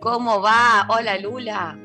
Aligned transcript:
¿Cómo 0.00 0.40
va? 0.40 0.86
Hola, 0.88 1.18
Lula. 1.18 1.76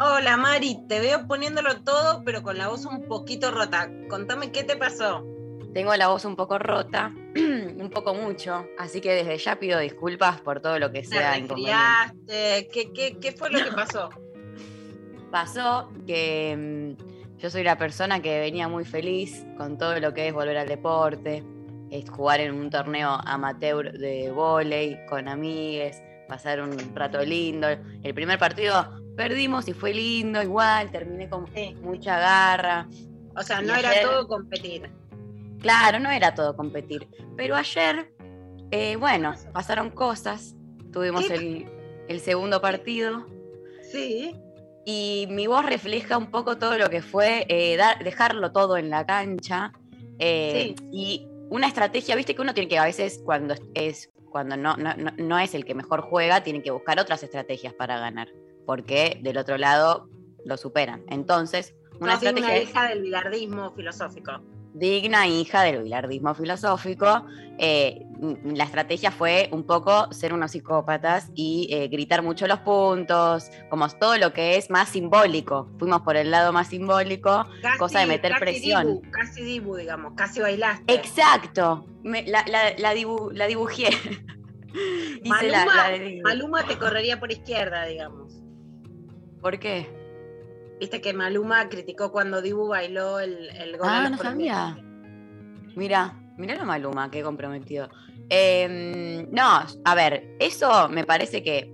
Hola 0.00 0.36
Mari, 0.36 0.80
te 0.88 0.98
veo 0.98 1.28
poniéndolo 1.28 1.80
todo, 1.84 2.24
pero 2.24 2.42
con 2.42 2.58
la 2.58 2.66
voz 2.66 2.86
un 2.86 3.06
poquito 3.06 3.52
rota. 3.52 3.88
Contame 4.08 4.50
qué 4.50 4.64
te 4.64 4.76
pasó. 4.76 5.24
Tengo 5.72 5.94
la 5.94 6.08
voz 6.08 6.24
un 6.24 6.34
poco 6.34 6.58
rota, 6.58 7.12
un 7.36 7.88
poco 7.90 8.14
mucho, 8.14 8.66
así 8.78 9.00
que 9.00 9.12
desde 9.12 9.38
ya 9.38 9.60
pido 9.60 9.78
disculpas 9.78 10.40
por 10.40 10.60
todo 10.60 10.80
lo 10.80 10.90
que 10.90 11.02
¿Te 11.02 11.06
sea 11.06 11.38
inconveniente. 11.38 11.78
resfriaste? 12.26 12.68
¿Qué, 12.72 12.92
qué, 12.92 13.18
qué 13.20 13.32
fue 13.32 13.50
lo 13.50 13.62
que 13.64 13.70
pasó? 13.70 14.10
Pasó 15.30 15.92
que 16.08 16.96
mm, 16.98 17.38
yo 17.38 17.48
soy 17.48 17.62
la 17.62 17.78
persona 17.78 18.20
que 18.20 18.40
venía 18.40 18.66
muy 18.66 18.84
feliz 18.84 19.46
con 19.56 19.78
todo 19.78 20.00
lo 20.00 20.12
que 20.14 20.26
es 20.26 20.34
volver 20.34 20.56
al 20.56 20.68
deporte, 20.68 21.44
es 21.92 22.10
jugar 22.10 22.40
en 22.40 22.54
un 22.54 22.70
torneo 22.70 23.20
amateur 23.24 23.92
de 23.92 24.32
vóley 24.32 24.98
con 25.08 25.28
amigues, 25.28 26.02
pasar 26.26 26.60
un 26.62 26.76
rato 26.94 27.20
lindo. 27.24 27.68
El 27.68 28.14
primer 28.14 28.38
partido 28.38 29.00
perdimos 29.16 29.68
y 29.68 29.72
fue 29.72 29.94
lindo 29.94 30.42
igual, 30.42 30.90
terminé 30.90 31.28
con 31.28 31.46
Sí. 31.54 31.74
mucha 31.82 32.18
garra. 32.18 32.88
O 33.36 33.42
sea, 33.42 33.60
no 33.62 33.74
era 33.74 33.90
todo 34.02 34.26
competir. 34.28 34.90
Claro, 35.60 35.98
no 35.98 36.10
era 36.10 36.34
todo 36.34 36.56
competir. 36.56 37.08
Pero 37.36 37.56
ayer, 37.56 38.12
eh, 38.70 38.96
bueno, 38.96 39.34
pasaron 39.52 39.90
cosas. 39.90 40.54
Tuvimos 40.92 41.28
el, 41.30 41.66
el 42.08 42.20
segundo 42.20 42.60
partido 42.60 43.26
Sí. 43.90 44.36
y 44.84 45.26
mi 45.30 45.46
voz 45.46 45.64
refleja 45.64 46.18
un 46.18 46.30
poco 46.30 46.58
todo 46.58 46.76
lo 46.78 46.90
que 46.90 47.02
fue 47.02 47.46
eh, 47.48 47.76
dar- 47.76 48.02
dejarlo 48.04 48.52
todo 48.52 48.76
en 48.76 48.90
la 48.90 49.04
cancha. 49.06 49.72
eh, 50.18 50.74
Y 50.92 51.26
una 51.50 51.66
estrategia, 51.66 52.14
viste 52.14 52.34
que 52.34 52.42
uno 52.42 52.54
tiene 52.54 52.68
que 52.68 52.78
a 52.78 52.84
veces 52.84 53.20
cuando 53.24 53.54
es 53.74 54.10
cuando 54.34 54.56
no, 54.56 54.76
no, 54.76 54.92
no- 54.96 55.12
no 55.16 55.38
es 55.38 55.54
el 55.54 55.64
que 55.64 55.76
mejor 55.76 56.00
juega, 56.00 56.42
tiene 56.42 56.60
que 56.60 56.72
buscar 56.72 56.98
otras 56.98 57.22
estrategias 57.22 57.72
para 57.72 58.00
ganar, 58.00 58.32
porque 58.66 59.20
del 59.22 59.38
otro 59.38 59.56
lado 59.58 60.08
lo 60.44 60.56
superan. 60.56 61.04
Entonces, 61.08 61.76
una 62.00 62.16
digna 62.16 62.30
estrategia 62.30 62.56
es- 62.56 62.68
hija 62.70 62.88
del 62.88 63.02
bilardismo 63.02 63.70
filosófico. 63.76 64.32
Digna 64.74 65.26
hija 65.26 65.62
del 65.62 65.82
bilardismo 65.84 66.34
filosófico. 66.34 67.24
eh, 67.58 68.00
la 68.44 68.64
estrategia 68.64 69.10
fue 69.10 69.48
un 69.52 69.64
poco 69.64 70.10
ser 70.12 70.32
unos 70.32 70.50
psicópatas 70.52 71.30
y 71.34 71.68
eh, 71.70 71.88
gritar 71.88 72.22
mucho 72.22 72.46
los 72.46 72.58
puntos, 72.60 73.50
como 73.70 73.88
todo 73.88 74.16
lo 74.18 74.32
que 74.32 74.56
es 74.56 74.70
más 74.70 74.88
simbólico. 74.88 75.68
Fuimos 75.78 76.00
por 76.02 76.16
el 76.16 76.30
lado 76.30 76.52
más 76.52 76.68
simbólico. 76.68 77.44
Casi, 77.62 77.78
Cosa 77.78 78.00
de 78.00 78.06
meter 78.06 78.32
casi 78.32 78.40
presión. 78.44 78.86
Dibu, 78.86 79.02
casi 79.10 79.42
dibu, 79.44 79.76
digamos, 79.76 80.14
casi 80.16 80.40
bailaste. 80.40 80.92
Exacto. 80.92 81.86
Me- 82.02 82.26
la, 82.26 82.44
la- 82.48 82.74
la 82.78 82.94
dibu- 82.94 83.30
la 83.32 83.46
dibujé. 83.46 83.88
Maluma. 85.24 85.74
Maluma 86.22 86.66
te 86.66 86.78
correría 86.78 87.20
por 87.20 87.30
izquierda, 87.30 87.84
digamos. 87.86 88.32
¿Por 89.40 89.58
qué? 89.58 89.86
Viste 90.80 91.00
que 91.00 91.12
Maluma 91.12 91.68
criticó 91.68 92.10
cuando 92.12 92.42
Dibu 92.42 92.68
bailó 92.68 93.20
el, 93.20 93.48
el 93.50 93.76
gol. 93.78 93.88
Ah, 93.88 94.08
no 94.10 94.18
sabía. 94.18 94.76
Mira, 95.76 96.14
mira 96.36 96.54
la 96.56 96.64
Maluma, 96.64 97.10
qué 97.10 97.22
comprometido. 97.22 97.88
Eh, 98.30 99.26
no, 99.30 99.60
a 99.84 99.94
ver, 99.94 100.36
eso 100.38 100.88
me 100.88 101.04
parece 101.04 101.42
que, 101.42 101.72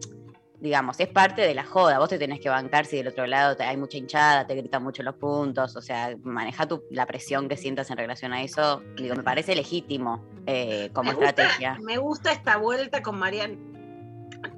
digamos, 0.58 0.98
es 1.00 1.08
parte 1.08 1.42
de 1.42 1.54
la 1.54 1.64
joda. 1.64 1.98
Vos 1.98 2.08
te 2.08 2.18
tenés 2.18 2.40
que 2.40 2.48
bancar 2.48 2.86
si 2.86 2.96
del 2.96 3.08
otro 3.08 3.26
lado 3.26 3.56
te- 3.56 3.62
hay 3.64 3.76
mucha 3.76 3.98
hinchada, 3.98 4.46
te 4.46 4.54
gritan 4.54 4.82
mucho 4.82 5.02
los 5.02 5.14
puntos, 5.16 5.76
o 5.76 5.82
sea, 5.82 6.16
maneja 6.22 6.66
tu, 6.66 6.82
la 6.90 7.06
presión 7.06 7.48
que 7.48 7.56
sientas 7.56 7.90
en 7.90 7.96
relación 7.98 8.32
a 8.32 8.42
eso. 8.42 8.82
Digo, 8.96 9.14
me 9.14 9.22
parece 9.22 9.54
legítimo 9.54 10.24
eh, 10.46 10.90
como 10.92 11.10
me 11.10 11.16
gusta, 11.16 11.30
estrategia. 11.30 11.78
me 11.82 11.98
gusta 11.98 12.32
esta 12.32 12.56
vuelta 12.56 13.02
con 13.02 13.18
Mariana. 13.18 13.56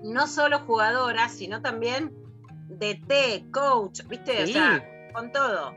No 0.04 0.26
solo 0.28 0.60
jugadora, 0.60 1.28
sino 1.28 1.60
también 1.62 2.12
DT, 2.82 3.50
coach, 3.52 4.00
¿viste? 4.08 4.42
O 4.42 4.46
Sí. 4.46 4.52
sea, 4.54 5.10
con 5.14 5.30
todo. 5.32 5.74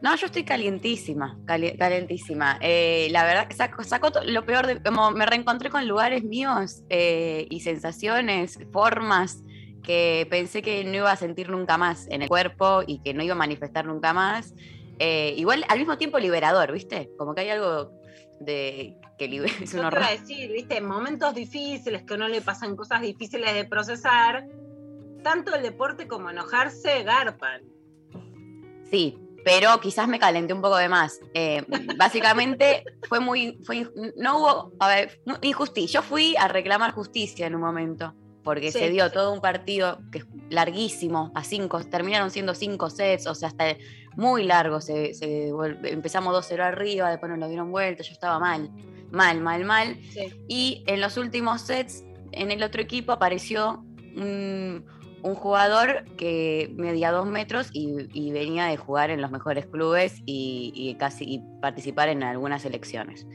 No, 0.00 0.16
yo 0.16 0.26
estoy 0.26 0.42
calientísima, 0.44 1.38
cali- 1.46 1.76
calientísima. 1.78 2.58
Eh, 2.60 3.06
la 3.12 3.22
verdad 3.24 3.46
que 3.46 3.54
saco, 3.54 3.84
saco 3.84 4.10
lo 4.26 4.44
peor 4.44 4.66
de, 4.66 4.82
como 4.82 5.12
me 5.12 5.24
reencontré 5.26 5.70
con 5.70 5.86
lugares 5.86 6.24
míos 6.24 6.82
eh, 6.88 7.46
y 7.50 7.60
sensaciones, 7.60 8.58
formas 8.72 9.42
que 9.84 10.26
pensé 10.28 10.60
que 10.60 10.82
no 10.84 10.96
iba 10.96 11.12
a 11.12 11.16
sentir 11.16 11.50
nunca 11.50 11.78
más 11.78 12.06
en 12.08 12.22
el 12.22 12.28
cuerpo 12.28 12.82
y 12.86 12.98
que 13.00 13.14
no 13.14 13.22
iba 13.22 13.34
a 13.34 13.38
manifestar 13.38 13.84
nunca 13.86 14.12
más. 14.12 14.54
Eh, 14.98 15.34
igual 15.36 15.64
al 15.68 15.78
mismo 15.78 15.96
tiempo 15.98 16.18
liberador, 16.18 16.72
¿viste? 16.72 17.08
Como 17.16 17.34
que 17.34 17.42
hay 17.42 17.50
algo 17.50 17.92
de 18.40 18.96
que 19.18 19.28
libe- 19.28 19.52
es 19.62 19.72
un 19.74 19.84
horror. 19.84 20.04
decir, 20.08 20.50
¿viste? 20.50 20.78
En 20.78 20.86
momentos 20.86 21.32
difíciles 21.34 22.02
que 22.02 22.14
a 22.14 22.16
uno 22.16 22.26
le 22.28 22.40
pasan 22.40 22.74
cosas 22.74 23.00
difíciles 23.02 23.54
de 23.54 23.64
procesar, 23.66 24.44
tanto 25.22 25.54
el 25.54 25.62
deporte 25.62 26.08
como 26.08 26.30
enojarse 26.30 27.02
garpan. 27.02 27.62
Sí, 28.90 29.18
pero 29.44 29.80
quizás 29.80 30.08
me 30.08 30.18
calenté 30.18 30.52
un 30.52 30.60
poco 30.60 30.76
de 30.76 30.88
más. 30.88 31.20
Eh, 31.34 31.64
básicamente 31.96 32.84
fue 33.08 33.20
muy, 33.20 33.58
fue, 33.64 33.88
no 34.16 34.38
hubo, 34.38 34.72
a 34.78 34.88
ver, 34.88 35.20
injusticia. 35.42 36.00
Yo 36.00 36.06
fui 36.06 36.36
a 36.36 36.48
reclamar 36.48 36.92
justicia 36.92 37.46
en 37.46 37.54
un 37.54 37.62
momento, 37.62 38.14
porque 38.44 38.70
Sí. 38.70 38.78
se 38.78 38.90
dio 38.90 39.10
todo 39.10 39.32
un 39.32 39.40
partido 39.40 40.00
que 40.10 40.18
es 40.18 40.26
larguísimo, 40.50 41.32
a 41.34 41.44
cinco, 41.44 41.82
terminaron 41.84 42.30
siendo 42.30 42.54
cinco 42.54 42.90
sets, 42.90 43.26
o 43.26 43.34
sea, 43.34 43.48
hasta 43.48 43.76
muy 44.16 44.44
largo, 44.44 44.80
se, 44.80 45.12
empezamos 45.84 46.34
2-0 46.34 46.60
arriba, 46.60 47.10
después 47.10 47.30
nos 47.30 47.38
lo 47.38 47.48
dieron 47.48 47.70
vuelta, 47.70 48.02
yo 48.02 48.12
estaba 48.12 48.38
mal, 48.38 48.70
mal, 49.10 49.40
mal, 49.40 49.64
mal. 49.64 49.98
Sí. 50.12 50.44
Y 50.48 50.84
en 50.86 51.00
los 51.00 51.16
últimos 51.16 51.62
sets, 51.62 52.04
en 52.32 52.50
el 52.50 52.62
otro 52.62 52.82
equipo 52.82 53.12
apareció 53.12 53.84
un, 54.16 54.84
un 55.22 55.34
jugador 55.34 56.04
que 56.16 56.72
medía 56.76 57.12
dos 57.12 57.26
metros 57.26 57.68
y, 57.72 58.08
y 58.12 58.32
venía 58.32 58.66
de 58.66 58.76
jugar 58.76 59.10
en 59.10 59.20
los 59.20 59.30
mejores 59.30 59.66
clubes 59.66 60.20
y, 60.26 60.72
y 60.74 60.94
casi 60.96 61.24
y 61.24 61.42
participar 61.60 62.08
en 62.08 62.22
algunas 62.22 62.62
selecciones. 62.62 63.26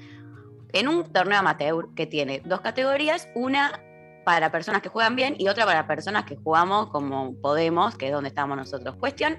En 0.73 0.87
un 0.87 1.11
torneo 1.11 1.39
amateur 1.39 1.87
que 1.95 2.05
tiene 2.05 2.41
dos 2.45 2.61
categorías, 2.61 3.29
una 3.35 3.81
para 4.25 4.51
personas 4.51 4.81
que 4.81 4.89
juegan 4.89 5.15
bien 5.15 5.35
y 5.39 5.47
otra 5.47 5.65
para 5.65 5.87
personas 5.87 6.25
que 6.25 6.35
jugamos 6.35 6.89
como 6.89 7.33
podemos, 7.35 7.95
que 7.95 8.07
es 8.07 8.11
donde 8.11 8.27
estamos 8.27 8.57
nosotros. 8.57 8.97
Cuestión, 8.97 9.37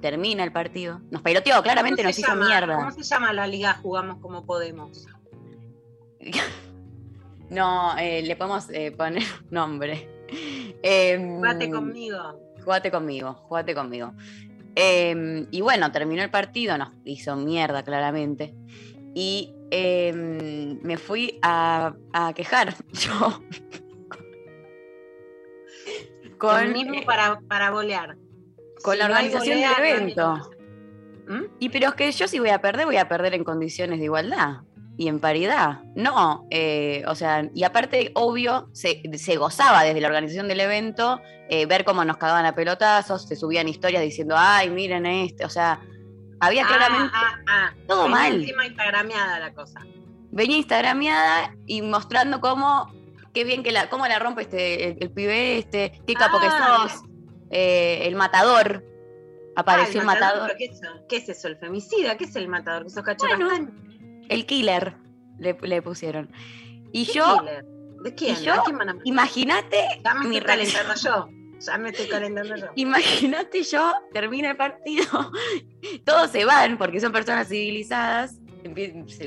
termina 0.00 0.44
el 0.44 0.52
partido. 0.52 1.00
Nos 1.10 1.22
peloteó, 1.22 1.60
claramente 1.62 2.02
¿Cómo 2.02 2.10
nos 2.10 2.18
hizo 2.18 2.36
mierda. 2.36 2.76
¿Cómo 2.76 2.90
se 2.92 3.02
llama 3.02 3.32
la 3.32 3.48
liga 3.48 3.74
Jugamos 3.82 4.18
como 4.18 4.46
podemos? 4.46 5.06
No, 7.50 7.98
eh, 7.98 8.22
le 8.22 8.34
podemos 8.34 8.70
eh, 8.70 8.92
poner 8.92 9.24
nombre. 9.50 10.08
Em, 10.82 11.36
Jugate 11.36 11.70
conmigo. 11.70 12.18
Jugate 12.64 12.90
conmigo, 12.90 13.34
jugate 13.34 13.74
conmigo. 13.74 14.12
Em, 14.74 15.46
y 15.50 15.60
bueno, 15.60 15.90
terminó 15.92 16.22
el 16.22 16.30
partido, 16.30 16.78
nos 16.78 16.88
hizo 17.04 17.36
mierda 17.36 17.82
claramente. 17.82 18.54
Y 19.14 19.52
em, 19.70 20.78
me 20.82 20.96
fui 20.96 21.38
a, 21.42 21.94
a 22.12 22.32
quejar 22.32 22.74
yo. 22.92 23.42
con, 26.38 26.58
El 26.60 26.72
mismo 26.72 26.94
eh, 26.94 27.02
para, 27.04 27.40
para 27.40 27.70
bolear. 27.70 28.16
con 28.82 28.98
la 28.98 29.08
no 29.08 29.14
organización 29.14 29.60
del 29.60 29.72
evento. 29.78 30.50
¿Mm? 31.28 31.44
Y 31.60 31.68
pero 31.68 31.88
es 31.88 31.94
que 31.94 32.10
yo 32.12 32.26
si 32.26 32.38
voy 32.38 32.50
a 32.50 32.60
perder, 32.60 32.86
voy 32.86 32.96
a 32.96 33.08
perder 33.08 33.34
en 33.34 33.44
condiciones 33.44 33.98
de 33.98 34.06
igualdad 34.06 34.62
y 34.96 35.08
en 35.08 35.20
paridad. 35.20 35.80
No, 35.94 36.46
eh, 36.50 37.02
o 37.06 37.14
sea, 37.14 37.48
y 37.54 37.64
aparte, 37.64 38.10
obvio, 38.14 38.68
se, 38.72 39.00
se 39.18 39.36
gozaba 39.36 39.82
desde 39.84 40.00
la 40.00 40.08
organización 40.08 40.48
del 40.48 40.60
evento, 40.60 41.20
eh, 41.48 41.66
ver 41.66 41.84
cómo 41.84 42.04
nos 42.04 42.16
cagaban 42.18 42.44
a 42.46 42.54
pelotazos, 42.54 43.26
se 43.26 43.36
subían 43.36 43.68
historias 43.68 44.02
diciendo, 44.02 44.34
ay, 44.38 44.70
miren 44.70 45.06
este, 45.06 45.44
o 45.44 45.50
sea, 45.50 45.80
Había 46.40 46.66
claramente, 46.66 47.10
Ah, 47.14 47.38
ah, 47.48 47.70
ah. 47.70 47.74
todo 47.86 48.02
Venía 48.04 48.16
mal. 48.16 48.34
Encima 48.34 48.66
instagrameada 48.66 49.38
la 49.38 49.52
cosa. 49.54 49.80
venía 50.30 50.56
instagrameada 50.56 51.54
y 51.66 51.82
mostrando 51.82 52.40
cómo, 52.40 52.92
qué 53.32 53.44
bien 53.44 53.62
que 53.62 53.70
la, 53.72 53.88
cómo 53.88 54.06
la 54.08 54.18
rompe 54.18 54.42
este, 54.42 54.88
el, 54.90 54.96
el 55.00 55.10
pibe 55.12 55.58
este, 55.58 56.02
qué 56.06 56.14
capo 56.14 56.38
Ah, 56.40 56.86
que 56.86 56.90
sos, 56.90 57.02
eh, 57.50 58.00
el 58.08 58.16
matador. 58.16 58.84
Apareció 59.54 60.00
Ah, 60.00 60.02
el 60.02 60.06
matador. 60.06 60.46
¿pero 60.48 60.58
¿Qué 60.58 60.64
es, 60.64 60.72
eso? 60.80 60.88
¿Qué 61.08 61.16
es 61.18 61.28
eso? 61.28 61.46
¿El 61.48 61.58
femicida? 61.58 62.16
¿Qué 62.16 62.24
es 62.24 62.34
el 62.36 62.48
matador? 62.48 62.84
¿Que 62.84 62.90
sos 62.90 63.02
cacho 63.04 63.26
Bueno? 63.26 63.70
El 64.28 64.46
killer 64.46 64.96
le, 65.38 65.56
le 65.62 65.82
pusieron. 65.82 66.30
Y 66.92 67.06
¿Qué 67.06 67.12
yo, 67.14 67.38
killer? 67.40 67.64
¿De 68.04 68.14
quién? 68.14 68.36
y 68.40 68.44
yo, 68.44 68.54
¿A 68.54 68.64
quién 68.64 68.78
van 68.78 68.88
a 68.90 68.92
matar? 68.94 69.06
imagínate 69.06 69.78
Ya 70.04 70.14
me 70.14 70.28
mi 70.28 70.36
estoy 70.38 70.46
calentando 70.48 70.94
yo. 71.02 71.28
Ya 71.64 71.78
me 71.78 71.90
estoy 71.90 72.08
calentando 72.08 72.56
yo. 72.56 72.66
Imagínate 72.74 73.62
yo, 73.62 73.92
termina 74.12 74.50
el 74.50 74.56
partido, 74.56 75.04
todos 76.04 76.28
se 76.30 76.44
van 76.44 76.76
porque 76.76 76.98
son 76.98 77.12
personas 77.12 77.46
civilizadas, 77.46 78.40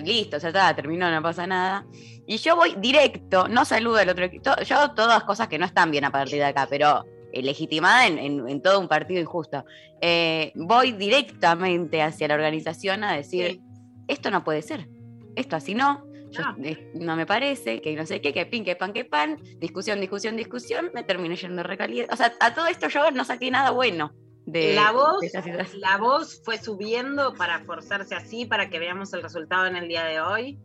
listo, 0.03 0.37
ya 0.37 0.47
está, 0.49 0.75
terminó, 0.75 1.09
no 1.09 1.21
pasa 1.21 1.47
nada. 1.47 1.85
Y 2.27 2.35
yo 2.37 2.57
voy 2.57 2.75
directo, 2.77 3.47
no 3.47 3.63
saludo 3.63 3.97
al 3.97 4.09
otro 4.09 4.25
equipo, 4.25 4.51
yo 4.65 4.91
todas 4.91 5.23
cosas 5.23 5.47
que 5.47 5.57
no 5.57 5.65
están 5.65 5.91
bien 5.91 6.03
a 6.03 6.11
partir 6.11 6.39
de 6.39 6.45
acá, 6.45 6.67
pero 6.69 7.05
eh, 7.31 7.41
legitimada 7.41 8.05
en, 8.07 8.17
en- 8.19 8.49
en 8.49 8.61
todo 8.61 8.81
un 8.81 8.89
partido 8.89 9.21
injusto. 9.21 9.63
Eh, 10.01 10.51
voy 10.55 10.91
directamente 10.91 12.01
hacia 12.01 12.27
la 12.27 12.33
organización 12.35 13.03
a 13.05 13.13
decir, 13.15 13.51
Sí. 13.51 13.61
Esto 14.07 14.31
no 14.31 14.43
puede 14.43 14.61
ser, 14.61 14.87
esto 15.35 15.55
así 15.55 15.73
no. 15.75 16.05
yo- 16.31 16.41
No. 16.41 16.55
eh, 16.65 16.91
no 16.95 17.15
me 17.15 17.25
parece, 17.25 17.81
que 17.81 17.95
no 17.95 18.05
sé 18.05 18.19
qué, 18.19 18.33
que 18.33 18.45
pin, 18.45 18.65
que 18.65 18.75
pan, 18.75 18.91
que 18.93 19.05
pan, 19.05 19.37
discusión, 19.59 20.01
discusión, 20.01 20.35
discusión, 20.35 20.91
me 20.93 21.03
terminé 21.03 21.35
yendo 21.37 21.63
recaliente. 21.63 22.13
O 22.13 22.17
sea, 22.17 22.33
a 22.41 22.53
todo 22.53 22.65
esto 22.67 22.89
yo 22.89 23.09
no 23.11 23.23
saqué 23.23 23.49
nada 23.51 23.71
bueno 23.71 24.11
de 24.45 24.75
la 24.75 24.91
voz, 24.91 25.21
de 25.21 25.67
la 25.79 25.97
voz 25.97 26.41
fue 26.43 26.57
subiendo 26.57 27.33
para 27.35 27.59
forzarse 27.63 28.15
así, 28.15 28.45
para 28.45 28.69
que 28.69 28.79
veamos 28.79 29.13
el 29.13 29.23
resultado 29.23 29.65
en 29.65 29.75
el 29.77 29.87
día 29.87 30.03
de 30.03 30.19
hoy. 30.19 30.59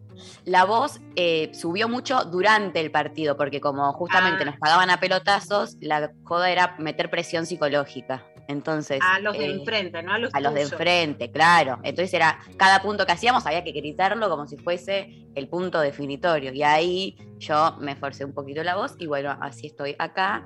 La 0.44 0.64
voz 0.64 1.00
eh, 1.16 1.50
subió 1.54 1.88
mucho 1.88 2.24
durante 2.24 2.80
el 2.80 2.90
partido, 2.90 3.36
porque 3.36 3.60
como 3.60 3.90
justamente 3.92 4.42
Ah. 4.42 4.46
nos 4.46 4.58
pagaban 4.58 4.90
a 4.90 4.98
pelotazos, 4.98 5.76
la 5.80 6.10
joda 6.24 6.50
era 6.50 6.74
meter 6.78 7.10
presión 7.10 7.46
psicológica. 7.46 8.26
Entonces, 8.50 9.00
A 9.02 9.20
los 9.20 9.38
de 9.38 9.46
eh, 9.46 9.52
enfrente, 9.52 10.02
no 10.02 10.12
a 10.12 10.18
los 10.18 10.34
a 10.34 10.40
los 10.40 10.52
de 10.54 10.62
enfrente, 10.62 11.30
claro. 11.30 11.78
Entonces 11.84 12.12
era 12.12 12.40
cada 12.56 12.82
punto 12.82 13.06
que 13.06 13.12
hacíamos 13.12 13.46
había 13.46 13.62
que 13.62 13.70
gritarlo 13.70 14.28
como 14.28 14.46
si 14.48 14.56
fuese 14.56 15.26
el 15.36 15.48
punto 15.48 15.80
definitorio. 15.80 16.52
Y 16.52 16.62
ahí 16.64 17.16
yo 17.38 17.76
me 17.78 17.92
esforcé 17.92 18.24
un 18.24 18.32
poquito 18.32 18.62
la 18.64 18.74
voz 18.74 18.96
y 18.98 19.06
bueno, 19.06 19.36
así 19.40 19.68
estoy 19.68 19.94
acá. 19.98 20.42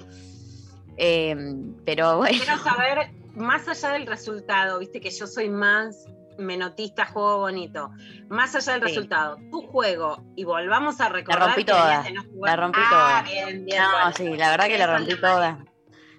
Em, 0.96 1.74
pero 1.84 2.18
bueno, 2.18 2.38
Quiero 2.38 2.58
saber, 2.62 3.10
más 3.34 3.66
allá 3.68 3.92
del 3.92 4.06
resultado, 4.06 4.78
viste 4.78 5.00
que 5.00 5.10
yo 5.10 5.26
soy 5.26 5.48
más 5.48 6.04
menotista, 6.36 7.06
juego 7.06 7.38
bonito. 7.38 7.90
Más 8.28 8.54
allá 8.54 8.74
del 8.74 8.82
Sí. 8.82 8.88
resultado, 8.88 9.38
tu 9.50 9.62
juego, 9.62 10.22
y 10.36 10.44
volvamos 10.44 11.00
a 11.00 11.08
recordar 11.08 11.48
rompí 11.48 11.64
que 11.64 11.72
toda, 11.72 12.04
la 12.42 12.56
rompí 12.56 12.80
ah, 12.82 12.88
toda. 12.90 13.22
Bien, 13.22 13.64
bien, 13.64 13.82
no, 13.82 13.90
bueno. 13.90 14.12
sí, 14.14 14.36
la 14.36 14.50
verdad 14.50 14.66
que 14.66 14.78
la 14.78 14.98
rompí 14.98 15.12
la 15.14 15.20
toda. 15.20 15.64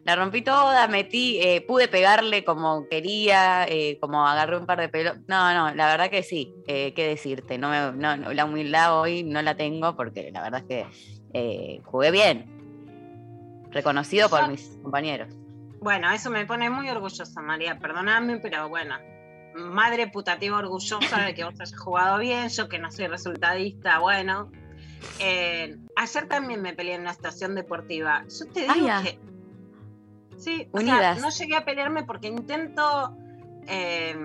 La 0.06 0.16
rompí 0.16 0.44
toda, 0.44 0.88
metí, 0.88 1.40
eh, 1.42 1.62
pude 1.68 1.88
pegarle 1.88 2.46
como 2.46 2.88
quería, 2.88 3.66
eh, 3.68 3.98
como 4.00 4.26
agarré 4.28 4.56
un 4.56 4.68
par 4.68 4.80
de 4.80 4.88
pelos. 4.88 5.18
No, 5.28 5.52
no, 5.56 5.74
la 5.74 5.88
verdad 5.88 6.12
que 6.12 6.22
sí, 6.22 6.54
eh, 6.68 6.94
qué 6.94 7.08
decirte. 7.08 7.58
No 7.58 7.70
me, 7.72 7.92
no, 7.92 8.16
no, 8.16 8.32
la 8.32 8.46
humildad 8.46 9.02
hoy 9.02 9.24
no 9.24 9.42
la 9.42 9.56
tengo 9.56 9.96
porque 9.96 10.30
la 10.32 10.44
verdad 10.44 10.64
es 10.70 10.86
que 11.34 11.82
jugué 11.86 12.12
bien. 12.12 12.46
Reconocido 13.72 14.30
por 14.30 14.48
mis 14.48 14.78
compañeros. 14.84 15.34
Bueno, 15.82 16.12
eso 16.12 16.30
me 16.30 16.46
pone 16.46 16.70
muy 16.70 16.88
orgullosa, 16.90 17.42
María, 17.42 17.80
perdóname, 17.80 18.38
pero 18.38 18.70
bueno. 18.70 18.96
Madre 19.56 20.08
putativa 20.08 20.58
orgullosa 20.58 21.22
de 21.26 21.34
que 21.34 21.44
vos 21.44 21.56
hayas 21.60 21.78
jugado 21.78 22.20
bien, 22.20 22.48
yo 22.50 22.70
que 22.70 22.78
no 22.78 22.92
soy 22.92 23.08
resultadista, 23.08 24.00
bueno. 24.00 24.52
Eh, 25.20 25.76
ayer 25.96 26.28
también 26.28 26.62
me 26.62 26.74
peleé 26.74 26.96
en 26.96 27.02
una 27.02 27.12
estación 27.12 27.56
deportiva. 27.56 28.24
Yo 28.30 28.46
te 28.52 28.62
digo 28.62 28.88
Ah, 28.90 29.02
que. 29.04 29.20
Sí, 30.46 30.70
o 30.72 30.78
Unidas. 30.80 31.18
sea, 31.20 31.26
no 31.28 31.30
llegué 31.32 31.56
a 31.58 31.66
pelearme 31.66 32.04
porque 32.04 32.28
intento 32.28 33.18
eh, 33.68 34.16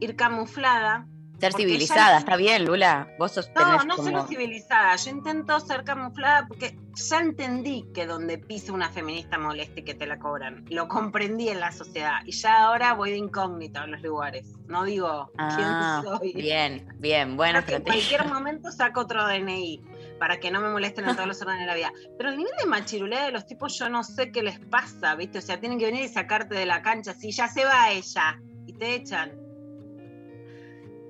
ir 0.00 0.16
camuflada. 0.16 1.06
Ser 1.38 1.52
civilizada, 1.52 2.12
ya- 2.14 2.18
está 2.18 2.34
bien, 2.36 2.64
Lula. 2.64 3.08
Vos 3.16 3.30
sos 3.32 3.48
No, 3.54 3.84
no 3.84 3.94
como- 3.96 4.08
solo 4.08 4.26
civilizada, 4.26 4.96
yo 4.96 5.10
intento 5.10 5.60
ser 5.60 5.84
camuflada 5.84 6.48
porque 6.48 6.76
ya 6.96 7.20
entendí 7.20 7.84
que 7.94 8.06
donde 8.06 8.38
pisa 8.38 8.72
una 8.72 8.88
feminista 8.90 9.38
moleste 9.38 9.84
que 9.84 9.94
te 9.94 10.06
la 10.06 10.18
cobran. 10.18 10.64
Lo 10.68 10.88
comprendí 10.88 11.48
en 11.48 11.60
la 11.60 11.70
sociedad 11.70 12.22
y 12.24 12.32
ya 12.32 12.64
ahora 12.64 12.94
voy 12.94 13.12
de 13.12 13.18
incógnito 13.18 13.78
a 13.78 13.86
los 13.86 14.02
lugares. 14.02 14.52
No 14.66 14.82
digo 14.82 15.30
Ah, 15.38 16.02
quién 16.02 16.12
soy. 16.18 16.32
Bien, 16.32 16.88
bien, 16.98 17.36
que 17.38 17.74
en 17.76 17.82
cualquier 17.82 18.26
momento 18.26 18.72
saco 18.72 19.02
otro 19.02 19.24
DNI 19.28 19.80
para 20.18 20.38
que 20.38 20.50
no 20.50 20.60
me 20.60 20.68
molesten 20.68 21.08
en 21.08 21.14
todos 21.14 21.28
los 21.28 21.40
órdenes 21.42 21.60
de 21.62 21.66
la 21.66 21.74
vida. 21.74 21.92
Pero 22.16 22.30
el 22.30 22.36
nivel 22.36 22.52
de 22.60 22.66
machirulea 22.66 23.24
de 23.24 23.32
los 23.32 23.46
tipos 23.46 23.78
yo 23.78 23.88
no 23.88 24.02
sé 24.04 24.30
qué 24.32 24.42
les 24.42 24.58
pasa, 24.58 25.14
¿viste? 25.14 25.38
O 25.38 25.42
sea, 25.42 25.58
tienen 25.60 25.78
que 25.78 25.86
venir 25.86 26.04
y 26.04 26.08
sacarte 26.08 26.54
de 26.54 26.66
la 26.66 26.82
cancha 26.82 27.12
así, 27.12 27.30
ya 27.30 27.48
se 27.48 27.64
va 27.64 27.90
ella 27.90 28.40
y 28.66 28.72
te 28.72 28.94
echan. 28.94 29.32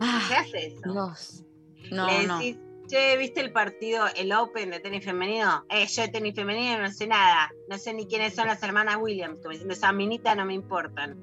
Ah, 0.00 0.22
Se 0.28 0.34
hace 0.34 0.66
eso. 0.68 0.92
Dios. 0.92 1.44
No, 1.90 2.06
Le 2.06 2.26
no. 2.26 2.38
decís, 2.38 2.56
che, 2.86 3.16
¿viste 3.16 3.40
el 3.40 3.52
partido, 3.52 4.06
el 4.16 4.32
Open 4.32 4.70
de 4.70 4.80
tenis 4.80 5.04
femenino? 5.04 5.64
Eh, 5.70 5.86
yo 5.86 6.02
de 6.02 6.08
tenis 6.08 6.34
femenino 6.34 6.78
no 6.78 6.90
sé 6.90 7.06
nada. 7.06 7.50
No 7.68 7.78
sé 7.78 7.94
ni 7.94 8.06
quiénes 8.06 8.34
son 8.34 8.46
las 8.46 8.62
hermanas 8.62 8.96
Williams. 9.00 9.38
Como 9.40 9.50
diciendo, 9.50 9.74
esa 9.74 9.92
minita 9.92 10.34
no 10.34 10.44
me 10.44 10.54
importan. 10.54 11.16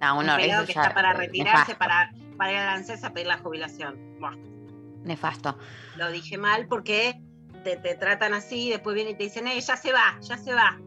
No, 0.00 0.18
Un 0.18 0.26
no, 0.26 0.36
eso 0.38 0.64
que 0.64 0.72
está 0.72 0.94
para 0.94 1.12
retirarse, 1.12 1.74
para, 1.74 2.10
para 2.38 2.52
ir 2.52 2.58
a 2.58 2.64
la 2.64 2.72
ANSES 2.74 3.04
a 3.04 3.12
pedir 3.12 3.26
la 3.26 3.38
jubilación. 3.38 4.16
Buah, 4.18 4.34
Nefasto. 5.04 5.56
lo 5.96 6.10
dije 6.10 6.36
mal 6.38 6.66
porque 6.68 7.20
te, 7.64 7.76
te 7.76 7.94
tratan 7.94 8.34
así 8.34 8.66
y 8.66 8.70
después 8.70 8.94
vienen 8.94 9.14
y 9.14 9.16
te 9.18 9.24
dicen, 9.24 9.46
eh, 9.46 9.60
ya 9.60 9.76
se 9.76 9.92
va, 9.92 10.18
ya 10.22 10.36
se 10.38 10.52
va. 10.54 10.78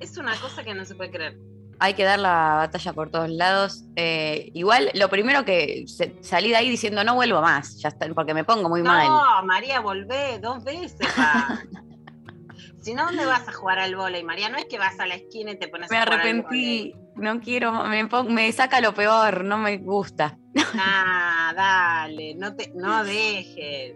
Es 0.00 0.16
una 0.18 0.34
cosa 0.36 0.62
que 0.64 0.74
no 0.74 0.84
se 0.84 0.94
puede 0.94 1.10
creer. 1.10 1.36
Hay 1.80 1.94
que 1.94 2.02
dar 2.02 2.18
la 2.18 2.54
batalla 2.56 2.92
por 2.92 3.10
todos 3.10 3.28
lados. 3.30 3.84
Eh, 3.94 4.50
igual, 4.54 4.90
lo 4.94 5.08
primero 5.08 5.44
que 5.44 5.84
se- 5.86 6.16
salí 6.22 6.48
de 6.50 6.56
ahí 6.56 6.68
diciendo 6.68 7.04
no 7.04 7.14
vuelvo 7.14 7.40
más, 7.40 7.78
ya 7.80 7.88
está, 7.88 8.08
porque 8.14 8.34
me 8.34 8.42
pongo 8.44 8.68
muy 8.68 8.82
mal. 8.82 9.06
No, 9.08 9.46
María, 9.46 9.78
volvé 9.80 10.40
dos 10.40 10.64
veces. 10.64 10.98
si 12.80 12.94
no, 12.94 13.04
¿dónde 13.06 13.26
vas 13.26 13.46
a 13.48 13.52
jugar 13.52 13.78
al 13.78 13.94
vóley, 13.94 14.24
María? 14.24 14.48
No 14.48 14.56
es 14.58 14.64
que 14.66 14.78
vas 14.78 14.98
a 14.98 15.06
la 15.06 15.14
esquina 15.14 15.52
y 15.52 15.58
te 15.58 15.68
pones 15.68 15.90
Me 15.90 15.98
a 15.98 16.00
jugar 16.04 16.14
al 16.14 16.20
arrepentí, 16.20 16.94
no 17.18 17.40
quiero, 17.40 17.72
me, 17.84 18.08
me 18.28 18.52
saca 18.52 18.80
lo 18.80 18.94
peor, 18.94 19.44
no 19.44 19.58
me 19.58 19.76
gusta. 19.78 20.38
Nah, 20.74 21.52
dale, 21.56 22.34
no 22.34 22.54
te, 22.56 22.72
no 22.74 23.04
dejes. 23.04 23.94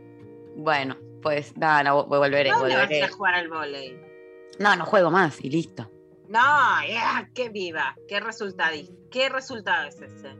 Bueno, 0.56 0.96
pues 1.22 1.56
nada, 1.56 1.82
no, 1.84 2.04
vo- 2.04 2.18
volveré, 2.18 2.50
¿Dónde 2.50 2.74
vas 2.74 2.90
a 2.90 2.94
ir 2.94 3.00
volveré. 3.00 3.04
a 3.04 3.08
jugar 3.16 3.34
al 3.34 3.48
vóley? 3.48 3.96
No, 4.58 4.76
no 4.76 4.84
juego 4.84 5.10
más 5.10 5.42
y 5.44 5.50
listo. 5.50 5.90
No, 6.28 6.40
ya, 6.88 7.28
qué 7.34 7.48
viva, 7.48 7.94
qué 8.08 8.20
resultado, 8.20 8.74
qué 9.10 9.28
resultado 9.28 9.88
es 9.88 10.00
ese. 10.00 10.34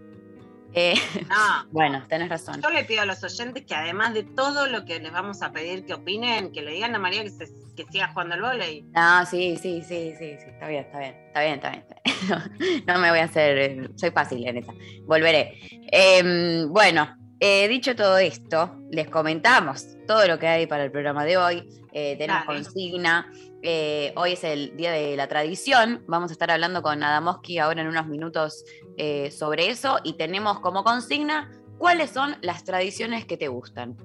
Eh, 0.75 0.95
No, 1.29 1.67
bueno, 1.71 2.05
tenés 2.09 2.29
razón. 2.29 2.61
yo 2.63 2.71
le 2.71 2.85
pido 2.85 3.03
a 3.03 3.07
los 3.07 3.23
oyentes 3.23 3.65
que 3.67 3.75
además 3.75 4.15
de 4.15 4.23
todo 4.23 4.67
lo 4.69 4.85
que 4.85 4.99
les 5.01 5.13
vamos 5.13 5.43
a 5.43 5.53
pedir 5.53 5.85
que 5.85 5.95
opinen, 5.95 6.53
que 6.53 6.63
le 6.63 6.73
digan 6.73 6.95
a 6.95 6.99
María 6.99 7.23
que, 7.23 7.31
se- 7.31 7.53
que 7.77 7.85
siga 7.91 8.09
jugando 8.13 8.35
al 8.35 8.43
vóley. 8.43 8.83
No, 8.93 9.25
sí, 9.27 9.57
sí, 9.61 9.83
sí, 9.83 10.13
sí, 10.19 10.37
sí, 10.39 10.51
está 10.51 10.69
bien, 10.69 10.85
está 10.85 10.99
bien, 10.99 11.15
está 11.27 11.41
bien, 11.41 11.55
está 11.55 11.71
bien. 11.71 11.83
No, 12.87 12.95
no 12.95 13.01
me 13.01 13.11
voy 13.11 13.19
a 13.19 13.25
hacer, 13.25 13.59
eh, 13.59 13.89
soy 13.97 14.11
fácil 14.13 14.47
en 14.47 14.59
esa. 14.59 14.73
Volveré. 15.07 15.59
Em, 15.91 16.69
bueno, 16.73 17.17
eh, 17.41 17.67
dicho 17.69 17.97
todo 17.97 18.19
esto, 18.19 18.77
les 18.91 19.09
comentamos 19.09 19.87
todo 20.07 20.27
lo 20.29 20.39
que 20.39 20.47
hay 20.47 20.67
para 20.67 20.85
el 20.85 20.91
programa 20.93 21.25
de 21.25 21.37
hoy. 21.37 21.69
Tenemos 21.93 22.47
Dale. 22.47 22.63
consigna. 22.63 23.31
Eh, 23.65 24.13
hoy 24.17 24.33
es 24.33 24.43
el 24.43 24.77
día 24.77 24.91
de 24.91 25.17
la 25.17 25.29
tradición. 25.29 26.03
Vamos 26.09 26.31
a 26.31 26.33
estar 26.33 26.51
hablando 26.51 26.83
con 26.83 27.03
Adamoski 27.03 27.59
ahora 27.59 27.81
en 27.81 27.89
unos 27.89 28.09
minutos 28.09 28.65
eh, 28.97 29.31
sobre 29.31 29.69
eso. 29.69 29.99
Y 30.03 30.15
tenemos 30.15 30.59
como 30.61 30.83
consigna 30.83 31.51
cuáles 31.79 32.11
son 32.11 32.37
las 32.43 32.65
tradiciones 32.65 33.25
que 33.25 33.37
te 33.37 33.47
gustan. 33.47 33.97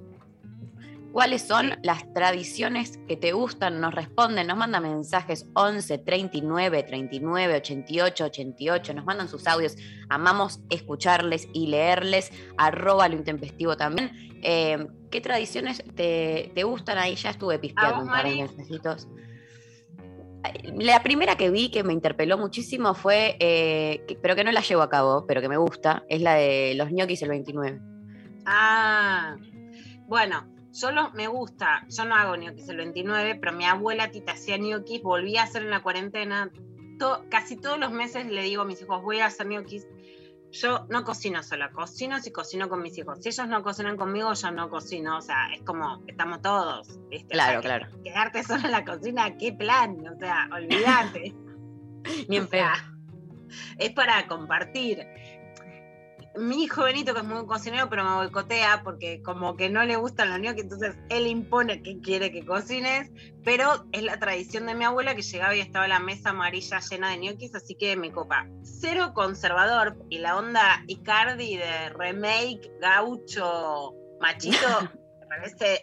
¿Cuáles 1.12 1.42
son 1.42 1.80
las 1.82 2.14
tradiciones 2.14 3.00
que 3.08 3.18
te 3.18 3.32
gustan? 3.32 3.82
Nos 3.82 3.96
responden, 3.96 4.46
nos 4.46 4.58
mandan 4.58 4.84
mensajes 4.84 5.48
11 5.56 5.98
39 5.98 6.84
39 6.84 7.56
88 7.56 8.26
88, 8.26 8.94
nos 8.94 9.06
mandan 9.06 9.28
sus 9.28 9.48
audios. 9.48 9.76
Amamos 10.10 10.60
escucharles 10.70 11.48
y 11.54 11.68
leerles. 11.68 12.32
Arroba 12.58 13.08
lo 13.08 13.16
intempestivo 13.16 13.76
también. 13.76 14.12
Eh, 14.44 14.86
¿Qué 15.10 15.20
tradiciones 15.20 15.84
te, 15.96 16.52
te 16.54 16.64
gustan? 16.64 17.00
Ahí 17.00 17.16
ya 17.16 17.32
estuve 17.32 17.58
pispeando 17.58 18.04
un 18.04 18.10
par 18.10 18.28
de 18.28 18.36
mensajitos. 18.36 19.08
La 20.76 21.02
primera 21.04 21.36
que 21.36 21.50
vi 21.50 21.70
que 21.72 21.84
me 21.84 21.94
interpeló 21.94 22.38
muchísimo 22.38 22.94
fue, 22.94 23.36
eh, 23.40 24.06
pero 24.22 24.36
que 24.36 24.44
no 24.44 24.52
la 24.52 24.62
llevo 24.62 24.82
a 24.82 24.90
cabo, 24.90 25.26
pero 25.28 25.42
que 25.42 25.50
me 25.50 25.58
gusta, 25.58 26.04
es 26.10 26.22
la 26.22 26.36
de 26.36 26.74
los 26.76 26.92
ñoquis 26.92 27.22
el 27.22 27.30
29. 27.30 27.80
Ah, 28.46 29.36
bueno, 30.08 30.48
yo 30.74 30.92
lo- 30.92 31.12
me 31.12 31.28
gusta, 31.28 31.86
yo 31.90 32.06
no 32.06 32.16
hago 32.16 32.36
ñoquis 32.36 32.70
el 32.70 32.78
29, 32.78 33.36
pero 33.36 33.54
mi 33.54 33.66
abuela 33.66 34.10
Tita 34.12 34.34
hacía 34.34 34.58
ñoquis, 34.58 35.02
volví 35.02 35.38
a 35.38 35.44
hacer 35.44 35.64
en 35.64 35.70
la 35.72 35.82
cuarentena. 35.82 36.52
Casi 37.30 37.58
todos 37.58 37.78
los 37.80 37.92
meses 37.92 38.26
le 38.26 38.42
digo 38.42 38.64
a 38.64 38.66
mis 38.66 38.82
hijos, 38.82 39.04
voy 39.04 39.20
a 39.20 39.28
hacer 39.28 39.48
ñoquis. 39.48 39.88
Yo 40.52 40.86
no 40.90 41.04
cocino 41.04 41.44
sola, 41.44 41.72
cocino 41.72 42.20
si 42.20 42.32
cocino 42.32 42.70
con 42.70 42.82
mis 42.82 42.98
hijos. 42.98 43.20
Si 43.22 43.30
ellos 43.30 43.48
no 43.48 43.64
cocinan 43.64 43.98
conmigo, 43.98 44.34
yo 44.34 44.52
no 44.52 44.70
cocino. 44.70 45.18
O 45.18 45.22
sea, 45.22 45.54
es 45.54 45.62
como, 45.64 46.04
estamos 46.08 46.42
todos. 46.42 47.00
¿viste? 47.10 47.28
O 47.28 47.30
Claro, 47.30 47.62
sea, 47.62 47.78
claro. 47.78 48.04
Quedarte 48.04 48.44
sola 48.44 48.66
en 48.66 48.72
la 48.72 48.86
cocina, 48.86 49.38
qué 49.38 49.54
plan. 49.54 49.98
O 50.08 50.18
sea, 50.18 50.50
olvídate. 50.52 51.36
Ni 52.30 52.38
en 52.38 52.48
es 53.78 53.92
para 53.92 54.28
compartir. 54.28 55.06
Mi 56.40 56.64
hijo 56.64 56.84
Benito, 56.84 57.14
que 57.14 57.22
es 57.22 57.26
muy 57.26 57.46
cocinero, 57.46 57.90
pero 57.90 58.04
me 58.04 58.16
boicotea 58.16 58.82
porque 58.84 59.22
como 59.24 59.56
que 59.56 59.70
no 59.70 59.84
le 59.84 59.96
gustan 59.96 60.30
los 60.30 60.40
gnocchi, 60.40 60.62
entonces 60.62 60.96
él 61.10 61.28
impone 61.28 61.82
que 61.82 62.00
quiere 62.00 62.32
que 62.32 62.46
cocines, 62.46 63.12
pero 63.44 63.86
es 63.92 64.04
la 64.04 64.20
tradición 64.20 64.66
de 64.68 64.76
mi 64.76 64.86
abuela 64.86 65.16
que 65.16 65.22
llegaba 65.22 65.56
y 65.56 65.60
estaba 65.60 65.88
la 65.88 66.00
mesa 66.00 66.30
amarilla 66.30 66.80
llena 66.80 67.10
de 67.10 67.18
ñoquis, 67.18 67.56
así 67.56 67.76
que 67.76 67.96
me 67.96 68.12
copa. 68.12 68.48
Cero 68.64 69.12
conservador 69.14 69.98
y 70.10 70.20
la 70.20 70.38
onda 70.38 70.84
Icardi 70.88 71.58
de 71.58 71.90
remake 71.90 72.72
gaucho 72.80 73.94
machito, 74.22 74.58
me 75.22 75.28
parece 75.28 75.82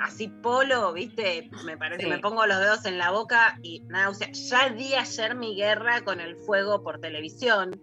así 0.00 0.28
polo, 0.28 0.92
¿viste? 0.92 1.50
Me 1.64 1.76
parece, 1.76 2.04
Sí. 2.04 2.08
me 2.08 2.18
pongo 2.18 2.46
los 2.46 2.58
dedos 2.58 2.84
en 2.86 2.96
la 2.98 3.10
boca 3.10 3.58
y 3.62 3.80
nada, 3.88 4.08
o 4.08 4.14
sea, 4.14 4.30
ya 4.32 4.70
di 4.70 4.94
ayer 4.94 5.34
mi 5.34 5.54
guerra 5.56 6.02
con 6.02 6.20
el 6.20 6.36
fuego 6.36 6.82
por 6.82 7.00
televisión, 7.00 7.82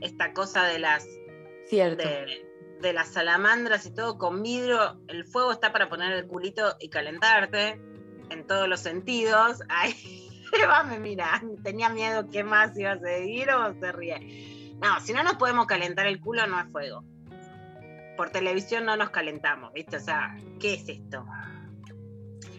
esta 0.00 0.32
cosa 0.32 0.64
de 0.64 0.78
las 0.78 1.04
Cierto. 1.70 2.02
de, 2.02 2.50
de 2.80 2.92
las 2.92 3.12
salamandras 3.12 3.86
y 3.86 3.94
todo 3.94 4.18
con 4.18 4.42
vidrio, 4.42 5.00
el 5.06 5.24
fuego 5.24 5.52
está 5.52 5.72
para 5.72 5.88
poner 5.88 6.12
el 6.12 6.26
culito 6.26 6.76
y 6.80 6.88
calentarte 6.88 7.80
en 8.30 8.46
todos 8.46 8.68
los 8.68 8.80
sentidos. 8.80 9.60
Ay, 9.68 9.94
Eva 10.52 10.82
me 10.82 10.98
mira, 10.98 11.40
tenía 11.62 11.88
miedo 11.88 12.28
qué 12.28 12.42
más 12.42 12.76
iba 12.76 12.92
a 12.92 12.98
seguir 12.98 13.50
o 13.50 13.72
se 13.78 13.92
ríe. 13.92 14.74
No, 14.82 15.00
si 15.00 15.12
no 15.12 15.22
nos 15.22 15.34
podemos 15.34 15.66
calentar 15.66 16.06
el 16.06 16.20
culo, 16.20 16.44
no 16.48 16.58
es 16.58 16.68
fuego. 16.72 17.04
Por 18.16 18.30
televisión 18.30 18.84
no 18.84 18.96
nos 18.96 19.10
calentamos, 19.10 19.72
¿viste? 19.72 19.98
O 19.98 20.00
sea, 20.00 20.36
¿qué 20.58 20.74
es 20.74 20.88
esto? 20.88 21.24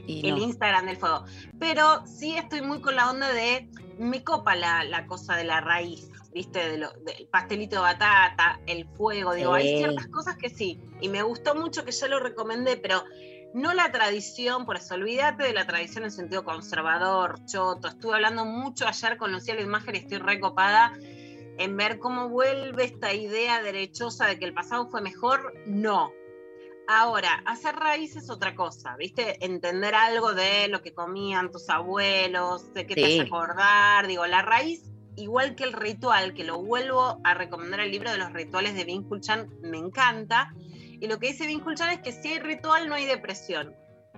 Y 0.07 0.27
el 0.27 0.35
no. 0.35 0.43
Instagram 0.43 0.85
del 0.85 0.97
fuego. 0.97 1.25
Pero 1.59 2.05
sí 2.07 2.37
estoy 2.37 2.61
muy 2.61 2.79
con 2.79 2.95
la 2.95 3.09
onda 3.09 3.31
de, 3.33 3.69
me 3.99 4.23
copa 4.23 4.55
la, 4.55 4.83
la 4.83 5.05
cosa 5.05 5.35
de 5.35 5.43
la 5.43 5.61
raíz, 5.61 6.10
¿viste? 6.33 6.69
De 6.69 6.77
lo- 6.77 6.91
del 7.05 7.27
pastelito 7.27 7.75
de 7.77 7.81
batata, 7.81 8.59
el 8.65 8.87
fuego, 8.95 9.33
digo, 9.33 9.53
hay 9.53 9.77
ciertas 9.77 10.07
cosas 10.07 10.37
que 10.37 10.49
sí. 10.49 10.79
Y 11.01 11.09
me 11.09 11.21
gustó 11.23 11.55
mucho 11.55 11.83
que 11.85 11.91
yo 11.91 12.07
lo 12.07 12.19
recomendé, 12.19 12.77
pero 12.77 13.03
no 13.53 13.73
la 13.73 13.91
tradición, 13.91 14.65
por 14.65 14.77
eso 14.77 14.95
olvídate 14.95 15.43
de 15.43 15.53
la 15.53 15.67
tradición 15.67 16.05
en 16.05 16.11
sentido 16.11 16.43
conservador, 16.45 17.45
choto. 17.45 17.89
Estuve 17.89 18.15
hablando 18.15 18.45
mucho 18.45 18.87
ayer 18.87 19.17
con 19.17 19.31
Lucía 19.31 19.59
Imagen 19.59 19.95
y 19.95 19.99
estoy 19.99 20.19
recopada 20.19 20.93
en 21.57 21.75
ver 21.77 21.99
cómo 21.99 22.29
vuelve 22.29 22.85
esta 22.85 23.13
idea 23.13 23.61
derechosa 23.61 24.25
de 24.25 24.39
que 24.39 24.45
el 24.45 24.53
pasado 24.53 24.87
fue 24.89 25.01
mejor. 25.01 25.53
No, 25.65 26.11
Ahora, 26.87 27.41
hacer 27.45 27.75
raíz 27.75 28.17
es 28.17 28.29
otra 28.29 28.53
cosa, 28.53 28.95
¿viste? 28.97 29.37
Entender 29.45 29.95
algo 29.95 30.33
de 30.33 30.67
lo 30.67 30.81
que 30.81 30.93
comían 30.93 31.49
tus 31.49 31.69
abuelos, 31.69 32.73
de 32.73 32.85
qué 32.85 32.95
te 32.95 33.05
Sí. 33.05 33.19
hace 33.19 33.27
acordar. 33.27 34.07
Digo, 34.07 34.25
la 34.27 34.41
raíz, 34.41 34.90
igual 35.15 35.55
que 35.55 35.63
el 35.63 35.73
ritual, 35.73 36.33
que 36.33 36.43
lo 36.43 36.61
vuelvo 36.61 37.19
a 37.23 37.33
recomendar 37.33 37.79
el 37.79 37.91
libro 37.91 38.11
de 38.11 38.17
los 38.17 38.31
rituales 38.33 38.75
de 38.75 38.85
Vin 38.85 39.05
Chan, 39.21 39.49
me 39.61 39.77
encanta. 39.77 40.53
Y 40.99 41.07
lo 41.07 41.19
que 41.19 41.27
dice 41.27 41.47
Vin 41.47 41.63
Chan 41.75 41.89
es 41.91 41.99
que 41.99 42.11
si 42.11 42.29
hay 42.29 42.39
ritual 42.39 42.87
no 42.87 42.95
hay 42.95 43.05
depresión. 43.05 43.75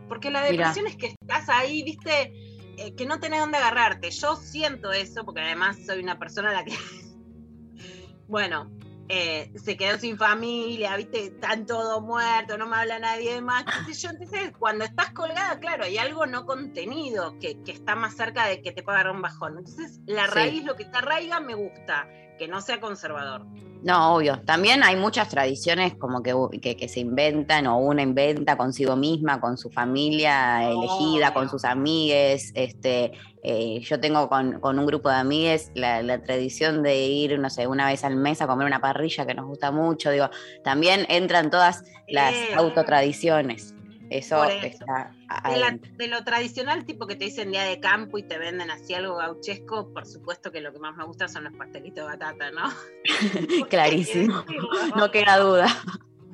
Porque 0.08 0.30
la 0.30 0.42
Mirá. 0.42 0.70
depresión 0.70 0.88
es 0.88 0.98
que 0.98 1.16
estás 1.20 1.50
ahí, 1.50 1.84
¿viste? 1.84 2.34
Eh, 2.78 2.96
que 2.96 3.06
no 3.06 3.20
tenés 3.20 3.40
dónde 3.40 3.58
agarrarte. 3.58 4.12
Yo 4.12 4.36
siento 4.36 4.92
eso, 4.92 5.24
porque 5.24 5.42
además 5.42 5.78
soy 5.86 6.02
una 6.02 6.20
persona 6.20 6.50
a 6.50 6.54
la 6.54 6.66
que. 6.66 6.74
bueno, 8.28 8.72
eh, 9.10 9.52
se 9.56 9.76
quedó 9.78 9.98
sin 9.98 10.18
familia, 10.18 10.96
viste, 10.96 11.26
están 11.26 11.66
todos 11.66 12.02
muertos, 12.02 12.58
no 12.58 12.66
me 12.68 12.78
habla 12.78 13.00
nadie 13.00 13.42
más, 13.42 13.64
qué 13.66 13.94
sé 13.94 14.02
yo. 14.02 14.10
Entonces, 14.12 14.52
cuando 14.58 14.86
estás 14.86 15.12
colgada, 15.12 15.60
claro, 15.60 15.84
hay 15.84 15.98
algo 15.98 16.26
no 16.26 16.46
contenido 16.46 17.38
que, 17.40 17.62
que 17.64 17.72
está 17.72 17.96
más 17.96 18.16
cerca 18.16 18.48
de 18.48 18.62
que 18.62 18.72
te 18.72 18.82
pueda 18.84 19.00
agarrar 19.00 19.16
un 19.16 19.22
bajón. 19.22 19.58
Entonces, 19.58 20.00
la 20.06 20.26
Sí. 20.26 20.32
raíz, 20.34 20.64
lo 20.64 20.76
que 20.76 20.86
te 20.86 20.98
arraiga, 20.98 21.40
me 21.40 21.54
gusta, 21.56 22.08
que 22.40 22.48
no 22.48 22.62
sea 22.62 22.80
conservador. 22.80 23.46
No, 23.84 24.16
obvio. 24.16 24.40
También 24.46 24.82
hay 24.82 24.96
muchas 24.96 25.28
tradiciones 25.28 25.94
como 25.96 26.24
que, 26.24 26.34
que, 26.62 26.78
que 26.78 26.88
se 26.88 27.02
inventan 27.02 27.68
o 27.68 27.78
una 27.80 28.02
inventa 28.02 28.56
consigo 28.56 28.96
misma, 28.96 29.42
con 29.42 29.58
su 29.58 29.70
familia 29.70 30.64
elegida, 30.70 31.34
con 31.34 31.50
sus 31.50 31.66
amigues. 31.66 32.52
Este, 32.56 33.12
eh, 33.44 33.80
yo 33.82 34.00
tengo 34.00 34.30
con, 34.30 34.60
con 34.62 34.80
un 34.80 34.86
grupo 34.86 35.10
de 35.10 35.16
amigues 35.16 35.72
la, 35.76 36.02
la 36.02 36.22
tradición 36.22 36.82
de 36.82 37.06
ir, 37.06 37.38
no 37.40 37.50
sé, 37.50 37.68
una 37.68 37.88
vez 37.88 38.04
al 38.04 38.16
mes 38.16 38.42
a 38.42 38.48
comer 38.48 38.66
una 38.66 38.80
parrilla 38.80 39.26
que 39.26 39.34
nos 39.36 39.46
gusta 39.46 39.70
mucho. 39.72 40.12
Digo, 40.12 40.30
también 40.64 41.06
entran 41.10 41.50
todas 41.52 41.84
las 42.08 42.34
Eh. 42.34 42.54
autotradiciones. 42.56 43.76
Eso, 44.10 44.44
está 44.46 45.12
De, 45.50 45.58
la- 45.58 45.80
de 45.98 46.08
lo 46.08 46.24
tradicional, 46.24 46.86
tipo 46.86 47.08
que 47.08 47.16
te 47.16 47.26
dicen 47.26 47.50
día 47.52 47.64
de 47.64 47.80
campo 47.80 48.20
y 48.20 48.24
te 48.24 48.38
venden 48.38 48.70
así 48.70 48.94
algo 48.94 49.16
gauchesco, 49.16 49.92
por 49.92 50.06
supuesto 50.06 50.52
que 50.52 50.62
lo 50.62 50.72
que 50.72 50.78
más 50.78 50.96
me 50.96 51.04
gusta 51.04 51.28
son 51.28 51.46
los 51.46 51.54
pastelitos 51.54 52.04
de 52.06 52.12
batata, 52.18 52.52
¿no? 52.52 52.62
Clarísimo. 53.70 54.44
No 54.96 55.10
queda 55.10 55.38
duda. 55.40 55.68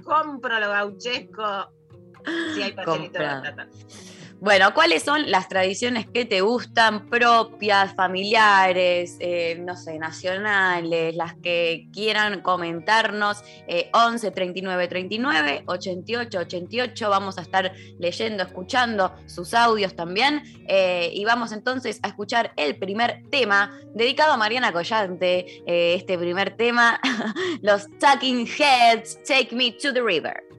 compro 0.04 0.60
lo 0.60 0.70
gauchesco 0.70 1.72
si 2.54 2.62
hay 2.64 2.74
pastelito 2.74 3.20
de 3.20 3.26
batata. 3.26 3.68
Bueno, 4.42 4.74
¿cuáles 4.74 5.04
son 5.04 5.30
las 5.30 5.50
tradiciones 5.50 6.08
que 6.08 6.24
te 6.24 6.40
gustan, 6.40 7.08
propias, 7.08 7.94
familiares, 7.94 9.18
eh, 9.20 9.58
no 9.60 9.76
sé, 9.76 10.00
nacionales, 10.00 11.14
las 11.14 11.36
que 11.36 11.90
quieran 11.92 12.42
comentarnos? 12.42 13.44
Eh, 13.68 13.90
11 13.92 14.32
39 14.32 14.88
39 14.88 15.64
88 15.66 16.40
88. 16.40 17.10
Vamos 17.10 17.38
a 17.38 17.42
estar 17.42 17.74
leyendo, 18.00 18.44
escuchando 18.44 19.14
sus 19.26 19.54
audios 19.54 19.94
también. 19.98 20.42
Eh, 20.70 21.12
y 21.14 21.26
vamos 21.26 21.52
entonces 21.52 22.00
a 22.04 22.08
escuchar 22.08 22.54
el 22.56 22.78
primer 22.78 23.24
tema 23.30 23.78
dedicado 23.94 24.32
a 24.32 24.38
Mariana 24.38 24.72
Collante. 24.72 25.64
Eh, 25.68 25.96
este 25.96 26.18
primer 26.18 26.56
tema, 26.56 26.98
los 27.62 27.90
Talking 28.00 28.48
Heads, 28.48 29.22
Take 29.24 29.54
Me 29.54 29.74
to 29.74 29.92
the 29.92 30.02
River. 30.02 30.59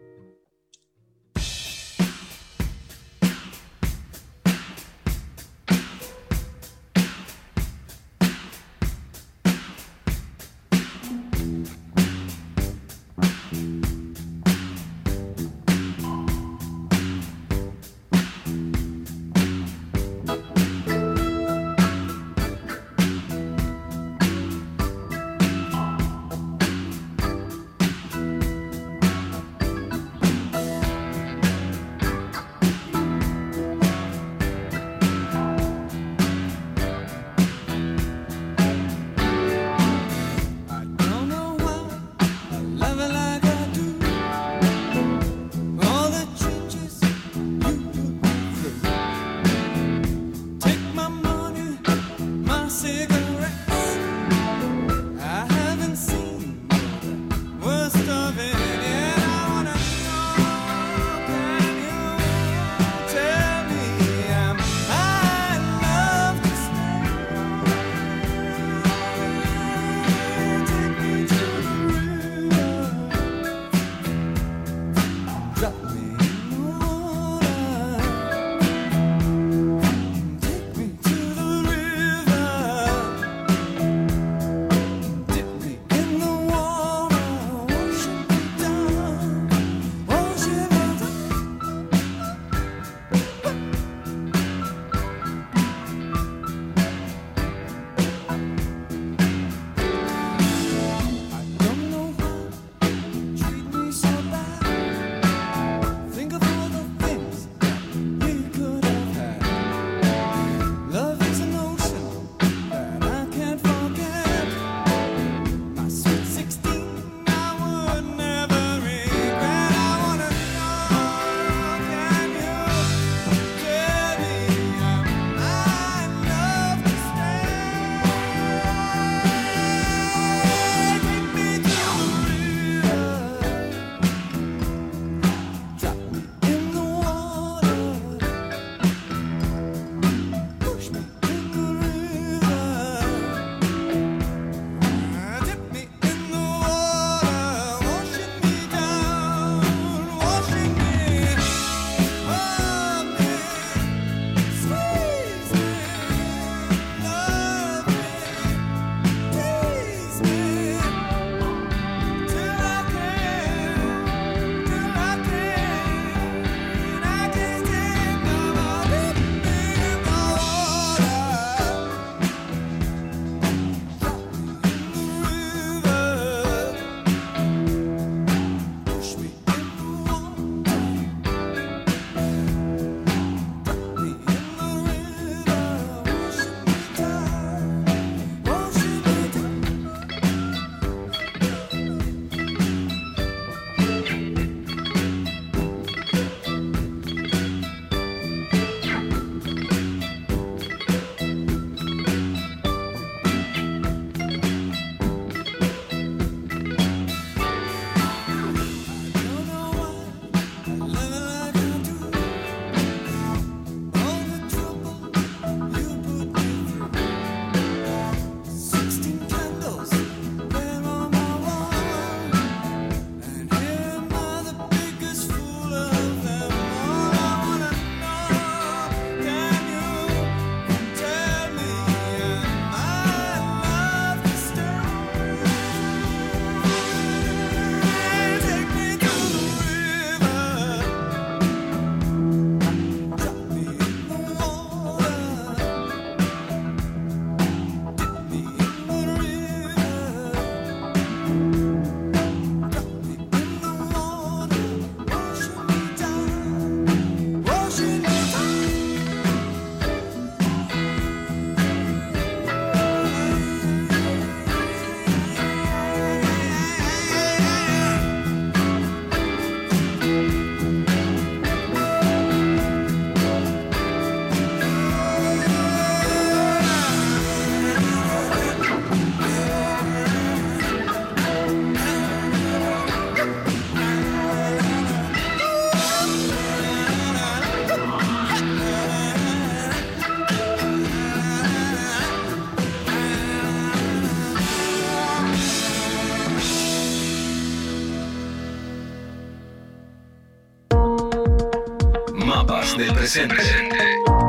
Presente. 303.10 303.42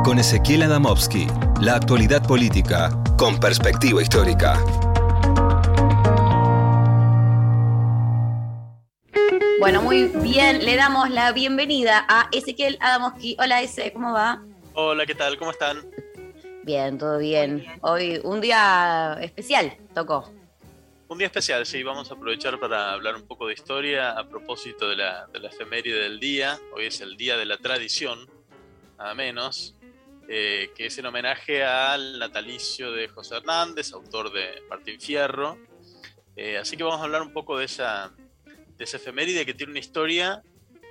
Con 0.04 0.18
Ezequiel 0.18 0.62
Adamovsky, 0.62 1.28
la 1.60 1.76
actualidad 1.76 2.26
política 2.26 2.90
con 3.16 3.38
perspectiva 3.38 4.02
histórica. 4.02 4.58
Bueno, 9.60 9.82
muy 9.82 10.08
bien, 10.22 10.64
le 10.64 10.74
damos 10.74 11.10
la 11.10 11.30
bienvenida 11.30 12.04
a 12.08 12.28
Ezequiel 12.32 12.76
Adamovsky. 12.80 13.36
Hola, 13.38 13.62
Eze, 13.62 13.92
¿cómo 13.92 14.12
va? 14.12 14.42
Hola, 14.74 15.06
¿qué 15.06 15.14
tal? 15.14 15.38
¿Cómo 15.38 15.52
están? 15.52 15.78
Bien, 16.64 16.98
todo 16.98 17.18
bien. 17.18 17.64
Hoy 17.82 18.20
un 18.24 18.40
día 18.40 19.16
especial 19.20 19.76
tocó. 19.94 20.28
Un 21.06 21.18
día 21.18 21.26
especial, 21.26 21.64
sí, 21.66 21.82
vamos 21.84 22.10
a 22.10 22.14
aprovechar 22.14 22.58
para 22.58 22.92
hablar 22.92 23.14
un 23.14 23.26
poco 23.26 23.46
de 23.46 23.52
historia 23.52 24.12
a 24.12 24.26
propósito 24.26 24.88
de 24.88 24.96
la, 24.96 25.26
de 25.32 25.38
la 25.38 25.48
efeméride 25.50 26.00
del 26.00 26.18
día. 26.18 26.58
Hoy 26.74 26.86
es 26.86 27.00
el 27.00 27.16
Día 27.16 27.36
de 27.36 27.44
la 27.44 27.58
Tradición, 27.58 28.18
nada 29.02 29.14
menos, 29.14 29.74
eh, 30.28 30.70
que 30.76 30.86
es 30.86 30.96
en 30.96 31.06
homenaje 31.06 31.64
al 31.64 32.20
natalicio 32.20 32.92
de 32.92 33.08
José 33.08 33.36
Hernández, 33.36 33.92
autor 33.92 34.32
de 34.32 34.62
Martín 34.70 35.00
Fierro. 35.00 35.58
Eh, 36.36 36.56
así 36.56 36.76
que 36.76 36.84
vamos 36.84 37.00
a 37.00 37.04
hablar 37.04 37.22
un 37.22 37.32
poco 37.32 37.58
de 37.58 37.64
esa, 37.64 38.12
de 38.78 38.84
esa 38.84 38.98
efeméride 38.98 39.44
que 39.44 39.54
tiene 39.54 39.72
una 39.72 39.80
historia 39.80 40.42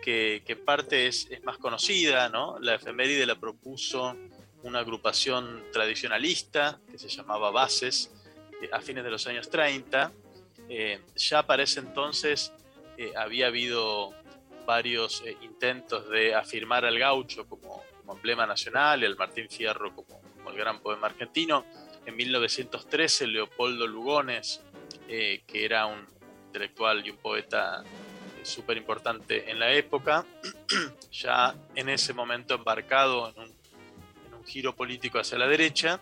que, 0.04 0.62
parte 0.66 1.08
es, 1.08 1.30
más 1.44 1.58
conocida, 1.58 2.28
¿no? 2.28 2.60
La 2.60 2.76
efeméride 2.76 3.26
la 3.26 3.40
propuso 3.40 4.18
una 4.64 4.80
agrupación 4.80 5.64
tradicionalista 5.72 6.82
que 6.92 7.00
se 7.00 7.08
llamaba 7.08 7.50
Bases, 7.52 8.12
a 8.74 8.82
fines 8.82 9.06
de 9.06 9.10
los 9.10 9.26
años 9.26 9.50
30. 9.50 10.12
Eh, 10.68 11.00
ya 11.16 11.44
para 11.44 11.64
ese 11.64 11.80
entonces 11.80 12.52
eh, 12.98 13.14
había 13.16 13.48
habido 13.48 14.14
varios 14.66 15.24
eh, 15.26 15.38
intentos 15.42 16.10
de 16.10 16.36
afirmar 16.36 16.86
al 16.86 16.98
gaucho 16.98 17.46
como, 17.48 17.84
como, 18.12 18.18
emblema 18.18 18.46
nacional 18.46 19.04
al 19.04 19.16
Martín 19.16 19.50
Fierro 19.50 19.96
como, 19.96 20.22
como, 20.38 20.50
el 20.50 20.58
gran 20.58 20.80
poema 20.80 21.08
argentino. 21.08 21.66
En 22.06 22.16
1913 22.16 23.28
Leopoldo 23.28 23.88
Lugones, 23.88 24.62
que 25.08 25.42
era 25.54 25.86
un 25.86 26.06
intelectual 26.48 27.06
y 27.06 27.12
un 27.12 27.18
poeta 27.18 27.84
súper 28.44 28.78
importante 28.78 29.50
en 29.50 29.60
la 29.60 29.72
época, 29.72 30.26
ya 31.12 31.56
en 31.76 31.90
ese 31.90 32.14
momento 32.14 32.56
embarcado 32.56 33.30
en 33.30 33.40
un, 33.40 33.54
en 34.28 34.34
un 34.34 34.44
giro 34.46 34.76
político 34.76 35.20
hacia 35.20 35.38
la 35.38 35.48
derecha, 35.48 36.02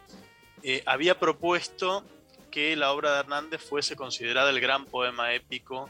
había 0.85 1.19
propuesto 1.19 2.05
que 2.49 2.75
la 2.75 2.91
obra 2.91 3.13
de 3.13 3.19
Hernández 3.19 3.61
fuese 3.61 3.95
considerada 3.95 4.49
el 4.49 4.59
gran 4.59 4.85
poema 4.85 5.33
épico 5.33 5.89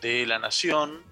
de 0.00 0.26
la 0.26 0.38
nación, 0.38 1.02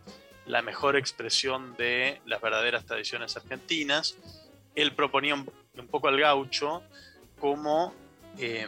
la 0.46 0.62
mejor 0.62 0.96
expresión 0.96 1.74
de 1.76 2.20
las 2.24 2.40
verdaderas 2.40 2.86
tradiciones 2.86 3.36
argentinas. 3.36 4.16
Él 4.76 4.92
proponía 4.92 5.34
un, 5.34 5.46
poco 5.90 6.06
al 6.06 6.20
gaucho 6.20 6.82
como 7.40 7.92
eh, 8.38 8.66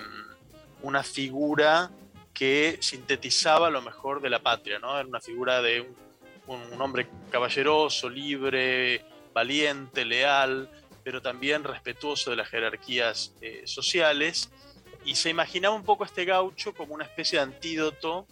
una 0.82 1.04
figura 1.04 1.90
que 2.34 2.78
sintetizaba 2.80 3.70
lo 3.70 3.82
mejor 3.82 4.20
de 4.20 4.30
la 4.30 4.40
patria, 4.40 4.80
¿no? 4.80 4.98
Era 4.98 5.06
una 5.06 5.20
figura 5.20 5.62
de 5.62 5.88
un 6.46 6.80
hombre 6.80 7.08
caballeroso, 7.30 8.08
libre, 8.08 9.04
valiente, 9.34 10.04
leal, 10.04 10.68
pero 11.04 11.22
también 11.22 11.64
respetuoso 11.64 12.30
de 12.30 12.36
las 12.36 12.48
jerarquías 12.48 13.32
eh, 13.40 13.62
sociales 13.66 14.50
y 15.04 15.14
se 15.14 15.30
imaginaba 15.30 15.74
un 15.74 15.84
poco 15.84 16.04
a 16.04 16.06
este 16.06 16.24
gaucho 16.24 16.74
como 16.74 16.94
una 16.94 17.04
especie 17.04 17.38
de 17.38 17.44
antídoto 17.44 18.26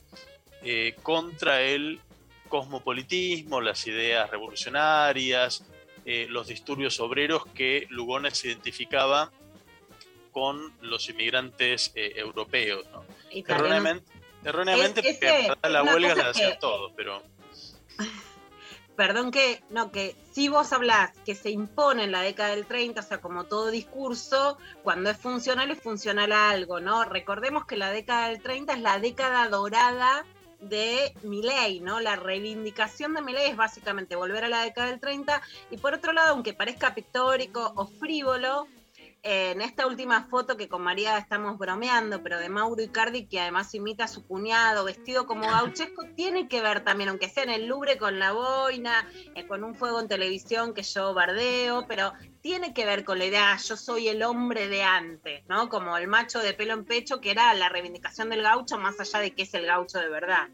eh, 0.62 0.94
contra 1.02 1.62
el 1.62 2.00
cosmopolitismo, 2.48 3.60
las 3.60 3.86
ideas 3.86 4.28
revolucionarias, 4.30 5.64
eh, 6.08 6.28
los 6.30 6.46
disturbios 6.46 7.00
obreros 7.00 7.44
que 7.46 7.88
Lugones 7.90 8.44
identificaba 8.44 9.32
con 10.30 10.72
los 10.80 11.08
inmigrantes 11.08 11.90
eh, 11.96 12.12
europeos. 12.14 12.86
¿no? 12.92 13.04
Erróneamente, 13.32 14.12
erróneamente 14.44 15.00
es, 15.00 15.48
porque 15.48 15.68
la 15.68 15.82
huelga 15.82 16.14
la 16.14 16.28
hacían 16.28 16.60
todos, 16.60 16.92
pero 16.96 17.24
perdón 18.96 19.32
que, 19.32 19.64
no, 19.70 19.90
que 19.90 20.14
si 20.30 20.48
vos 20.48 20.72
hablás 20.72 21.10
que 21.24 21.34
se 21.34 21.50
impone 21.50 22.04
en 22.04 22.12
la 22.12 22.22
década 22.22 22.50
del 22.50 22.66
30, 22.66 23.00
o 23.00 23.02
sea, 23.02 23.20
como 23.20 23.44
todo 23.44 23.72
discurso, 23.72 24.58
cuando 24.84 25.10
es 25.10 25.16
funcional 25.16 25.72
es 25.72 25.80
funcional 25.80 26.30
a 26.30 26.50
algo, 26.50 26.78
¿no? 26.78 27.04
Recordemos 27.04 27.66
que 27.66 27.76
la 27.76 27.90
década 27.90 28.28
del 28.28 28.40
30 28.40 28.74
es 28.74 28.80
la 28.80 29.00
década 29.00 29.48
dorada 29.48 30.24
de 30.60 31.14
Milei, 31.22 31.80
¿no? 31.80 32.00
La 32.00 32.16
reivindicación 32.16 33.14
de 33.14 33.22
Milei 33.22 33.50
es 33.50 33.56
básicamente 33.56 34.16
volver 34.16 34.44
a 34.44 34.48
la 34.48 34.62
década 34.62 34.88
del 34.88 35.00
30 35.00 35.42
y 35.70 35.76
por 35.78 35.94
otro 35.94 36.12
lado, 36.12 36.30
aunque 36.30 36.54
parezca 36.54 36.94
pictórico 36.94 37.72
o 37.76 37.86
frívolo, 37.86 38.66
en 39.28 39.60
esta 39.60 39.88
última 39.88 40.22
foto 40.28 40.56
que 40.56 40.68
con 40.68 40.82
María 40.82 41.18
estamos 41.18 41.58
bromeando, 41.58 42.22
pero 42.22 42.38
de 42.38 42.48
Mauro 42.48 42.80
Icardi, 42.80 43.26
que 43.26 43.40
además 43.40 43.74
imita 43.74 44.04
a 44.04 44.08
su 44.08 44.24
cuñado 44.24 44.84
vestido 44.84 45.26
como 45.26 45.40
gauchesco, 45.50 46.04
tiene 46.14 46.46
que 46.46 46.62
ver 46.62 46.84
también, 46.84 47.08
aunque 47.08 47.28
sea 47.28 47.42
en 47.42 47.50
el 47.50 47.66
Louvre 47.66 47.98
con 47.98 48.20
la 48.20 48.30
boina, 48.30 49.10
eh, 49.34 49.44
con 49.48 49.64
un 49.64 49.74
fuego 49.74 49.98
en 49.98 50.06
televisión 50.06 50.74
que 50.74 50.84
yo 50.84 51.12
bardeo, 51.12 51.86
pero 51.88 52.12
tiene 52.40 52.72
que 52.72 52.86
ver 52.86 53.04
con 53.04 53.18
la 53.18 53.24
idea, 53.24 53.56
yo 53.56 53.76
soy 53.76 54.06
el 54.06 54.22
hombre 54.22 54.68
de 54.68 54.84
antes, 54.84 55.42
¿no? 55.48 55.68
Como 55.68 55.96
el 55.96 56.06
macho 56.06 56.38
de 56.38 56.54
pelo 56.54 56.74
en 56.74 56.84
pecho, 56.84 57.20
que 57.20 57.32
era 57.32 57.52
la 57.54 57.68
reivindicación 57.68 58.30
del 58.30 58.42
gaucho, 58.42 58.78
más 58.78 59.00
allá 59.00 59.18
de 59.18 59.34
que 59.34 59.42
es 59.42 59.54
el 59.54 59.66
gaucho 59.66 59.98
de 59.98 60.08
verdad. 60.08 60.48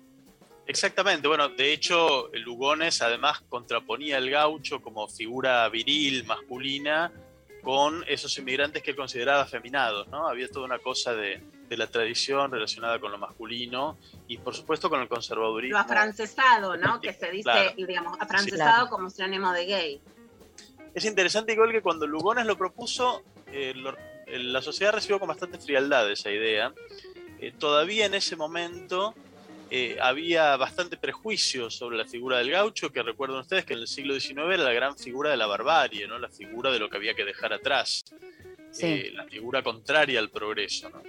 Exactamente, 0.67 1.29
bueno, 1.29 1.51
de 1.51 1.75
hecho, 1.75 2.31
Lugones 2.33 3.03
además 3.03 3.43
contraponía 3.51 4.17
al 4.17 4.31
gaucho 4.31 4.81
como 4.81 5.09
figura 5.09 5.69
viril, 5.69 6.25
masculina, 6.25 7.13
con 7.63 8.05
esos 8.09 8.37
inmigrantes 8.39 8.83
que 8.83 8.91
él 8.91 8.97
consideraba 8.97 9.43
afeminados, 9.43 10.09
¿no? 10.09 10.27
Había 10.27 10.49
toda 10.49 10.67
una 10.67 10.79
cosa 10.81 11.15
de, 11.15 11.41
de, 11.69 11.77
la 11.77 11.87
tradición 11.87 12.51
relacionada 12.51 12.99
con 12.99 13.13
lo 13.13 13.19
masculino 13.19 13.99
y 14.27 14.39
por 14.39 14.55
supuesto 14.55 14.91
con 14.91 15.01
el 15.01 15.09
conservadurismo. 15.09 15.79
Lo 15.79 15.83
afrancesado, 15.83 16.77
¿no? 16.77 17.01
Que 17.01 17.13
se 17.13 17.31
dice, 17.31 17.43
claro. 17.45 17.73
digamos, 17.77 18.21
afrancesado 18.21 18.87
sí. 18.87 18.91
como 18.91 19.11
sinónimo 19.11 19.53
de 19.53 19.67
gay. 19.67 20.01
Es 20.95 21.05
interesante 21.05 21.53
igual 21.53 21.71
que 21.73 21.81
cuando 21.81 22.07
Lugones 22.07 22.47
lo 22.47 22.59
propuso, 22.59 23.23
eh, 23.47 23.73
lo, 23.75 23.97
la 24.27 24.61
sociedad 24.61 24.93
recibió 24.93 25.19
con 25.19 25.29
bastante 25.29 25.59
frialdad 25.59 26.11
esa 26.11 26.31
idea. 26.31 26.73
Eh, 27.39 27.53
todavía 27.59 28.07
en 28.07 28.15
ese 28.15 28.37
momento 28.37 29.15
eh, 29.75 29.97
había 30.03 30.55
bastante 30.59 30.99
prejuicio 30.99 31.71
sobre 31.71 31.97
la 31.97 32.05
figura 32.05 32.37
del 32.37 32.51
gaucho, 32.51 32.93
que 32.93 33.03
recuerden 33.03 33.39
ustedes 33.39 33.65
que 33.65 33.73
en 33.73 33.79
el 33.79 33.89
siglo 33.89 34.13
XIX 34.21 34.41
era 34.41 34.65
la 34.65 34.73
gran 34.75 34.99
figura 34.99 35.31
de 35.31 35.39
la 35.39 35.47
barbarie, 35.47 36.07
¿no? 36.07 36.19
la 36.19 36.29
figura 36.29 36.71
de 36.71 36.79
lo 36.79 36.91
que 36.91 36.99
había 36.99 37.15
que 37.15 37.25
dejar 37.25 37.55
atrás, 37.55 38.05
sí. 38.71 38.87
eh, 38.87 39.13
la 39.15 39.25
figura 39.25 39.63
contraria 39.63 40.19
al 40.21 40.29
progreso. 40.29 40.91
¿no? 40.91 41.03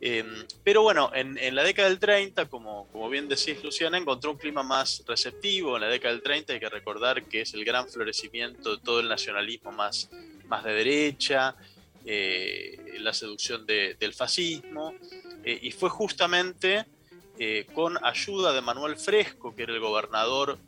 Eh, 0.00 0.24
pero 0.64 0.82
bueno, 0.82 1.12
en, 1.14 1.38
en, 1.38 1.54
la 1.54 1.62
década 1.62 1.88
del 1.88 2.00
30, 2.00 2.46
como, 2.46 2.88
como 2.90 3.08
bien 3.08 3.28
decís 3.28 3.62
Luciana, 3.62 3.98
encontró 3.98 4.32
un 4.32 4.36
clima 4.36 4.64
más 4.64 5.04
receptivo. 5.06 5.76
En 5.76 5.82
la 5.82 5.88
década 5.88 6.12
del 6.12 6.24
30 6.24 6.54
hay 6.54 6.58
que 6.58 6.68
recordar 6.68 7.22
que 7.22 7.42
es 7.42 7.54
el 7.54 7.64
gran 7.64 7.88
florecimiento 7.88 8.74
de 8.74 8.82
todo 8.82 8.98
el 8.98 9.08
nacionalismo 9.08 9.70
más, 9.70 10.10
más 10.48 10.64
de 10.64 10.72
derecha, 10.72 11.54
eh, 12.04 12.96
la 12.98 13.14
seducción 13.14 13.64
de, 13.64 13.94
del 13.94 14.12
fascismo, 14.12 14.92
eh, 15.44 15.56
y 15.62 15.70
fue 15.70 15.88
justamente 15.88 16.84
eh, 17.38 17.66
con 17.74 18.02
ayuda 18.04 18.52
de 18.52 18.60
Manuel 18.60 18.96
Fresco, 18.96 19.54
que 19.54 19.62
era 19.62 19.72
el 19.72 19.80
gobernador 19.80 20.58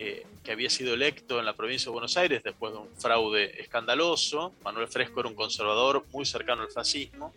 eh, 0.00 0.24
que 0.44 0.52
había 0.52 0.70
sido 0.70 0.94
electo 0.94 1.40
en 1.40 1.44
la 1.44 1.54
provincia 1.56 1.86
de 1.86 1.90
Buenos 1.90 2.16
Aires 2.16 2.44
después 2.44 2.72
de 2.72 2.78
un 2.78 2.88
fraude 2.98 3.60
escandaloso. 3.60 4.54
Manuel 4.62 4.86
Fresco 4.86 5.18
era 5.18 5.28
un 5.28 5.34
conservador 5.34 6.06
muy 6.12 6.24
cercano 6.24 6.62
al 6.62 6.70
fascismo. 6.70 7.34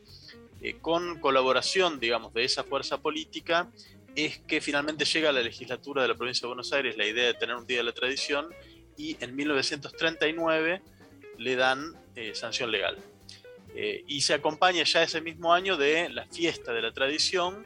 Eh, 0.62 0.76
con 0.80 1.20
colaboración, 1.20 2.00
digamos, 2.00 2.36
de 2.36 2.44
esa 2.44 2.63
fuerza 2.63 3.00
política, 3.00 3.67
es 4.15 4.38
que 4.39 4.62
finalmente 4.62 5.06
llega 5.06 5.30
a 5.30 5.32
la 5.32 5.41
legislatura 5.41 6.04
de 6.04 6.10
la 6.10 6.15
provincia 6.15 6.41
de 6.41 6.48
Buenos 6.50 6.72
Aires 6.72 6.98
la 6.98 7.08
idea 7.08 7.26
de 7.26 7.34
tener 7.34 7.56
un 7.56 7.65
día 7.65 7.78
de 7.78 7.84
la 7.84 7.94
tradición 7.94 8.50
y 8.96 9.17
en 9.22 9.36
1939 9.36 10.82
le 11.39 11.56
dan 11.56 11.96
eh, 12.15 12.36
sanción 12.36 12.70
legal. 12.70 12.96
Y 14.06 14.20
se 14.20 14.34
acompaña 14.34 14.84
ya 14.84 15.02
ese 15.02 15.22
mismo 15.22 15.54
año 15.54 15.78
de 15.78 16.10
la 16.10 16.26
fiesta 16.26 16.74
de 16.74 16.82
la 16.82 16.91
tradición, 16.91 17.65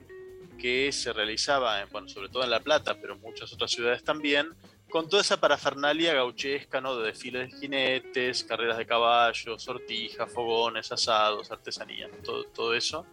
que 0.58 0.92
se 0.92 1.14
realizaba, 1.14 1.82
en, 1.82 1.90
bueno, 1.90 2.08
sobre 2.08 2.30
todo 2.30 2.44
en 2.44 2.50
La 2.50 2.60
Plata, 2.60 2.98
pero 3.00 3.14
en 3.14 3.22
muchas 3.22 3.52
otras 3.54 3.72
ciudades 3.72 4.04
también, 4.04 4.56
con 4.90 5.10
toda 5.10 5.22
esa 5.22 5.40
parafernalia 5.40 6.14
gauchesca, 6.14 6.80
¿no? 6.80 6.98
De 6.98 7.08
desfiles 7.08 7.52
de 7.52 7.60
jinetes, 7.60 8.44
carreras 8.44 8.78
de 8.78 8.86
caballos, 8.86 9.62
sortijas, 9.62 10.32
fogones, 10.32 10.92
asados, 10.92 11.52
artesanías, 11.52 12.10
todo, 12.24 12.46
todo 12.46 12.74
eso. 12.74 13.06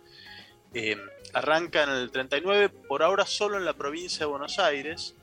Eh, 0.74 0.96
arranca 1.32 1.82
en 1.82 1.90
el 1.90 2.10
39, 2.10 2.68
por 2.68 3.02
ahora 3.02 3.26
solo 3.26 3.58
en 3.58 3.64
la 3.64 3.72
provincia 3.74 4.20
de 4.20 4.26
Buenos 4.26 4.58
Aires. 4.58 5.14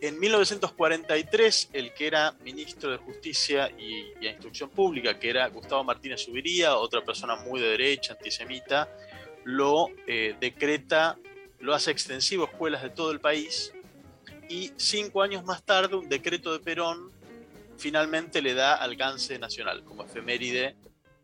En 0.00 0.18
1943, 0.20 1.70
el 1.72 1.92
que 1.94 2.06
era 2.06 2.34
ministro 2.42 2.90
de 2.90 2.98
Justicia 2.98 3.70
y, 3.78 4.12
y 4.20 4.28
Instrucción 4.28 4.70
Pública, 4.70 5.18
que 5.18 5.30
era 5.30 5.48
Gustavo 5.48 5.84
Martínez 5.84 6.22
Subiría, 6.22 6.76
otra 6.76 7.02
persona 7.02 7.36
muy 7.36 7.60
de 7.60 7.68
derecha, 7.68 8.12
antisemita, 8.12 8.88
lo 9.46 9.90
eh, 10.08 10.34
decreta, 10.40 11.16
lo 11.60 11.72
hace 11.72 11.92
extensivo 11.92 12.44
a 12.44 12.46
escuelas 12.48 12.82
de 12.82 12.90
todo 12.90 13.12
el 13.12 13.20
país 13.20 13.72
y 14.48 14.72
cinco 14.76 15.22
años 15.22 15.44
más 15.44 15.62
tarde 15.62 15.94
un 15.94 16.08
decreto 16.08 16.52
de 16.52 16.58
Perón 16.58 17.12
finalmente 17.78 18.42
le 18.42 18.54
da 18.54 18.74
alcance 18.74 19.38
nacional, 19.38 19.84
como 19.84 20.02
efeméride 20.02 20.74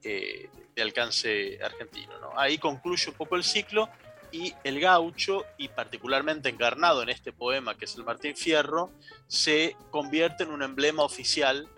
eh, 0.05 0.49
de 0.73 0.83
alcance 0.83 1.59
argentino. 1.65 2.17
¿no? 2.21 2.39
Ahí 2.39 2.59
concluye 2.59 3.11
un 3.11 3.17
poco 3.17 3.35
el 3.35 3.43
ciclo 3.43 3.89
y 4.31 4.55
el 4.63 4.79
gaucho, 4.79 5.45
y 5.59 5.67
particularmente 5.67 6.49
encarnado 6.49 7.03
en 7.03 7.09
este 7.09 7.33
poema 7.33 7.77
que 7.77 7.87
es 7.87 7.97
el 7.97 8.05
Martín 8.05 8.37
Fierro, 8.37 8.93
se 9.27 9.77
convierte 9.91 10.45
en 10.45 10.51
un 10.51 10.63
emblema 10.63 11.03
oficial 11.03 11.69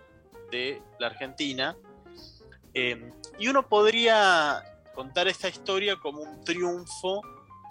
de 0.51 0.83
la 0.99 1.07
Argentina. 1.07 1.75
Eh, 2.75 3.11
y 3.39 3.49
uno 3.49 3.67
podría 3.67 4.63
contar 4.95 5.29
esta 5.29 5.49
historia 5.49 5.97
como 5.97 6.23
un 6.23 6.45
triunfo 6.45 7.23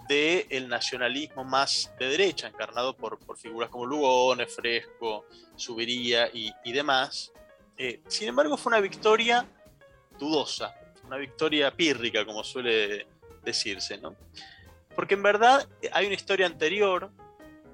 del 0.08 0.68
nacionalismo 0.68 1.44
más 1.44 1.92
de 1.98 2.08
derecha, 2.08 2.48
encarnado 2.48 2.94
por, 2.94 3.18
por 3.18 3.38
figuras 3.38 3.70
como 3.70 3.86
Lugones, 3.86 4.54
Fresco, 4.54 5.24
Subiría 5.56 6.28
y, 6.32 6.52
y 6.64 6.72
demás. 6.72 7.32
Eh, 7.76 8.00
sin 8.06 8.28
embargo, 8.28 8.56
fue 8.56 8.70
una 8.70 8.80
victoria 8.80 9.46
dudosa, 10.18 10.74
una 11.06 11.16
victoria 11.16 11.74
pírrica, 11.74 12.24
como 12.26 12.44
suele 12.44 13.06
decirse, 13.42 13.98
¿no? 13.98 14.14
Porque 14.94 15.14
en 15.14 15.22
verdad 15.22 15.66
hay 15.92 16.06
una 16.06 16.14
historia 16.14 16.46
anterior 16.46 17.10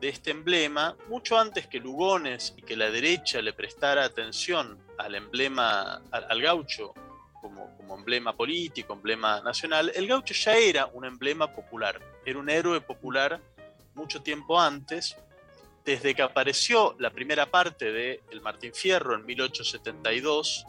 de 0.01 0.09
este 0.09 0.31
emblema, 0.31 0.97
mucho 1.09 1.39
antes 1.39 1.67
que 1.67 1.79
Lugones 1.79 2.55
y 2.57 2.63
que 2.63 2.77
la 2.77 2.91
derecha 2.91 3.43
le 3.43 3.53
prestara 3.53 4.05
atención 4.05 4.79
al 4.97 5.15
emblema, 5.15 6.01
al 6.11 6.41
gaucho 6.41 6.95
como, 7.41 7.77
como, 7.77 7.97
emblema 7.97 8.35
político, 8.35 8.93
emblema 8.93 9.41
nacional, 9.41 9.93
el 9.95 10.07
gaucho 10.07 10.35
ya 10.35 10.57
era 10.57 10.87
un 10.87 11.05
emblema 11.05 11.53
popular, 11.53 12.01
era 12.25 12.39
un 12.39 12.49
héroe 12.49 12.81
popular 12.81 13.41
mucho 13.95 14.23
tiempo 14.23 14.61
antes, 14.61 15.17
desde 15.85 16.15
que 16.15 16.23
apareció 16.23 16.95
la 16.99 17.11
primera 17.11 17.51
parte 17.51 17.91
de 17.93 18.21
El 18.31 18.41
Martín 18.41 18.73
Fierro 18.75 19.15
en 19.15 19.25
1872, 19.25 20.67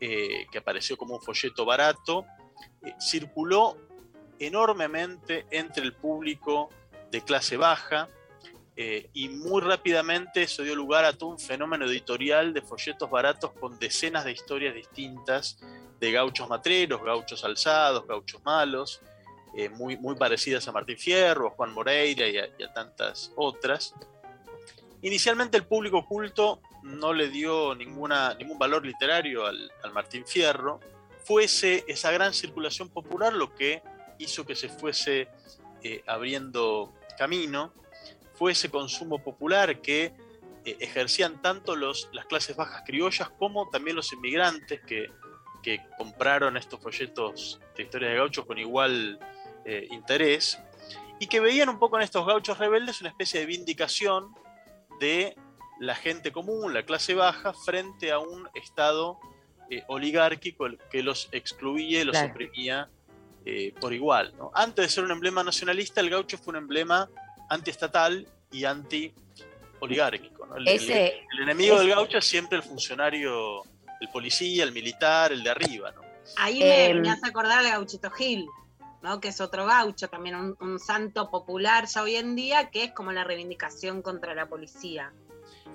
eh, 0.00 0.46
que 0.50 0.58
apareció 0.58 0.96
como 0.96 1.16
un 1.16 1.22
folleto 1.22 1.64
barato, 1.64 2.26
eh, 2.82 2.94
circuló 3.00 3.76
enormemente 4.38 5.46
entre 5.50 5.84
el 5.84 5.94
público 5.94 6.70
de 7.10 7.22
clase 7.22 7.56
baja 7.56 8.08
eh, 8.74 9.10
y 9.12 9.28
muy 9.28 9.60
rápidamente 9.60 10.42
eso 10.42 10.62
dio 10.62 10.74
lugar 10.74 11.04
a 11.04 11.12
todo 11.12 11.30
un 11.30 11.38
fenómeno 11.38 11.84
editorial 11.84 12.54
de 12.54 12.62
folletos 12.62 13.10
baratos 13.10 13.52
con 13.52 13.78
decenas 13.78 14.24
de 14.24 14.32
historias 14.32 14.74
distintas 14.74 15.58
de 16.00 16.10
gauchos 16.10 16.48
matreros, 16.48 17.02
gauchos 17.02 17.44
alzados, 17.44 18.06
gauchos 18.06 18.42
malos, 18.44 19.02
eh, 19.54 19.68
muy, 19.68 19.98
muy 19.98 20.16
parecidas 20.16 20.66
a 20.66 20.72
Martín 20.72 20.96
Fierro, 20.96 21.48
a 21.48 21.50
Juan 21.50 21.72
Moreira 21.72 22.26
y 22.26 22.38
a, 22.38 22.72
tantas 22.72 23.32
otras. 23.36 23.94
Inicialmente 25.02 25.58
el 25.58 25.64
público 25.64 25.98
oculto 25.98 26.60
no 26.82 27.12
le 27.12 27.28
dio 27.28 27.74
ninguna, 27.74 28.34
ningún 28.34 28.58
valor 28.58 28.86
literario 28.86 29.46
al, 29.46 29.70
Martín 29.92 30.26
Fierro. 30.26 30.80
Fue 31.24 31.44
ese, 31.44 31.84
esa 31.86 32.10
gran 32.10 32.32
circulación 32.32 32.88
popular 32.88 33.32
lo 33.34 33.54
que 33.54 33.82
hizo 34.18 34.46
que 34.46 34.56
se 34.56 34.70
fuese 34.70 35.28
eh, 35.82 36.02
abriendo 36.06 36.92
camino. 37.18 37.72
Fue 38.42 38.50
ese 38.50 38.70
consumo 38.70 39.22
popular 39.22 39.80
que 39.80 40.06
eh, 40.64 40.76
ejercían 40.80 41.40
tanto 41.40 41.76
los, 41.76 42.08
las 42.12 42.26
clases 42.26 42.56
bajas 42.56 42.82
criollas 42.84 43.30
como 43.38 43.68
también 43.68 43.94
los 43.94 44.12
inmigrantes 44.12 44.80
que, 44.80 45.06
que 45.62 45.80
compraron 45.96 46.56
estos 46.56 46.80
folletos 46.80 47.60
de 47.76 47.84
historia 47.84 48.08
de 48.08 48.16
gauchos 48.16 48.44
con 48.44 48.58
igual 48.58 49.20
eh, 49.64 49.86
interés 49.92 50.58
y 51.20 51.28
que 51.28 51.38
veían 51.38 51.68
un 51.68 51.78
poco 51.78 51.98
en 51.98 52.02
estos 52.02 52.26
gauchos 52.26 52.58
rebeldes 52.58 53.00
una 53.00 53.10
especie 53.10 53.38
de 53.38 53.46
vindicación 53.46 54.34
de 54.98 55.36
la 55.78 55.94
gente 55.94 56.32
común, 56.32 56.74
la 56.74 56.82
clase 56.84 57.14
baja, 57.14 57.52
frente 57.52 58.10
a 58.10 58.18
un 58.18 58.48
Estado 58.54 59.20
eh, 59.70 59.84
oligárquico 59.86 60.66
que 60.90 61.04
los 61.04 61.28
excluía 61.30 62.00
y 62.00 62.04
los 62.04 62.16
Claro. 62.16 62.32
oprimía 62.32 62.90
eh, 63.44 63.72
por 63.80 63.92
igual. 63.92 64.34
¿no? 64.36 64.50
Antes 64.52 64.84
de 64.84 64.88
ser 64.88 65.04
un 65.04 65.12
emblema 65.12 65.44
nacionalista, 65.44 66.00
el 66.00 66.10
gaucho 66.10 66.38
fue 66.38 66.50
un 66.54 66.56
emblema 66.56 67.08
antiestatal 67.52 68.26
y 68.50 68.64
anti-oligárquico. 68.64 70.46
¿no? 70.46 70.56
El, 70.56 70.68
el- 70.68 70.74
Ese, 70.76 71.20
el 71.32 71.40
enemigo 71.42 71.74
ese- 71.76 71.84
del 71.86 71.94
gaucho 71.94 72.18
es 72.18 72.24
siempre 72.24 72.58
el 72.58 72.64
funcionario, 72.64 73.62
el 74.00 74.08
policía, 74.12 74.64
el 74.64 74.72
militar, 74.72 75.32
el 75.32 75.42
de 75.42 75.50
arriba. 75.50 75.92
¿no? 75.92 76.02
Ahí 76.36 76.58
me, 76.60 76.86
Em, 76.86 77.00
me 77.00 77.10
hace 77.10 77.26
acordar 77.28 77.58
al 77.58 77.70
gauchito 77.70 78.10
Gil, 78.10 78.46
¿no? 79.02 79.20
que 79.20 79.28
es 79.28 79.40
otro 79.40 79.66
gaucho, 79.66 80.08
también 80.08 80.36
un, 80.36 80.56
un 80.60 80.78
santo 80.78 81.30
popular 81.30 81.86
ya 81.86 82.02
hoy 82.02 82.16
en 82.16 82.34
día, 82.36 82.70
que 82.70 82.84
es 82.84 82.92
como 82.92 83.12
la 83.12 83.24
reivindicación 83.24 84.02
contra 84.02 84.34
la 84.34 84.46
policía. 84.46 85.12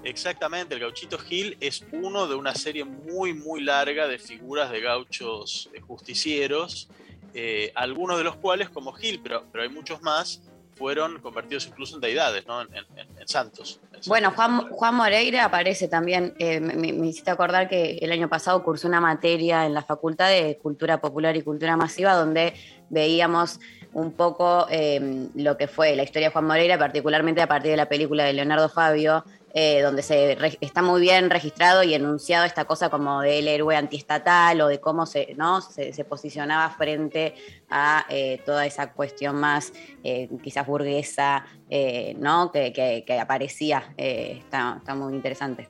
Exactamente, 0.03 0.75
el 0.75 0.79
gauchito 0.81 1.17
Gil 1.17 1.57
es 1.59 1.83
uno 1.91 2.27
de 2.27 2.35
una 2.35 2.53
serie 2.53 2.83
muy, 2.85 3.33
muy 3.33 3.63
larga 3.63 4.07
de 4.07 4.19
figuras 4.19 4.71
de 4.71 4.79
gauchos 4.81 5.69
eh, 5.73 5.81
justicieros, 5.81 6.87
eh, 7.33 7.71
algunos 7.75 8.17
de 8.17 8.23
los 8.23 8.35
cuales, 8.37 8.69
como 8.69 8.93
Gil, 8.93 9.19
pero, 9.21 9.45
pero 9.51 9.63
hay 9.63 9.69
muchos 9.69 10.01
más, 10.01 10.41
fueron 10.77 11.19
convertidos 11.19 11.67
incluso 11.67 11.95
en 11.95 12.01
deidades, 12.01 12.45
¿no? 12.47 12.61
en, 12.61 12.67
en- 12.75 12.85
en 13.19 13.27
santos. 13.27 13.79
en 13.93 13.99
Bueno. 14.07 14.31
Juan, 14.31 14.69
Juan 14.69 14.95
Moreira 14.95 15.45
aparece 15.45 15.87
también, 15.87 16.33
eh, 16.39 16.59
me, 16.59 16.73
me- 16.75 17.07
hiciste 17.07 17.31
acordar 17.31 17.67
que 17.67 17.97
el 18.01 18.11
año 18.11 18.29
pasado 18.29 18.63
cursó 18.63 18.87
una 18.87 19.01
materia 19.01 19.65
en 19.65 19.73
la 19.73 19.81
Facultad 19.81 20.29
de 20.29 20.57
Cultura 20.61 20.99
Popular 21.01 21.35
y 21.35 21.41
Cultura 21.41 21.75
Masiva 21.77 22.13
donde 22.13 22.53
veíamos 22.89 23.59
un 23.93 24.11
poco 24.11 24.67
eh, 24.69 25.27
lo 25.35 25.57
que 25.57 25.67
fue 25.67 25.95
la 25.95 26.03
historia 26.03 26.27
de 26.27 26.33
Juan 26.33 26.45
Moreira, 26.45 26.77
particularmente 26.77 27.41
a 27.41 27.47
partir 27.47 27.71
de 27.71 27.77
la 27.77 27.89
película 27.89 28.25
de 28.25 28.33
Leonardo 28.33 28.69
Fabio, 28.69 29.23
eh, 29.59 29.81
donde 29.81 30.03
se 30.03 30.37
está 30.61 30.83
muy 30.83 31.01
bien 31.01 31.31
registrado 31.31 31.81
y 31.81 31.95
enunciado 31.95 32.45
esta 32.45 32.65
cosa 32.65 32.91
como 32.91 33.21
del 33.21 33.47
héroe 33.47 33.75
antiestatal 33.75 34.61
o 34.61 34.67
de 34.67 34.79
cómo 34.79 35.07
se, 35.07 35.33
¿no? 35.35 35.61
se, 35.61 35.93
se 35.93 36.05
posicionaba 36.05 36.69
frente 36.69 37.33
a 37.67 38.05
eh, 38.07 38.39
toda 38.45 38.67
esa 38.67 38.93
cuestión 38.93 39.35
más 39.37 39.73
eh, 40.03 40.29
quizás 40.43 40.67
burguesa, 40.67 41.43
eh, 41.71 42.13
¿no? 42.19 42.51
que, 42.51 42.71
que- 42.71 43.03
que 43.03 43.19
aparecía. 43.19 43.95
eh, 43.97 44.41
está, 44.43 44.75
está 44.77 44.93
muy 44.93 45.15
interesante. 45.15 45.67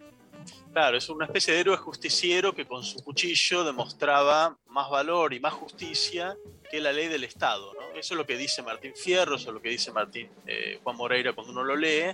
Claro, 0.73 0.97
es 0.97 1.07
una 1.09 1.25
especie 1.25 1.53
de 1.53 1.61
héroe 1.61 1.77
justiciero 1.77 2.53
que 2.53 2.65
con 2.65 2.83
su 2.83 3.01
cuchillo 3.03 3.63
demostraba 3.63 4.57
más 4.67 4.89
valor 4.89 5.33
y 5.33 5.39
más 5.39 5.53
justicia 5.53 6.35
que 6.69 6.81
la 6.81 6.91
ley 6.91 7.07
del 7.07 7.23
Estado. 7.23 7.73
¿no? 7.73 7.97
Eso 7.97 8.13
es 8.13 8.17
lo 8.17 8.25
que 8.25 8.35
dice 8.37 8.61
Martín 8.61 8.93
Fierro, 8.95 9.35
eso 9.37 9.47
es 9.49 9.53
lo 9.53 9.61
que 9.61 9.69
dice 9.69 9.91
Martín 9.93 10.29
eh, 10.45 10.79
Juan 10.83 10.97
Moreira 10.97 11.31
cuando 11.31 11.53
uno 11.53 11.63
lo 11.63 11.75
lee. 11.77 12.13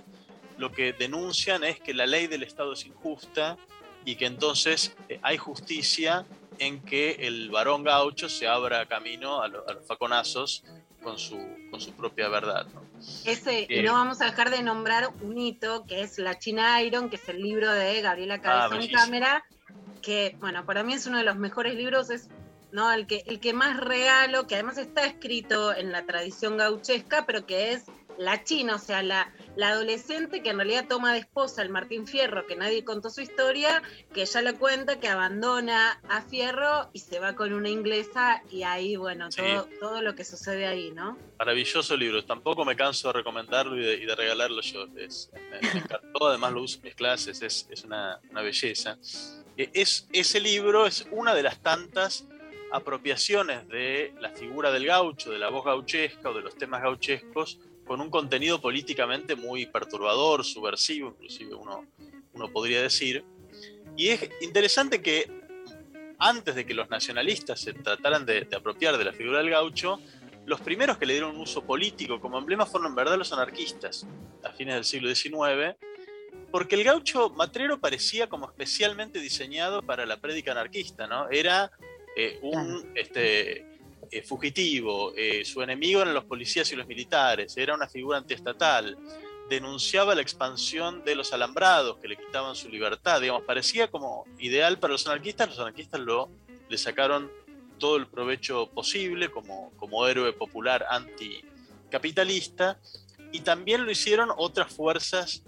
Lo 0.58 0.70
que 0.72 0.92
denuncian 0.92 1.64
es 1.64 1.80
que 1.80 1.94
la 1.94 2.06
ley 2.06 2.26
del 2.26 2.42
Estado 2.42 2.72
es 2.74 2.84
injusta 2.86 3.56
y 4.04 4.16
que 4.16 4.26
entonces 4.26 4.94
eh, 5.08 5.18
hay 5.22 5.36
justicia 5.38 6.26
en 6.58 6.80
que 6.82 7.12
el 7.26 7.50
varón 7.50 7.82
gaucho 7.82 8.28
se 8.28 8.46
abra 8.46 8.86
camino 8.86 9.42
a, 9.42 9.48
lo- 9.48 9.68
a 9.68 9.72
los 9.72 9.86
faconazos 9.86 10.62
con 11.02 11.18
su, 11.18 11.36
con 11.70 11.80
su 11.80 11.92
propia 11.92 12.28
verdad. 12.28 12.66
¿no? 12.72 12.82
Ese, 13.24 13.66
y 13.68 13.78
Eh. 13.78 13.82
no 13.82 13.92
vamos 13.94 14.20
a 14.20 14.26
dejar 14.26 14.50
de 14.50 14.62
nombrar 14.62 15.10
un 15.22 15.36
hito, 15.36 15.84
que 15.86 16.00
es 16.02 16.18
La 16.18 16.38
China 16.38 16.80
Iron, 16.82 17.10
que 17.10 17.16
es 17.16 17.28
el 17.28 17.42
libro 17.42 17.70
de 17.72 18.00
Gabriela 18.00 18.40
Cabezón 18.40 18.88
Ah. 18.94 19.00
Cámara, 19.04 19.44
que, 20.00 20.36
bueno, 20.38 20.64
para 20.64 20.82
mí 20.84 20.94
es 20.94 21.06
uno 21.06 21.18
de 21.18 21.24
los 21.24 21.36
mejores 21.36 21.74
libros, 21.74 22.10
es 22.10 22.28
¿no? 22.72 22.92
el, 22.92 23.06
que, 23.06 23.22
el 23.26 23.40
que 23.40 23.52
más 23.52 23.78
regalo, 23.78 24.46
que 24.46 24.54
además 24.54 24.78
está 24.78 25.04
escrito 25.06 25.74
en 25.74 25.92
la 25.92 26.06
tradición 26.06 26.56
gauchesca, 26.56 27.26
pero 27.26 27.44
que 27.46 27.72
es 27.72 27.84
la 28.18 28.44
china, 28.44 28.76
o 28.76 28.78
sea, 28.78 29.02
la, 29.02 29.32
la 29.56 29.68
adolescente 29.68 30.42
que 30.42 30.50
en 30.50 30.56
realidad 30.56 30.86
toma 30.88 31.12
de 31.12 31.20
esposa 31.20 31.62
al 31.62 31.68
Martín 31.68 32.06
Fierro, 32.06 32.46
que 32.46 32.56
nadie 32.56 32.84
contó 32.84 33.10
su 33.10 33.20
historia, 33.20 33.82
que 34.12 34.22
ella 34.22 34.42
le 34.42 34.54
cuenta 34.54 34.98
que 34.98 35.08
abandona 35.08 36.00
a 36.08 36.22
Fierro 36.22 36.90
y 36.92 36.98
se 36.98 37.20
va 37.20 37.34
con 37.34 37.52
una 37.52 37.68
inglesa 37.68 38.42
y 38.50 38.62
ahí, 38.64 38.96
bueno, 38.96 39.30
Sí. 39.30 39.40
todo, 39.42 39.68
todo 39.80 40.02
lo 40.02 40.14
que 40.14 40.24
sucede 40.24 40.66
ahí, 40.66 40.90
¿no? 40.90 41.16
Maravilloso 41.38 41.96
libro, 41.96 42.24
tampoco 42.24 42.64
me 42.64 42.74
canso 42.76 43.08
de 43.08 43.14
recomendarlo 43.14 43.76
y 43.78 43.84
de, 43.84 43.94
y 43.94 44.06
de 44.06 44.14
regalarlo 44.14 44.60
yo. 44.62 44.86
Es- 44.96 45.30
me, 45.32 45.60
me 45.60 45.78
encantó, 45.80 46.28
además 46.28 46.52
lo 46.52 46.62
uso 46.62 46.76
en 46.78 46.82
mis 46.84 46.94
clases, 46.94 47.40
es, 47.42 47.66
es 47.70 47.84
una, 47.84 48.18
una 48.30 48.42
belleza. 48.42 48.98
Eh, 49.56 49.70
Es, 49.72 50.08
ese 50.12 50.40
libro 50.40 50.86
es 50.86 51.06
una 51.12 51.34
de 51.34 51.42
las 51.44 51.60
tantas 51.62 52.26
apropiaciones 52.72 53.68
de 53.68 54.12
la 54.20 54.30
figura 54.30 54.72
del 54.72 54.84
gaucho, 54.86 55.30
de 55.30 55.38
la 55.38 55.48
voz 55.48 55.64
gauchesca 55.64 56.30
o 56.30 56.34
de 56.34 56.42
los 56.42 56.56
temas 56.56 56.82
gauchescos, 56.82 57.58
con 57.84 58.00
un 58.00 58.10
contenido 58.10 58.60
políticamente 58.60 59.36
muy 59.36 59.66
perturbador, 59.66 60.44
subversivo, 60.44 61.10
inclusive 61.10 61.54
uno, 61.54 61.86
uno 62.32 62.48
podría 62.48 62.82
decir. 62.82 63.24
Y 63.96 64.08
es 64.08 64.28
interesante 64.40 65.02
que 65.02 65.30
antes 66.18 66.54
de 66.54 66.64
que 66.64 66.74
los 66.74 66.88
nacionalistas 66.90 67.60
se 67.60 67.72
trataran 67.72 68.24
de, 68.24 68.42
de 68.42 68.56
apropiar 68.56 68.96
de 68.96 69.04
la 69.04 69.12
figura 69.12 69.38
del 69.38 69.50
gaucho, 69.50 70.00
los 70.46 70.60
primeros 70.60 70.98
que 70.98 71.06
le 71.06 71.14
dieron 71.14 71.34
un 71.34 71.42
uso 71.42 71.64
político 71.64 72.20
como 72.20 72.38
emblema 72.38 72.66
fueron 72.66 72.90
en 72.90 72.94
verdad 72.94 73.16
los 73.16 73.32
anarquistas, 73.32 74.06
a 74.42 74.50
fines 74.52 74.74
del 74.74 74.84
siglo 74.84 75.14
XIX, 75.14 75.76
porque 76.50 76.76
el 76.76 76.84
gaucho 76.84 77.30
matrero 77.30 77.80
parecía 77.80 78.28
como 78.28 78.46
especialmente 78.46 79.18
diseñado 79.18 79.82
para 79.82 80.06
la 80.06 80.18
prédica 80.18 80.52
anarquista, 80.52 81.06
¿no? 81.06 81.28
Era 81.30 81.70
eh, 82.16 82.38
un 82.42 82.92
este, 82.94 83.66
eh, 84.10 84.22
fugitivo, 84.22 85.12
eh, 85.16 85.44
su 85.44 85.62
enemigo 85.62 86.02
eran 86.02 86.14
los 86.14 86.24
policías 86.24 86.70
y 86.72 86.76
los 86.76 86.86
militares, 86.86 87.56
era 87.56 87.74
una 87.74 87.88
figura 87.88 88.18
antiestatal, 88.18 88.96
denunciaba 89.48 90.14
la 90.14 90.22
expansión 90.22 91.04
de 91.04 91.14
los 91.14 91.32
alambrados 91.32 91.98
que 91.98 92.08
le 92.08 92.16
quitaban 92.16 92.54
su 92.54 92.68
libertad. 92.68 93.20
Digamos, 93.20 93.42
parecía 93.42 93.90
como 93.90 94.24
ideal 94.38 94.78
para 94.78 94.92
los 94.92 95.06
anarquistas, 95.06 95.48
los 95.50 95.58
anarquistas 95.58 96.00
lo, 96.00 96.30
le 96.68 96.78
sacaron 96.78 97.30
todo 97.78 97.96
el 97.96 98.06
provecho 98.06 98.70
posible 98.70 99.30
como, 99.30 99.72
como 99.76 100.06
héroe 100.06 100.32
popular 100.32 100.86
anticapitalista 100.88 102.78
y 103.32 103.40
también 103.40 103.84
lo 103.84 103.90
hicieron 103.90 104.30
otras 104.36 104.72
fuerzas 104.72 105.42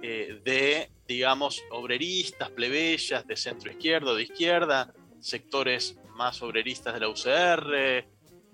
eh, 0.00 0.40
de, 0.44 0.90
digamos, 1.06 1.62
obreristas, 1.70 2.50
plebeyas, 2.50 3.26
de 3.26 3.36
centro 3.36 3.70
izquierdo, 3.70 4.14
de 4.14 4.24
izquierda, 4.24 4.92
sectores 5.20 5.96
más 6.14 6.42
obreristas 6.42 6.94
de 6.94 7.00
la 7.00 7.08
UCR, 7.08 7.74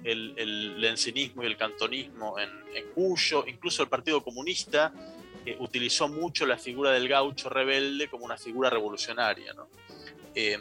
el, 0.04 0.34
el 0.36 0.80
lencinismo 0.80 1.42
y 1.42 1.46
el 1.46 1.56
cantonismo 1.56 2.38
en, 2.38 2.58
Cuyo, 2.94 3.44
incluso 3.46 3.82
el 3.82 3.88
Partido 3.88 4.22
Comunista 4.22 4.92
utilizó 5.58 6.08
mucho 6.08 6.46
la 6.46 6.58
figura 6.58 6.90
del 6.90 7.08
gaucho 7.08 7.48
rebelde 7.48 8.08
como 8.08 8.24
una 8.24 8.36
figura 8.36 8.70
revolucionaria. 8.70 9.54
Eh, 10.34 10.58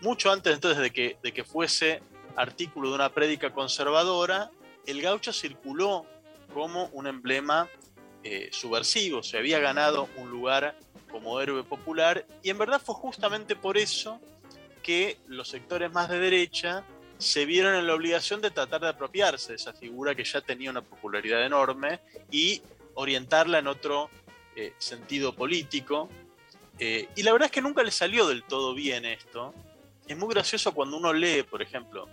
mucho 0.00 0.30
antes 0.30 0.52
entonces 0.52 0.82
de 0.82 0.90
que, 0.90 1.16
de 1.22 1.32
que 1.32 1.44
fuese 1.44 2.02
artículo 2.36 2.90
de 2.90 2.94
una 2.96 3.10
prédica 3.10 3.52
conservadora, 3.52 4.50
el 4.86 5.00
gaucho 5.00 5.32
circuló 5.32 6.06
como 6.52 6.86
un 6.86 7.06
emblema 7.06 7.68
eh, 8.24 8.48
subversivo, 8.52 9.22
se 9.22 9.38
había 9.38 9.58
ganado 9.58 10.08
un 10.16 10.30
lugar 10.30 10.76
como 11.10 11.40
héroe 11.40 11.62
popular 11.62 12.26
y 12.42 12.50
en 12.50 12.58
verdad 12.58 12.80
fue 12.80 12.94
justamente 12.94 13.56
por 13.56 13.76
eso 13.76 14.20
que 14.82 15.18
los 15.28 15.48
sectores 15.48 15.92
más 15.92 16.08
de 16.08 16.18
derecha 16.18 16.84
se 17.18 17.46
vieron 17.46 17.76
en 17.76 17.86
la 17.86 17.94
obligación 17.94 18.40
de 18.40 18.50
tratar 18.50 18.80
de 18.80 18.88
apropiarse 18.88 19.52
de 19.52 19.56
esa 19.56 19.72
figura 19.72 20.14
que 20.14 20.24
ya 20.24 20.40
tenía 20.40 20.70
una 20.70 20.82
popularidad 20.82 21.44
enorme 21.44 22.00
y 22.30 22.60
orientarla 22.94 23.58
en 23.60 23.68
otro 23.68 24.10
eh, 24.56 24.74
sentido 24.78 25.34
político. 25.34 26.08
Eh, 26.78 27.08
y 27.14 27.22
la 27.22 27.32
verdad 27.32 27.46
es 27.46 27.52
que 27.52 27.62
nunca 27.62 27.82
le 27.82 27.92
salió 27.92 28.26
del 28.26 28.42
todo 28.42 28.74
bien 28.74 29.04
esto. 29.04 29.54
Es 30.06 30.16
muy 30.16 30.28
gracioso 30.34 30.72
cuando 30.72 30.96
uno 30.96 31.12
lee, 31.12 31.44
por 31.44 31.62
ejemplo, 31.62 32.08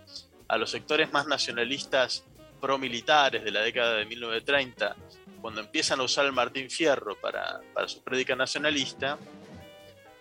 a 0.48 0.58
los 0.58 0.70
sectores 0.70 1.12
más 1.12 1.26
nacionalistas 1.28 2.24
pro-militares 2.62 3.44
de 3.44 3.52
la 3.52 3.62
década 3.62 3.96
de 3.96 4.06
1930, 4.06 4.96
cuando 5.42 5.62
empiezan 5.62 6.00
a 6.02 6.04
usar 6.04 6.26
el 6.26 6.34
Martín 6.34 6.70
Fierro 6.70 7.20
para, 7.20 7.62
para 7.74 7.88
su 7.88 8.04
prédica 8.04 8.36
nacionalista, 8.36 9.18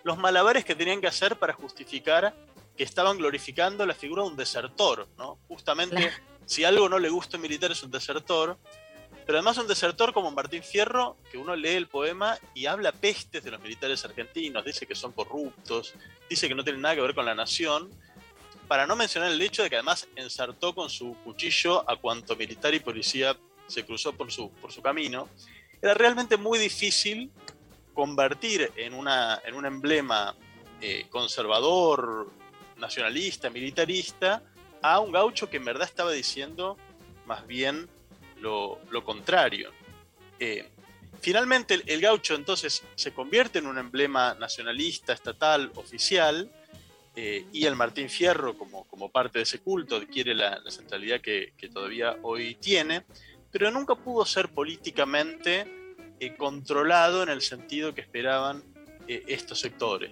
los 0.03 0.17
malabares 0.17 0.65
que 0.65 0.75
tenían 0.75 1.01
que 1.01 1.07
hacer 1.07 1.37
para 1.37 1.53
justificar 1.53 2.35
que 2.77 2.83
estaban 2.83 3.17
glorificando 3.17 3.85
la 3.85 3.93
figura 3.93 4.23
de 4.23 4.29
un 4.29 4.37
desertor, 4.37 5.07
¿no? 5.17 5.37
Justamente, 5.47 6.11
si 6.45 6.63
algo 6.63 6.87
no 6.87 6.97
le 6.97 7.09
gusta 7.09 7.35
a 7.35 7.37
un 7.37 7.41
militar 7.41 7.71
es 7.71 7.83
un 7.83 7.91
desertor, 7.91 8.57
pero 9.25 9.37
además 9.37 9.57
un 9.57 9.67
desertor 9.67 10.13
como 10.13 10.31
Martín 10.31 10.63
Fierro, 10.63 11.17
que 11.31 11.37
uno 11.37 11.55
lee 11.55 11.75
el 11.75 11.87
poema 11.87 12.37
y 12.53 12.65
habla 12.65 12.91
pestes 12.91 13.43
de 13.43 13.51
los 13.51 13.61
militares 13.61 14.03
argentinos, 14.05 14.65
dice 14.65 14.87
que 14.87 14.95
son 14.95 15.11
corruptos, 15.11 15.93
dice 16.29 16.47
que 16.47 16.55
no 16.55 16.63
tienen 16.63 16.81
nada 16.81 16.95
que 16.95 17.01
ver 17.01 17.13
con 17.13 17.25
la 17.25 17.35
nación, 17.35 17.91
para 18.67 18.87
no 18.87 18.95
mencionar 18.95 19.31
el 19.31 19.41
hecho 19.41 19.61
de 19.61 19.69
que 19.69 19.75
además 19.75 20.07
ensartó 20.15 20.73
con 20.73 20.89
su 20.89 21.15
cuchillo 21.23 21.89
a 21.89 21.95
cuanto 21.97 22.35
militar 22.35 22.73
y 22.73 22.79
policía 22.79 23.37
se 23.67 23.85
cruzó 23.85 24.13
por 24.13 24.31
su, 24.31 24.51
por 24.51 24.71
su 24.71 24.81
camino, 24.81 25.27
era 25.81 25.93
realmente 25.93 26.37
muy 26.37 26.57
difícil 26.57 27.31
convertir 27.99 28.71
en, 28.77 28.93
una, 28.93 29.41
en 29.43 29.55
un 29.55 29.65
emblema 29.65 30.33
eh, 30.79 31.07
conservador, 31.09 32.31
nacionalista, 32.77 33.49
militarista, 33.49 34.41
a 34.81 35.01
un 35.01 35.11
gaucho 35.11 35.49
que 35.49 35.57
en 35.57 35.65
verdad 35.65 35.85
estaba 35.85 36.13
diciendo 36.13 36.77
más 37.25 37.45
bien 37.45 37.89
lo, 38.39 38.79
contrario. 39.03 39.71
Eh, 40.39 40.69
finalmente 41.19 41.81
el, 41.85 41.99
gaucho 41.99 42.35
entonces 42.35 42.83
se 42.95 43.13
convierte 43.13 43.59
en 43.59 43.67
un 43.67 43.77
emblema 43.77 44.33
nacionalista, 44.35 45.11
estatal, 45.11 45.69
oficial, 45.75 46.49
eh, 47.17 47.47
y 47.51 47.65
el 47.65 47.75
Martín 47.75 48.09
Fierro 48.09 48.57
como, 48.57 48.85
como, 48.85 49.09
parte 49.11 49.39
de 49.39 49.43
ese 49.43 49.59
culto 49.59 49.97
adquiere 49.97 50.33
la, 50.33 50.61
centralidad 50.69 51.19
que, 51.19 51.51
todavía 51.73 52.15
hoy 52.21 52.55
tiene, 52.55 53.03
pero 53.51 53.69
nunca 53.71 53.93
pudo 53.95 54.25
ser 54.25 54.47
políticamente 54.47 55.78
eh, 56.19 56.35
controlado 56.35 57.23
en 57.23 57.29
el 57.29 57.41
sentido 57.41 57.93
que 57.93 58.01
esperaban 58.01 58.63
estos 59.07 59.59
sectores 59.59 60.11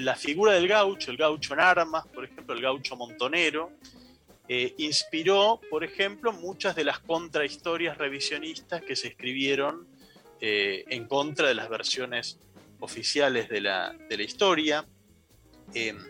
la 0.00 0.16
figura 0.16 0.52
del 0.52 0.68
gaucho, 0.68 1.10
el 1.10 1.16
gaucho 1.16 1.54
en 1.54 1.60
armas, 1.60 2.06
por 2.06 2.24
ejemplo, 2.24 2.54
el 2.54 2.62
gaucho 2.62 2.96
montonero, 2.96 3.72
eh, 4.48 4.74
inspiró, 4.78 5.60
por 5.70 5.84
ejemplo, 5.84 6.32
muchas 6.32 6.74
de 6.74 6.84
las 6.84 6.98
contrahistorias 7.00 7.98
revisionistas 7.98 8.82
que 8.82 8.96
se 8.96 9.08
escribieron 9.08 9.86
eh, 10.40 10.84
en 10.88 11.06
contra 11.06 11.48
de 11.48 11.54
las 11.54 11.68
versiones 11.68 12.38
oficiales 12.80 13.48
de 13.48 13.60
la, 13.60 13.94
historia. 14.18 14.86
en, 15.74 16.00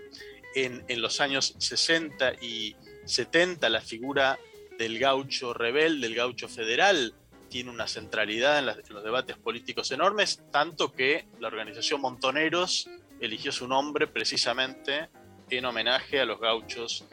los 1.01 1.21
años 1.21 1.55
60 1.59 2.35
y 2.41 2.77
70 3.05 3.69
la 3.69 3.81
figura 3.81 4.39
del 4.79 4.99
gaucho 4.99 5.53
rebelde, 5.53 6.07
del 6.07 6.15
gaucho 6.15 6.49
federal, 6.49 7.15
tiene 7.53 7.69
una 7.69 7.87
centralidad 7.87 8.59
en, 8.61 8.65
los 8.65 9.05
debates 9.05 9.37
políticos 9.37 9.93
enormes, 9.93 10.43
tanto 10.51 10.91
que 10.91 11.27
la 11.39 11.49
organización 11.49 12.01
Montoneros 12.01 12.89
eligió 13.21 13.53
su 13.53 13.69
nombre 13.69 14.07
precisamente 14.07 15.11
en 15.51 15.67
homenaje 15.67 16.19
a 16.19 16.25
los 16.25 16.41
gauchos 16.41 17.05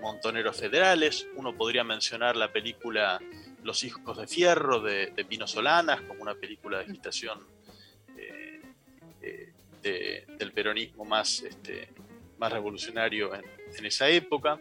montoneros 0.00 0.56
federales. 0.56 1.28
Uno 1.36 1.54
podría 1.54 1.84
mencionar 1.84 2.36
la 2.36 2.50
película 2.50 3.20
Los 3.62 3.84
hijos 3.84 4.16
de 4.16 4.26
fierro 4.26 4.80
de, 4.80 5.12
Pino 5.28 5.46
Solanas 5.46 6.00
como 6.00 6.22
una 6.22 6.34
película 6.36 6.78
de 6.78 6.84
agitación 6.84 7.46
eh, 8.16 8.62
eh, 9.20 10.26
del 10.38 10.52
peronismo 10.52 11.04
más, 11.04 11.42
este, 11.42 11.90
más 12.38 12.50
revolucionario 12.50 13.34
en, 13.34 13.44
esa 13.84 14.08
época. 14.08 14.58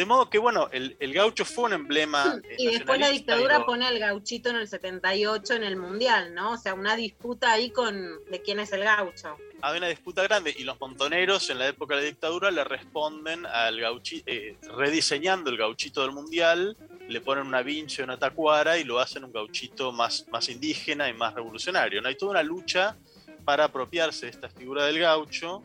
De 0.00 0.06
modo 0.06 0.30
que, 0.30 0.38
bueno, 0.38 0.70
el, 0.72 1.12
gaucho 1.12 1.44
fue 1.44 1.64
un 1.64 1.74
emblema. 1.74 2.40
y 2.56 2.68
después 2.68 2.98
la 2.98 3.10
dictadura 3.10 3.66
pone 3.66 3.86
al 3.86 3.98
gauchito 3.98 4.48
en 4.48 4.56
el 4.56 4.66
78 4.66 5.52
en 5.52 5.62
el 5.62 5.76
Mundial, 5.76 6.32
¿no? 6.32 6.52
O 6.52 6.56
sea, 6.56 6.72
una 6.72 6.96
disputa 6.96 7.52
ahí 7.52 7.68
con 7.70 7.94
de 8.30 8.40
quién 8.40 8.60
es 8.60 8.72
el 8.72 8.82
gaucho 8.82 9.36
había 9.60 9.80
una 9.80 9.88
disputa 9.88 10.22
grande 10.22 10.54
y 10.56 10.64
los 10.64 10.80
montoneros 10.80 11.50
en 11.50 11.58
la 11.58 11.68
época 11.68 11.94
de 11.94 12.00
la 12.00 12.06
dictadura 12.06 12.50
le 12.50 12.64
responden 12.64 13.44
al 13.44 13.78
gauchito, 13.78 14.24
eh, 14.26 14.56
rediseñando 14.74 15.50
el 15.50 15.58
gauchito 15.58 16.00
del 16.00 16.12
mundial, 16.12 16.78
le 17.06 17.20
ponen 17.20 17.46
una 17.46 17.60
vincha 17.60 18.00
y 18.00 18.04
una 18.04 18.18
tacuara 18.18 18.78
y 18.78 18.84
lo 18.84 19.00
hacen 19.00 19.22
un 19.22 19.32
gauchito 19.32 19.92
más, 19.92 20.26
más 20.30 20.48
indígena 20.48 21.10
y 21.10 21.12
más 21.12 21.34
revolucionario. 21.34 22.00
¿no? 22.00 22.08
Hay 22.08 22.14
toda 22.14 22.30
una 22.30 22.42
lucha 22.42 22.96
para 23.44 23.64
apropiarse 23.64 24.24
de 24.24 24.32
esta 24.32 24.48
figura 24.48 24.86
del 24.86 24.98
gaucho, 24.98 25.62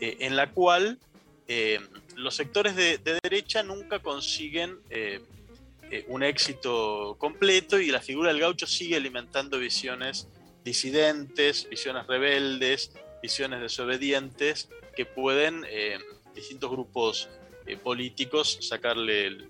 eh, 0.00 0.16
en 0.20 0.36
la 0.36 0.50
cual 0.52 0.98
eh, 1.46 1.78
los 2.16 2.34
sectores 2.34 2.76
de, 2.76 2.98
de, 2.98 3.18
derecha 3.22 3.62
nunca 3.62 4.00
consiguen 4.00 4.78
un 6.08 6.22
éxito 6.22 7.16
completo 7.18 7.78
y 7.78 7.90
la 7.90 8.00
figura 8.00 8.30
del 8.30 8.40
gaucho 8.40 8.66
sigue 8.66 8.96
alimentando 8.96 9.58
visiones 9.58 10.28
disidentes, 10.64 11.68
visiones 11.68 12.06
rebeldes, 12.06 12.90
visiones 13.22 13.60
desobedientes 13.60 14.68
que 14.96 15.04
pueden 15.04 15.64
eh, 15.68 15.98
distintos 16.34 16.70
grupos 16.70 17.28
eh, 17.66 17.76
políticos 17.76 18.58
sacarle 18.62 19.26
el, 19.26 19.48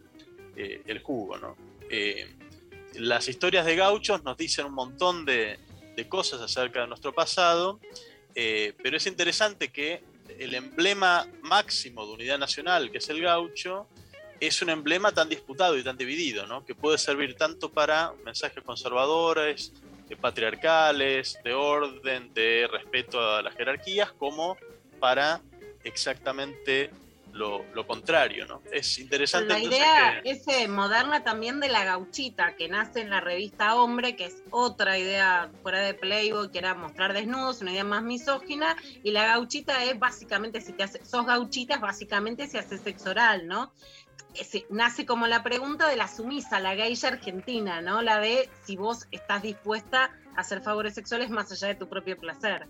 eh, 0.56 1.00
jugo. 1.02 1.56
las 2.94 3.28
historias 3.28 3.64
de 3.64 3.76
gauchos 3.76 4.22
nos 4.24 4.36
dicen 4.36 4.66
un 4.66 4.74
montón 4.74 5.24
de, 5.24 5.58
cosas 6.08 6.40
acerca 6.40 6.80
de 6.80 6.88
nuestro 6.88 7.12
pasado, 7.12 7.78
pero 8.34 8.96
es 8.96 9.06
interesante 9.06 9.70
que 9.70 10.02
el 10.38 10.54
emblema 10.54 11.26
máximo 11.42 12.06
de 12.06 12.12
unidad 12.12 12.38
nacional, 12.38 12.90
que 12.90 12.98
es 12.98 13.08
el 13.08 13.20
gaucho, 13.20 13.88
es 14.40 14.60
un 14.62 14.70
emblema 14.70 15.12
tan 15.12 15.28
disputado 15.28 15.78
y 15.78 15.84
tan 15.84 15.96
dividido, 15.96 16.64
que 16.64 16.74
puede 16.74 16.98
servir 16.98 17.36
tanto 17.36 17.70
para 17.70 18.12
mensajes 18.24 18.62
conservadores, 18.62 19.72
patriarcales, 20.16 21.38
de 21.42 21.54
orden, 21.54 22.32
de 22.34 22.68
respeto 22.70 23.20
a 23.20 23.42
las 23.42 23.54
jerarquías, 23.54 24.12
como 24.12 24.56
para 25.00 25.40
exactamente 25.82 26.90
lo, 27.34 27.86
contrario, 27.86 28.46
¿no? 28.46 28.62
Es 28.70 28.98
interesante. 28.98 29.52
La 29.52 29.58
idea 29.58 30.20
es 30.24 30.46
eh, 30.46 30.68
moderna 30.68 31.24
también 31.24 31.60
de 31.60 31.68
la 31.68 31.84
gauchita, 31.84 32.54
que 32.56 32.68
nace 32.68 33.00
en 33.00 33.10
la 33.10 33.20
revista 33.20 33.74
Hombre, 33.74 34.14
que 34.14 34.26
es 34.26 34.42
otra 34.50 34.98
idea 34.98 35.50
fuera 35.62 35.80
de 35.80 35.94
Playboy, 35.94 36.50
que 36.50 36.58
era 36.58 36.74
mostrar 36.74 37.12
desnudos, 37.12 37.60
una 37.60 37.72
idea 37.72 37.84
más 37.84 38.02
misógina, 38.02 38.76
y 39.02 39.10
la 39.10 39.26
gauchita 39.26 39.84
es 39.84 39.98
básicamente, 39.98 40.60
si 40.60 40.72
te 40.72 40.84
haces, 40.84 41.08
sos 41.08 41.26
gauchita, 41.26 41.78
básicamente 41.78 42.46
si 42.46 42.56
haces 42.56 42.80
sexo 42.80 43.10
oral, 43.10 43.46
¿no? 43.46 43.72
nace 44.68 45.06
como 45.06 45.28
la 45.28 45.44
pregunta 45.44 45.88
de 45.88 45.96
la 45.96 46.08
sumisa, 46.08 46.58
la 46.58 46.74
geisha 46.74 47.08
argentina, 47.08 47.80
¿no? 47.80 48.02
La 48.02 48.18
de 48.18 48.50
si 48.64 48.76
vos 48.76 49.06
estás 49.12 49.42
dispuesta 49.42 50.10
a 50.36 50.40
hacer 50.40 50.60
favores 50.60 50.94
sexuales 50.94 51.30
más 51.30 51.52
allá 51.52 51.68
de 51.68 51.76
tu 51.76 51.88
propio 51.88 52.18
placer. 52.18 52.66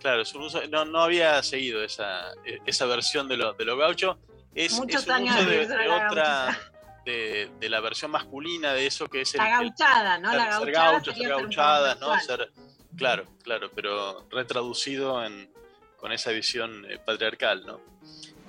Claro, 0.00 0.22
no, 0.70 0.84
no 0.84 1.00
había 1.02 1.42
seguido 1.42 1.82
esa, 1.82 2.32
esa 2.66 2.86
versión 2.86 3.28
de 3.28 3.36
lo, 3.36 3.52
de 3.54 3.64
lo 3.64 3.76
gaucho. 3.76 4.18
Es, 4.54 4.72
Muchos 4.74 5.06
un 5.06 5.12
años 5.12 5.36
uso 5.40 5.48
de, 5.50 5.88
otra, 5.88 6.58
de, 7.04 7.50
de 7.58 7.68
la 7.68 7.80
versión 7.80 8.10
masculina 8.10 8.72
de 8.72 8.86
eso 8.86 9.08
que 9.08 9.22
es 9.22 9.34
el, 9.34 9.38
La 9.40 9.60
el- 9.60 9.68
gauchada, 9.68 10.18
¿no? 10.18 10.32
La 10.34 10.58
ser- 10.58 10.70
gaucho, 10.72 11.12
ser 11.12 11.28
gauchada, 11.28 11.94
¿no? 11.96 12.18
Ser, 12.20 12.50
claro, 12.96 13.26
claro, 13.42 13.70
pero 13.74 14.26
retraducido 14.30 15.24
en, 15.24 15.52
con 15.96 16.12
esa 16.12 16.30
visión 16.30 16.84
eh, 16.90 16.98
patriarcal, 17.04 17.66
¿no? 17.66 17.80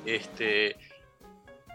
Este, 0.05 0.77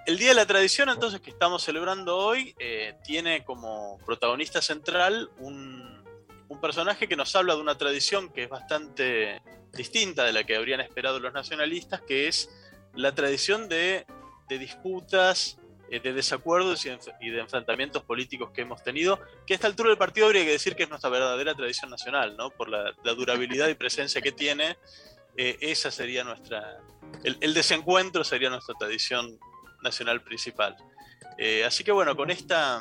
el 0.07 0.19
Día 0.19 0.29
de 0.29 0.35
la 0.35 0.47
Tradición, 0.47 0.89
entonces, 0.89 1.21
que 1.21 1.31
estamos 1.31 1.63
celebrando 1.63 2.17
hoy, 2.17 2.55
eh, 2.59 2.97
tiene 3.05 3.45
como 3.45 3.99
protagonista 4.05 4.61
central 4.63 5.31
un, 5.39 6.03
un 6.49 6.61
personaje 6.61 7.07
que 7.09 7.17
nos 7.17 7.35
habla 7.37 7.55
de 7.55 7.61
una 7.61 7.77
tradición 7.77 8.31
que 8.33 8.45
es 8.45 8.49
bastante 8.49 9.43
distinta 9.75 10.25
de 10.25 10.33
la 10.33 10.45
que 10.45 10.57
habrían 10.57 10.81
esperado 10.81 11.19
los 11.21 11.33
nacionalistas, 11.33 12.01
que 12.03 12.29
es 12.29 12.51
la 12.95 13.15
tradición 13.15 13.69
de, 13.69 14.07
disputas, 14.49 15.59
eh, 15.91 16.01
de 16.01 16.13
desacuerdos 16.13 16.87
y, 16.87 17.31
de 17.31 17.41
enfrentamientos 17.41 18.03
políticos 18.05 18.51
que 18.53 18.63
hemos 18.63 18.83
tenido, 18.83 19.21
que 19.47 19.55
a 19.55 19.57
esta 19.57 19.67
altura 19.67 19.91
del 19.91 19.99
partido 19.99 20.27
habría 20.27 20.45
que 20.45 20.53
decir 20.53 20.77
que 20.77 20.85
es 20.85 20.89
nuestra 20.89 21.11
verdadera 21.11 21.55
tradición 21.55 21.91
nacional, 21.91 22.37
¿no? 22.37 22.51
Por 22.51 22.69
la, 22.69 22.93
durabilidad 23.15 23.69
y 23.69 23.75
presencia 23.75 24.21
que 24.21 24.33
tiene, 24.33 24.77
eh, 25.37 25.57
esa 25.61 25.91
sería 25.91 26.25
nuestra, 26.25 26.79
el, 27.25 27.55
desencuentro 27.55 28.23
sería 28.25 28.51
nuestra 28.51 28.75
tradición 28.79 29.39
nacional 29.83 30.23
principal. 30.23 30.77
Eh, 31.37 31.65
así 31.65 31.83
que 31.83 31.91
bueno, 31.91 32.17
con 32.17 32.31
esta, 32.31 32.81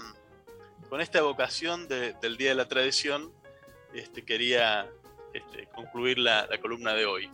con 0.90 1.02
esta 1.02 1.20
evocación 1.20 1.88
de- 1.88 2.14
del 2.22 2.38
Día 2.38 2.50
de 2.50 2.56
la 2.56 2.68
Tradición, 2.68 3.34
este, 3.94 4.24
quería 4.24 4.90
este, 5.34 5.68
concluir 5.76 6.18
la, 6.20 6.46
la 6.50 6.58
columna 6.60 6.94
de 6.94 7.06
hoy. 7.06 7.30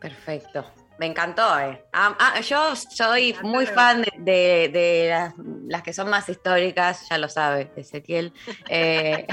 Perfecto. 0.00 0.64
Me 0.98 1.06
encantó, 1.06 1.58
eh. 1.60 1.84
Ah, 1.92 2.16
ah, 2.18 2.40
yo 2.40 2.74
soy 2.74 3.36
muy 3.42 3.66
fan 3.66 4.02
de, 4.02 4.12
de- 4.18 4.68
de 4.68 5.08
las, 5.10 5.34
las 5.68 5.82
que 5.84 5.92
son 5.92 6.10
más 6.10 6.28
históricas, 6.28 7.08
ya 7.08 7.18
lo 7.18 7.28
sabe, 7.28 7.70
Ezequiel. 7.76 8.32
Eh, 8.68 9.26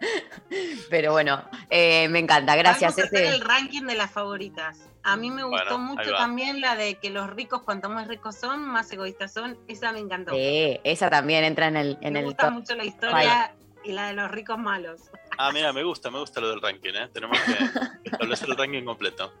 pero 0.90 1.12
bueno, 1.12 1.42
eh, 1.70 2.08
me 2.08 2.18
encanta, 2.18 2.56
gracias. 2.56 2.96
Vamos 2.96 3.04
a 3.04 3.06
hacer 3.16 3.24
Ese- 3.26 3.34
el 3.34 3.40
ranking 3.40 3.82
de 3.82 3.94
las 3.94 4.10
favoritas. 4.10 4.88
A 5.04 5.16
mí 5.16 5.30
me 5.30 5.44
gustó 5.44 5.78
Bueno, 5.78 5.94
mucho 5.94 6.10
también 6.16 6.60
la 6.60 6.74
de 6.74 6.96
que 6.96 7.10
los 7.10 7.30
ricos, 7.30 7.62
cuanto 7.62 7.88
más 7.88 8.08
ricos 8.08 8.34
son, 8.34 8.66
más 8.66 8.90
egoístas 8.92 9.32
son. 9.32 9.56
Esa 9.68 9.92
me 9.92 10.00
encantó. 10.00 10.32
Sí, 10.32 10.80
esa 10.82 11.08
también 11.10 11.44
entra 11.44 11.68
en 11.68 11.76
el, 11.76 11.98
en 12.00 12.12
me 12.14 12.18
el 12.20 12.24
gusta 12.26 12.46
top. 12.46 12.52
mucho 12.54 12.74
la 12.74 12.84
historia 12.84 13.54
y 13.84 13.92
la 13.92 14.08
de 14.08 14.14
los 14.14 14.28
ricos 14.32 14.58
malos. 14.58 15.02
Ah, 15.38 15.50
mira, 15.52 15.72
me 15.72 15.82
gusta, 15.82 16.10
me 16.10 16.18
gusta 16.18 16.40
lo 16.40 16.48
del 16.50 16.60
ranking, 16.60 16.94
¿eh? 16.94 17.08
Tenemos 17.12 17.38
que 17.40 18.08
establecer 18.10 18.48
el 18.48 18.56
ranking 18.56 18.84
completo. 18.84 19.32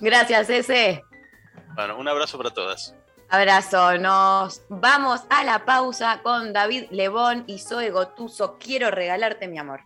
Gracias, 0.00 0.50
ese. 0.50 1.02
Bueno, 1.74 1.98
un 1.98 2.06
abrazo 2.06 2.38
para 2.38 2.50
todas. 2.50 2.94
Abrazo, 3.30 3.98
nos 3.98 4.62
vamos 4.68 5.22
a 5.30 5.42
la 5.44 5.64
pausa 5.64 6.20
con 6.22 6.52
David 6.52 6.84
Lebón 6.90 7.44
y 7.46 7.58
Zoe 7.58 7.90
Gotuso. 7.90 8.58
Quiero 8.58 8.90
regalarte 8.90 9.48
mi 9.48 9.58
amor. 9.58 9.80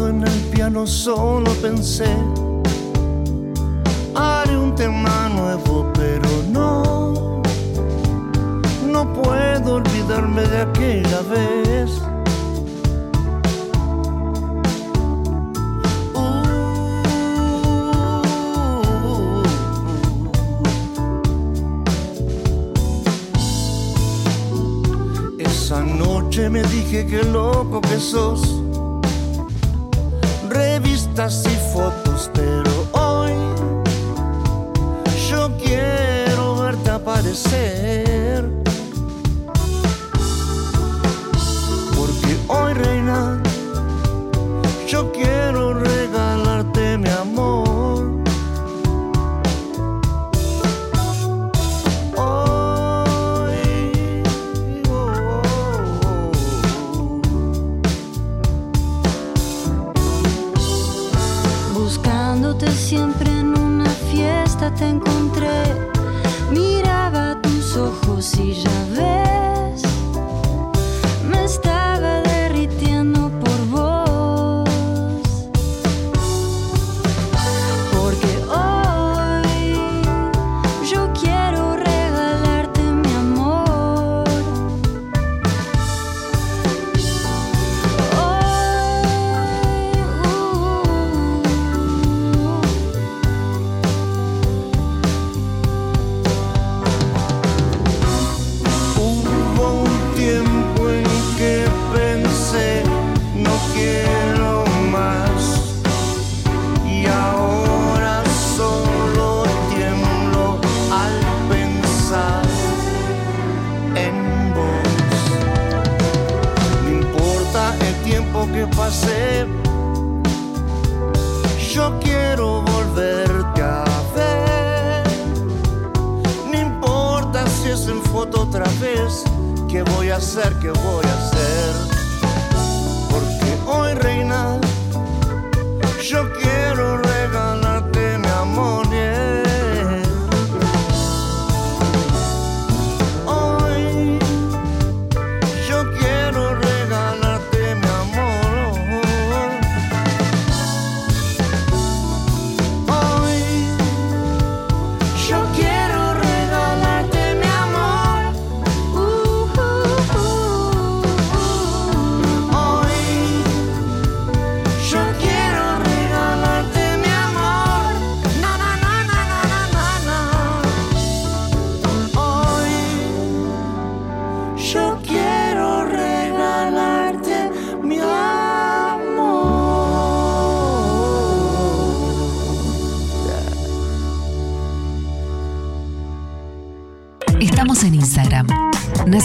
En 0.00 0.22
el 0.22 0.40
piano 0.52 0.86
solo 0.86 1.50
pensé, 1.60 2.06
haré 4.14 4.56
un 4.56 4.72
tema 4.76 5.28
nuevo, 5.28 5.90
pero 5.92 6.28
no, 6.50 7.42
no 8.86 9.12
puedo 9.12 9.74
olvidarme 9.74 10.42
de 10.42 10.60
aquella 10.62 11.20
vez. 11.22 11.90
Uh. 16.14 16.42
Esa 25.40 25.82
noche 25.82 26.48
me 26.48 26.62
dije 26.62 27.04
que 27.04 27.24
loco 27.24 27.80
que 27.80 27.98
sos 27.98 28.57
revistas 30.58 31.44
y 31.46 31.56
fotos, 31.72 32.30
pero 32.34 32.88
hoy 32.92 33.32
yo 35.30 35.50
quiero 35.62 36.56
verte 36.56 36.90
aparecer. 36.90 38.07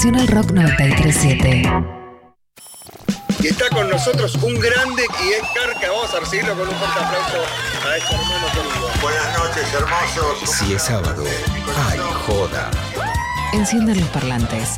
Nacional 0.04 0.28
Rock 0.28 0.52
937. 0.52 1.64
Y 3.40 3.48
está 3.48 3.70
con 3.70 3.90
nosotros 3.90 4.36
un 4.44 4.60
grande 4.60 5.04
y 5.24 5.30
es 5.30 5.42
Carca. 5.56 5.90
Vamos 5.90 6.14
a 6.14 6.20
recibirlo 6.20 6.56
con 6.56 6.68
un 6.68 6.76
fuerte 6.76 7.00
aplauso 7.00 7.38
a 7.88 7.96
este 7.96 8.14
hermano 8.14 8.48
querido. 8.48 8.90
Buenas 9.02 9.38
noches, 9.38 9.74
hermosos. 9.74 10.58
Si 10.58 10.74
es 10.74 10.82
sábado, 10.82 11.24
hay 11.90 12.00
joda. 12.28 12.70
Enciendan 13.54 13.98
los 13.98 14.10
parlantes. 14.10 14.78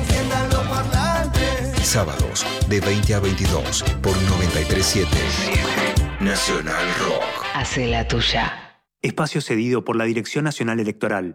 Sábados, 1.91 2.45
de 2.69 2.79
20 2.79 3.15
a 3.15 3.19
22, 3.19 3.83
por 4.01 4.15
937. 4.21 5.09
Nacional 6.21 6.85
Rock. 6.99 7.23
Hace 7.53 7.87
la 7.87 8.07
tuya. 8.07 8.77
Espacio 9.01 9.41
cedido 9.41 9.83
por 9.83 9.97
la 9.97 10.05
Dirección 10.05 10.45
Nacional 10.45 10.79
Electoral. 10.79 11.33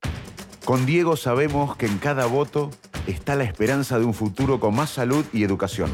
Con 0.65 0.87
Diego 0.87 1.17
sabemos 1.17 1.77
que 1.77 1.85
en 1.85 1.99
cada 1.99 2.25
voto 2.25 2.71
está 3.07 3.35
la 3.35 3.45
esperanza 3.45 3.99
de 3.99 4.07
un 4.07 4.15
futuro 4.15 4.59
con 4.59 4.75
más 4.75 4.89
salud 4.89 5.27
y 5.33 5.45
educación. 5.45 5.91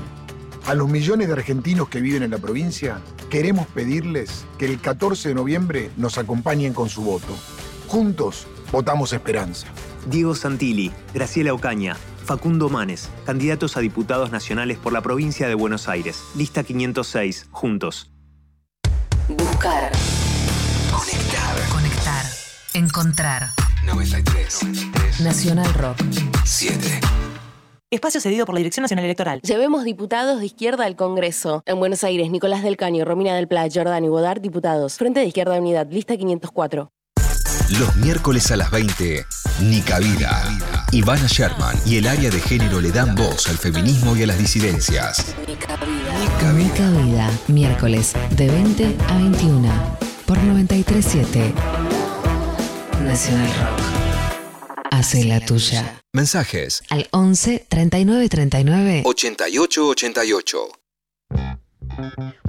A 0.67 0.75
los 0.75 0.89
millones 0.89 1.27
de 1.27 1.33
argentinos 1.33 1.89
que 1.89 2.01
viven 2.01 2.23
en 2.23 2.31
la 2.31 2.39
provincia, 2.39 3.01
queremos 3.31 3.67
pedirles 3.67 4.45
que 4.59 4.67
el 4.67 4.81
14 4.81 5.31
de 5.31 5.35
noviembre 5.35 5.91
nos 5.97 6.19
acompañen 6.19 6.73
con 6.73 6.89
su 6.89 7.03
voto. 7.03 7.37
Juntos, 7.89 8.47
votamos 8.71 9.13
esperanza. 9.13 9.67
Diego 10.07 10.37
Santilli, 10.37 10.93
Graciela 11.13 11.53
Ocaña, 11.53 11.97
Facundo 12.25 12.69
Manes, 12.69 13.11
candidatos 13.27 13.77
a 13.77 13.81
diputados 13.81 14.31
nacionales 14.31 14.79
por 14.79 14.93
la 14.93 15.01
provincia 15.01 15.49
de 15.49 15.55
Buenos 15.55 15.89
Aires. 15.89 16.23
Lista 16.35 16.63
506, 16.63 17.49
juntos. 17.51 18.11
Buscar. 19.29 19.93
Conectar. 20.91 21.69
Conectar. 21.71 22.25
Encontrar. 22.75 23.51
93. 23.87 25.21
Nacional 25.21 25.75
Rock. 25.75 25.99
7. 26.45 27.01
Espacio 27.91 28.23
cedido 28.23 28.47
por 28.47 28.55
la 28.55 28.61
Dirección 28.61 28.83
Nacional 28.83 29.05
Electoral. 29.05 29.43
Llevemos 29.43 29.85
diputados 29.85 30.41
de 30.41 30.47
izquierda 30.47 30.87
al 30.87 30.97
Congreso. 30.97 31.63
En 31.67 31.79
Buenos 31.79 32.05
Aires, 32.05 32.31
Nicolás 32.31 32.63
del 32.63 32.79
Caño, 32.79 33.05
Romina 33.05 33.35
del 33.35 33.49
Pla, 33.49 33.69
Jordán 33.73 34.05
y 34.05 34.09
Bodar, 34.09 34.41
diputados. 34.41 34.97
Frente 34.97 35.21
de 35.21 35.27
Izquierda 35.27 35.61
Unidad, 35.61 35.89
lista 35.91 36.17
504. 36.17 36.91
Los 37.79 37.97
miércoles 37.97 38.51
a 38.51 38.57
las 38.57 38.71
20, 38.71 39.27
Nica 39.61 39.99
Vida. 39.99 40.43
Ivana 40.93 41.27
Sherman 41.27 41.75
y 41.87 41.97
el 41.97 42.07
área 42.07 42.29
de 42.29 42.39
género 42.39 42.79
le 42.79 42.93
dan 42.93 43.15
voz 43.15 43.49
al 43.49 43.57
feminismo 43.57 44.15
y 44.15 44.25
a 44.25 44.27
las 44.27 44.39
disidencias. 44.39 45.35
Nica 46.55 46.91
Vida. 46.91 47.31
Miércoles 47.49 48.13
de 48.37 48.47
20 48.49 48.97
a 49.09 49.17
21. 49.17 49.73
Por 50.27 50.37
937. 50.37 51.55
Nacional 53.05 53.47
Rock. 53.47 53.81
Hace 54.91 55.25
la 55.25 55.41
tuya. 55.41 56.03
Mensajes 56.13 56.83
Al 56.91 57.09
11 57.11 57.67
39 57.71 58.29
39 58.29 59.03
88 59.07 59.87
88. 59.89 60.82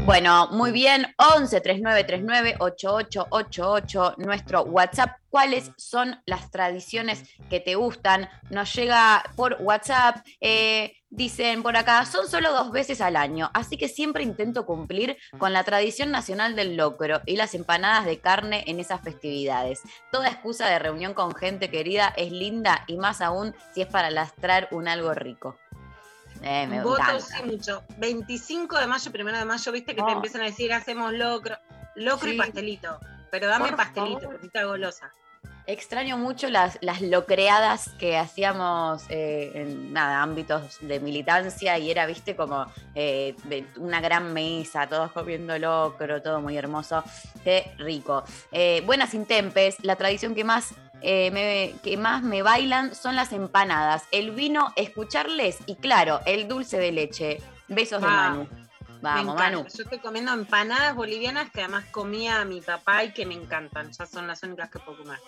Bueno, 0.06 0.50
muy 0.52 0.72
bien. 0.72 1.14
11 1.18 1.62
39 1.62 2.04
39 2.04 2.56
8888, 2.60 4.16
nuestro 4.18 4.64
WhatsApp. 4.64 5.18
¿Cuáles 5.30 5.72
son 5.78 6.22
las 6.26 6.52
tradiciones 6.52 7.24
que 7.50 7.60
te 7.60 7.76
gustan? 7.76 8.30
Nos 8.50 8.74
llega 8.76 9.24
por 9.36 9.58
WhatsApp. 9.60 10.18
eh, 10.42 10.94
dicen 11.16 11.62
por 11.62 11.78
acá, 11.78 12.06
son 12.06 12.28
solo 12.28 12.52
dos 12.52 12.72
veces 12.72 13.00
al 13.00 13.16
año, 13.16 13.52
así 13.54 13.78
que 13.78 13.88
siempre 13.88 14.24
intento 14.24 14.66
cumplir 14.66 15.18
con 15.38 15.54
la 15.54 15.64
tradición 15.64 16.10
nacional 16.10 16.56
del 16.56 16.76
locro 16.76 17.22
y 17.26 17.36
las 17.36 17.54
empanadas 17.54 18.06
de 18.06 18.20
carne 18.20 18.64
en 18.66 18.80
esas 18.80 19.02
festividades. 19.02 19.82
Toda 20.12 20.30
excusa 20.30 20.68
de 20.68 20.80
reunión 20.80 21.14
con 21.14 21.36
gente 21.36 21.70
querida 21.70 22.14
es 22.18 22.32
linda 22.32 22.84
y 22.88 22.98
más 22.98 23.22
aún 23.22 23.56
si 23.74 23.82
es 23.82 23.88
para 23.88 24.10
lastrar 24.10 24.68
un 24.72 24.88
algo 24.88 25.14
rico. 25.14 25.58
Eh, 26.44 26.68
me 26.68 26.82
Voto 26.84 27.02
encanta. 27.02 27.20
sí 27.22 27.44
mucho. 27.44 27.84
25 27.98 28.78
de 28.78 28.88
mayo, 28.88 29.12
primero 29.12 29.38
de 29.38 29.46
mayo, 29.46 29.72
viste 29.72 29.96
que 29.96 30.04
te 30.04 30.12
empiezan 30.12 30.42
a 30.42 30.46
decir 30.46 30.74
hacemos 30.74 31.14
locro, 31.14 31.56
locro 31.96 32.30
Sí. 32.30 32.36
y 32.36 32.38
pastelito. 32.38 33.00
Pero 33.32 33.48
dame 33.48 33.70
Por 33.70 33.78
pastelito, 33.78 34.30
petita 34.30 34.64
golosa. 34.66 35.12
Extraño 35.66 36.18
mucho 36.18 36.50
las, 36.50 36.78
las 36.82 37.02
locreadas 37.02 37.90
que 37.98 38.18
hacíamos 38.18 39.04
eh, 39.08 39.52
en 39.56 39.94
nada, 39.94 40.22
ámbitos 40.22 40.78
de 40.82 41.00
militancia 41.00 41.78
y 41.80 41.90
era, 41.90 42.06
viste, 42.06 42.36
como 42.36 42.66
eh, 42.96 43.34
de 43.46 43.66
una 43.78 44.02
gran 44.02 44.34
mesa, 44.34 44.88
todos 44.90 45.14
comiendo 45.14 45.58
locro, 45.58 46.22
todo 46.22 46.42
muy 46.42 46.58
hermoso. 46.58 47.02
Qué 47.46 47.74
rico. 47.78 48.26
Eh, 48.52 48.84
buenas 48.86 49.14
intempes, 49.14 49.78
la 49.84 49.96
tradición 49.96 50.36
que 50.36 50.44
más, 50.44 50.74
eh, 51.02 51.32
me, 51.32 51.74
que 51.82 51.98
más 51.98 52.24
me 52.24 52.42
bailan 52.44 52.96
son 52.96 53.16
las 53.16 53.32
empanadas, 53.34 54.04
el 54.12 54.32
vino, 54.32 54.72
escucharles 54.76 55.58
y 55.66 55.76
claro, 55.76 56.22
el 56.26 56.48
dulce 56.48 56.78
de 56.78 56.92
leche. 56.92 57.42
Besos 57.68 58.02
de 58.02 58.08
Ah, 58.08 58.30
Manu. 58.30 58.48
Me 58.88 59.00
Vamos, 59.02 59.34
encanta. 59.36 59.44
Manu. 59.44 59.68
Yo 59.76 59.84
estoy 59.84 60.00
comiendo 60.00 60.32
empanadas 60.34 60.96
bolivianas 60.96 61.50
que 61.52 61.62
además 61.62 61.86
comía 61.92 62.46
mi 62.46 62.62
papá 62.62 63.04
y 63.04 63.12
que 63.12 63.26
me 63.26 63.34
encantan. 63.34 63.92
Ya 63.92 64.06
son 64.06 64.28
las 64.28 64.44
únicas 64.44 64.70
que 64.70 64.80
puedo 64.80 65.00
comer. 65.00 65.20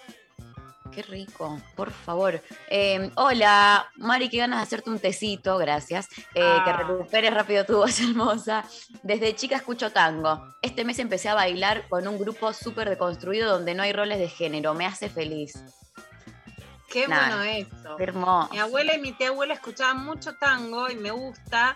Qué 0.91 1.01
rico, 1.01 1.59
por 1.75 1.91
favor. 1.91 2.41
Eh, 2.69 3.11
hola, 3.15 3.89
Mari, 3.97 4.29
qué 4.29 4.37
ganas 4.37 4.59
de 4.59 4.63
hacerte 4.63 4.89
un 4.89 4.99
tecito, 4.99 5.57
gracias. 5.57 6.07
Eh, 6.33 6.41
Que 6.63 6.69
Ah. 6.71 6.77
recuperes 6.87 7.33
rápido 7.33 7.65
tu 7.65 7.77
voz 7.77 7.99
hermosa. 8.01 8.63
Desde 9.03 9.35
chica 9.35 9.57
escucho 9.57 9.91
tango. 9.91 10.55
Este 10.61 10.85
mes 10.85 10.99
empecé 10.99 11.27
a 11.29 11.33
bailar 11.33 11.87
con 11.89 12.07
un 12.07 12.17
grupo 12.17 12.53
súper 12.53 12.89
deconstruido 12.89 13.51
donde 13.51 13.73
no 13.73 13.83
hay 13.83 13.91
roles 13.93 14.19
de 14.19 14.29
género. 14.29 14.73
Me 14.73 14.85
hace 14.85 15.09
feliz. 15.09 15.53
Qué 16.89 17.07
Nah, 17.09 17.19
bueno 17.37 17.43
eso. 17.43 17.97
Qué 17.97 18.03
hermoso. 18.03 18.49
Mi 18.53 18.59
abuela 18.59 18.95
y 18.95 18.99
mi 18.99 19.11
tía 19.11 19.29
abuela 19.29 19.53
escuchaban 19.55 20.05
mucho 20.05 20.35
tango 20.35 20.89
y 20.89 20.95
me 20.95 21.11
gusta. 21.11 21.75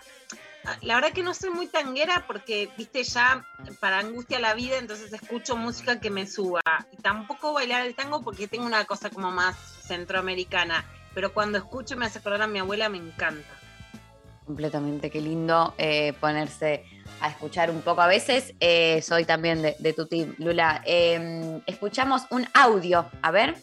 La 0.82 0.94
verdad 0.94 1.12
que 1.12 1.22
no 1.22 1.32
soy 1.32 1.50
muy 1.50 1.66
tanguera 1.66 2.24
porque, 2.26 2.68
viste, 2.76 3.02
ya 3.02 3.46
para 3.80 3.98
angustia 3.98 4.38
la 4.38 4.54
vida, 4.54 4.76
entonces 4.76 5.12
escucho 5.12 5.56
música 5.56 6.00
que 6.00 6.10
me 6.10 6.26
suba. 6.26 6.60
Y 6.92 6.96
tampoco 6.98 7.54
bailar 7.54 7.86
el 7.86 7.94
tango 7.94 8.22
porque 8.22 8.46
tengo 8.46 8.66
una 8.66 8.84
cosa 8.84 9.10
como 9.10 9.30
más 9.30 9.56
centroamericana. 9.86 10.84
Pero 11.14 11.32
cuando 11.32 11.58
escucho 11.58 11.96
me 11.96 12.06
hace 12.06 12.18
acordar 12.18 12.42
a 12.42 12.46
mi 12.46 12.58
abuela, 12.58 12.88
me 12.88 12.98
encanta. 12.98 13.48
Completamente, 14.44 15.10
qué 15.10 15.20
lindo 15.20 15.74
eh, 15.78 16.12
ponerse 16.20 16.84
a 17.20 17.28
escuchar 17.28 17.70
un 17.70 17.82
poco. 17.82 18.02
A 18.02 18.06
veces 18.06 18.54
eh, 18.60 19.00
soy 19.02 19.24
también 19.24 19.62
de, 19.62 19.92
tu 19.92 20.06
team, 20.06 20.34
Lula. 20.38 20.82
Eh, 20.84 21.60
escuchamos 21.66 22.22
un 22.30 22.46
audio, 22.52 23.06
a 23.22 23.30
ver. 23.30 23.56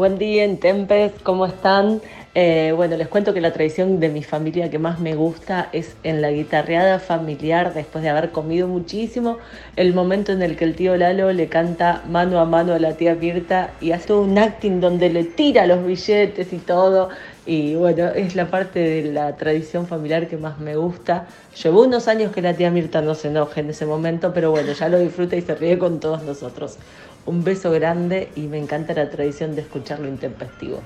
Buen 0.00 0.16
día, 0.16 0.48
Tempes, 0.56 1.12
¿cómo 1.22 1.44
están? 1.44 2.00
Eh, 2.34 2.72
bueno, 2.74 2.96
les 2.96 3.06
cuento 3.08 3.34
que 3.34 3.42
la 3.42 3.52
tradición 3.52 4.00
de 4.00 4.08
mi 4.08 4.22
familia 4.22 4.70
que 4.70 4.78
más 4.78 4.98
me 4.98 5.14
gusta 5.14 5.68
es 5.74 5.94
en 6.04 6.22
la 6.22 6.30
guitarreada 6.30 7.00
familiar, 7.00 7.74
después 7.74 8.02
de 8.02 8.08
haber 8.08 8.30
comido 8.30 8.66
muchísimo, 8.66 9.36
el 9.76 9.92
momento 9.92 10.32
en 10.32 10.40
el 10.40 10.56
que 10.56 10.64
el 10.64 10.74
tío 10.74 10.96
Lalo 10.96 11.30
le 11.34 11.48
canta 11.48 12.02
mano 12.08 12.40
a 12.40 12.46
mano 12.46 12.72
a 12.72 12.78
la 12.78 12.94
tía 12.94 13.14
Mirta 13.14 13.72
y 13.82 13.92
hace 13.92 14.14
un 14.14 14.38
acting 14.38 14.80
donde 14.80 15.10
le 15.10 15.24
tira 15.24 15.66
los 15.66 15.84
billetes 15.84 16.50
y 16.54 16.58
todo. 16.58 17.10
Y 17.44 17.74
bueno, 17.74 18.08
es 18.08 18.36
la 18.36 18.46
parte 18.46 18.78
de 18.78 19.12
la 19.12 19.36
tradición 19.36 19.86
familiar 19.86 20.28
que 20.28 20.38
más 20.38 20.60
me 20.60 20.76
gusta. 20.76 21.26
Llevó 21.62 21.82
unos 21.82 22.08
años 22.08 22.32
que 22.32 22.40
la 22.40 22.54
tía 22.54 22.70
Mirta 22.70 23.02
no 23.02 23.14
se 23.14 23.28
enoje 23.28 23.60
en 23.60 23.68
ese 23.68 23.84
momento, 23.84 24.32
pero 24.32 24.50
bueno, 24.50 24.72
ya 24.72 24.88
lo 24.88 24.98
disfruta 24.98 25.36
y 25.36 25.42
se 25.42 25.54
ríe 25.56 25.78
con 25.78 26.00
todos 26.00 26.22
nosotros. 26.22 26.78
Un 27.26 27.44
beso 27.44 27.70
grande 27.70 28.30
y 28.34 28.42
me 28.42 28.58
encanta 28.58 28.94
la 28.94 29.08
tradición 29.10 29.54
de 29.54 29.62
escuchar 29.62 30.00
lo 30.00 30.08
intempestivo. 30.08 30.82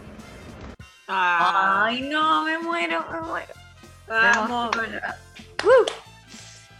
Ah, 1.09 1.85
Ay, 1.87 2.03
no, 2.03 2.45
me 2.45 2.59
muero, 2.59 3.05
me 3.13 3.21
muero. 3.21 3.53
vamos. 4.09 4.71
Uh. 5.65 5.91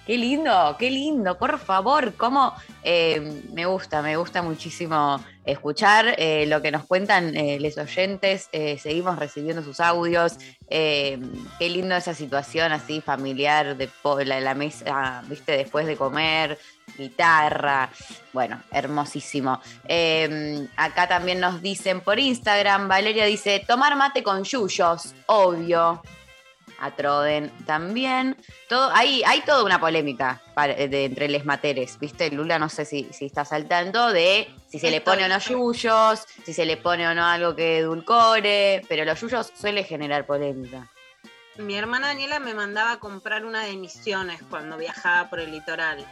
Qué 0.07 0.19
lindo, 0.19 0.77
qué 0.79 0.91
lindo, 0.91 1.39
por 1.39 1.59
favor, 1.59 2.13
cómo 2.15 2.53
eh, 2.83 3.43
me 3.55 3.65
gusta, 3.65 4.03
me 4.03 4.19
gusta 4.19 4.43
muchísimo 4.43 5.19
escuchar 5.47 6.15
eh, 6.19 6.45
lo 6.47 6.61
que 6.61 6.71
nos 6.71 6.85
cuentan 6.85 7.35
eh, 7.35 7.59
los 7.59 7.79
oyentes, 7.79 8.51
eh, 8.53 8.77
seguimos 8.79 9.19
recibiendo 9.19 9.63
sus 9.63 9.81
audios, 9.81 10.37
eh, 10.69 11.19
qué 11.59 11.71
lindo 11.71 11.97
esa 11.97 12.13
situación 12.13 12.73
así 12.73 13.01
familiar 13.01 13.79
de 13.79 13.89
la, 14.27 14.41
la 14.41 14.55
mesa, 14.55 15.23
viste, 15.27 15.53
después 15.53 15.87
de 15.87 15.97
comer, 15.97 16.59
guitarra, 16.97 17.91
bueno, 18.33 18.63
hermosísimo. 18.71 19.61
Eh, 19.89 20.67
acá 20.77 21.09
también 21.09 21.41
nos 21.41 21.61
dicen 21.63 22.01
por 22.01 22.19
Instagram, 22.19 22.89
Valeria 22.89 23.25
dice, 23.27 23.65
tomar 23.67 23.97
mate 23.97 24.23
con 24.23 24.45
yuyos, 24.45 25.15
obvio. 25.27 26.03
A 26.81 26.91
Troden 26.91 27.51
también. 27.67 28.37
Todo, 28.69 28.91
hay, 28.93 29.23
hay 29.25 29.41
toda 29.43 29.63
una 29.65 29.79
polémica 29.81 30.43
para- 30.55 30.75
de, 30.75 31.05
entre 31.05 31.29
les 31.29 31.45
materes, 31.47 31.99
¿viste? 32.01 32.31
Lula, 32.31 32.59
no 32.59 32.69
sé 32.69 32.85
si, 32.85 33.09
si 33.13 33.27
está 33.27 33.45
saltando 33.45 34.13
de 34.13 34.51
si 34.69 34.79
se 34.81 34.91
le 34.91 35.01
pone 35.01 35.25
o 35.25 35.29
no 35.29 35.39
yuyos, 35.39 36.27
si 36.45 36.53
se 36.53 36.67
le 36.67 36.77
pone 36.77 37.07
o 37.09 37.15
no 37.15 37.25
algo 37.25 37.55
que 37.55 37.79
edulcore, 37.79 38.83
pero 38.89 39.05
los 39.05 39.19
yuyos 39.21 39.53
suele 39.59 39.85
generar 39.85 40.27
polémica. 40.27 40.91
Mi 41.57 41.77
hermana 41.77 42.09
Daniela 42.09 42.41
me 42.41 42.53
mandaba 42.55 42.93
a 42.93 42.99
comprar 42.99 43.45
una 43.47 43.63
de 43.63 43.77
misiones 43.77 44.43
cuando 44.51 44.77
viajaba 44.77 45.31
por 45.31 45.39
el 45.41 45.53
litoral. 45.53 46.05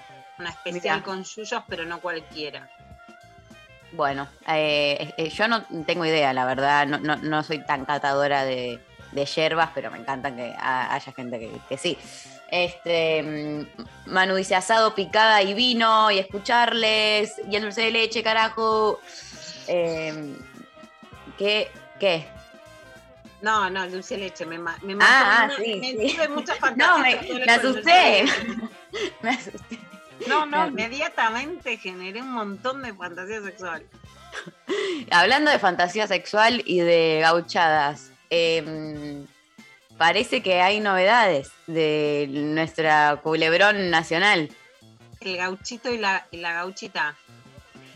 Una 0.42 0.50
especial 0.50 0.96
Mirá. 0.96 1.04
con 1.04 1.22
yuyos, 1.22 1.62
pero 1.68 1.84
no 1.84 2.00
cualquiera. 2.00 2.68
Bueno, 3.92 4.26
eh, 4.48 5.12
eh, 5.16 5.28
yo 5.28 5.46
no 5.46 5.62
tengo 5.86 6.04
idea, 6.04 6.32
la 6.32 6.44
verdad, 6.46 6.84
no, 6.88 6.98
no- 6.98 7.14
no 7.16 7.42
soy 7.44 7.64
tan 7.64 7.84
catadora 7.84 8.42
de, 8.44 8.80
de 9.12 9.24
yerbas, 9.26 9.70
pero 9.72 9.92
me 9.92 9.98
encantan 9.98 10.34
que 10.34 10.52
ha- 10.58 10.92
haya 10.94 11.12
gente 11.12 11.38
que, 11.38 11.52
que 11.68 11.78
sí. 11.78 11.96
Este, 12.50 13.22
mm, 13.22 14.10
Manu 14.10 14.34
dice 14.34 14.56
asado, 14.56 14.96
picada 14.96 15.42
y 15.42 15.54
vino, 15.54 16.10
y 16.10 16.18
escucharles, 16.18 17.40
y 17.48 17.54
el 17.54 17.62
dulce 17.62 17.82
de 17.82 17.90
leche, 17.92 18.22
carajo. 18.24 18.98
Eh, 19.68 20.34
¿Qué? 21.38 21.70
¿Qué? 22.00 22.26
No, 23.42 23.70
no, 23.70 23.84
el 23.84 23.92
dulce 23.92 24.14
de 24.16 24.22
leche 24.22 24.44
me, 24.46 24.58
me 24.58 24.72
Ah, 25.00 25.46
ah, 25.46 25.50
sí, 25.56 25.76
me 25.80 26.08
sí. 26.08 26.14
tuve 26.16 26.28
muchas 26.30 26.58
fantasías 26.58 26.96
No, 27.28 27.44
me, 27.46 27.52
asusté. 27.52 28.24
me 29.22 29.30
asusté. 29.30 29.78
No, 30.26 30.46
no, 30.46 30.62
Me- 30.70 30.82
inmediatamente 30.84 31.76
generé 31.78 32.22
un 32.22 32.32
montón 32.32 32.82
de 32.82 32.92
fantasías 32.94 33.44
sexuales. 33.44 33.86
Hablando 35.10 35.50
de 35.50 35.58
fantasía 35.58 36.06
sexual 36.06 36.62
y 36.64 36.80
de 36.80 37.18
gauchadas, 37.20 38.10
em, 38.30 39.26
parece 39.98 40.42
que 40.42 40.60
hay 40.62 40.80
novedades 40.80 41.50
de 41.66 42.26
nuestra 42.30 43.16
culebrón 43.22 43.90
nacional. 43.90 44.50
El 45.20 45.36
gauchito 45.36 45.92
y 45.92 45.98
la, 45.98 46.26
y 46.30 46.38
la 46.38 46.52
gauchita. 46.54 47.14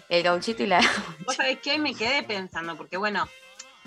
El 0.09 0.23
gauchito 0.23 0.63
y 0.63 0.67
la... 0.67 0.81
¿Vos 1.27 1.35
sabés 1.37 1.59
qué? 1.63 1.79
Me 1.79 1.95
quedé 1.95 2.23
pensando, 2.23 2.77
porque 2.77 2.97
bueno, 2.97 3.29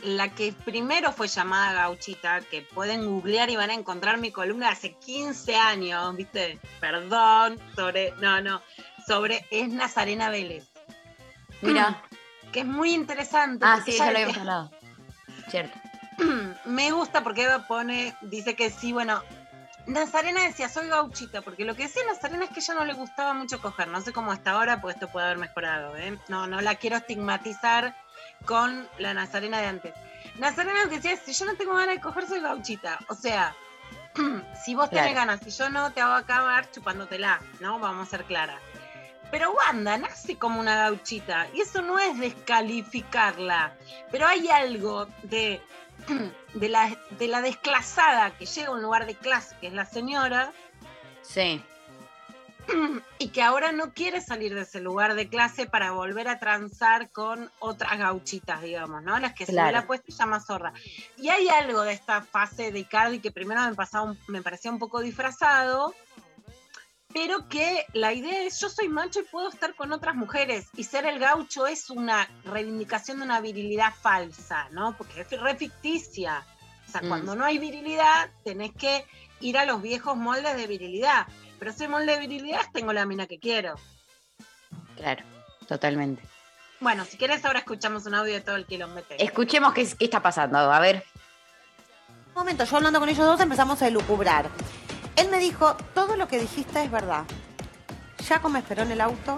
la 0.04 0.30
que 0.30 0.54
primero 0.54 1.12
fue 1.12 1.28
llamada 1.28 1.74
gauchita, 1.74 2.42
que 2.42 2.62
pueden 2.62 3.06
googlear 3.06 3.50
y 3.50 3.56
van 3.56 3.70
a 3.70 3.74
encontrar 3.74 4.18
mi 4.18 4.32
columna 4.32 4.70
hace 4.70 4.94
15 4.94 5.56
años, 5.56 6.16
¿viste? 6.16 6.60
Perdón, 6.80 7.60
sobre, 7.76 8.14
no, 8.20 8.42
no, 8.42 8.62
sobre, 9.06 9.46
es 9.52 9.70
Nazarena 9.70 10.30
Vélez. 10.30 10.70
Mira. 11.62 12.04
Que 12.52 12.62
es 12.62 12.66
muy 12.66 12.94
interesante. 12.94 13.66
Ah, 13.68 13.82
sí, 13.86 13.92
ya 13.92 14.12
lo 14.12 14.18
habíamos 14.18 14.38
hablado. 14.38 14.72
Cierto. 15.50 15.78
me 16.66 16.92
gusta 16.92 17.24
porque 17.24 17.44
Eva 17.44 17.68
pone, 17.68 18.16
dice 18.22 18.56
que 18.56 18.70
sí, 18.70 18.92
bueno, 18.92 19.22
Nazarena 19.86 20.44
decía, 20.44 20.70
soy 20.70 20.88
gauchita, 20.88 21.42
porque 21.42 21.66
lo 21.66 21.76
que 21.76 21.84
decía 21.84 22.04
Nazarena 22.06 22.46
es 22.46 22.52
que 22.52 22.60
ella 22.60 22.76
no 22.76 22.86
le 22.86 22.94
gustaba 22.94 23.34
mucho 23.34 23.62
coger, 23.62 23.88
no 23.88 24.02
sé 24.02 24.14
cómo 24.14 24.34
está 24.34 24.52
ahora, 24.52 24.82
pues 24.82 24.96
esto 24.96 25.08
puede 25.08 25.26
haber 25.28 25.38
mejorado, 25.38 25.96
¿eh? 25.98 26.18
No, 26.28 26.48
no 26.48 26.62
la 26.62 26.76
quiero 26.76 26.98
estigmatizar 26.98 27.96
con 28.46 28.88
la 28.98 29.14
Nazarena 29.14 29.60
de 29.60 29.68
antes. 29.68 29.94
Nazarena 30.38 30.86
decía, 30.86 31.18
si 31.18 31.34
yo 31.34 31.46
no 31.46 31.56
tengo 31.56 31.74
ganas 31.74 31.96
de 31.96 32.02
coger, 32.02 32.28
soy 32.28 32.40
gauchita, 32.42 33.00
o 33.08 33.16
sea, 33.16 33.56
si 34.66 34.76
vos 34.76 34.90
tenés 34.90 35.12
Claro. 35.12 35.28
ganas, 35.28 35.40
si 35.44 35.50
yo 35.52 35.70
no, 35.70 35.92
te 35.92 36.02
hago 36.02 36.14
acabar 36.14 36.70
chupándotela, 36.72 37.40
¿no? 37.60 37.80
Vamos 37.80 38.08
a 38.08 38.12
ser 38.12 38.26
claras. 38.26 38.60
Pero 39.32 39.52
Wanda 39.52 39.98
nace 39.98 40.38
como 40.38 40.60
una 40.60 40.76
gauchita 40.76 41.48
y 41.54 41.62
eso 41.62 41.82
no 41.84 42.00
es 42.00 42.18
descalificarla, 42.18 43.76
pero 44.12 44.26
hay 44.26 44.48
algo 44.50 45.08
de, 45.24 45.62
de, 46.56 46.70
la, 46.70 46.96
de 47.12 47.28
la 47.28 47.42
desclasada 47.42 48.32
que 48.32 48.46
llega 48.48 48.70
a 48.70 48.72
un 48.72 48.82
lugar 48.82 49.06
de 49.06 49.16
clase, 49.16 49.56
que 49.62 49.68
es 49.68 49.74
la 49.74 49.86
señora, 49.86 50.52
Sí. 51.22 51.64
y 53.20 53.30
que 53.30 53.42
ahora 53.42 53.72
no 53.72 53.94
quiere 53.94 54.22
salir 54.22 54.54
de 54.56 54.62
ese 54.62 54.80
lugar 54.80 55.16
de 55.16 55.28
clase 55.30 55.66
para 55.66 55.92
volver 55.92 56.28
a 56.28 56.40
transar 56.40 57.10
con 57.12 57.52
otras 57.60 57.98
gauchitas, 57.98 58.62
digamos, 58.62 59.04
¿no? 59.04 59.18
Las 59.20 59.34
que 59.34 59.46
se 59.46 59.52
Claro. 59.52 59.70
hubiera 59.70 59.88
puesto 59.88 60.06
y 60.10 60.14
llama 60.16 60.40
zorra. 60.40 60.74
Y 61.18 61.30
hay 61.30 61.50
algo 61.50 61.82
de 61.82 61.94
esta 61.94 62.22
fase 62.22 62.72
de 62.72 62.80
Icardi 62.80 63.20
que 63.20 63.32
primero 63.32 63.62
me, 63.62 63.74
pasaba 63.76 64.06
un- 64.06 64.20
me 64.28 64.42
parecía 64.42 64.72
un 64.72 64.80
poco 64.80 65.00
disfrazado, 65.02 65.94
pero 67.12 67.48
que 67.50 67.86
la 67.94 68.14
idea 68.14 68.44
es 68.44 68.60
yo 68.60 68.70
soy 68.70 68.88
macho 68.88 69.22
y 69.22 69.24
puedo 69.24 69.50
estar 69.50 69.74
con 69.74 69.92
otras 69.92 70.16
mujeres 70.16 70.68
y 70.76 70.84
ser 70.84 71.06
el 71.08 71.18
gaucho 71.18 71.66
es 71.66 71.90
una 71.90 72.30
reivindicación 72.46 73.18
de 73.18 73.24
una 73.26 73.42
virilidad 73.42 73.94
falsa, 74.00 74.70
¿no? 74.72 74.96
Porque 74.96 75.22
es 75.22 75.30
re 75.42 75.56
ficticia. 75.56 76.46
O 76.88 76.92
sea, 76.92 77.02
Mm. 77.02 77.08
cuando 77.08 77.36
no 77.36 77.46
hay 77.46 77.58
virilidad, 77.58 78.30
tenés 78.44 78.72
que 78.76 79.06
ir 79.42 79.58
a 79.58 79.66
los 79.66 79.82
viejos 79.82 80.18
moldes 80.18 80.56
de 80.56 80.68
virilidad. 80.68 81.26
Pero 81.60 81.74
molde 81.90 82.14
de 82.14 82.20
virilidad 82.20 82.62
tengo 82.74 82.94
la 82.94 83.06
mina 83.06 83.28
que 83.28 83.40
quiero. 83.40 83.76
Claro, 84.96 85.24
totalmente. 85.68 86.24
Bueno, 86.80 87.04
si 87.04 87.18
querés 87.18 87.44
ahora 87.44 87.60
escuchamos 87.60 88.06
un 88.06 88.16
audio 88.16 88.34
de 88.34 88.42
todo 88.42 88.56
el 88.56 88.66
quilombo. 88.66 89.02
Escuchemos 89.18 89.74
qué, 89.74 89.86
qué 89.98 90.06
está 90.06 90.22
pasando. 90.22 90.58
A 90.58 90.80
ver. 90.80 91.04
Un 92.28 92.34
momento, 92.34 92.64
yo 92.64 92.78
hablando 92.78 93.00
con 93.00 93.10
ellos 93.10 93.26
dos 93.26 93.42
empezamos 93.42 93.82
a 93.82 93.88
elucubrar. 93.88 94.50
Él 95.18 95.30
me 95.30 95.40
dijo, 95.40 95.76
todo 95.94 96.16
lo 96.16 96.30
que 96.30 96.40
dijiste 96.40 96.82
es 96.82 96.90
verdad. 96.90 97.26
Jaco 98.26 98.48
me 98.48 98.60
esperó 98.60 98.84
en 98.84 98.92
el 98.92 99.02
auto. 99.02 99.36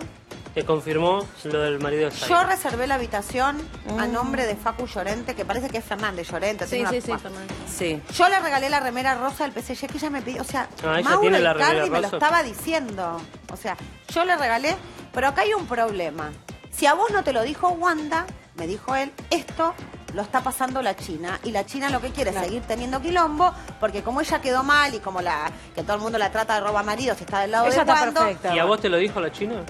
Te 0.53 0.65
confirmó 0.65 1.25
lo 1.45 1.61
del 1.61 1.79
marido 1.79 2.09
de 2.09 2.15
Yo 2.27 2.43
reservé 2.43 2.85
la 2.85 2.95
habitación 2.95 3.57
a 3.97 4.05
Mm. 4.05 4.11
nombre 4.11 4.45
de 4.45 4.55
Facu 4.57 4.85
Llorente, 4.85 5.33
que 5.33 5.45
parece 5.45 5.69
que 5.69 5.77
es 5.77 5.85
Fernández 5.85 6.29
Llorente. 6.29 6.65
Sí, 6.65 6.71
tiene 6.83 7.01
sí, 7.01 7.09
una- 7.11 7.17
sí. 7.19 7.23
Fernández. 7.23 7.57
Sí. 7.73 8.01
Yo 8.13 8.27
le 8.27 8.39
regalé 8.39 8.69
la 8.69 8.81
remera 8.81 9.15
rosa 9.15 9.45
del 9.45 9.53
PSG 9.53 9.87
que 9.87 9.97
ella 9.97 10.09
me 10.09 10.21
pidió. 10.21 10.41
O 10.41 10.45
sea, 10.45 10.67
Ah, 10.83 10.99
ella 10.99 11.03
Mauro 11.09 11.21
tiene 11.21 11.39
la 11.39 11.51
Icardi 11.51 11.63
remera 11.75 11.85
me 11.85 11.97
lo 12.01 12.03
rosa. 12.03 12.17
estaba 12.17 12.43
diciendo. 12.43 13.21
O 13.51 13.55
sea, 13.55 13.77
yo 14.13 14.25
le 14.25 14.35
regalé, 14.35 14.75
pero 15.13 15.27
acá 15.29 15.41
hay 15.43 15.53
un 15.53 15.65
problema. 15.67 16.31
Si 16.69 16.85
a 16.85 16.95
vos 16.95 17.11
no 17.11 17.23
te 17.23 17.31
lo 17.31 17.43
dijo 17.43 17.69
Wanda, 17.69 18.25
me 18.55 18.67
dijo 18.67 18.93
él, 18.95 19.13
esto 19.29 19.73
lo 20.13 20.21
está 20.21 20.41
pasando 20.41 20.81
la 20.81 20.97
China. 20.97 21.39
Y 21.45 21.51
la 21.51 21.65
China 21.65 21.89
lo 21.89 22.01
que 22.01 22.11
quiere 22.11 22.31
es 22.31 22.35
seguir 22.37 22.61
teniendo 22.63 23.01
quilombo, 23.01 23.53
porque 23.79 24.03
como 24.03 24.19
ella 24.19 24.41
quedó 24.41 24.63
mal 24.63 24.93
y 24.93 24.99
como 24.99 25.21
la 25.21 25.49
que 25.73 25.83
todo 25.83 25.95
el 25.95 26.01
mundo 26.01 26.17
la 26.17 26.29
trata 26.29 26.55
de 26.55 26.59
roba 26.59 26.83
maridos 26.83 27.17
y 27.21 27.23
está 27.23 27.39
del 27.39 27.51
lado 27.51 27.67
Ella 27.67 27.85
de 27.85 27.91
está 27.91 28.11
perfecta. 28.11 28.53
¿Y 28.53 28.59
a 28.59 28.65
vos 28.65 28.81
te 28.81 28.89
lo 28.89 28.97
dijo 28.97 29.21
la 29.21 29.31
China? 29.31 29.63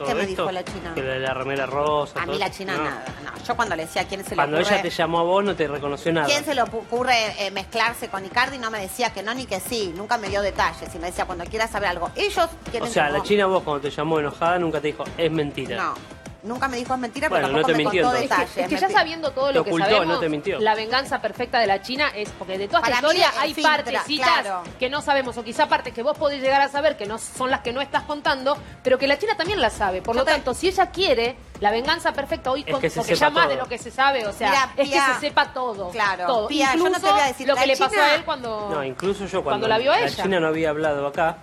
¿Todo 0.00 0.08
¿Qué 0.08 0.14
me 0.14 0.20
esto? 0.22 0.42
dijo 0.44 0.50
la 0.52 0.64
China? 0.64 0.92
Que 0.94 1.02
la, 1.02 1.18
la 1.18 1.34
remera 1.34 1.66
rosa. 1.66 2.20
A 2.20 2.24
todo 2.24 2.32
mí 2.32 2.38
la. 2.38 2.50
China 2.50 2.74
No. 2.74 2.84
nada. 2.84 3.04
No, 3.22 3.44
yo 3.46 3.54
cuando 3.54 3.76
le 3.76 3.82
decía 3.84 4.08
quién 4.08 4.24
se 4.24 4.30
le 4.30 4.36
Cuando 4.36 4.56
ocurre... 4.56 4.72
ella 4.72 4.82
te 4.82 4.88
llamó 4.88 5.18
a 5.20 5.22
vos 5.24 5.44
no 5.44 5.54
te 5.54 5.68
reconoció 5.68 6.10
nada. 6.10 6.26
¿Quién 6.26 6.42
se 6.42 6.54
le 6.54 6.62
ocurre 6.62 7.14
eh, 7.46 7.50
mezclarse 7.50 8.08
con 8.08 8.24
Icardi? 8.24 8.56
No 8.56 8.70
me 8.70 8.80
decía 8.80 9.12
que 9.12 9.22
no 9.22 9.34
ni 9.34 9.44
que 9.44 9.60
sí. 9.60 9.92
Nunca 9.94 10.16
me 10.16 10.30
dio 10.30 10.40
detalles. 10.40 10.94
Y 10.94 10.98
me 10.98 11.08
decía, 11.08 11.26
cuando 11.26 11.44
quieras 11.44 11.70
saber 11.70 11.90
algo. 11.90 12.10
Ellos 12.16 12.48
O 12.66 12.70
quieren 12.70 12.88
sea, 12.90 13.10
la 13.10 13.18
como- 13.18 13.24
China 13.24 13.44
vos 13.44 13.62
cuando 13.62 13.82
te 13.82 13.90
llamó 13.90 14.18
enojada 14.18 14.58
nunca 14.58 14.80
te 14.80 14.86
dijo, 14.86 15.04
es 15.18 15.30
mentira. 15.30 15.76
No. 15.76 15.94
Nunca 16.42 16.68
me 16.68 16.76
dijo 16.78 16.94
es 16.94 17.00
mentira, 17.00 17.28
Bueno, 17.28 17.48
pero 17.48 17.58
no 17.58 17.62
tampoco 17.62 17.72
te 17.72 17.78
me 17.78 17.84
mintió, 17.84 18.02
contó 18.04 18.16
entonces. 18.22 18.54
detalles. 18.54 18.72
Es 18.72 18.80
que 18.80 18.86
ya 18.88 18.98
sabiendo 18.98 19.30
todo 19.32 19.46
Te 19.48 19.52
lo 19.52 19.64
que 19.64 19.70
ocultó, 19.70 19.86
sabemos, 19.90 20.06
no 20.06 20.18
te 20.20 20.28
mintió. 20.28 20.58
la 20.60 20.74
venganza 20.74 21.20
perfecta 21.20 21.58
de 21.60 21.66
la 21.66 21.82
China 21.82 22.10
es 22.14 22.30
porque 22.30 22.56
de 22.58 22.66
toda 22.68 22.78
esta 22.80 22.88
Para 22.90 22.96
historia 22.96 23.30
hay 23.38 23.54
filtra, 23.54 23.76
partecitas 23.76 24.40
claro. 24.40 24.62
que 24.78 24.88
no 24.88 25.02
sabemos, 25.02 25.36
o 25.36 25.44
quizá 25.44 25.68
partes 25.68 25.92
que 25.92 26.02
vos 26.02 26.16
podés 26.16 26.40
llegar 26.42 26.60
a 26.62 26.68
saber 26.68 26.96
que 26.96 27.06
no 27.06 27.18
son 27.18 27.50
las 27.50 27.60
que 27.60 27.72
no 27.72 27.80
estás 27.80 28.04
contando, 28.04 28.56
pero 28.82 28.98
que 28.98 29.06
la 29.06 29.18
China 29.18 29.34
también 29.36 29.60
las 29.60 29.74
sabe. 29.74 30.00
Por 30.02 30.16
lo 30.16 30.24
tanto, 30.24 30.54
si 30.54 30.68
ella 30.68 30.86
quiere 30.90 31.36
la 31.60 31.70
venganza 31.70 32.12
perfecta 32.12 32.50
hoy, 32.50 32.64
Es 32.66 32.76
que 32.78 32.88
se 32.90 33.00
porque 33.00 33.16
sepa 33.16 33.26
ya 33.28 33.30
más 33.30 33.48
de 33.48 33.54
todo. 33.56 33.64
lo 33.64 33.68
que 33.68 33.78
se 33.78 33.90
sabe, 33.90 34.26
o 34.26 34.32
sea, 34.32 34.48
Mira, 34.50 34.72
es 34.76 34.88
Pía, 34.88 35.06
que 35.06 35.12
se 35.14 35.20
sepa 35.20 35.52
todo. 35.52 35.90
claro, 35.90 36.26
todo. 36.26 36.48
Pía, 36.48 36.74
yo 36.74 36.84
no 36.84 36.90
te 36.92 36.96
Incluso 36.96 37.12
voy 37.12 37.20
a 37.20 37.26
decir, 37.26 37.48
lo 37.48 37.54
la 37.54 37.60
que 37.60 37.66
le 37.66 37.76
pasó 37.76 38.00
a 38.00 38.14
él 38.14 38.24
cuando, 38.24 38.68
No, 38.70 38.82
incluso 38.84 39.26
yo 39.26 39.42
cuando 39.42 39.66
cuando, 39.66 39.68
la 39.68 39.78
vio 39.78 39.92
a 39.92 39.98
la 40.00 40.06
ella. 40.06 40.22
China 40.22 40.40
no 40.40 40.46
había 40.46 40.70
hablado 40.70 41.06
acá, 41.06 41.36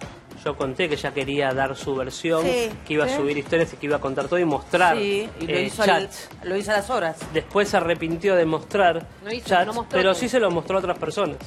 yo 0.43 0.55
conté 0.55 0.87
que 0.89 0.95
ella 0.95 1.13
quería 1.13 1.53
dar 1.53 1.75
su 1.75 1.95
versión, 1.95 2.43
Sí, 2.43 2.69
que 2.85 2.93
iba 2.93 3.07
sí. 3.07 3.13
a 3.13 3.17
subir 3.17 3.37
historias 3.37 3.73
y 3.73 3.77
que 3.77 3.85
iba 3.87 3.97
a 3.97 4.01
contar 4.01 4.27
todo 4.27 4.39
y 4.39 4.45
mostrar 4.45 4.95
Sí, 4.97 5.29
y 5.39 5.47
lo, 5.47 5.53
eh, 5.53 5.63
hizo 5.63 5.83
al- 5.83 6.09
lo 6.43 6.55
hizo 6.55 6.71
a 6.71 6.75
las 6.77 6.89
horas. 6.89 7.17
Después 7.33 7.69
se 7.69 7.77
arrepintió 7.77 8.35
de 8.35 8.45
mostrar 8.45 9.05
No 9.23 9.31
hizo, 9.31 9.47
chats, 9.49 9.67
no 9.67 9.73
mostró 9.73 9.97
pero 9.97 10.11
todo. 10.11 10.19
sí 10.19 10.29
se 10.29 10.39
lo 10.39 10.49
mostró 10.51 10.77
a 10.77 10.79
otras 10.79 10.97
personas. 10.97 11.37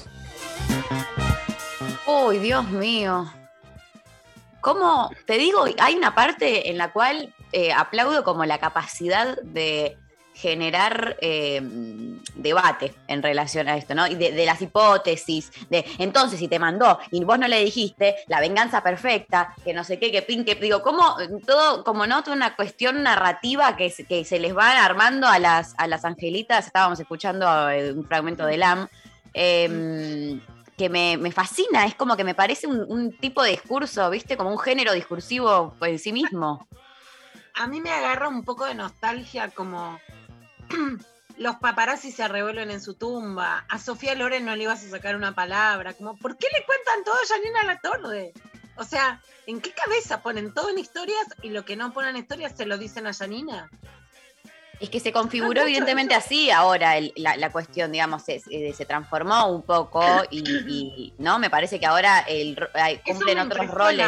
Uy, 2.07 2.38
Dios 2.38 2.68
mío. 2.70 3.32
¿Cómo? 4.61 5.11
Te 5.26 5.38
digo, 5.38 5.64
hay 5.78 5.95
una 5.95 6.14
parte 6.14 6.68
en 6.70 6.76
la 6.76 6.93
cual 6.93 7.32
eh, 7.53 7.72
aplaudo 7.72 8.24
como 8.24 8.45
la 8.45 8.59
capacidad 8.59 9.38
de 9.43 9.97
generar 10.41 11.16
eh, 11.20 11.61
debate 12.34 12.95
en 13.09 13.22
relación 13.22 13.68
a 13.68 13.76
esto, 13.76 13.95
¿no? 13.95 14.07
Y 14.07 14.14
de, 14.14 14.32
de 14.32 14.47
las 14.47 14.62
hipótesis, 14.62 15.53
de 15.68 15.84
entonces 15.99 16.38
si 16.38 16.49
te 16.49 16.59
mandó 16.59 16.99
y 17.11 17.22
vos 17.24 17.38
no 17.38 17.47
le 17.47 17.62
dijiste 17.62 18.16
la 18.26 18.41
venganza 18.41 18.82
perfecta, 18.82 19.55
que 19.64 19.74
no 19.74 19.84
sé 19.84 19.99
qué, 19.99 20.11
que 20.11 20.22
pin, 20.22 20.45
que 20.45 20.55
digo, 20.55 20.82
como 20.82 21.16
todo, 21.47 21.84
como 21.84 22.07
no, 22.07 22.22
toda 22.22 22.36
una 22.36 22.57
cuestión 22.57 23.03
narrativa 23.03 23.76
que, 23.76 23.93
que 24.09 24.24
se 24.24 24.38
les 24.38 24.57
va 24.57 24.82
armando 24.84 25.26
a 25.26 25.38
las, 25.38 25.74
a 25.76 25.86
las 25.86 26.05
angelitas, 26.05 26.66
estábamos 26.66 26.99
escuchando 26.99 27.68
eh, 27.68 27.93
un 27.93 28.05
fragmento 28.07 28.47
de 28.47 28.57
LAM, 28.57 28.88
eh, 29.34 30.41
que 30.78 30.88
me, 30.88 31.18
me 31.18 31.30
fascina, 31.30 31.84
es 31.84 31.95
como 31.95 32.16
que 32.16 32.24
me 32.24 32.34
parece 32.34 32.66
un 32.66 33.12
tipo 33.18 33.43
de 33.43 33.51
discurso, 33.51 34.09
¿viste? 34.09 34.38
Como 34.38 34.51
un 34.51 34.59
género 34.59 34.95
discursivo 34.95 35.76
en 35.82 35.99
sí 35.99 36.11
mismo. 36.11 36.66
A 37.55 37.66
mí 37.66 37.80
me 37.80 37.91
agarra 37.91 38.28
un 38.28 38.43
poco 38.45 38.64
de 38.64 38.74
nostalgia 38.74 39.49
como 39.49 40.01
los 41.38 41.56
paparazzi 41.56 42.12
se 42.12 42.26
revuelven 42.28 42.70
en 42.70 42.80
su 42.80 42.94
tumba. 42.94 43.64
A 43.68 43.78
Sofía 43.78 44.14
Loren 44.14 44.44
no 44.44 44.54
le 44.56 44.64
ibas 44.64 44.84
a 44.84 44.90
sacar 44.90 45.16
una 45.16 45.34
palabra. 45.34 45.94
Como, 45.94 46.16
¿por 46.16 46.36
qué 46.36 46.46
le 46.52 46.64
cuentan 46.64 47.04
todo 47.04 47.14
a 47.14 47.26
Janina 47.28 47.62
La 47.64 47.80
Torre? 47.80 48.32
O 48.76 48.84
sea, 48.84 49.20
¿en 49.46 49.60
qué 49.60 49.72
cabeza 49.72 50.22
ponen 50.22 50.54
todo 50.54 50.70
en 50.70 50.78
historias 50.78 51.26
y 51.42 51.50
lo 51.50 51.64
que 51.64 51.76
no 51.76 51.92
ponen 51.92 52.16
en 52.16 52.22
historias 52.22 52.56
se 52.56 52.66
lo 52.66 52.78
dicen 52.78 53.06
a 53.06 53.12
Janina? 53.12 53.70
Es 54.78 54.88
que 54.88 54.98
se 55.00 55.12
configuró 55.12 55.60
evidentemente 55.60 56.14
así 56.14 56.50
ahora 56.50 56.96
el- 56.96 57.12
la, 57.16 57.36
la 57.36 57.52
cuestión, 57.52 57.92
digamos, 57.92 58.22
se, 58.24 58.40
se- 58.40 58.72
se 58.72 58.86
transformó 58.86 59.46
un 59.48 59.60
poco 59.62 60.02
y, 60.30 60.38
y, 60.48 61.14
no, 61.18 61.38
me 61.38 61.50
parece 61.50 61.78
que 61.78 61.84
ahora 61.84 62.20
el, 62.20 62.58
cumplen 63.04 63.38
otros 63.40 63.66
roles. 63.68 64.06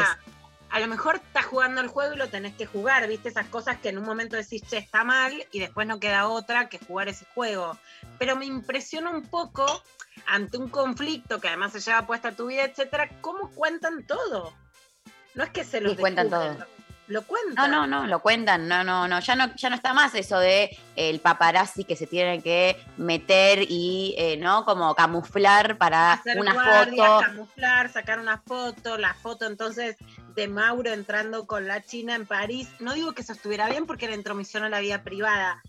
A 0.72 0.80
lo 0.80 0.88
mejor 0.88 1.16
estás 1.16 1.44
jugando 1.44 1.82
el 1.82 1.88
juego 1.88 2.14
y 2.14 2.16
lo 2.16 2.28
tenés 2.28 2.54
que 2.54 2.64
jugar, 2.64 3.06
¿viste? 3.06 3.28
Esas 3.28 3.46
cosas 3.48 3.76
que 3.78 3.90
en 3.90 3.98
un 3.98 4.04
momento 4.04 4.36
decís, 4.36 4.62
che, 4.62 4.78
está 4.78 5.04
mal, 5.04 5.34
y 5.52 5.60
después 5.60 5.86
no 5.86 6.00
queda 6.00 6.28
otra 6.28 6.70
que 6.70 6.78
jugar 6.78 7.08
ese 7.08 7.26
juego. 7.34 7.78
Pero 8.18 8.36
me 8.36 8.46
impresiona 8.46 9.10
un 9.10 9.22
poco, 9.26 9.82
ante 10.26 10.56
un 10.56 10.70
conflicto 10.70 11.40
que 11.40 11.48
además 11.48 11.72
se 11.72 11.80
lleva 11.80 12.06
puesta 12.06 12.32
tu 12.32 12.46
vida, 12.46 12.64
etcétera, 12.64 13.10
cómo 13.20 13.50
cuentan 13.50 14.06
todo. 14.06 14.54
No 15.34 15.44
es 15.44 15.50
que 15.50 15.62
se 15.62 15.80
lo 15.82 15.94
cuentan 15.94 16.30
todo. 16.30 16.56
Lo 17.08 17.22
cuentan. 17.26 17.70
No, 17.70 17.86
no, 17.86 18.02
no, 18.02 18.06
lo 18.06 18.22
cuentan, 18.22 18.68
no, 18.68 18.84
no, 18.84 19.06
no, 19.06 19.20
ya 19.20 19.34
no, 19.34 19.54
ya 19.56 19.68
no 19.68 19.76
está 19.76 19.92
más 19.92 20.14
eso 20.14 20.38
de 20.38 20.78
el 20.96 21.20
paparazzi 21.20 21.84
que 21.84 21.96
se 21.96 22.06
tiene 22.06 22.42
que 22.42 22.82
meter 22.96 23.66
y, 23.68 24.14
eh, 24.16 24.36
¿no? 24.38 24.64
Como 24.64 24.94
camuflar 24.94 25.76
para 25.76 26.14
hacer 26.14 26.38
una 26.38 26.54
guardias, 26.54 27.08
foto. 27.08 27.26
camuflar, 27.26 27.92
sacar 27.92 28.18
una 28.20 28.38
foto, 28.38 28.96
la 28.96 29.12
foto 29.14 29.46
entonces 29.46 29.96
de 30.34 30.48
Mauro 30.48 30.90
entrando 30.90 31.46
con 31.46 31.66
la 31.66 31.82
China 31.82 32.14
en 32.14 32.26
París. 32.26 32.68
No 32.80 32.94
digo 32.94 33.12
que 33.12 33.22
eso 33.22 33.32
estuviera 33.32 33.68
bien 33.68 33.86
porque 33.86 34.06
era 34.06 34.14
intromisión 34.14 34.64
a 34.64 34.68
la 34.68 34.80
vida 34.80 35.02
privada, 35.02 35.62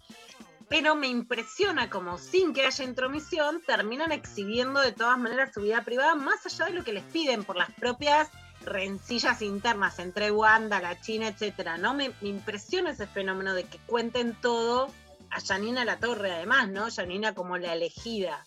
pero 0.70 0.96
me 0.96 1.08
impresiona 1.08 1.90
como 1.90 2.18
sin 2.18 2.54
que 2.54 2.66
haya 2.66 2.84
intromisión 2.84 3.62
terminan 3.66 4.12
exhibiendo 4.12 4.80
de 4.82 4.92
todas 4.92 5.18
maneras 5.18 5.54
su 5.54 5.62
vida 5.62 5.84
privada 5.84 6.16
más 6.16 6.46
allá 6.46 6.66
de 6.66 6.74
lo 6.74 6.84
que 6.84 6.94
les 6.94 7.04
piden 7.04 7.44
por 7.44 7.56
las 7.56 7.72
propias 7.74 8.30
rencillas 8.66 9.42
internas 9.42 10.00
entre 10.00 10.32
Wanda, 10.32 10.80
la 10.80 11.00
China, 11.02 11.28
etcétera, 11.28 11.78
¿no? 11.78 11.94
Me, 11.94 12.12
me 12.22 12.30
impresiona 12.30 12.92
ese 12.92 13.08
fenómeno 13.08 13.54
de 13.54 13.66
que 13.66 13.78
cuenten 13.80 14.34
todo 14.42 14.90
a 15.30 15.42
Janina 15.42 15.84
La 15.84 16.00
Torre, 16.00 16.32
además, 16.32 16.70
¿no? 16.70 16.90
Janina 16.90 17.34
como 17.34 17.58
la 17.58 17.74
elegida. 17.74 18.46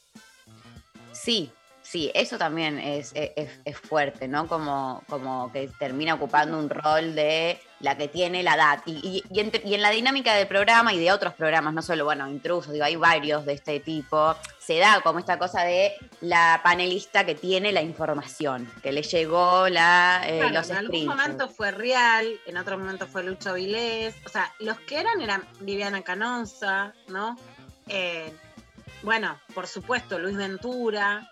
Sí, 1.12 1.52
sí, 1.88 2.10
eso 2.14 2.36
también 2.38 2.78
es, 2.78 3.12
es, 3.14 3.50
es 3.64 3.78
fuerte, 3.78 4.26
¿no? 4.28 4.46
Como, 4.48 5.02
como 5.08 5.52
que 5.52 5.68
termina 5.78 6.14
ocupando 6.14 6.58
un 6.58 6.68
rol 6.68 7.14
de 7.14 7.60
la 7.80 7.96
que 7.96 8.08
tiene 8.08 8.42
la 8.42 8.54
edad. 8.54 8.82
Y, 8.86 9.22
y- 9.30 9.40
y 9.64 9.74
en 9.74 9.82
la 9.82 9.90
dinámica 9.90 10.34
del 10.34 10.48
programa 10.48 10.92
y 10.94 10.98
de 10.98 11.12
otros 11.12 11.34
programas, 11.34 11.72
no 11.74 11.82
solo, 11.82 12.04
bueno, 12.04 12.28
intrusos, 12.28 12.72
digo, 12.72 12.84
hay 12.84 12.96
varios 12.96 13.44
de 13.46 13.52
este 13.52 13.80
tipo, 13.80 14.34
se 14.58 14.78
da 14.78 15.00
como 15.02 15.18
esta 15.20 15.38
cosa 15.38 15.62
de 15.62 15.92
la 16.22 16.60
panelista 16.64 17.24
que 17.24 17.34
tiene 17.34 17.70
la 17.72 17.82
información, 17.82 18.68
que 18.82 18.92
le 18.92 19.02
llegó 19.02 19.68
la, 19.68 20.22
eh, 20.26 20.38
Claro, 20.38 20.54
los 20.54 20.70
en 20.70 20.76
algún 20.76 21.06
momento 21.06 21.48
fue 21.48 21.70
Real, 21.70 22.26
en 22.46 22.56
otro 22.56 22.78
momento 22.78 23.06
fue 23.06 23.22
Lucho 23.22 23.54
Vilés. 23.54 24.14
O 24.24 24.28
sea, 24.28 24.52
los 24.58 24.78
que 24.80 24.98
eran 24.98 25.20
eran 25.20 25.44
Viviana 25.60 26.02
Canosa, 26.02 26.94
¿no? 27.08 27.36
Eh, 27.88 28.32
bueno, 29.02 29.38
por 29.54 29.66
supuesto, 29.68 30.18
Luis 30.18 30.36
Ventura. 30.36 31.28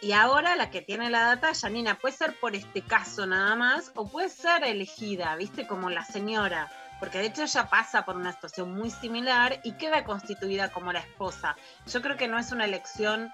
Y 0.00 0.12
ahora 0.12 0.56
la 0.56 0.70
que 0.70 0.82
tiene 0.82 1.10
la 1.10 1.22
data 1.22 1.54
Janina. 1.54 1.98
Puede 1.98 2.16
ser 2.16 2.38
por 2.38 2.54
este 2.54 2.82
caso 2.82 3.26
nada 3.26 3.54
más, 3.56 3.92
o 3.94 4.08
puede 4.08 4.28
ser 4.28 4.64
elegida, 4.64 5.34
¿viste? 5.36 5.66
Como 5.66 5.90
la 5.90 6.04
señora. 6.04 6.70
Porque 6.98 7.18
de 7.18 7.26
hecho 7.26 7.42
ella 7.42 7.68
pasa 7.68 8.04
por 8.04 8.16
una 8.16 8.32
situación 8.32 8.74
muy 8.74 8.90
similar 8.90 9.60
y 9.62 9.72
queda 9.72 10.04
constituida 10.04 10.70
como 10.70 10.92
la 10.92 11.00
esposa. 11.00 11.56
Yo 11.86 12.02
creo 12.02 12.16
que 12.16 12.28
no 12.28 12.38
es 12.38 12.50
una 12.50 12.64
elección 12.64 13.32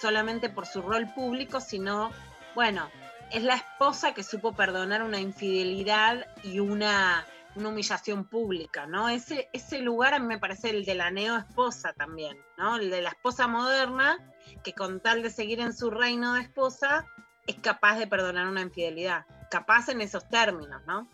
solamente 0.00 0.48
por 0.48 0.66
su 0.66 0.82
rol 0.82 1.12
público, 1.12 1.60
sino, 1.60 2.10
bueno, 2.54 2.88
es 3.30 3.42
la 3.42 3.54
esposa 3.54 4.14
que 4.14 4.22
supo 4.22 4.52
perdonar 4.52 5.02
una 5.02 5.18
infidelidad 5.18 6.26
y 6.42 6.60
una, 6.60 7.26
una 7.56 7.68
humillación 7.68 8.24
pública, 8.24 8.86
¿no? 8.86 9.08
Ese, 9.08 9.48
ese 9.52 9.80
lugar 9.80 10.14
a 10.14 10.18
mí 10.18 10.26
me 10.26 10.38
parece 10.38 10.70
el 10.70 10.84
de 10.84 10.94
la 10.94 11.10
neo-esposa 11.10 11.92
también, 11.94 12.38
¿no? 12.56 12.76
El 12.76 12.90
de 12.90 13.02
la 13.02 13.10
esposa 13.10 13.48
moderna, 13.48 14.18
que 14.62 14.72
con 14.72 15.00
tal 15.00 15.22
de 15.22 15.30
seguir 15.30 15.60
en 15.60 15.72
su 15.72 15.90
reino 15.90 16.34
de 16.34 16.42
esposa, 16.42 17.06
es 17.46 17.56
capaz 17.56 17.98
de 17.98 18.06
perdonar 18.06 18.46
una 18.46 18.62
infidelidad. 18.62 19.26
Capaz 19.50 19.88
en 19.88 20.00
esos 20.00 20.28
términos, 20.28 20.82
¿no? 20.86 21.08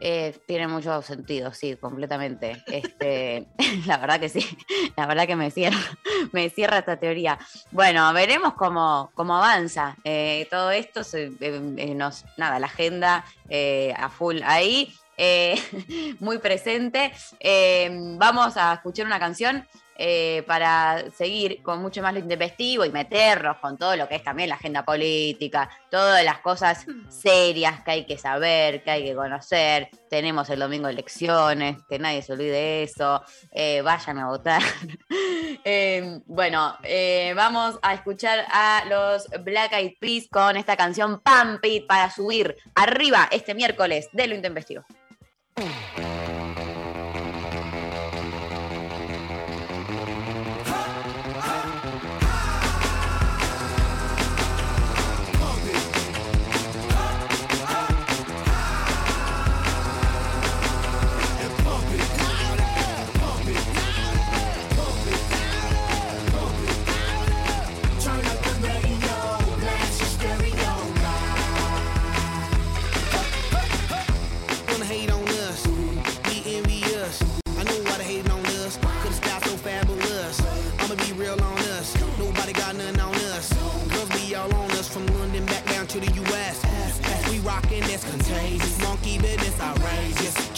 Eh, 0.00 0.38
tiene 0.46 0.66
mucho 0.66 1.00
sentido, 1.02 1.54
sí, 1.54 1.76
completamente. 1.76 2.62
Este, 2.66 3.46
la 3.86 3.96
verdad 3.96 4.20
que 4.20 4.28
sí, 4.28 4.44
la 4.96 5.06
verdad 5.06 5.26
que 5.26 5.36
me 5.36 5.50
cierra, 5.50 5.78
me 6.32 6.50
cierra 6.50 6.78
esta 6.78 6.98
teoría. 6.98 7.38
Bueno, 7.70 8.12
veremos 8.12 8.54
cómo, 8.54 9.10
cómo 9.14 9.36
avanza 9.36 9.96
eh, 10.04 10.46
todo 10.50 10.72
esto. 10.72 11.04
se- 11.04 11.32
eh, 11.40 11.74
eh, 11.78 11.94
nada, 11.94 12.58
la 12.58 12.66
agenda 12.66 13.24
a 13.96 14.08
full 14.10 14.40
ahí, 14.44 14.92
muy 16.20 16.38
presente. 16.38 17.12
Vamos 18.18 18.56
a 18.56 18.74
escuchar 18.74 19.06
una 19.06 19.20
canción. 19.20 19.66
Eh, 19.96 20.42
para 20.46 21.10
seguir 21.10 21.62
con 21.62 21.80
mucho 21.80 22.02
más 22.02 22.12
lo 22.12 22.20
intempestivo 22.20 22.84
y 22.84 22.90
meternos 22.90 23.58
con 23.58 23.76
todo 23.76 23.96
lo 23.96 24.08
que 24.08 24.16
es 24.16 24.22
también 24.22 24.48
la 24.48 24.56
agenda 24.56 24.84
política, 24.84 25.68
todas 25.90 26.24
las 26.24 26.38
cosas 26.38 26.86
serias 27.08 27.82
que 27.82 27.90
hay 27.90 28.06
que 28.06 28.18
saber, 28.18 28.82
que 28.82 28.90
hay 28.90 29.04
que 29.04 29.14
conocer. 29.14 29.90
Tenemos 30.08 30.48
el 30.50 30.60
domingo 30.60 30.88
elecciones, 30.88 31.78
que 31.88 31.98
nadie 31.98 32.22
se 32.22 32.32
olvide 32.32 32.52
de 32.52 32.82
eso. 32.84 33.22
Eh, 33.50 33.82
vayan 33.82 34.18
a 34.18 34.28
votar. 34.28 34.62
Eh, 35.66 36.20
bueno, 36.26 36.76
eh, 36.82 37.32
vamos 37.34 37.78
a 37.80 37.94
escuchar 37.94 38.44
a 38.50 38.84
los 38.86 39.26
Black 39.44 39.72
Eyed 39.72 39.94
Peas 39.98 40.28
con 40.30 40.56
esta 40.56 40.76
canción 40.76 41.20
Pump 41.20 41.64
It 41.64 41.86
para 41.86 42.10
subir 42.10 42.56
arriba 42.74 43.28
este 43.30 43.54
miércoles 43.54 44.08
de 44.12 44.26
lo 44.26 44.34
intempestivo. 44.34 44.84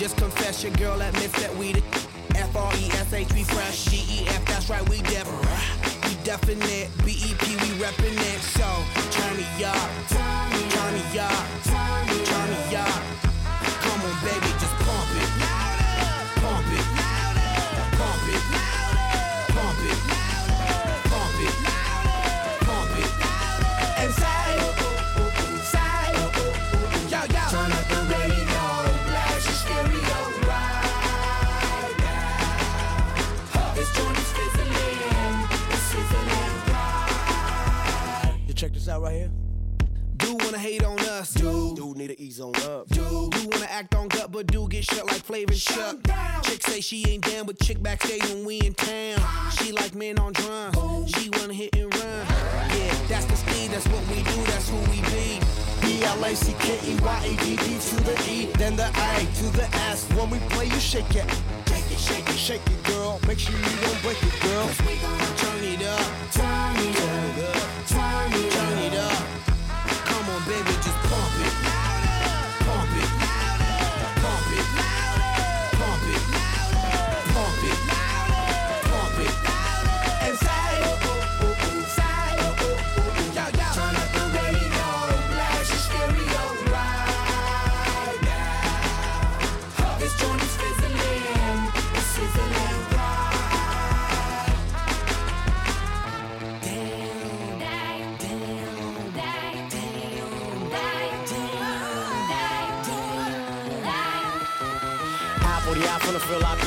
Just 0.06 0.18
confess 0.18 0.62
your 0.62 0.72
girl 0.74 1.00
admits 1.02 1.32
that 1.40 1.52
we 1.56 1.72
the 1.72 1.82
F-R-E-S-H, 2.36 3.32
we 3.32 3.42
fresh. 3.42 3.86
G-E-F, 3.86 4.44
that's 4.46 4.70
right, 4.70 4.88
we 4.88 4.98
def. 4.98 5.26
We 6.06 6.14
definite, 6.22 6.90
B-E-P, 7.04 7.56
we 7.56 7.82
reppin' 7.82 8.14
it. 8.14 8.40
So, 8.54 8.68
turn 9.10 9.36
me 9.36 9.64
up, 9.64 9.90
turn 10.06 10.94
me 10.94 11.18
up, 11.18 11.46
turn 11.64 12.06
me 12.06 12.15
this 38.74 38.88
out 38.88 39.02
right 39.02 39.14
here. 39.14 39.30
Do 40.16 40.34
wanna 40.36 40.58
hate 40.58 40.82
on 40.84 40.98
us, 41.00 41.34
do. 41.34 41.74
Do 41.76 41.94
need 41.94 42.08
to 42.08 42.20
ease 42.20 42.40
on 42.40 42.54
up, 42.56 42.88
do. 42.88 43.28
Do 43.30 43.48
wanna 43.50 43.68
act 43.70 43.94
on 43.94 44.08
gut, 44.08 44.32
but 44.32 44.46
do 44.46 44.66
get 44.68 44.84
shut 44.84 45.06
like 45.06 45.22
Flavor 45.22 45.54
Shut. 45.54 46.02
Chick 46.42 46.62
say 46.62 46.80
she 46.80 47.06
ain't 47.08 47.24
down, 47.24 47.46
but 47.46 47.58
chick 47.60 47.82
backstage 47.82 48.22
when 48.24 48.44
we 48.44 48.58
in 48.60 48.74
town. 48.74 49.18
She 49.52 49.72
like 49.72 49.94
men 49.94 50.18
on 50.18 50.32
drums, 50.32 51.10
she 51.10 51.30
wanna 51.30 51.54
hit 51.54 51.76
and 51.76 51.94
run. 51.94 52.26
Yeah, 52.76 52.94
that's 53.08 53.26
the 53.26 53.36
speed, 53.36 53.70
that's 53.70 53.86
what 53.88 54.02
we 54.08 54.22
do, 54.22 54.42
that's 54.46 54.68
who 54.68 54.78
we 54.90 55.00
be. 55.02 55.40
B-L-A-C-K-E-Y-A-D-D 55.82 57.78
to 57.78 57.96
the 58.04 58.30
E, 58.30 58.46
then 58.58 58.74
the 58.74 58.86
A 58.86 59.26
to 59.36 59.56
the 59.56 59.68
S. 59.90 60.08
When 60.14 60.30
we 60.30 60.38
play, 60.50 60.66
you 60.66 60.80
shake 60.80 61.14
it. 61.14 61.30
Shake 61.68 61.90
it, 61.90 61.98
shake 61.98 62.28
it, 62.28 62.36
shake 62.36 62.66
it, 62.66 62.82
girl. 62.84 63.20
Make 63.26 63.38
sure 63.38 63.54
you 63.54 63.76
don't 63.82 64.02
break 64.02 64.20
it, 64.22 64.40
girl. 64.40 64.68
Turn 65.36 65.62
it 65.62 65.82
up. 65.86 66.32
Turn 66.32 66.76
it 66.76 67.00
up. 67.02 67.05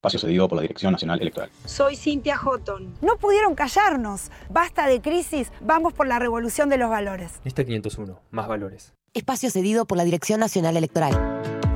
Espacio 0.00 0.18
cedido 0.18 0.48
por 0.48 0.56
la 0.56 0.62
Dirección 0.62 0.92
Nacional 0.92 1.20
Electoral. 1.20 1.50
Soy 1.66 1.94
Cintia 1.94 2.34
Houghton. 2.34 2.94
No 3.02 3.16
pudieron 3.18 3.54
callarnos. 3.54 4.30
Basta 4.48 4.86
de 4.86 5.02
crisis, 5.02 5.52
vamos 5.60 5.92
por 5.92 6.06
la 6.06 6.18
revolución 6.18 6.70
de 6.70 6.78
los 6.78 6.88
valores. 6.88 7.32
Lista 7.44 7.66
501, 7.66 8.18
más 8.30 8.48
valores. 8.48 8.94
Espacio 9.12 9.50
cedido 9.50 9.84
por 9.84 9.98
la 9.98 10.04
Dirección 10.04 10.40
Nacional 10.40 10.78
Electoral. 10.78 11.12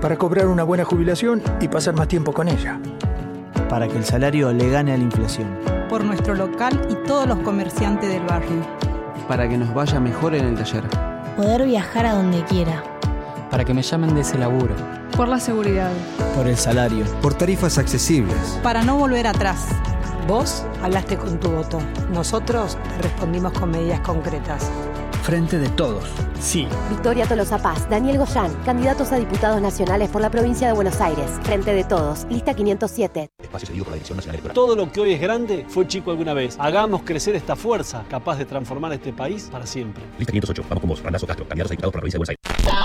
Para 0.00 0.16
cobrar 0.16 0.46
una 0.46 0.64
buena 0.64 0.86
jubilación 0.86 1.42
y 1.60 1.68
pasar 1.68 1.96
más 1.96 2.08
tiempo 2.08 2.32
con 2.32 2.48
ella. 2.48 2.80
Para 3.68 3.88
que 3.88 3.98
el 3.98 4.06
salario 4.06 4.50
le 4.54 4.70
gane 4.70 4.94
a 4.94 4.96
la 4.96 5.04
inflación. 5.04 5.58
Por 5.90 6.02
nuestro 6.02 6.34
local 6.34 6.80
y 6.88 6.94
todos 7.06 7.28
los 7.28 7.40
comerciantes 7.40 8.08
del 8.08 8.24
barrio. 8.24 8.66
Para 9.28 9.46
que 9.46 9.58
nos 9.58 9.74
vaya 9.74 10.00
mejor 10.00 10.34
en 10.34 10.46
el 10.46 10.54
taller. 10.56 10.84
Poder 11.36 11.66
viajar 11.66 12.06
a 12.06 12.14
donde 12.14 12.42
quiera. 12.44 12.93
Para 13.54 13.64
que 13.64 13.72
me 13.72 13.82
llamen 13.82 14.12
de 14.16 14.22
ese 14.22 14.36
laburo. 14.36 14.74
Por 15.16 15.28
la 15.28 15.38
seguridad. 15.38 15.92
Por 16.34 16.48
el 16.48 16.56
salario. 16.56 17.04
Por 17.22 17.34
tarifas 17.34 17.78
accesibles. 17.78 18.58
Para 18.64 18.82
no 18.82 18.96
volver 18.96 19.28
atrás. 19.28 19.68
Vos 20.26 20.64
hablaste 20.82 21.16
con 21.16 21.38
tu 21.38 21.50
voto. 21.50 21.78
Nosotros 22.12 22.76
te 22.96 23.02
respondimos 23.02 23.52
con 23.52 23.70
medidas 23.70 24.00
concretas. 24.00 24.68
Frente 25.24 25.58
de 25.58 25.70
todos. 25.70 26.04
Sí. 26.38 26.68
Victoria 26.90 27.26
Tolosa 27.26 27.56
Paz, 27.56 27.88
Daniel 27.88 28.18
Goyán, 28.18 28.52
candidatos 28.66 29.10
a 29.10 29.16
diputados 29.16 29.58
nacionales 29.58 30.10
por 30.10 30.20
la 30.20 30.30
provincia 30.30 30.66
de 30.66 30.74
Buenos 30.74 31.00
Aires. 31.00 31.24
Frente 31.44 31.72
de 31.72 31.82
todos, 31.82 32.26
lista 32.28 32.52
507. 32.52 33.30
Espacio 33.42 33.68
cedido 33.68 33.84
por 33.84 33.92
la 33.92 33.94
Dirección 33.94 34.16
Nacional 34.16 34.34
Electoral. 34.34 34.54
Todo 34.54 34.76
lo 34.76 34.92
que 34.92 35.00
hoy 35.00 35.14
es 35.14 35.20
grande 35.22 35.64
fue 35.66 35.88
chico 35.88 36.10
alguna 36.10 36.34
vez. 36.34 36.56
Hagamos 36.60 37.04
crecer 37.04 37.34
esta 37.36 37.56
fuerza 37.56 38.04
capaz 38.10 38.36
de 38.36 38.44
transformar 38.44 38.92
este 38.92 39.14
país 39.14 39.48
para 39.50 39.64
siempre. 39.64 40.04
Lista 40.18 40.30
508. 40.30 40.62
Vamos 40.68 40.80
con 40.80 40.90
vos, 40.90 41.02
Randazo 41.02 41.26
Castro, 41.26 41.48
candidatos 41.48 41.70
a 41.70 41.72
diputados 41.72 41.92
por 41.92 42.02
la 42.04 42.10
provincia 42.10 42.18
de 42.18 42.26
Buenos 42.26 42.36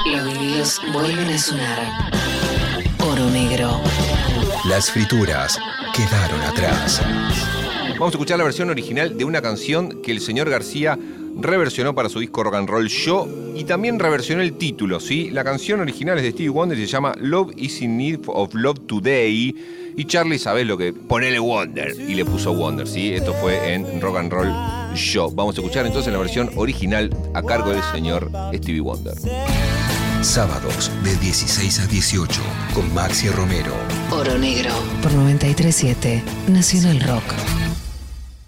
Aires. 0.06 0.26
Los 0.26 0.34
vinilos 0.34 0.82
vuelven 0.94 1.28
a 1.28 1.38
sonar. 1.38 2.12
Oro 3.06 3.30
negro. 3.32 3.82
Las 4.64 4.90
frituras 4.90 5.60
quedaron 5.94 6.40
atrás. 6.44 7.02
Vamos 8.00 8.14
a 8.14 8.16
escuchar 8.16 8.38
la 8.38 8.46
versión 8.46 8.70
original 8.70 9.18
de 9.18 9.26
una 9.26 9.42
canción 9.42 10.02
que 10.02 10.14
el 10.14 10.22
señor 10.22 10.50
García 10.50 10.98
reversionó 11.42 11.96
para 11.96 12.10
su 12.10 12.20
disco 12.20 12.44
Rock 12.44 12.56
and 12.56 12.70
Roll 12.70 12.88
Show 12.88 13.54
y 13.56 13.64
también 13.64 14.00
reversionó 14.00 14.42
el 14.42 14.54
título, 14.54 15.00
¿sí? 15.00 15.30
La 15.32 15.44
canción 15.44 15.80
original 15.80 16.18
es 16.18 16.24
de 16.24 16.32
Stevie 16.32 16.50
Wonder 16.50 16.78
y 16.78 16.86
se 16.86 16.92
llama 16.92 17.14
Love 17.18 17.52
is 17.56 17.82
in 17.82 17.98
Need 17.98 18.22
of 18.28 18.54
Love 18.54 18.80
Today 18.88 19.56
y 19.96 20.06
Charlie, 20.06 20.40
¿sabes 20.40 20.66
lo 20.66 20.78
que? 20.78 20.94
Ponele 20.94 21.40
Wonder 21.40 21.94
y 22.00 22.14
le 22.16 22.24
puso 22.24 22.54
Wonder, 22.54 22.88
¿sí? 22.88 23.14
Esto 23.14 23.34
fue 23.34 23.74
en 23.74 24.00
Rock 24.00 24.18
and 24.18 24.32
Roll 24.32 24.54
Show. 24.96 25.32
Vamos 25.36 25.58
a 25.58 25.62
escuchar 25.62 25.86
entonces 25.86 26.12
la 26.14 26.20
versión 26.20 26.50
original 26.56 27.10
a 27.34 27.44
cargo 27.44 27.72
del 27.72 27.84
señor 27.92 28.32
Stevie 28.54 28.82
Wonder. 28.82 29.16
Sábados 30.22 30.92
de 31.04 31.16
16 31.18 31.80
a 31.80 31.88
18 31.88 32.42
con 32.74 32.94
Maxi 32.94 33.30
Romero. 33.30 33.74
Oro 34.12 34.38
negro. 34.38 34.72
Por 35.02 35.14
937 35.14 36.24
Nacional 36.48 37.00
Rock. 37.02 37.24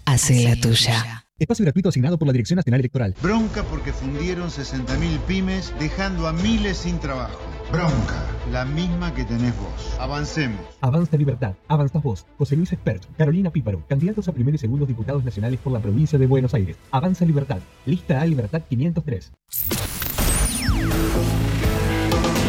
Hace 0.04 0.44
la 0.44 0.56
tuya. 0.56 1.21
Espacio 1.42 1.64
gratuito 1.64 1.88
asignado 1.88 2.18
por 2.18 2.28
la 2.28 2.32
Dirección 2.32 2.56
Nacional 2.56 2.78
Electoral. 2.78 3.16
Bronca 3.20 3.64
porque 3.64 3.92
fundieron 3.92 4.48
60.000 4.48 5.18
pymes 5.26 5.74
dejando 5.80 6.28
a 6.28 6.32
miles 6.32 6.76
sin 6.76 7.00
trabajo. 7.00 7.36
Bronca, 7.72 8.24
la 8.52 8.64
misma 8.64 9.12
que 9.12 9.24
tenés 9.24 9.52
vos. 9.58 9.96
Avancemos. 9.98 10.60
Avanza 10.80 11.16
Libertad, 11.16 11.54
avanzas 11.66 12.00
vos, 12.00 12.26
José 12.38 12.54
Luis 12.54 12.72
Espert, 12.72 13.02
Carolina 13.16 13.50
Píparo, 13.50 13.84
candidatos 13.88 14.28
a 14.28 14.32
primer 14.32 14.54
y 14.54 14.58
segundo 14.58 14.86
diputados 14.86 15.24
nacionales 15.24 15.58
por 15.58 15.72
la 15.72 15.80
provincia 15.80 16.16
de 16.16 16.28
Buenos 16.28 16.54
Aires. 16.54 16.76
Avanza 16.92 17.24
Libertad, 17.24 17.58
lista 17.86 18.20
A 18.20 18.26
Libertad 18.26 18.62
503. 18.68 19.32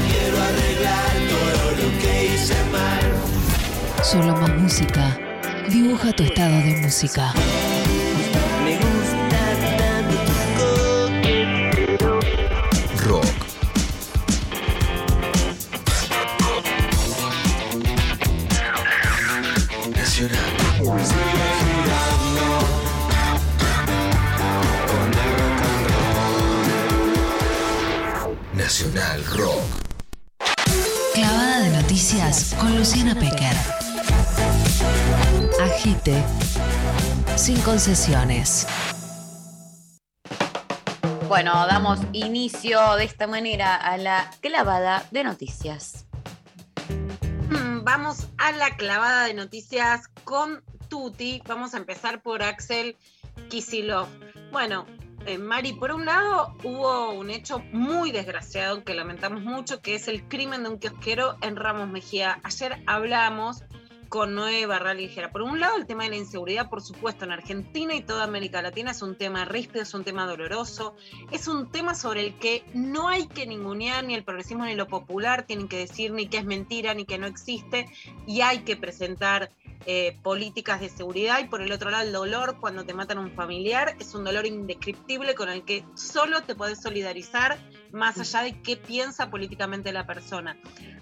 Quiero 0.07 0.37
arreglar 0.37 1.11
todo 1.29 1.71
lo 1.71 1.99
que 1.99 2.35
hice 2.35 2.55
mal. 2.71 3.01
Solo 4.03 4.37
más 4.39 4.55
música. 4.61 5.17
Dibuja 5.67 6.11
tu 6.13 6.21
estado 6.21 6.55
de 6.57 6.81
música. 6.83 7.33
Me 8.63 8.75
gusta 8.77 9.41
tanto 9.77 10.15
tu 10.25 10.67
coqueteo. 11.19 12.19
Rock. 13.05 13.27
Nacional. 19.95 20.53
Nacional 28.53 29.25
Rock. 29.35 29.63
Clavada 31.13 31.59
de 31.59 31.69
noticias 31.69 32.55
con 32.59 32.77
Luciana 32.77 33.13
Pecker. 33.15 33.57
Agite. 35.61 36.23
Sin 37.35 37.59
concesiones. 37.61 38.67
Bueno, 41.27 41.51
damos 41.67 41.99
inicio 42.13 42.95
de 42.95 43.05
esta 43.05 43.27
manera 43.27 43.75
a 43.75 43.97
la 43.97 44.29
clavada 44.39 45.05
de 45.11 45.23
noticias. 45.23 46.05
Mm, 47.49 47.83
Vamos 47.83 48.27
a 48.37 48.51
la 48.51 48.75
clavada 48.77 49.25
de 49.25 49.33
noticias 49.33 50.07
con 50.23 50.63
Tuti. 50.89 51.41
Vamos 51.47 51.73
a 51.73 51.77
empezar 51.77 52.21
por 52.21 52.43
Axel 52.43 52.97
Kisilov. 53.49 54.07
Bueno, 54.51 54.85
eh, 55.25 55.37
Mari, 55.37 55.73
por 55.73 55.91
un 55.91 56.05
lado 56.05 56.55
hubo 56.63 57.11
un 57.11 57.29
hecho 57.29 57.59
muy 57.71 58.11
desgraciado 58.11 58.83
que 58.83 58.93
lamentamos 58.93 59.41
mucho, 59.41 59.81
que 59.81 59.95
es 59.95 60.07
el 60.07 60.27
crimen 60.27 60.63
de 60.63 60.69
un 60.69 60.79
kiosquero 60.79 61.37
en 61.41 61.55
Ramos 61.55 61.89
Mejía. 61.89 62.39
Ayer 62.43 62.81
hablamos 62.85 63.63
con 64.13 64.35
Noé 64.35 64.67
Barral 64.67 64.99
y 64.99 65.07
dijera, 65.07 65.31
por 65.31 65.41
un 65.41 65.59
lado 65.59 65.75
el 65.75 65.87
tema 65.87 66.03
de 66.03 66.11
la 66.11 66.17
inseguridad, 66.17 66.69
por 66.69 66.83
supuesto, 66.83 67.25
en 67.25 67.31
Argentina 67.31 67.95
y 67.95 68.03
toda 68.03 68.25
América 68.25 68.61
Latina 68.61 68.91
es 68.91 69.01
un 69.01 69.15
tema 69.15 69.43
ríspido, 69.43 69.81
es 69.81 69.91
un 69.95 70.03
tema 70.03 70.27
doloroso, 70.27 70.95
es 71.31 71.47
un 71.47 71.71
tema 71.71 71.95
sobre 71.95 72.23
el 72.23 72.37
que 72.37 72.63
no 72.75 73.07
hay 73.07 73.25
que 73.25 73.47
ningunear 73.47 74.03
ni 74.03 74.13
el 74.13 74.23
progresismo 74.23 74.65
ni 74.65 74.75
lo 74.75 74.87
popular, 74.87 75.47
tienen 75.47 75.67
que 75.67 75.77
decir 75.77 76.11
ni 76.11 76.27
que 76.27 76.37
es 76.37 76.45
mentira 76.45 76.93
ni 76.93 77.05
que 77.05 77.17
no 77.17 77.25
existe, 77.25 77.87
y 78.27 78.41
hay 78.41 78.59
que 78.59 78.77
presentar 78.77 79.49
eh, 79.87 80.15
políticas 80.21 80.79
de 80.79 80.89
seguridad. 80.89 81.39
Y 81.39 81.45
por 81.45 81.63
el 81.63 81.71
otro 81.71 81.89
lado 81.89 82.03
el 82.05 82.13
dolor 82.13 82.59
cuando 82.59 82.85
te 82.85 82.93
matan 82.93 83.17
a 83.17 83.21
un 83.21 83.31
familiar 83.31 83.95
es 83.99 84.13
un 84.13 84.25
dolor 84.25 84.45
indescriptible 84.45 85.33
con 85.33 85.49
el 85.49 85.65
que 85.65 85.85
solo 85.95 86.43
te 86.43 86.53
podés 86.53 86.79
solidarizar 86.79 87.57
más 87.91 88.19
allá 88.19 88.43
de 88.43 88.61
qué 88.61 88.77
piensa 88.77 89.31
políticamente 89.31 89.91
la 89.91 90.05
persona. 90.05 90.55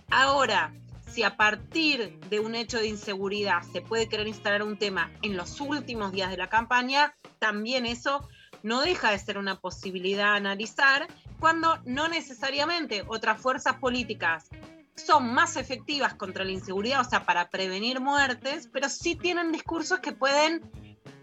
Ahora, 0.09 0.71
si 1.13 1.23
a 1.23 1.35
partir 1.35 2.19
de 2.29 2.39
un 2.39 2.55
hecho 2.55 2.77
de 2.77 2.87
inseguridad 2.87 3.61
se 3.71 3.81
puede 3.81 4.07
querer 4.07 4.27
instalar 4.27 4.63
un 4.63 4.77
tema 4.77 5.11
en 5.21 5.35
los 5.35 5.59
últimos 5.59 6.11
días 6.11 6.29
de 6.29 6.37
la 6.37 6.49
campaña, 6.49 7.13
también 7.39 7.85
eso 7.85 8.27
no 8.63 8.81
deja 8.81 9.11
de 9.11 9.19
ser 9.19 9.37
una 9.37 9.59
posibilidad 9.59 10.33
a 10.33 10.35
analizar 10.35 11.07
cuando 11.39 11.79
no 11.85 12.07
necesariamente 12.07 13.03
otras 13.07 13.41
fuerzas 13.41 13.77
políticas 13.77 14.49
son 14.95 15.33
más 15.33 15.55
efectivas 15.55 16.13
contra 16.13 16.45
la 16.45 16.51
inseguridad, 16.51 17.01
o 17.01 17.09
sea, 17.09 17.25
para 17.25 17.49
prevenir 17.49 17.99
muertes, 17.99 18.69
pero 18.71 18.87
sí 18.87 19.15
tienen 19.15 19.51
discursos 19.51 19.99
que 19.99 20.11
pueden 20.11 20.61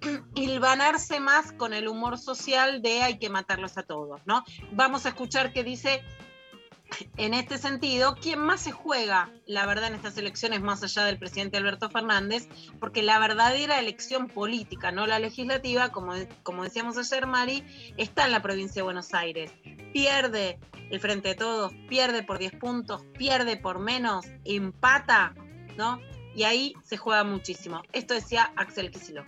hilvanarse 0.34 1.20
más 1.20 1.52
con 1.52 1.72
el 1.72 1.86
humor 1.86 2.18
social 2.18 2.82
de 2.82 3.02
hay 3.02 3.18
que 3.18 3.30
matarlos 3.30 3.78
a 3.78 3.84
todos, 3.84 4.20
¿no? 4.26 4.44
Vamos 4.72 5.06
a 5.06 5.10
escuchar 5.10 5.52
qué 5.52 5.62
dice 5.62 6.02
en 7.16 7.34
este 7.34 7.58
sentido, 7.58 8.16
¿quién 8.20 8.40
más 8.40 8.62
se 8.62 8.72
juega 8.72 9.30
la 9.46 9.66
verdad 9.66 9.88
en 9.88 9.94
estas 9.94 10.16
elecciones 10.18 10.60
más 10.60 10.82
allá 10.82 11.04
del 11.04 11.18
presidente 11.18 11.56
Alberto 11.56 11.90
Fernández? 11.90 12.48
Porque 12.80 13.02
la 13.02 13.18
verdadera 13.18 13.78
elección 13.78 14.28
política, 14.28 14.90
no 14.90 15.06
la 15.06 15.18
legislativa, 15.18 15.90
como, 15.90 16.14
como 16.42 16.64
decíamos 16.64 16.96
ayer, 16.98 17.26
Mari, 17.26 17.64
está 17.96 18.26
en 18.26 18.32
la 18.32 18.42
provincia 18.42 18.80
de 18.80 18.84
Buenos 18.84 19.14
Aires. 19.14 19.52
Pierde 19.92 20.58
el 20.90 21.00
Frente 21.00 21.28
de 21.28 21.34
Todos, 21.34 21.72
pierde 21.88 22.22
por 22.22 22.38
10 22.38 22.52
puntos, 22.52 23.04
pierde 23.16 23.56
por 23.56 23.78
menos, 23.78 24.26
empata, 24.44 25.34
¿no? 25.76 26.00
Y 26.34 26.44
ahí 26.44 26.74
se 26.84 26.96
juega 26.96 27.24
muchísimo. 27.24 27.82
Esto 27.92 28.14
decía 28.14 28.52
Axel 28.56 28.90
Kicillof. 28.90 29.26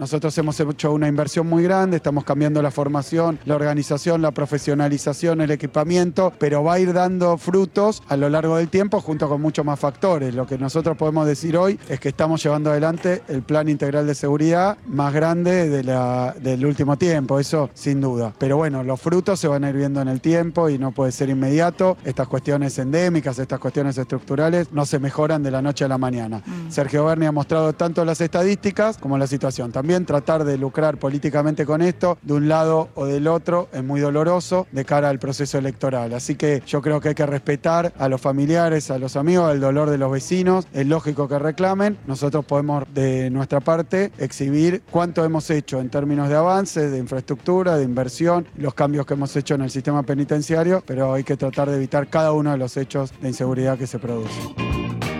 Nosotros 0.00 0.36
hemos 0.38 0.58
hecho 0.58 0.92
una 0.94 1.08
inversión 1.08 1.46
muy 1.46 1.62
grande, 1.62 1.98
estamos 1.98 2.24
cambiando 2.24 2.62
la 2.62 2.70
formación, 2.70 3.38
la 3.44 3.54
organización, 3.54 4.22
la 4.22 4.30
profesionalización, 4.30 5.42
el 5.42 5.50
equipamiento, 5.50 6.32
pero 6.38 6.64
va 6.64 6.72
a 6.72 6.78
ir 6.80 6.94
dando 6.94 7.36
frutos 7.36 8.02
a 8.08 8.16
lo 8.16 8.30
largo 8.30 8.56
del 8.56 8.70
tiempo 8.70 9.02
junto 9.02 9.28
con 9.28 9.42
muchos 9.42 9.62
más 9.62 9.78
factores. 9.78 10.34
Lo 10.34 10.46
que 10.46 10.56
nosotros 10.56 10.96
podemos 10.96 11.26
decir 11.26 11.54
hoy 11.54 11.78
es 11.86 12.00
que 12.00 12.08
estamos 12.08 12.42
llevando 12.42 12.70
adelante 12.70 13.20
el 13.28 13.42
plan 13.42 13.68
integral 13.68 14.06
de 14.06 14.14
seguridad 14.14 14.78
más 14.86 15.12
grande 15.12 15.68
de 15.68 15.84
la- 15.84 16.34
del 16.40 16.64
último 16.64 16.96
tiempo, 16.96 17.38
eso 17.38 17.68
sin 17.74 18.00
duda. 18.00 18.32
Pero 18.38 18.56
bueno, 18.56 18.82
los 18.82 18.98
frutos 18.98 19.38
se 19.38 19.48
van 19.48 19.64
a 19.64 19.68
ir 19.68 19.76
viendo 19.76 20.00
en 20.00 20.08
el 20.08 20.22
tiempo 20.22 20.70
y 20.70 20.78
no 20.78 20.92
puede 20.92 21.12
ser 21.12 21.28
inmediato. 21.28 21.98
Estas 22.06 22.26
cuestiones 22.26 22.78
endémicas, 22.78 23.38
estas 23.38 23.60
cuestiones 23.60 23.98
estructurales 23.98 24.72
no 24.72 24.86
se 24.86 24.98
mejoran 24.98 25.42
de 25.42 25.50
la 25.50 25.60
noche 25.60 25.84
a 25.84 25.88
la 25.88 25.98
mañana. 25.98 26.42
Sergio 26.70 27.04
Berni 27.04 27.26
ha 27.26 27.32
mostrado 27.32 27.74
tanto 27.74 28.02
las 28.06 28.22
estadísticas 28.22 28.96
como 28.96 29.18
la 29.18 29.26
situación. 29.26 29.70
También 29.70 29.89
tratar 30.06 30.44
de 30.44 30.56
lucrar 30.56 30.96
políticamente 30.98 31.66
con 31.66 31.82
esto, 31.82 32.18
de 32.22 32.34
un 32.34 32.48
lado 32.48 32.88
o 32.94 33.06
del 33.06 33.26
otro, 33.26 33.68
es 33.72 33.82
muy 33.82 34.00
doloroso 34.00 34.66
de 34.72 34.84
cara 34.84 35.08
al 35.08 35.18
proceso 35.18 35.58
electoral. 35.58 36.14
Así 36.14 36.34
que 36.34 36.62
yo 36.66 36.80
creo 36.80 37.00
que 37.00 37.10
hay 37.10 37.14
que 37.14 37.26
respetar 37.26 37.92
a 37.98 38.08
los 38.08 38.20
familiares, 38.20 38.90
a 38.90 38.98
los 38.98 39.16
amigos, 39.16 39.52
el 39.52 39.60
dolor 39.60 39.90
de 39.90 39.98
los 39.98 40.10
vecinos. 40.10 40.66
Es 40.72 40.86
lógico 40.86 41.28
que 41.28 41.38
reclamen. 41.38 41.98
Nosotros 42.06 42.44
podemos, 42.44 42.84
de 42.94 43.30
nuestra 43.30 43.60
parte, 43.60 44.12
exhibir 44.18 44.82
cuánto 44.90 45.24
hemos 45.24 45.50
hecho 45.50 45.80
en 45.80 45.90
términos 45.90 46.28
de 46.28 46.36
avance, 46.36 46.88
de 46.88 46.98
infraestructura, 46.98 47.76
de 47.76 47.84
inversión, 47.84 48.46
los 48.56 48.74
cambios 48.74 49.06
que 49.06 49.14
hemos 49.14 49.34
hecho 49.36 49.54
en 49.54 49.62
el 49.62 49.70
sistema 49.70 50.02
penitenciario, 50.02 50.82
pero 50.86 51.12
hay 51.12 51.24
que 51.24 51.36
tratar 51.36 51.70
de 51.70 51.76
evitar 51.76 52.08
cada 52.08 52.32
uno 52.32 52.52
de 52.52 52.58
los 52.58 52.76
hechos 52.76 53.12
de 53.20 53.28
inseguridad 53.28 53.78
que 53.78 53.86
se 53.86 53.98
producen. 53.98 55.19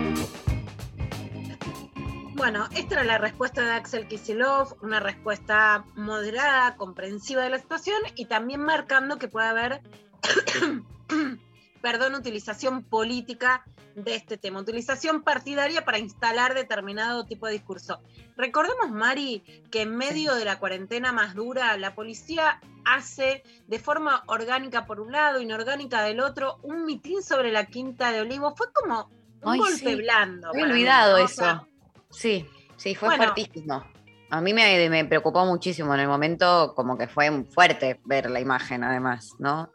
Bueno, 2.41 2.67
esta 2.75 2.95
era 2.95 3.03
la 3.03 3.19
respuesta 3.19 3.61
de 3.61 3.69
Axel 3.69 4.07
Kisilov, 4.07 4.75
una 4.81 4.99
respuesta 4.99 5.85
moderada, 5.93 6.75
comprensiva 6.75 7.43
de 7.43 7.51
la 7.51 7.59
situación 7.59 8.01
y 8.15 8.25
también 8.25 8.61
marcando 8.61 9.19
que 9.19 9.27
puede 9.27 9.45
haber, 9.45 9.81
perdón, 11.83 12.15
utilización 12.15 12.83
política 12.83 13.63
de 13.93 14.15
este 14.15 14.39
tema, 14.39 14.59
utilización 14.59 15.21
partidaria 15.21 15.85
para 15.85 15.99
instalar 15.99 16.55
determinado 16.55 17.25
tipo 17.25 17.45
de 17.45 17.53
discurso. 17.53 18.01
Recordemos, 18.35 18.89
Mari, 18.89 19.43
que 19.69 19.83
en 19.83 19.95
medio 19.95 20.33
de 20.33 20.43
la 20.43 20.57
cuarentena 20.57 21.11
más 21.11 21.35
dura, 21.35 21.77
la 21.77 21.93
policía 21.93 22.59
hace 22.85 23.43
de 23.67 23.77
forma 23.77 24.23
orgánica 24.25 24.87
por 24.87 24.99
un 24.99 25.11
lado, 25.11 25.41
inorgánica 25.41 26.01
del 26.01 26.19
otro, 26.19 26.57
un 26.63 26.85
mitín 26.85 27.21
sobre 27.21 27.51
la 27.51 27.67
Quinta 27.67 28.11
de 28.11 28.21
Olivo. 28.21 28.55
Fue 28.55 28.73
como 28.73 29.11
un 29.43 29.53
Ay, 29.53 29.59
golpe 29.59 29.91
sí. 29.91 29.95
blando. 29.95 30.51
Mí, 30.55 30.63
olvidado 30.63 31.17
eso. 31.17 31.35
sea, 31.35 31.67
Sí, 32.11 32.47
sí, 32.77 32.95
fue 32.95 33.09
Bueno. 33.09 33.23
fuertísimo. 33.33 33.83
A 34.29 34.39
mí 34.39 34.53
me, 34.53 34.89
me 34.89 35.05
preocupó 35.05 35.45
muchísimo 35.45 35.93
en 35.93 36.01
el 36.01 36.07
momento, 36.07 36.73
como 36.75 36.97
que 36.97 37.07
fue 37.07 37.43
fuerte 37.45 37.99
ver 38.05 38.29
la 38.29 38.39
imagen, 38.39 38.83
además, 38.83 39.35
¿no? 39.39 39.69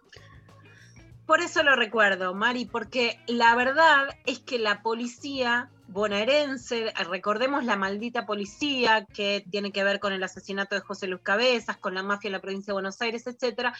Por 1.27 1.41
eso 1.41 1.63
lo 1.63 1.75
recuerdo, 1.75 2.35
Mari, 2.35 2.67
porque 2.67 3.19
la 3.27 3.55
verdad 3.57 4.09
es 4.25 4.39
que 4.39 4.59
la 4.59 4.81
policía 4.83 5.71
bonaerense, 5.89 6.93
recordemos 7.11 7.65
la 7.65 7.77
maldita 7.77 8.27
policía 8.27 9.07
que 9.13 9.45
tiene 9.51 9.73
que 9.73 9.85
ver 9.85 10.01
con 10.01 10.13
el 10.13 10.23
asesinato 10.23 10.75
de 10.75 10.81
José 10.81 11.07
Luis 11.07 11.23
Cabezas, 11.23 11.77
con 11.77 11.95
la 11.95 12.03
mafia 12.03 12.29
en 12.29 12.33
la 12.33 12.41
provincia 12.41 12.71
de 12.71 12.75
Buenos 12.75 13.01
Aires, 13.01 13.27
etcétera, 13.27 13.75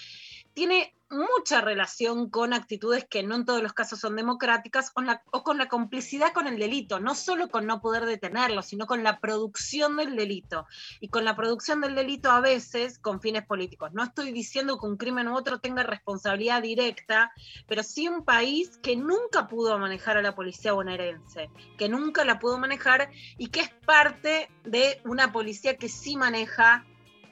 tiene 0.55 0.95
mucha 1.11 1.61
relación 1.61 2.31
con 2.31 2.53
actitudes 2.53 3.07
que 3.09 3.23
no 3.23 3.37
en 3.37 3.45
todos 3.45 3.63
los 3.63 3.73
casos 3.73 4.01
son 4.01 4.17
democráticas 4.17 4.93
o, 4.95 5.43
con 5.43 5.59
la 5.59 5.69
complicidad 5.69 6.33
con 6.33 6.47
el 6.47 6.59
delito, 6.59 6.99
no 7.01 7.15
solo 7.15 7.49
con 7.49 7.67
no 7.67 7.81
poder 7.81 8.07
detenerlo, 8.07 8.63
sino 8.63 8.87
con 8.87 9.05
la 9.05 9.21
producción 9.21 9.97
del 9.97 10.17
delito. 10.17 10.67
Y 11.01 11.09
con 11.09 11.25
la 11.25 11.37
producción 11.37 11.81
del 11.81 11.95
delito 11.95 12.31
a 12.31 12.41
veces 12.41 12.99
con 12.99 13.21
fines 13.21 13.47
políticos. 13.47 13.93
No 13.93 14.03
estoy 14.03 14.33
diciendo 14.33 14.79
que 14.79 14.87
un 14.87 14.97
crimen 14.97 15.29
u 15.29 15.37
otro 15.37 15.61
tenga 15.61 15.83
responsabilidad 15.83 16.63
directa, 16.63 17.33
pero 17.67 17.83
sí 17.83 18.09
un 18.09 18.25
país 18.25 18.79
que 18.83 18.97
nunca 18.97 19.47
pudo 19.47 19.79
manejar 19.79 20.17
a 20.17 20.23
la 20.23 20.35
policía 20.35 20.73
bonaerense, 20.73 21.51
que 21.79 21.89
nunca 21.89 22.25
la 22.25 22.39
pudo 22.39 22.59
manejar 22.59 23.11
y 23.39 23.49
que 23.49 23.61
es 23.61 23.71
parte 23.87 24.51
de 24.65 25.01
una 25.05 25.33
policía 25.33 25.77
que 25.77 25.89
sí 25.89 26.17
maneja 26.17 26.85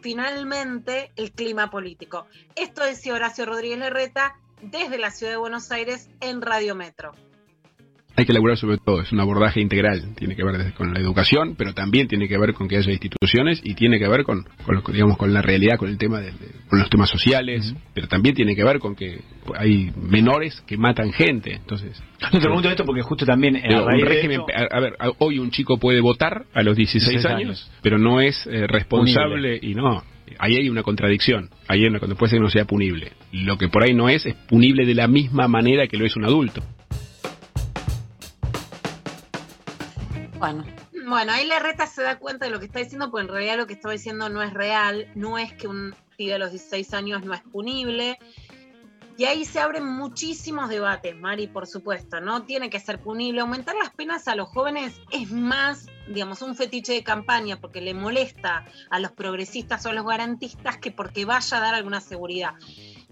finalmente 0.05 1.13
el 1.17 1.33
clima 1.33 1.71
político. 1.71 2.27
Esto 2.57 2.85
decía 2.85 3.15
Horacio 3.15 3.47
Rodríguez 3.47 3.79
Larreta 3.79 4.39
desde 4.61 4.99
la 4.99 5.11
ciudad 5.11 5.33
de 5.33 5.39
Buenos 5.39 5.73
Aires 5.73 6.11
en 6.21 6.43
Radio 6.43 6.75
Metro. 6.75 7.13
Hay 8.17 8.25
que 8.27 8.33
elaborar 8.33 8.57
sobre 8.57 8.79
todo, 8.79 9.01
es 9.01 9.11
un 9.11 9.19
abordaje 9.19 9.61
integral, 9.61 10.15
tiene 10.17 10.37
que 10.37 10.45
ver 10.45 10.73
con 10.75 10.95
la 10.95 11.01
educación, 11.01 11.57
pero 11.59 11.75
también 11.75 12.07
tiene 12.07 12.29
que 12.29 12.39
ver 12.39 12.55
con 12.55 12.69
que 12.69 12.77
haya 12.77 12.93
instituciones 12.93 13.61
y 13.65 13.75
tiene 13.75 13.99
que 13.99 14.07
ver 14.07 14.23
con, 14.23 14.45
con 14.65 14.81
digamos, 14.93 15.17
con 15.17 15.33
la 15.35 15.43
realidad, 15.43 15.79
con 15.79 15.89
el 15.89 15.99
tema 15.99 16.21
de, 16.21 16.27
de- 16.31 16.53
con 16.69 16.79
los 16.79 16.89
temas 16.91 17.11
sociales, 17.11 17.75
pero 17.93 18.07
también 18.07 18.37
tiene 18.37 18.55
que 18.55 18.63
ver 18.63 18.79
con 18.79 18.95
que 18.95 19.21
hay 19.57 19.91
menores 19.97 20.61
que 20.67 20.77
matan 20.77 21.13
gente, 21.13 21.55
entonces. 21.55 22.01
No 22.23 22.31
te 22.31 22.41
pregunto 22.41 22.71
esto 22.71 22.85
porque 22.85 23.03
justo 23.03 23.27
también 23.27 23.57
eh, 23.57 23.63
un 23.75 24.01
régimen, 24.01 24.43
a, 24.55 24.77
a 24.77 24.81
ver, 24.81 24.95
a- 25.01 25.11
hoy 25.19 25.41
un 25.41 25.51
chico 25.51 25.79
puede 25.79 26.01
votar 26.01 26.45
a 26.55 26.63
los 26.63 26.77
16 26.77 27.11
16 27.11 27.27
años, 27.27 27.41
años. 27.67 27.71
pero 27.83 27.99
no 27.99 28.21
es 28.21 28.47
eh, 28.47 28.67
responsable 28.69 29.59
y 29.61 29.75
no. 29.75 30.03
Ahí 30.39 30.57
hay 30.57 30.69
una 30.69 30.83
contradicción, 30.83 31.51
ahí 31.69 31.83
hay 31.83 31.89
una, 31.89 31.99
cuando 31.99 32.17
puede 32.17 32.31
ser 32.31 32.39
que 32.39 32.45
no 32.45 32.51
sea 32.51 32.65
punible. 32.65 33.13
Lo 33.33 33.59
que 33.59 33.69
por 33.69 33.83
ahí 33.83 33.93
no 33.93 34.09
es, 34.09 34.25
es 34.25 34.35
punible 34.35 34.87
de 34.87 34.95
la 34.95 35.07
misma 35.07 35.49
manera 35.49 35.87
que 35.87 35.97
lo 35.99 36.07
es 36.07 36.17
un 36.17 36.25
adulto. 36.25 36.63
Bueno, 40.45 40.65
Bueno, 41.09 41.33
ahí 41.33 41.47
Larreta 41.47 41.87
se 41.87 42.03
da 42.03 42.19
cuenta 42.19 42.45
de 42.45 42.51
lo 42.51 42.59
que 42.59 42.67
está 42.67 42.79
diciendo, 42.79 43.11
porque 43.11 43.27
en 43.27 43.33
realidad 43.33 43.57
lo 43.57 43.67
que 43.67 43.73
estaba 43.73 43.93
diciendo 43.93 44.29
no 44.29 44.43
es 44.43 44.53
real, 44.53 45.11
no 45.15 45.39
es 45.39 45.55
que 45.55 45.69
un 45.69 45.95
pibe 46.19 46.35
a 46.35 46.39
los 46.39 46.51
16 46.51 46.93
años 46.93 47.25
no 47.25 47.33
es 47.33 47.41
punible. 47.41 48.19
Y 49.17 49.25
ahí 49.25 49.47
se 49.47 49.61
abren 49.61 49.87
muchísimos 49.87 50.69
debates, 50.69 51.17
Mari, 51.17 51.47
por 51.47 51.67
supuesto, 51.67 52.21
¿no? 52.21 52.43
Tiene 52.43 52.69
que 52.69 52.79
ser 52.79 53.01
punible. 53.01 53.41
Aumentar 53.41 53.75
las 53.77 53.91
penas 53.91 54.29
a 54.29 54.35
los 54.35 54.51
jóvenes 54.51 55.01
es 55.13 55.31
más 55.31 55.87
digamos, 56.09 56.43
un 56.43 56.55
fetiche 56.55 56.93
de 56.93 57.03
campaña 57.03 57.59
porque 57.61 57.81
le 57.81 57.95
molesta 57.95 58.65
a 58.91 58.99
los 58.99 59.13
progresistas 59.13 59.87
o 59.87 59.91
a 59.91 59.93
los 59.95 60.05
garantistas 60.05 60.77
que 60.79 60.91
porque 60.91 61.25
vaya 61.25 61.57
a 61.57 61.61
dar 61.61 61.75
alguna 61.75 62.01
seguridad. 62.01 62.55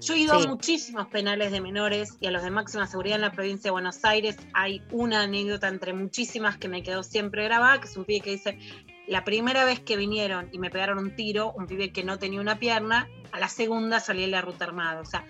Yo 0.02 0.14
he 0.14 0.18
ido 0.18 0.36
Sí. 0.38 0.46
a 0.46 0.48
muchísimos 0.48 1.06
penales 1.06 1.52
de 1.52 1.60
menores 1.60 2.16
y 2.20 2.26
a 2.26 2.32
los 2.32 2.42
de 2.42 2.50
máxima 2.50 2.88
seguridad 2.88 3.16
en 3.16 3.22
la 3.22 3.30
provincia 3.30 3.68
de 3.68 3.70
Buenos 3.70 4.04
Aires. 4.04 4.36
Hay 4.52 4.82
una 4.90 5.22
anécdota 5.22 5.68
entre 5.68 5.92
muchísimas 5.92 6.56
que 6.58 6.66
me 6.66 6.82
quedó 6.82 7.04
siempre 7.04 7.44
grabada, 7.44 7.80
que 7.80 7.86
es 7.86 7.96
un 7.96 8.04
pibe 8.04 8.20
que 8.20 8.30
dice, 8.30 8.58
la 9.06 9.22
primera 9.22 9.64
vez 9.64 9.78
que 9.78 9.96
vinieron 9.96 10.48
y 10.50 10.58
me 10.58 10.70
pegaron 10.70 10.98
un 10.98 11.14
tiro, 11.14 11.52
un 11.52 11.66
pibe 11.66 11.92
que 11.92 12.02
no 12.02 12.18
tenía 12.18 12.40
una 12.40 12.58
pierna, 12.58 13.08
a 13.30 13.38
la 13.38 13.48
segunda 13.48 14.00
salí 14.00 14.24
en 14.24 14.32
la 14.32 14.40
ruta 14.40 14.64
armada. 14.64 15.00
O 15.00 15.04
sea, 15.04 15.24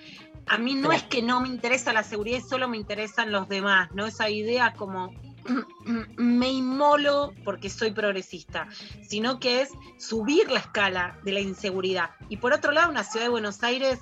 a 0.47 0.57
mí 0.57 0.75
no 0.75 0.91
es 0.91 1.03
que 1.03 1.21
no 1.21 1.43
me 1.43 1.49
interesa 1.49 1.93
la 1.93 2.03
seguridad, 2.03 2.41
solo 2.41 2.67
me 2.67 2.79
interesan 2.79 3.31
los 3.31 3.49
demás, 3.51 3.91
¿no? 3.93 4.07
Esa 4.07 4.31
idea 4.31 4.73
como 4.73 5.13
me 6.17 6.51
inmolo 6.51 7.35
porque 7.45 7.69
soy 7.69 7.91
progresista, 7.91 8.69
sino 9.07 9.39
que 9.39 9.61
es 9.63 9.71
subir 9.99 10.51
la 10.51 10.61
escala 10.61 11.19
de 11.25 11.33
la 11.33 11.41
inseguridad. 11.41 12.11
Y 12.31 12.39
por 12.39 12.53
otro 12.55 12.73
lado, 12.73 12.91
una 12.91 13.05
ciudad 13.05 13.27
de 13.27 13.31
Buenos 13.31 13.63
Aires 13.63 13.99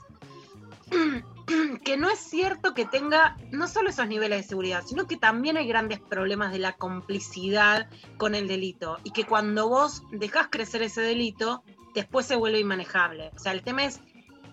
que 1.84 1.96
no 1.96 2.10
es 2.10 2.18
cierto 2.18 2.74
que 2.74 2.84
tenga 2.84 3.36
no 3.50 3.68
solo 3.68 3.90
esos 3.90 4.06
niveles 4.08 4.42
de 4.42 4.48
seguridad, 4.48 4.84
sino 4.86 5.06
que 5.06 5.16
también 5.16 5.56
hay 5.56 5.66
grandes 5.66 6.00
problemas 6.00 6.52
de 6.52 6.58
la 6.58 6.74
complicidad 6.74 7.88
con 8.16 8.34
el 8.34 8.48
delito 8.48 8.98
y 9.04 9.10
que 9.10 9.24
cuando 9.24 9.68
vos 9.68 10.02
dejás 10.12 10.48
crecer 10.50 10.82
ese 10.82 11.00
delito, 11.00 11.62
después 11.94 12.26
se 12.26 12.36
vuelve 12.36 12.60
inmanejable. 12.60 13.30
O 13.34 13.38
sea, 13.38 13.52
el 13.52 13.62
tema 13.62 13.84
es 13.84 14.00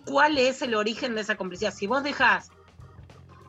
cuál 0.05 0.37
es 0.37 0.61
el 0.61 0.75
origen 0.75 1.15
de 1.15 1.21
esa 1.21 1.35
complicidad. 1.35 1.73
Si 1.73 1.87
vos 1.87 2.03
dejás 2.03 2.49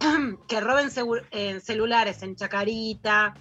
que 0.49 0.61
roben 0.61 0.91
eh, 1.31 1.61
celulares 1.61 2.23
en 2.23 2.37
Chacarita, 2.37 3.35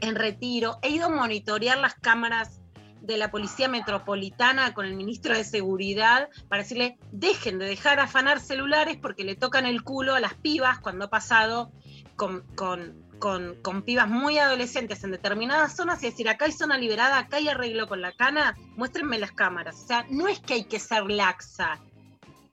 en 0.00 0.14
Retiro, 0.14 0.78
he 0.82 0.90
ido 0.90 1.06
a 1.06 1.10
monitorear 1.10 1.78
las 1.78 1.94
cámaras 1.94 2.60
de 3.06 3.18
la 3.18 3.30
Policía 3.30 3.68
Metropolitana 3.68 4.72
con 4.72 4.86
el 4.86 4.94
ministro 4.94 5.36
de 5.36 5.44
Seguridad 5.44 6.28
para 6.48 6.62
decirle, 6.62 6.98
dejen 7.12 7.58
de 7.58 7.66
dejar 7.66 8.00
afanar 8.00 8.40
celulares 8.40 8.96
porque 9.00 9.24
le 9.24 9.36
tocan 9.36 9.66
el 9.66 9.82
culo 9.82 10.14
a 10.14 10.20
las 10.20 10.34
pibas 10.34 10.80
cuando 10.80 11.04
ha 11.04 11.10
pasado 11.10 11.70
con, 12.16 12.42
con, 12.54 13.04
con, 13.18 13.56
con 13.62 13.82
pibas 13.82 14.08
muy 14.08 14.38
adolescentes 14.38 15.04
en 15.04 15.10
determinadas 15.10 15.76
zonas 15.76 16.02
y 16.02 16.06
decir, 16.06 16.28
acá 16.28 16.46
hay 16.46 16.52
zona 16.52 16.78
liberada, 16.78 17.18
acá 17.18 17.36
hay 17.36 17.48
arreglo 17.48 17.88
con 17.88 18.00
la 18.00 18.12
cana, 18.12 18.56
muéstrenme 18.76 19.18
las 19.18 19.32
cámaras. 19.32 19.82
O 19.82 19.86
sea, 19.86 20.06
no 20.08 20.26
es 20.26 20.40
que 20.40 20.54
hay 20.54 20.64
que 20.64 20.80
ser 20.80 21.04
laxa, 21.04 21.80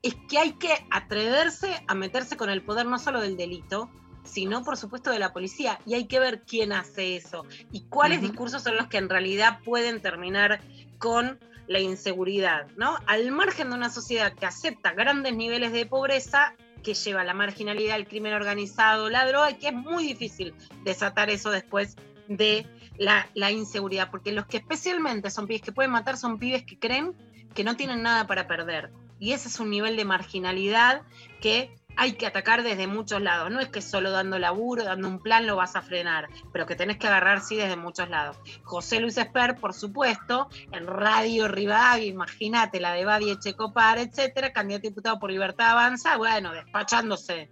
es 0.02 0.16
que 0.28 0.38
hay 0.38 0.54
que 0.54 0.74
atreverse 0.90 1.84
a 1.88 1.96
meterse 1.96 2.36
con 2.36 2.50
el 2.50 2.62
poder 2.62 2.88
no 2.88 3.00
solo 3.00 3.22
del 3.22 3.38
delito, 3.38 3.90
sino 4.24 4.64
por 4.64 4.78
supuesto 4.78 5.12
de 5.12 5.20
la 5.20 5.34
policía. 5.34 5.80
Y 5.86 5.94
hay 5.96 6.06
que 6.06 6.20
ver 6.20 6.42
quién 6.42 6.74
hace 6.74 7.16
eso 7.16 7.46
y 7.72 7.82
cuáles 7.82 8.22
discursos 8.22 8.64
son 8.64 8.76
los 8.78 8.88
que 8.88 8.98
en 8.98 9.10
realidad 9.10 9.60
pueden 9.64 10.02
terminar 10.02 10.62
con 10.98 11.40
la 11.68 11.80
inseguridad, 11.80 12.68
¿no? 12.76 12.98
Al 13.08 13.32
margen 13.32 13.70
de 13.70 13.76
una 13.76 13.90
sociedad 13.90 14.34
que 14.34 14.46
acepta 14.46 14.92
grandes 14.92 15.36
niveles 15.36 15.72
de 15.72 15.86
pobreza, 15.86 16.56
que 16.84 16.94
lleva 16.94 17.22
a 17.22 17.24
la 17.24 17.34
marginalidad, 17.34 17.96
el 17.96 18.08
crimen 18.08 18.34
organizado, 18.34 19.10
la 19.10 19.26
droga, 19.26 19.52
y 19.52 19.56
que 19.56 19.68
es 19.68 19.74
muy 19.74 20.06
difícil 20.06 20.54
desatar 20.84 21.30
eso 21.30 21.50
después 21.50 21.96
de 22.28 22.66
la, 22.98 23.30
la 23.36 23.52
inseguridad, 23.52 24.10
porque 24.12 24.32
los 24.32 24.46
que 24.48 24.58
especialmente 24.58 25.30
son 25.30 25.48
pibes 25.48 25.62
que 25.62 25.72
pueden 25.72 25.92
matar 25.92 26.18
son 26.18 26.40
pibes 26.40 26.64
que 26.64 26.78
creen 26.78 27.16
que 27.54 27.64
no 27.64 27.76
tienen 27.76 28.02
nada 28.02 28.28
para 28.28 28.48
perder. 28.48 28.92
Y 29.20 29.34
ese 29.34 29.50
es 29.50 29.60
un 29.60 29.70
nivel 29.70 29.96
de 29.98 30.06
marginalidad 30.06 31.04
que 31.42 31.76
hay 31.96 32.14
que 32.14 32.26
atacar 32.26 32.64
desde 32.64 32.88
muchos 32.88 33.22
lados. 33.22 33.52
No 33.52 33.60
es 33.60 33.70
que 33.70 33.82
solo 33.82 34.12
dando 34.12 34.40
laburo, 34.40 34.84
dando 34.84 35.08
un 35.08 35.20
plan 35.20 35.48
lo 35.48 35.56
vas 35.56 35.76
a 35.76 35.82
frenar, 35.82 36.30
pero 36.52 36.66
que 36.66 36.76
tenés 36.76 36.98
que 36.98 37.08
agarrar 37.08 37.42
sí 37.42 37.56
desde 37.56 37.76
muchos 37.76 38.10
lados. 38.10 38.38
José 38.64 39.00
Luis 39.00 39.18
Esper, 39.18 39.56
por 39.56 39.74
supuesto, 39.74 40.50
en 40.72 40.88
Radio 40.88 41.48
Rivadavia, 41.48 42.06
imagínate, 42.06 42.80
la 42.80 42.94
de 42.94 43.06
Badi 43.06 43.32
Echecopar, 43.32 43.98
etcétera, 43.98 44.52
candidato 44.54 44.88
a 44.88 44.90
diputado 44.90 45.20
por 45.20 45.32
Libertad 45.32 45.72
Avanza, 45.72 46.18
bueno, 46.18 46.52
despachándose. 46.52 47.50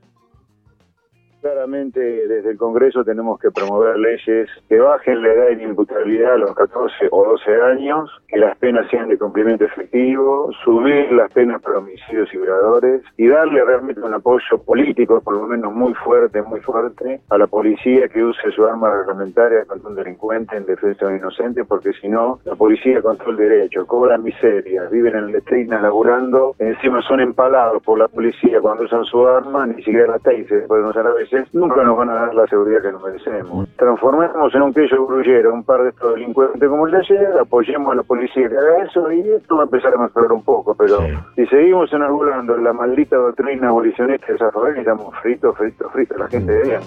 Claramente 1.42 2.02
desde 2.02 2.52
el 2.52 2.58
Congreso 2.58 3.06
tenemos 3.06 3.40
que 3.40 3.50
promover 3.50 3.98
leyes 3.98 4.50
que 4.68 4.78
bajen 4.78 5.24
la 5.24 5.30
edad 5.30 5.46
de 5.48 5.54
inimputabilidad 5.54 6.34
a 6.34 6.38
los 6.38 6.54
14 6.54 7.08
o 7.12 7.24
12 7.24 7.62
años, 7.62 8.12
que 8.28 8.40
las 8.40 8.58
penas 8.58 8.90
sean 8.92 9.08
de 9.08 9.18
cumplimiento 9.18 9.64
efectivo, 9.64 10.52
subir 10.66 11.10
las 11.14 11.32
penas 11.32 11.62
para 11.62 11.78
homicidios 11.78 12.28
y 12.34 12.38
violadores 12.38 13.04
y 13.16 13.30
darle 13.30 13.64
realmente 13.64 14.02
un 14.02 14.14
apoyo 14.14 14.58
político, 14.66 15.22
por 15.22 15.36
lo 15.36 15.48
menos 15.48 15.74
muy 15.74 15.94
fuerte, 15.94 16.42
muy 16.42 16.60
fuerte, 16.60 17.22
a 17.30 17.38
la 17.38 17.48
policía 17.48 18.10
que 18.10 18.22
use 18.22 18.52
su 18.52 18.66
arma 18.66 18.94
reglamentaria 18.94 19.64
contra 19.64 19.90
un 19.90 19.96
delincuente 19.96 20.58
en 20.58 20.66
defensa 20.66 21.06
de 21.06 21.14
un 21.14 21.20
inocente, 21.20 21.64
porque 21.64 21.94
si 21.94 22.10
no, 22.10 22.40
la 22.44 22.56
policía 22.56 23.02
controla 23.02 23.42
el 23.42 23.50
derecho, 23.50 23.88
cobran 23.88 24.24
miseria, 24.24 24.90
viven 24.92 25.16
en 25.16 25.32
letrinas 25.32 25.82
laburando, 25.82 26.56
encima 26.60 27.02
son 27.04 27.22
empalados 27.22 27.82
por 27.82 27.98
la 27.98 28.10
policía 28.10 28.60
cuando 28.60 28.84
usan 28.84 29.06
su 29.06 29.26
arma, 29.26 29.66
ni 29.66 29.76
siquiera 29.84 30.08
la 30.08 30.20
taser 30.20 30.68
pueden 30.68 30.86
usar 30.86 31.08
a 31.08 31.14
veces, 31.14 31.29
nunca 31.54 31.84
nos 31.84 31.98
van 31.98 32.10
a 32.10 32.14
dar 32.14 32.36
la 32.36 32.48
seguridad 32.48 32.82
que 32.82 32.92
nos 32.92 33.04
merecemos. 33.04 33.68
Transformemos 33.78 34.54
en 34.54 34.62
un 34.62 34.74
queso 34.74 35.06
grullero 35.06 35.54
un 35.54 35.64
par 35.64 35.84
de 35.84 35.90
estos 35.90 36.16
delincuentes 36.16 36.70
como 36.70 36.86
el 36.86 36.92
de 36.92 36.98
ayer, 37.00 37.40
apoyemos 37.40 37.92
a 37.92 37.96
la 37.96 38.04
policía 38.04 38.50
que 38.50 38.58
haga 38.58 38.84
eso 38.84 39.12
y 39.12 39.22
esto 39.30 39.56
va 39.56 39.64
a 39.64 39.66
empezar 39.66 39.94
a 39.94 39.98
mejorar 39.98 40.32
un 40.32 40.44
poco, 40.44 40.76
pero 40.76 41.00
si 41.36 41.46
seguimos 41.48 41.92
enarbolando 41.94 42.58
la 42.58 42.74
maldita 42.74 43.16
doctrina 43.16 43.70
abolicionista 43.70 44.32
de 44.32 44.38
Zaffarelli, 44.38 44.80
estamos 44.80 45.16
fritos, 45.22 45.58
fritos, 45.58 45.92
fritos, 45.92 46.18
la 46.18 46.28
gente 46.28 46.52
de 46.52 46.64
bien. 46.64 46.82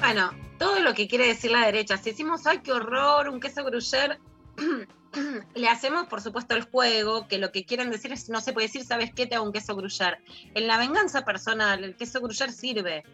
Bueno, 0.00 0.30
todo 0.58 0.80
lo 0.80 0.92
que 0.94 1.08
quiere 1.08 1.28
decir 1.28 1.50
la 1.50 1.66
derecha, 1.66 1.96
si 1.96 2.10
decimos, 2.10 2.46
ay, 2.46 2.58
qué 2.62 2.72
horror, 2.72 3.28
un 3.28 3.40
queso 3.40 3.64
gruyer, 3.64 4.18
le 5.54 5.68
hacemos, 5.68 6.06
por 6.06 6.20
supuesto, 6.20 6.54
el 6.54 6.62
juego, 6.64 7.26
que 7.28 7.38
lo 7.38 7.52
que 7.52 7.64
quieren 7.64 7.90
decir 7.90 8.12
es, 8.12 8.28
no 8.28 8.40
se 8.40 8.52
puede 8.52 8.66
decir, 8.66 8.84
¿sabes 8.84 9.12
qué? 9.14 9.26
Te 9.26 9.34
hago 9.34 9.44
un 9.44 9.52
queso 9.52 9.76
gruyer. 9.76 10.18
En 10.54 10.66
la 10.66 10.78
venganza 10.78 11.24
personal, 11.24 11.84
el 11.84 11.96
queso 11.96 12.20
gruyer 12.20 12.52
sirve. 12.52 13.04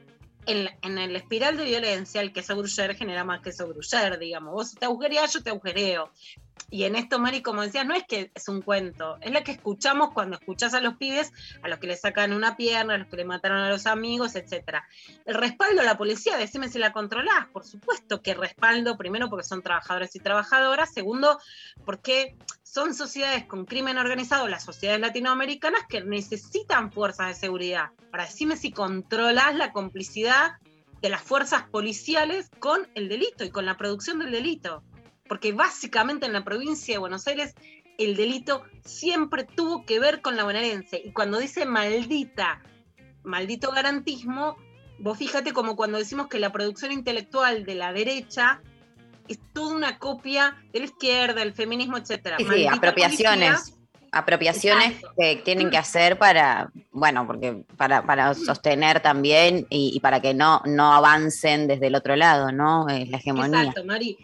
En, 0.46 0.70
en 0.82 0.96
el 0.96 1.14
espiral 1.16 1.58
de 1.58 1.64
violencia, 1.64 2.22
el 2.22 2.32
queso 2.32 2.56
gruyer 2.56 2.94
genera 2.94 3.24
más 3.24 3.40
queso 3.40 3.68
gruyer, 3.68 4.18
digamos. 4.18 4.52
Vos 4.52 4.74
te 4.74 4.86
agujereás, 4.86 5.32
yo 5.32 5.42
te 5.42 5.50
agujereo. 5.50 6.10
Y 6.68 6.84
en 6.84 6.94
esto, 6.94 7.18
Mari, 7.18 7.42
como 7.42 7.62
decías, 7.62 7.86
no 7.86 7.94
es 7.94 8.04
que 8.04 8.30
es 8.34 8.48
un 8.48 8.62
cuento, 8.62 9.18
es 9.20 9.32
la 9.32 9.42
que 9.42 9.52
escuchamos 9.52 10.12
cuando 10.12 10.36
escuchás 10.36 10.74
a 10.74 10.80
los 10.80 10.96
pibes, 10.96 11.32
a 11.62 11.68
los 11.68 11.78
que 11.78 11.86
le 11.86 11.96
sacan 11.96 12.32
una 12.32 12.56
pierna, 12.56 12.94
a 12.94 12.98
los 12.98 13.08
que 13.08 13.16
le 13.16 13.24
mataron 13.24 13.58
a 13.58 13.68
los 13.68 13.86
amigos, 13.86 14.36
etcétera. 14.36 14.84
El 15.24 15.34
respaldo 15.34 15.80
a 15.80 15.84
la 15.84 15.98
policía, 15.98 16.36
decime 16.36 16.68
si 16.68 16.78
la 16.78 16.92
controlás, 16.92 17.46
por 17.52 17.64
supuesto 17.64 18.22
que 18.22 18.34
respaldo, 18.34 18.96
primero 18.96 19.28
porque 19.28 19.44
son 19.44 19.62
trabajadores 19.62 20.14
y 20.14 20.20
trabajadoras, 20.20 20.92
segundo 20.92 21.38
porque 21.84 22.36
son 22.62 22.94
sociedades 22.94 23.46
con 23.46 23.64
crimen 23.64 23.98
organizado, 23.98 24.46
las 24.46 24.64
sociedades 24.64 25.00
latinoamericanas 25.00 25.82
que 25.88 26.02
necesitan 26.02 26.92
fuerzas 26.92 27.28
de 27.28 27.34
seguridad. 27.34 27.90
Para 28.12 28.26
decirme 28.26 28.56
si 28.56 28.70
controlás 28.70 29.56
la 29.56 29.72
complicidad 29.72 30.52
de 31.02 31.08
las 31.08 31.22
fuerzas 31.22 31.64
policiales 31.64 32.50
con 32.58 32.88
el 32.94 33.08
delito 33.08 33.44
y 33.44 33.50
con 33.50 33.66
la 33.66 33.76
producción 33.76 34.18
del 34.18 34.30
delito. 34.30 34.84
Porque 35.30 35.52
básicamente 35.52 36.26
en 36.26 36.32
la 36.32 36.42
provincia 36.42 36.92
de 36.92 36.98
Buenos 36.98 37.24
Aires 37.28 37.54
el 37.98 38.16
delito 38.16 38.64
siempre 38.84 39.44
tuvo 39.44 39.86
que 39.86 40.00
ver 40.00 40.22
con 40.22 40.36
la 40.36 40.42
bonaerense. 40.42 41.00
Y 41.04 41.12
cuando 41.12 41.38
dice 41.38 41.66
maldita, 41.66 42.60
maldito 43.22 43.70
garantismo, 43.70 44.56
vos 44.98 45.16
fíjate 45.16 45.52
como 45.52 45.76
cuando 45.76 45.98
decimos 45.98 46.26
que 46.26 46.40
la 46.40 46.50
producción 46.50 46.90
intelectual 46.90 47.64
de 47.64 47.76
la 47.76 47.92
derecha 47.92 48.60
es 49.28 49.38
toda 49.52 49.76
una 49.76 50.00
copia 50.00 50.56
de 50.72 50.80
la 50.80 50.86
izquierda, 50.86 51.42
el 51.42 51.52
feminismo, 51.52 51.96
etcétera. 51.96 52.38
Sí, 52.38 52.66
apropiaciones. 52.66 53.50
policía, 53.50 53.76
Apropiaciones 54.12 55.00
que 55.16 55.36
tienen 55.44 55.70
que 55.70 55.78
hacer 55.78 56.18
para, 56.18 56.72
bueno, 56.90 57.28
porque 57.28 57.62
para, 57.76 58.04
para 58.04 58.34
sostener 58.34 58.98
también 58.98 59.68
y, 59.70 59.92
y 59.94 60.00
para 60.00 60.18
que 60.18 60.34
no, 60.34 60.60
no 60.64 60.92
avancen 60.92 61.68
desde 61.68 61.86
el 61.86 61.94
otro 61.94 62.16
lado, 62.16 62.50
¿no? 62.50 62.88
Eh, 62.88 63.06
la 63.08 63.18
hegemonía. 63.18 63.60
Exacto, 63.60 63.84
Mari. 63.84 64.18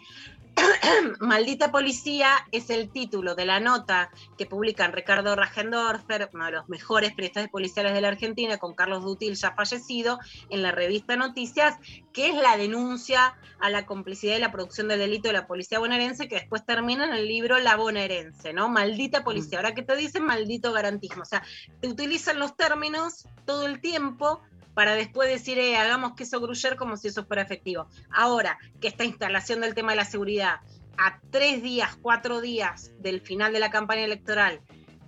Maldita 1.19 1.71
Policía 1.71 2.29
es 2.51 2.69
el 2.69 2.89
título 2.89 3.35
de 3.35 3.45
la 3.45 3.59
nota 3.59 4.09
que 4.37 4.45
publican 4.45 4.93
Ricardo 4.93 5.35
Rajendorfer, 5.35 6.29
uno 6.33 6.45
de 6.45 6.51
los 6.51 6.69
mejores 6.69 7.11
periodistas 7.11 7.49
policiales 7.49 7.93
de 7.93 8.01
la 8.01 8.09
Argentina, 8.09 8.57
con 8.57 8.73
Carlos 8.73 9.03
Dutil 9.03 9.35
ya 9.35 9.53
fallecido, 9.53 10.19
en 10.49 10.63
la 10.63 10.71
revista 10.71 11.15
Noticias, 11.15 11.75
que 12.13 12.29
es 12.29 12.35
la 12.35 12.57
denuncia 12.57 13.37
a 13.59 13.69
la 13.69 13.85
complicidad 13.85 14.37
y 14.37 14.39
la 14.39 14.51
producción 14.51 14.87
del 14.87 14.99
delito 14.99 15.29
de 15.29 15.33
la 15.33 15.47
policía 15.47 15.79
bonaerense, 15.79 16.27
que 16.27 16.35
después 16.35 16.65
termina 16.65 17.05
en 17.05 17.13
el 17.13 17.27
libro 17.27 17.59
La 17.59 17.75
bonaerense, 17.75 18.53
¿no? 18.53 18.69
Maldita 18.69 19.23
policía. 19.23 19.59
Ahora 19.59 19.73
que 19.73 19.83
te 19.83 19.95
dicen 19.95 20.25
maldito 20.25 20.71
garantismo. 20.71 21.23
O 21.23 21.25
sea, 21.25 21.43
te 21.81 21.87
utilizan 21.87 22.39
los 22.39 22.55
términos 22.55 23.27
todo 23.45 23.65
el 23.65 23.81
tiempo 23.81 24.41
para 24.77 24.93
después 24.93 25.27
decir, 25.27 25.57
eh, 25.57 25.75
hagamos 25.75 26.13
queso 26.13 26.39
gruyer 26.39 26.75
como 26.75 26.97
si 26.97 27.07
eso 27.07 27.25
fuera 27.25 27.41
efectivo. 27.41 27.87
Ahora, 28.11 28.59
que 28.79 28.87
esta 28.87 29.05
instalación 29.05 29.59
del 29.59 29.73
tema 29.73 29.93
de 29.93 29.95
la 29.95 30.05
seguridad 30.05 30.59
a 30.99 31.19
tres 31.31 31.63
días, 31.63 31.97
cuatro 31.99 32.41
días 32.41 32.91
del 32.99 33.21
final 33.21 33.51
de 33.53 33.59
la 33.59 33.71
campaña 33.71 34.03
electoral 34.03 34.61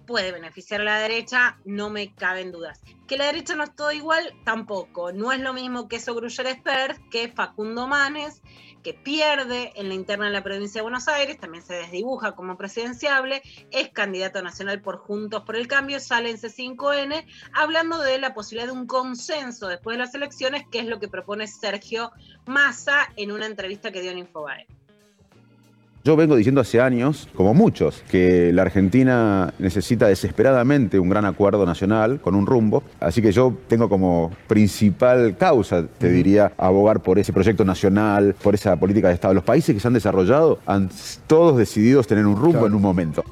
puede 0.07 0.31
beneficiar 0.31 0.81
a 0.81 0.85
la 0.85 0.97
derecha, 0.97 1.59
no 1.65 1.91
me 1.91 2.15
caben 2.15 2.51
dudas. 2.51 2.81
Que 3.07 3.15
la 3.15 3.25
derecha 3.25 3.53
no 3.53 3.63
es 3.63 3.75
todo 3.75 3.91
igual, 3.91 4.33
tampoco. 4.43 5.11
No 5.11 5.31
es 5.31 5.39
lo 5.39 5.53
mismo 5.53 5.87
que 5.87 5.97
eso 5.97 6.15
Gruyer 6.15 6.47
Espert 6.47 6.99
que 7.11 7.31
Facundo 7.31 7.85
Manes, 7.85 8.41
que 8.83 8.93
pierde 8.93 9.71
en 9.75 9.89
la 9.89 9.95
interna 9.95 10.25
de 10.25 10.31
la 10.31 10.43
provincia 10.43 10.79
de 10.79 10.83
Buenos 10.83 11.07
Aires, 11.07 11.37
también 11.37 11.63
se 11.63 11.75
desdibuja 11.75 12.33
como 12.33 12.57
presidenciable, 12.57 13.41
es 13.71 13.89
candidato 13.89 14.41
nacional 14.41 14.81
por 14.81 14.97
Juntos 14.97 15.43
por 15.43 15.55
el 15.55 15.67
Cambio, 15.67 15.99
sale 15.99 16.29
en 16.29 16.37
C5N, 16.37 17.25
hablando 17.53 17.99
de 17.99 18.19
la 18.19 18.33
posibilidad 18.33 18.71
de 18.71 18.79
un 18.79 18.87
consenso 18.87 19.67
después 19.67 19.97
de 19.97 20.03
las 20.03 20.15
elecciones, 20.15 20.63
que 20.71 20.79
es 20.79 20.85
lo 20.85 20.99
que 20.99 21.07
propone 21.07 21.47
Sergio 21.47 22.11
Massa 22.45 23.09
en 23.15 23.31
una 23.31 23.45
entrevista 23.45 23.91
que 23.91 24.01
dio 24.01 24.11
en 24.11 24.19
Infobae. 24.19 24.78
Yo 26.09 26.15
vengo 26.15 26.35
diciendo 26.35 26.59
hace 26.59 26.81
años, 26.81 27.29
como 27.35 27.53
muchos, 27.53 28.01
que 28.09 28.51
la 28.51 28.63
Argentina 28.63 29.53
necesita 29.59 30.07
desesperadamente 30.07 30.97
un 30.97 31.07
gran 31.07 31.23
acuerdo 31.23 31.67
nacional 31.67 32.19
con 32.19 32.33
un 32.33 32.47
rumbo. 32.47 32.81
Así 32.99 33.21
que 33.21 33.31
yo 33.31 33.55
tengo 33.67 33.89
como 33.89 34.31
principal 34.47 35.37
causa, 35.37 35.85
te 35.85 36.09
diría, 36.09 36.51
abogar 36.57 37.01
por 37.01 37.19
ese 37.19 37.31
proyecto 37.31 37.63
nacional, 37.63 38.35
por 38.41 38.55
esa 38.55 38.75
política 38.75 39.09
de 39.09 39.13
Estado. 39.13 39.35
Los 39.35 39.43
países 39.43 39.75
que 39.75 39.79
se 39.79 39.87
han 39.87 39.93
desarrollado 39.93 40.57
han 40.65 40.89
todos 41.27 41.55
decidido 41.57 42.01
tener 42.01 42.25
un 42.25 42.37
rumbo 42.37 42.65
en 42.65 42.73
un 42.73 42.81
momento. 42.81 43.23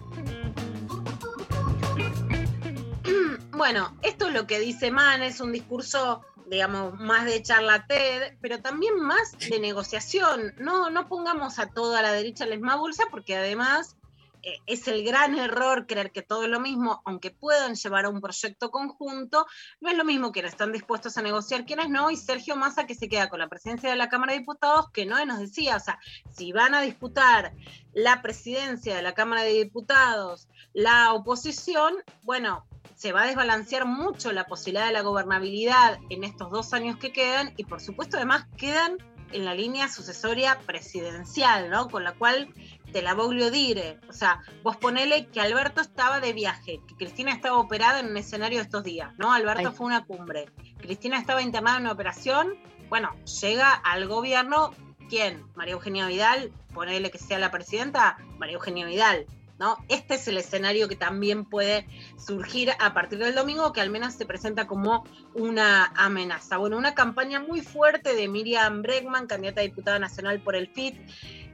Bueno, 3.53 3.97
esto 4.03 4.27
es 4.27 4.35
lo 4.35 4.45
que 4.45 4.59
dice 4.59 4.91
Man, 4.91 5.23
es 5.23 5.41
un 5.41 5.51
discurso 5.51 6.21
digamos, 6.47 6.99
más 6.99 7.25
de 7.25 7.41
charla 7.41 7.85
TED, 7.87 8.37
pero 8.41 8.61
también 8.61 8.99
más 8.99 9.37
de 9.49 9.59
negociación. 9.59 10.53
No, 10.57 10.89
no 10.89 11.07
pongamos 11.07 11.59
a 11.59 11.67
toda 11.67 12.01
la 12.01 12.11
derecha 12.11 12.45
en 12.45 12.51
la 12.51 12.55
misma 12.55 12.75
bolsa, 12.75 13.03
porque 13.11 13.35
además 13.35 13.97
eh, 14.43 14.61
es 14.65 14.87
el 14.87 15.03
gran 15.03 15.37
error 15.37 15.87
creer 15.87 16.11
que 16.11 16.21
todo 16.21 16.43
es 16.43 16.49
lo 16.49 16.61
mismo, 16.61 17.01
aunque 17.05 17.31
puedan 17.31 17.75
llevar 17.75 18.05
a 18.05 18.09
un 18.09 18.21
proyecto 18.21 18.71
conjunto, 18.71 19.45
no 19.81 19.89
es 19.89 19.97
lo 19.97 20.05
mismo 20.05 20.31
quienes 20.31 20.53
están 20.53 20.71
dispuestos 20.71 21.17
a 21.17 21.21
negociar, 21.21 21.65
quienes 21.65 21.89
no, 21.89 22.09
y 22.11 22.15
Sergio 22.15 22.55
Massa 22.55 22.87
que 22.87 22.95
se 22.95 23.09
queda 23.09 23.27
con 23.29 23.39
la 23.39 23.49
presidencia 23.49 23.89
de 23.89 23.97
la 23.97 24.07
Cámara 24.07 24.31
de 24.31 24.39
Diputados, 24.39 24.89
que 24.91 25.05
no 25.05 25.23
nos 25.25 25.39
decía, 25.39 25.75
o 25.75 25.79
sea, 25.81 25.99
si 26.31 26.53
van 26.53 26.75
a 26.75 26.81
disputar 26.81 27.53
la 27.93 28.21
presidencia 28.21 28.95
de 28.95 29.01
la 29.01 29.13
Cámara 29.13 29.41
de 29.41 29.53
Diputados, 29.53 30.47
la 30.71 31.11
oposición, 31.13 31.95
bueno, 32.21 32.65
se 32.97 33.11
va 33.11 33.21
a 33.21 33.27
desbalancear 33.27 33.85
mucho 33.85 34.31
la 34.31 34.47
posibilidad 34.47 34.87
de 34.87 34.91
la 34.91 35.01
gobernabilidad 35.01 35.99
en 36.09 36.23
estos 36.23 36.49
dos 36.49 36.73
años 36.73 36.97
que 36.97 37.13
quedan 37.13 37.53
y 37.55 37.63
por 37.63 37.79
supuesto 37.79 38.17
además 38.17 38.47
quedan 38.57 38.97
en 39.31 39.45
la 39.45 39.53
línea 39.53 39.87
sucesoria 39.87 40.57
presidencial, 40.65 41.69
¿no? 41.69 41.89
Con 41.89 42.03
la 42.03 42.13
cual 42.13 42.51
te 42.91 43.03
la 43.03 43.13
voglio 43.13 43.51
dire. 43.51 43.99
O 44.09 44.13
sea, 44.13 44.41
vos 44.63 44.77
ponele 44.77 45.27
que 45.27 45.39
Alberto 45.39 45.79
estaba 45.79 46.19
de 46.19 46.33
viaje, 46.33 46.79
que 46.87 46.95
Cristina 46.95 47.33
estaba 47.33 47.59
operada 47.59 47.99
en 47.99 48.07
un 48.07 48.17
escenario 48.17 48.57
de 48.57 48.63
estos 48.63 48.83
días, 48.83 49.13
¿no? 49.19 49.31
Alberto 49.31 49.71
fue 49.73 49.85
una 49.85 50.03
cumbre. 50.05 50.47
Cristina 50.79 51.19
estaba 51.19 51.43
internada 51.43 51.77
en 51.77 51.83
una 51.83 51.91
operación. 51.91 52.55
Bueno, 52.89 53.13
llega 53.41 53.73
al 53.73 54.07
gobierno, 54.07 54.71
¿quién? 55.07 55.45
María 55.55 55.73
Eugenia 55.73 56.07
Vidal, 56.07 56.51
ponele 56.73 57.11
que 57.11 57.19
sea 57.19 57.37
la 57.37 57.51
presidenta, 57.51 58.17
María 58.39 58.55
Eugenia 58.55 58.87
Vidal. 58.87 59.27
¿No? 59.59 59.77
Este 59.89 60.15
es 60.15 60.27
el 60.27 60.37
escenario 60.37 60.87
que 60.87 60.95
también 60.95 61.45
puede 61.45 61.87
surgir 62.17 62.71
a 62.79 62.93
partir 62.93 63.19
del 63.19 63.35
domingo, 63.35 63.73
que 63.73 63.81
al 63.81 63.89
menos 63.89 64.13
se 64.13 64.25
presenta 64.25 64.67
como 64.67 65.03
una 65.33 65.85
amenaza. 65.95 66.57
Bueno, 66.57 66.77
una 66.77 66.93
campaña 66.93 67.39
muy 67.39 67.61
fuerte 67.61 68.15
de 68.15 68.27
Miriam 68.27 68.81
Bregman, 68.81 69.27
candidata 69.27 69.61
a 69.61 69.63
diputada 69.63 69.99
nacional 69.99 70.39
por 70.41 70.55
el 70.55 70.67
FIT, 70.67 70.95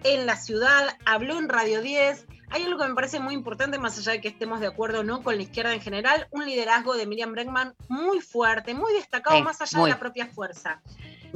en 0.04 0.26
la 0.26 0.36
ciudad, 0.36 0.98
habló 1.06 1.38
en 1.40 1.50
Radio 1.50 1.82
10. 1.82 2.28
Hay 2.50 2.64
algo 2.64 2.78
que 2.78 2.88
me 2.88 2.94
parece 2.94 3.20
muy 3.20 3.34
importante, 3.34 3.80
más 3.80 3.98
allá 3.98 4.12
de 4.12 4.22
que 4.22 4.28
estemos 4.28 4.60
de 4.60 4.68
acuerdo 4.68 5.00
o 5.00 5.04
no 5.04 5.24
con 5.24 5.36
la 5.36 5.42
izquierda 5.42 5.74
en 5.74 5.82
general, 5.82 6.28
un 6.32 6.46
liderazgo 6.46 6.96
de 6.96 7.08
Miriam 7.08 7.32
Bregman 7.32 7.74
muy 7.88 8.20
fuerte, 8.20 8.74
muy 8.74 8.94
destacado, 8.94 9.42
más 9.42 9.62
allá 9.62 9.84
de 9.84 9.90
la 9.90 10.00
propia 10.00 10.28
fuerza. 10.28 10.82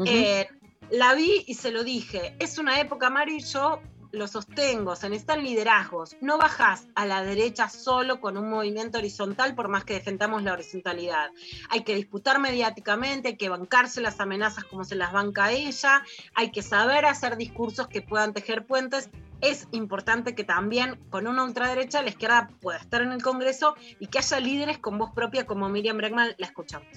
Eh, 0.05 0.47
la 0.91 1.15
vi 1.15 1.43
y 1.47 1.55
se 1.55 1.71
lo 1.71 1.83
dije, 1.83 2.35
es 2.39 2.59
una 2.59 2.79
época, 2.79 3.09
Mari, 3.09 3.39
yo 3.41 3.81
lo 4.11 4.27
sostengo, 4.27 4.95
se 4.95 5.09
necesitan 5.09 5.43
liderazgos. 5.43 6.15
No 6.21 6.37
bajás 6.37 6.87
a 6.95 7.05
la 7.05 7.23
derecha 7.23 7.69
solo 7.69 8.19
con 8.19 8.37
un 8.37 8.49
movimiento 8.49 8.97
horizontal 8.97 9.55
por 9.55 9.67
más 9.67 9.83
que 9.83 9.93
defendamos 9.93 10.43
la 10.43 10.53
horizontalidad. 10.53 11.31
Hay 11.69 11.83
que 11.83 11.95
disputar 11.95 12.39
mediáticamente, 12.39 13.29
hay 13.29 13.37
que 13.37 13.49
bancarse 13.49 14.01
las 14.01 14.19
amenazas 14.19 14.63
como 14.63 14.83
se 14.83 14.95
las 14.95 15.11
banca 15.11 15.51
ella, 15.51 16.03
hay 16.35 16.51
que 16.51 16.61
saber 16.61 17.05
hacer 17.05 17.37
discursos 17.37 17.87
que 17.87 18.01
puedan 18.01 18.33
tejer 18.33 18.65
puentes. 18.65 19.09
Es 19.41 19.67
importante 19.71 20.33
que 20.33 20.43
también 20.43 20.99
con 21.09 21.27
una 21.27 21.43
ultraderecha 21.43 22.01
la 22.01 22.09
izquierda 22.09 22.49
pueda 22.59 22.79
estar 22.79 23.01
en 23.01 23.11
el 23.11 23.21
Congreso 23.21 23.75
y 23.99 24.07
que 24.07 24.19
haya 24.19 24.39
líderes 24.39 24.79
con 24.79 24.97
voz 24.97 25.11
propia 25.11 25.45
como 25.45 25.69
Miriam 25.69 25.97
Bregman 25.97 26.33
la 26.37 26.47
escuchamos. 26.47 26.87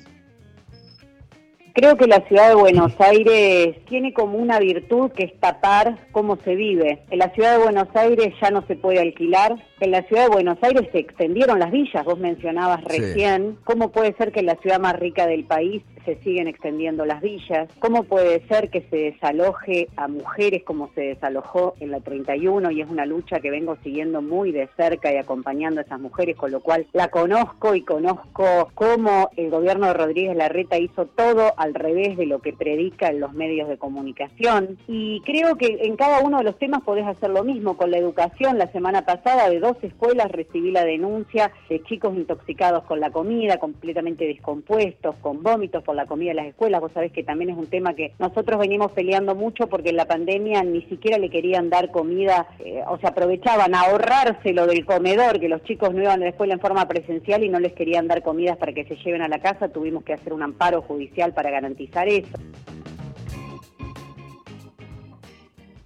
Creo 1.73 1.97
que 1.97 2.07
la 2.07 2.27
ciudad 2.27 2.49
de 2.49 2.55
Buenos 2.55 2.93
Aires 2.99 3.77
tiene 3.89 4.13
como 4.13 4.39
una 4.39 4.59
virtud 4.59 5.11
que 5.13 5.25
es 5.25 5.41
tapar 5.41 5.99
cómo 6.13 6.37
se 6.45 6.55
vive. 6.55 7.03
En 7.11 7.19
la 7.19 7.31
ciudad 7.31 7.57
de 7.57 7.65
Buenos 7.65 7.89
Aires 7.95 8.35
ya 8.41 8.51
no 8.51 8.67
se 8.67 8.77
puede 8.77 9.01
alquilar. 9.01 9.55
En 9.81 9.91
la 9.93 10.03
ciudad 10.03 10.25
de 10.25 10.31
Buenos 10.31 10.59
Aires 10.63 10.89
se 10.93 10.99
extendieron 10.99 11.59
las 11.59 11.71
villas, 11.71 12.05
vos 12.05 12.19
mencionabas 12.19 12.83
recién. 12.85 13.59
¿Cómo 13.65 13.93
puede 13.93 14.15
ser 14.17 14.33
que 14.33 14.41
en 14.41 14.47
la 14.47 14.57
ciudad 14.57 14.81
más 14.81 14.99
rica 14.99 15.27
del 15.27 15.45
país 15.45 15.83
se 16.11 16.23
siguen 16.25 16.49
extendiendo 16.49 17.05
las 17.07 17.21
villas? 17.21 17.69
¿Cómo 17.79 18.03
puede 18.03 18.45
ser 18.49 18.69
que 18.71 18.83
se 18.91 18.97
desaloje 18.97 19.89
a 19.97 20.09
mujeres 20.09 20.65
como 20.65 20.91
se 20.95 21.03
desalojó 21.03 21.75
en 21.79 21.93
la 21.93 22.01
31? 22.01 22.73
Y 22.73 22.81
es 22.81 22.91
una 22.91 23.07
lucha 23.07 23.39
que 23.39 23.51
vengo 23.51 23.77
siguiendo 23.85 24.23
muy 24.23 24.51
de 24.51 24.69
cerca 24.77 25.13
y 25.13 25.17
acompañando 25.17 25.81
a 25.81 25.85
esas 25.85 26.01
mujeres, 26.01 26.37
con 26.37 26.51
lo 26.51 26.61
cual 26.61 26.87
la 26.93 27.09
conozco 27.09 27.77
y 27.77 27.83
conozco 27.83 28.71
cómo 28.75 29.31
el 29.37 29.51
gobierno 29.51 29.87
de 29.87 29.95
Rodríguez 29.95 30.37
Larreta 30.37 30.79
hizo 30.79 31.07
todo 31.07 31.53
al 31.57 31.75
revés 31.75 32.17
de 32.17 32.27
lo 32.27 32.41
que 32.41 32.53
predica 32.53 33.09
en 33.09 33.21
los 33.21 33.33
medios 33.33 33.69
de 33.69 33.79
comunicación. 33.79 34.79
Y 34.89 35.21
creo 35.21 35.57
que 35.57 35.79
en 35.83 35.95
cada 35.97 36.21
uno 36.21 36.39
de 36.39 36.45
los 36.45 36.59
temas 36.59 36.83
podés 36.83 37.07
hacer 37.07 37.31
lo 37.31 37.45
mismo. 37.45 37.77
Con 37.77 37.93
la 37.93 37.99
educación, 37.99 38.59
la 38.59 38.67
semana 38.73 39.05
pasada 39.05 39.49
de 39.49 39.61
dos 39.61 39.77
escuelas 39.83 40.33
recibí 40.33 40.73
la 40.73 40.85
denuncia 40.85 41.53
de 41.69 41.81
chicos 41.85 42.17
intoxicados 42.17 42.83
con 42.85 42.99
la 42.99 43.11
comida, 43.11 43.59
completamente 43.59 44.27
descompuestos, 44.27 45.15
con 45.21 45.43
vómitos 45.43 45.85
por 45.85 45.95
la 45.95 46.00
comida 46.07 46.31
en 46.31 46.37
las 46.37 46.47
escuelas. 46.47 46.81
Vos 46.81 46.93
sabés 46.93 47.13
que 47.13 47.23
también 47.23 47.51
es 47.51 47.57
un 47.57 47.67
tema 47.67 47.95
que 47.95 48.13
nosotros 48.19 48.59
venimos 48.59 48.93
peleando 48.93 49.35
mucho 49.35 49.67
porque 49.69 49.91
en 49.91 49.97
la 49.97 50.07
pandemia 50.07 50.63
ni 50.63 50.83
siquiera 50.83 51.19
le 51.19 51.31
querían 51.31 51.71
dar 51.71 51.91
comida, 51.91 52.49
eh, 52.61 52.83
o 52.89 52.99
sea, 52.99 53.11
aprovechaban 53.11 53.75
a 53.75 53.83
ahorrárselo 53.83 54.67
del 54.67 54.85
comedor, 54.85 55.41
que 55.41 55.49
los 55.49 55.63
chicos 55.65 55.95
no 55.95 56.03
iban 56.03 56.21
a 56.21 56.25
la 56.25 56.31
escuela 56.31 56.55
en 56.55 56.61
forma 56.61 56.87
presencial 56.87 57.45
y 57.45 57.49
no 57.49 57.61
les 57.61 57.73
querían 57.73 58.09
dar 58.09 58.23
comidas 58.23 58.57
para 58.57 58.73
que 58.73 58.85
se 58.85 58.97
lleven 58.97 59.23
a 59.23 59.29
la 59.29 59.41
casa. 59.41 59.69
Tuvimos 59.69 60.05
que 60.05 60.13
hacer 60.13 60.33
un 60.33 60.43
amparo 60.43 60.83
judicial 60.83 61.35
para 61.35 61.51
garantizar 61.51 62.09
eso. 62.09 62.39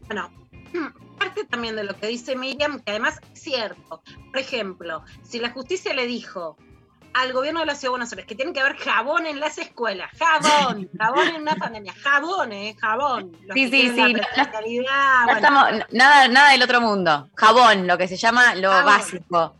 Bueno, 0.06 0.30
parte 1.18 1.44
también 1.44 1.76
de 1.76 1.84
lo 1.84 1.96
que 1.96 2.06
dice 2.06 2.36
Miriam, 2.36 2.80
que 2.80 2.90
además 2.90 3.20
es 3.32 3.40
cierto. 3.40 4.02
Por 4.30 4.38
ejemplo, 4.38 5.02
si 5.22 5.38
la 5.38 5.50
justicia 5.50 5.94
le 5.94 6.06
dijo 6.06 6.56
al 7.14 7.32
gobierno 7.32 7.60
de 7.60 7.66
la 7.66 7.74
Ciudad 7.74 7.84
de 7.84 7.90
Buenos 7.90 8.12
Aires 8.12 8.26
que 8.26 8.34
tiene 8.34 8.52
que 8.52 8.60
haber 8.60 8.76
jabón 8.76 9.26
en 9.26 9.40
las 9.40 9.56
escuelas, 9.58 10.10
jabón, 10.18 10.88
jabón 10.98 11.28
en 11.28 11.42
una 11.42 11.56
pandemia, 11.56 11.94
jabón, 11.94 12.52
eh, 12.52 12.76
jabón. 12.78 13.32
sí, 13.54 13.70
sí, 13.70 13.90
sí. 13.94 14.14
nada, 15.90 16.28
nada 16.28 16.50
del 16.50 16.62
otro 16.62 16.80
mundo. 16.80 17.28
Jabón, 17.34 17.86
lo 17.86 17.96
que 17.96 18.08
se 18.08 18.16
llama 18.16 18.54
lo 18.56 18.70
básico 18.70 19.54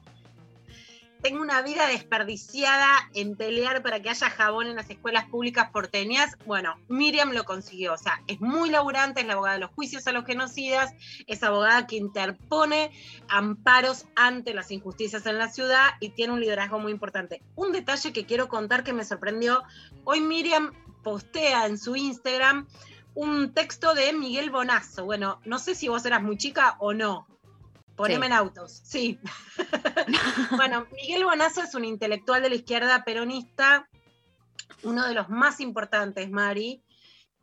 tengo 1.25 1.41
una 1.41 1.63
vida 1.63 1.87
desperdiciada 1.87 2.87
en 3.15 3.35
pelear 3.35 3.83
para 3.83 4.03
que 4.03 4.11
haya 4.11 4.29
jabón 4.29 4.67
en 4.67 4.77
las 4.77 4.91
escuelas 4.91 5.25
públicas 5.25 5.71
porteñas. 5.71 6.37
Bueno, 6.45 6.75
Miriam 6.89 7.33
lo 7.33 7.45
consiguió. 7.45 7.95
O 7.95 7.97
sea, 7.97 8.23
es 8.27 8.43
muy 8.43 8.69
laburante, 8.69 9.23
es 9.23 9.27
la 9.27 9.33
abogada 9.33 9.55
de 9.55 9.63
los 9.63 9.71
juicios 9.71 10.07
a 10.07 10.13
los 10.13 10.27
genocidas, 10.27 10.93
es 11.27 11.43
abogada 11.43 11.87
que 11.87 11.97
interpone 11.97 12.91
amparos 13.29 14.05
ante 14.15 14.53
las 14.53 14.71
injusticias 14.71 15.25
en 15.25 15.39
la 15.39 15.49
ciudad 15.49 15.93
y 15.99 16.11
tiene 16.11 16.35
un 16.35 16.41
liderazgo 16.41 16.79
muy 16.79 16.93
importante. 16.93 17.41
Un 17.57 17.73
detalle 17.73 18.13
que 18.13 18.27
quiero 18.27 18.49
contar 18.49 18.85
que 18.85 18.93
me 18.93 19.07
sorprendió. 19.07 19.63
Hoy 20.05 20.21
Miriam 20.21 20.75
postea 21.03 21.65
en 21.65 21.79
su 21.79 21.97
Instagram 21.97 22.67
un 23.15 23.55
texto 23.55 23.95
de 23.95 24.13
Miguel 24.13 24.51
Bonazo. 24.51 25.07
Bueno, 25.07 25.41
no 25.47 25.59
sé 25.59 25.75
si 25.75 25.89
vos 25.89 26.05
eras 26.05 26.23
muy 26.23 26.37
chica 26.37 26.77
o 26.81 26.93
no, 26.93 27.27
Poneme 27.97 28.27
en 28.27 28.33
autos, 28.33 28.81
sí. 28.85 29.19
bueno, 30.57 30.87
Miguel 30.93 31.25
Bonazo 31.25 31.63
es 31.63 31.75
un 31.75 31.85
intelectual 31.85 32.43
de 32.43 32.49
la 32.49 32.57
izquierda 32.57 33.05
peronista, 33.05 33.89
uno 34.83 35.07
de 35.07 35.15
los 35.15 35.29
más 35.29 35.61
importantes, 35.61 36.29
Mari, 36.31 36.83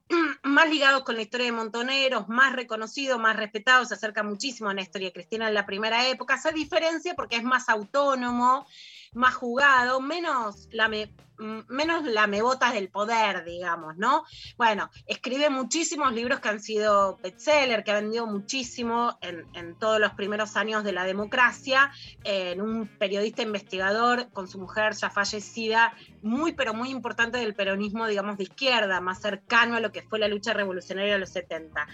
más 0.43 0.69
ligados 0.69 1.03
con 1.03 1.15
la 1.15 1.21
historia 1.21 1.45
de 1.45 1.51
Montoneros, 1.53 2.27
más 2.27 2.53
reconocido, 2.53 3.17
más 3.17 3.35
respetado, 3.35 3.85
se 3.85 3.93
acerca 3.93 4.23
muchísimo 4.23 4.69
a 4.69 4.73
la 4.73 4.81
historia 4.81 5.13
Cristina 5.13 5.47
en 5.47 5.53
la 5.53 5.65
primera 5.65 6.07
época, 6.07 6.37
se 6.37 6.51
diferencia 6.51 7.13
porque 7.15 7.37
es 7.37 7.43
más 7.43 7.69
autónomo, 7.69 8.67
más 9.13 9.35
jugado, 9.35 9.99
menos 9.99 10.69
lame, 10.71 11.13
mm, 11.37 11.59
menos 11.67 12.05
lamebotas 12.05 12.73
del 12.73 12.89
poder, 12.89 13.43
digamos, 13.43 13.97
¿no? 13.97 14.23
Bueno, 14.57 14.89
escribe 15.05 15.49
muchísimos 15.49 16.13
libros 16.13 16.39
que 16.39 16.49
han 16.49 16.61
sido 16.61 17.17
bestseller, 17.17 17.83
que 17.83 17.91
ha 17.91 17.95
vendido 17.95 18.25
muchísimo 18.25 19.17
en, 19.21 19.45
en 19.53 19.77
todos 19.77 19.99
los 19.99 20.13
primeros 20.13 20.55
años 20.55 20.83
de 20.83 20.93
la 20.93 21.03
democracia, 21.03 21.91
en 22.23 22.61
un 22.61 22.87
periodista 22.87 23.41
investigador 23.41 24.29
con 24.31 24.47
su 24.47 24.59
mujer 24.59 24.93
ya 24.93 25.09
fallecida, 25.09 25.93
muy 26.21 26.53
pero 26.53 26.73
muy 26.73 26.89
importante 26.89 27.37
del 27.37 27.53
peronismo, 27.53 28.07
digamos, 28.07 28.37
de 28.37 28.43
izquierda, 28.43 29.01
más 29.01 29.19
cercano 29.21 29.75
a 29.75 29.81
lo 29.81 29.91
que 29.91 30.03
fue 30.03 30.19
la 30.19 30.29
lucha 30.29 30.53
revolucionaria 30.53 31.13
de 31.13 31.19
los 31.19 31.31
70. 31.31 31.85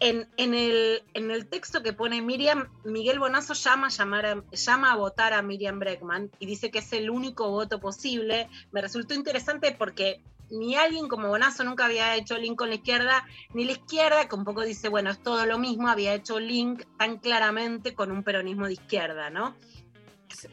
En, 0.00 0.26
el 0.38 1.46
texto 1.48 1.82
que 1.82 1.92
pone 1.92 2.22
Miriam, 2.22 2.68
Miguel 2.84 3.18
Bonazo 3.18 3.52
llama 3.52 3.88
a, 3.88 3.90
llamar 3.90 4.26
a- 4.26 4.44
llama 4.50 4.92
a 4.92 4.96
votar 4.96 5.34
a 5.34 5.42
Miriam 5.42 5.78
Breckman 5.78 6.30
y 6.38 6.46
dice 6.46 6.70
que 6.70 6.78
es 6.78 6.92
el 6.94 7.10
único 7.10 7.50
voto 7.50 7.80
posible. 7.80 8.48
Me 8.72 8.80
resultó 8.80 9.14
interesante 9.14 9.72
porque 9.78 10.22
ni 10.50 10.74
alguien 10.74 11.06
como 11.08 11.28
Bonazo 11.28 11.64
nunca 11.64 11.84
había 11.84 12.16
hecho 12.16 12.36
link 12.38 12.56
con 12.58 12.70
la 12.70 12.76
izquierda, 12.76 13.24
ni 13.54 13.64
la 13.64 13.72
izquierda, 13.72 14.26
que 14.28 14.34
un 14.34 14.44
poco 14.44 14.62
dice, 14.62 14.88
bueno, 14.88 15.10
es 15.10 15.22
todo 15.22 15.46
lo 15.46 15.58
mismo, 15.58 15.88
había 15.88 16.14
hecho 16.14 16.40
link 16.40 16.82
tan 16.98 17.18
claramente 17.18 17.94
con 17.94 18.10
un 18.10 18.24
peronismo 18.24 18.66
de 18.66 18.72
izquierda, 18.72 19.30
¿no? 19.30 19.54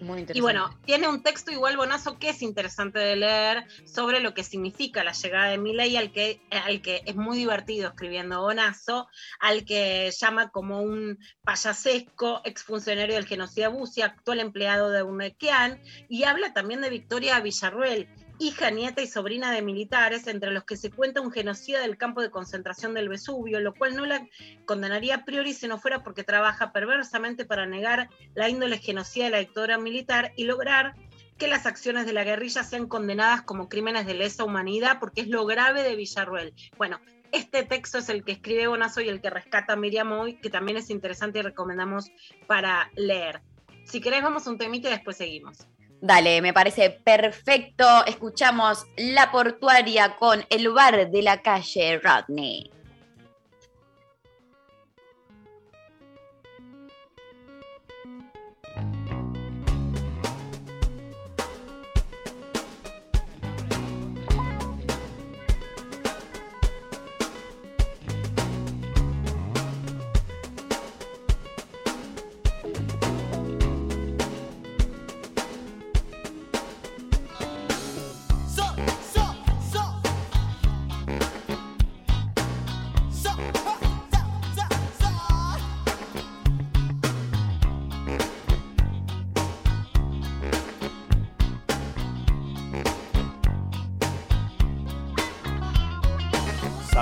Muy 0.02 0.20
interesante. 0.20 0.38
Y 0.38 0.42
bueno, 0.42 0.70
tiene 0.86 1.08
un 1.08 1.24
texto 1.24 1.52
igual 1.52 1.78
bonazo 1.78 2.18
que 2.20 2.30
es 2.30 2.42
interesante 2.42 3.00
de 3.00 3.16
leer 3.16 3.66
sobre 3.86 4.20
lo 4.20 4.34
que 4.34 4.44
significa 4.44 5.04
la 5.04 5.14
llegada 5.14 5.50
de 5.50 5.58
Milei, 5.58 5.98
al 5.98 6.12
que, 6.12 6.42
al 6.52 6.82
que 6.82 7.02
es 7.06 7.16
muy 7.16 7.38
divertido 7.38 7.90
escribiendo 7.90 8.42
bonazo, 8.42 9.08
al 9.40 9.66
que 9.66 10.12
llama 10.12 10.50
como 10.50 10.82
un 10.82 11.18
payasesco 11.44 12.42
exfuncionario 12.44 13.16
del 13.16 13.28
genocida 13.28 13.70
Busi, 13.70 14.02
actual 14.02 14.40
empleado 14.40 14.90
de 14.90 15.04
UNECAN, 15.04 15.82
y 16.10 16.24
habla 16.24 16.54
también 16.54 16.82
de 16.82 16.90
Victoria 16.90 17.40
Villarruel, 17.40 18.08
hija, 18.40 18.70
nieta 18.72 19.02
y 19.02 19.08
sobrina 19.08 19.52
de 19.52 19.62
militares, 19.62 20.28
entre 20.28 20.52
los 20.52 20.64
que 20.64 20.78
se 20.78 20.92
cuenta 20.92 21.22
un 21.22 21.32
genocida 21.32 21.82
del 21.82 21.98
campo 21.98 22.22
de 22.22 22.30
concentración 22.30 22.94
del 22.94 23.10
Vesubio, 23.10 23.60
lo 23.60 23.74
cual 23.74 23.96
no 23.96 24.06
la 24.06 24.28
condenaría 24.66 25.16
a 25.16 25.26
priori 25.26 25.54
si 25.54 25.68
no 25.68 25.80
fuera 25.80 26.04
porque 26.04 26.24
trabaja 26.24 26.72
perversamente 26.72 27.46
para 27.46 27.66
negar 27.66 28.10
la 28.36 28.50
índole 28.50 28.78
genocida 28.78 29.26
de 29.26 29.32
la 29.32 29.40
dictadura 29.40 29.78
militar 29.78 30.34
y 30.36 30.44
lograr 30.44 30.96
que 31.38 31.48
las 31.48 31.66
acciones 31.66 32.06
de 32.06 32.14
la 32.14 32.24
guerrilla 32.24 32.64
sean 32.64 32.88
condenadas 32.88 33.44
como 33.44 33.70
crímenes 33.70 34.06
de 34.06 34.16
lesa 34.16 34.44
humanidad, 34.44 35.00
porque 35.00 35.22
es 35.22 35.28
lo 35.28 35.46
grave 35.46 35.84
de 35.84 35.96
Villarruel. 35.96 36.54
Bueno, 36.78 37.00
este 37.32 37.64
texto 37.64 38.00
es 38.00 38.10
el 38.10 38.24
que 38.24 38.32
escribe 38.32 38.68
Bonazo 38.68 39.02
y 39.02 39.10
el 39.10 39.22
que 39.22 39.30
rescata 39.30 39.76
Miriam 39.76 40.12
hoy, 40.14 40.40
que 40.40 40.50
también 40.50 40.78
es 40.78 40.90
interesante 40.90 41.40
y 41.40 41.42
recomendamos 41.44 42.12
para 42.48 42.90
leer. 42.96 43.42
Si 43.84 44.02
querés, 44.02 44.24
vamos 44.24 44.48
a 44.48 44.50
un 44.50 44.58
temita 44.58 44.90
y 44.90 44.92
después 44.92 45.18
seguimos. 45.18 45.68
Dale, 46.02 46.42
me 46.42 46.54
parece 46.54 46.92
perfecto. 46.92 48.06
Escuchamos 48.06 48.86
La 48.98 49.32
Portuaria 49.32 50.16
con 50.16 50.46
el 50.50 50.70
bar 50.70 51.10
de 51.10 51.22
la 51.24 51.42
calle 51.42 52.00
Rodney. 52.00 52.72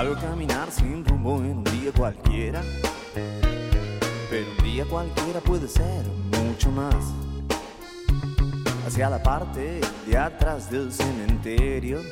Salgo 0.06 0.20
a 0.20 0.30
caminar 0.30 0.70
sin 0.70 1.04
rumbo 1.04 1.38
en 1.38 1.58
un 1.58 1.64
día 1.64 1.90
cualquiera. 1.90 2.62
Pero 4.30 4.46
un 4.56 4.64
día 4.64 4.84
cualquiera 4.84 5.40
puede 5.40 5.66
ser 5.66 6.04
mucho 6.38 6.70
más. 6.70 6.94
Hacia 8.86 9.10
la 9.10 9.20
parte 9.20 9.80
de 10.06 10.16
atrás 10.16 10.70
del 10.70 10.92
cementerio. 10.92 12.02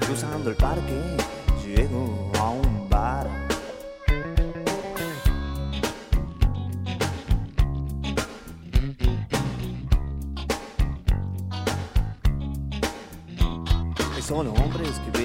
Cruzando 0.00 0.50
el 0.50 0.56
parque, 0.56 1.16
llego 1.64 2.32
a 2.40 2.50
un 2.50 2.88
bar. 2.90 3.28
Solo 14.20 14.52
hombres 14.54 14.98
que 14.98 15.23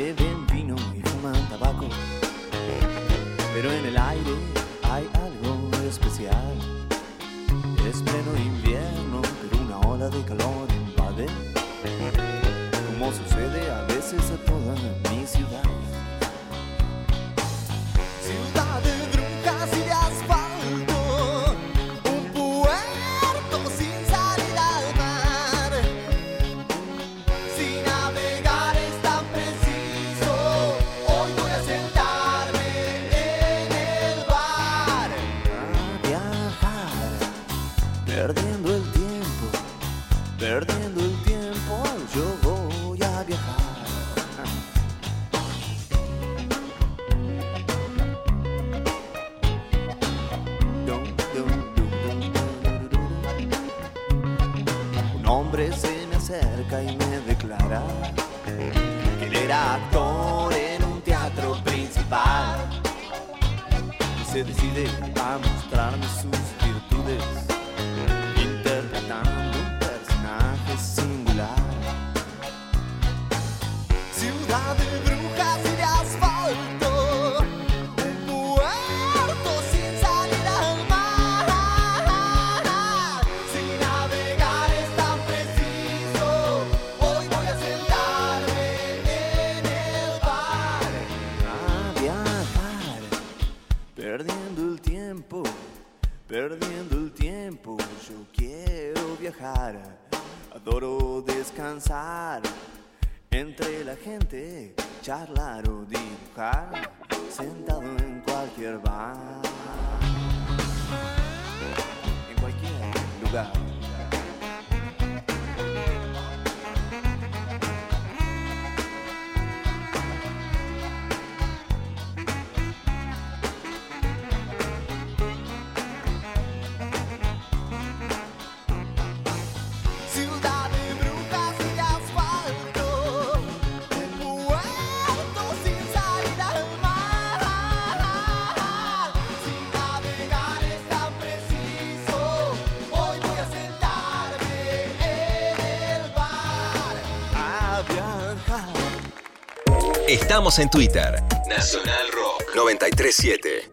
Estamos 150.09 150.57
en 150.57 150.71
Twitter. 150.71 151.21
Nacional 151.47 152.07
Rock 152.11 152.55
937. 152.55 153.69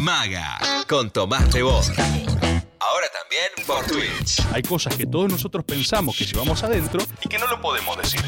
Maga 0.00 0.58
con 0.88 1.08
Tomás 1.08 1.52
Rebord. 1.52 1.86
Ahora 2.80 3.06
también 3.12 3.48
por 3.64 3.86
Twitch. 3.86 4.44
Hay 4.52 4.62
cosas 4.62 4.96
que 4.96 5.06
todos 5.06 5.30
nosotros 5.30 5.64
pensamos 5.64 6.16
que 6.18 6.24
llevamos 6.24 6.64
adentro 6.64 7.00
y 7.22 7.28
que 7.28 7.38
no 7.38 7.46
lo 7.46 7.60
podemos 7.60 7.96
decir. 7.96 8.20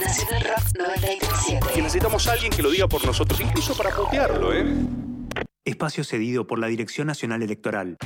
Nacional 0.00 0.44
Rock 0.44 0.64
937. 0.78 1.74
Que 1.74 1.82
necesitamos 1.82 2.26
a 2.26 2.32
alguien 2.32 2.50
que 2.50 2.62
lo 2.62 2.70
diga 2.70 2.88
por 2.88 3.04
nosotros, 3.04 3.38
incluso 3.38 3.76
para 3.76 3.94
putearlo, 3.94 4.54
¿eh? 4.54 4.64
Espacio 5.66 6.04
cedido 6.04 6.46
por 6.46 6.58
la 6.58 6.68
Dirección 6.68 7.06
Nacional 7.06 7.42
Electoral. 7.42 7.98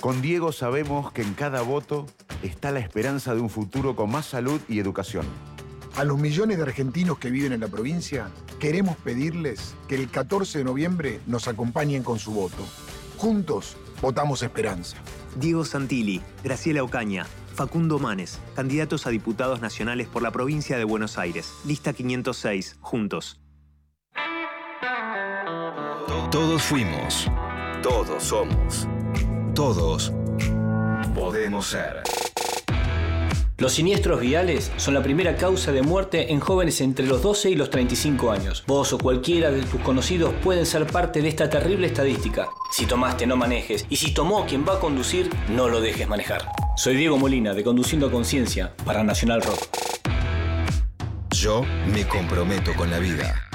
Con 0.00 0.20
Diego 0.20 0.50
sabemos 0.50 1.12
que 1.12 1.22
en 1.22 1.34
cada 1.34 1.62
voto 1.62 2.06
está 2.42 2.72
la 2.72 2.80
esperanza 2.80 3.36
de 3.36 3.40
un 3.40 3.50
futuro 3.50 3.94
con 3.94 4.10
más 4.10 4.26
salud 4.26 4.60
y 4.68 4.80
educación. 4.80 5.26
A 5.96 6.04
los 6.04 6.18
millones 6.18 6.58
de 6.58 6.62
argentinos 6.62 7.18
que 7.18 7.30
viven 7.30 7.52
en 7.52 7.60
la 7.60 7.68
provincia, 7.68 8.28
queremos 8.60 8.98
pedirles 8.98 9.74
que 9.88 9.94
el 9.94 10.10
14 10.10 10.58
de 10.58 10.64
noviembre 10.64 11.20
nos 11.26 11.48
acompañen 11.48 12.02
con 12.02 12.18
su 12.18 12.32
voto. 12.32 12.62
Juntos, 13.16 13.78
votamos 14.02 14.42
esperanza. 14.42 14.98
Diego 15.36 15.64
Santilli, 15.64 16.20
Graciela 16.44 16.82
Ocaña, 16.82 17.24
Facundo 17.54 17.98
Manes, 17.98 18.40
candidatos 18.54 19.06
a 19.06 19.10
diputados 19.10 19.62
nacionales 19.62 20.06
por 20.06 20.20
la 20.20 20.30
provincia 20.32 20.76
de 20.76 20.84
Buenos 20.84 21.16
Aires. 21.16 21.50
Lista 21.64 21.94
506, 21.94 22.76
juntos. 22.80 23.40
Todos 26.30 26.62
fuimos. 26.62 27.26
Todos 27.82 28.22
somos. 28.22 28.86
Todos 29.54 30.12
podemos 31.14 31.68
ser. 31.68 32.02
Los 33.58 33.72
siniestros 33.72 34.20
viales 34.20 34.70
son 34.76 34.92
la 34.92 35.02
primera 35.02 35.34
causa 35.34 35.72
de 35.72 35.80
muerte 35.80 36.30
en 36.30 36.40
jóvenes 36.40 36.82
entre 36.82 37.06
los 37.06 37.22
12 37.22 37.52
y 37.52 37.54
los 37.54 37.70
35 37.70 38.30
años. 38.30 38.62
Vos 38.66 38.92
o 38.92 38.98
cualquiera 38.98 39.50
de 39.50 39.62
tus 39.62 39.80
conocidos 39.80 40.34
pueden 40.44 40.66
ser 40.66 40.86
parte 40.86 41.22
de 41.22 41.28
esta 41.28 41.48
terrible 41.48 41.86
estadística. 41.86 42.48
Si 42.70 42.84
tomaste, 42.84 43.26
no 43.26 43.34
manejes. 43.38 43.86
Y 43.88 43.96
si 43.96 44.12
tomó 44.12 44.44
quien 44.44 44.66
va 44.68 44.74
a 44.74 44.78
conducir, 44.78 45.30
no 45.48 45.70
lo 45.70 45.80
dejes 45.80 46.06
manejar. 46.06 46.46
Soy 46.76 46.96
Diego 46.96 47.16
Molina 47.16 47.54
de 47.54 47.64
Conduciendo 47.64 48.08
a 48.08 48.10
Conciencia 48.10 48.74
para 48.84 49.02
Nacional 49.02 49.40
Rock. 49.40 49.60
Yo 51.30 51.64
me 51.90 52.06
comprometo 52.06 52.74
con 52.74 52.90
la 52.90 52.98
vida. 52.98 53.48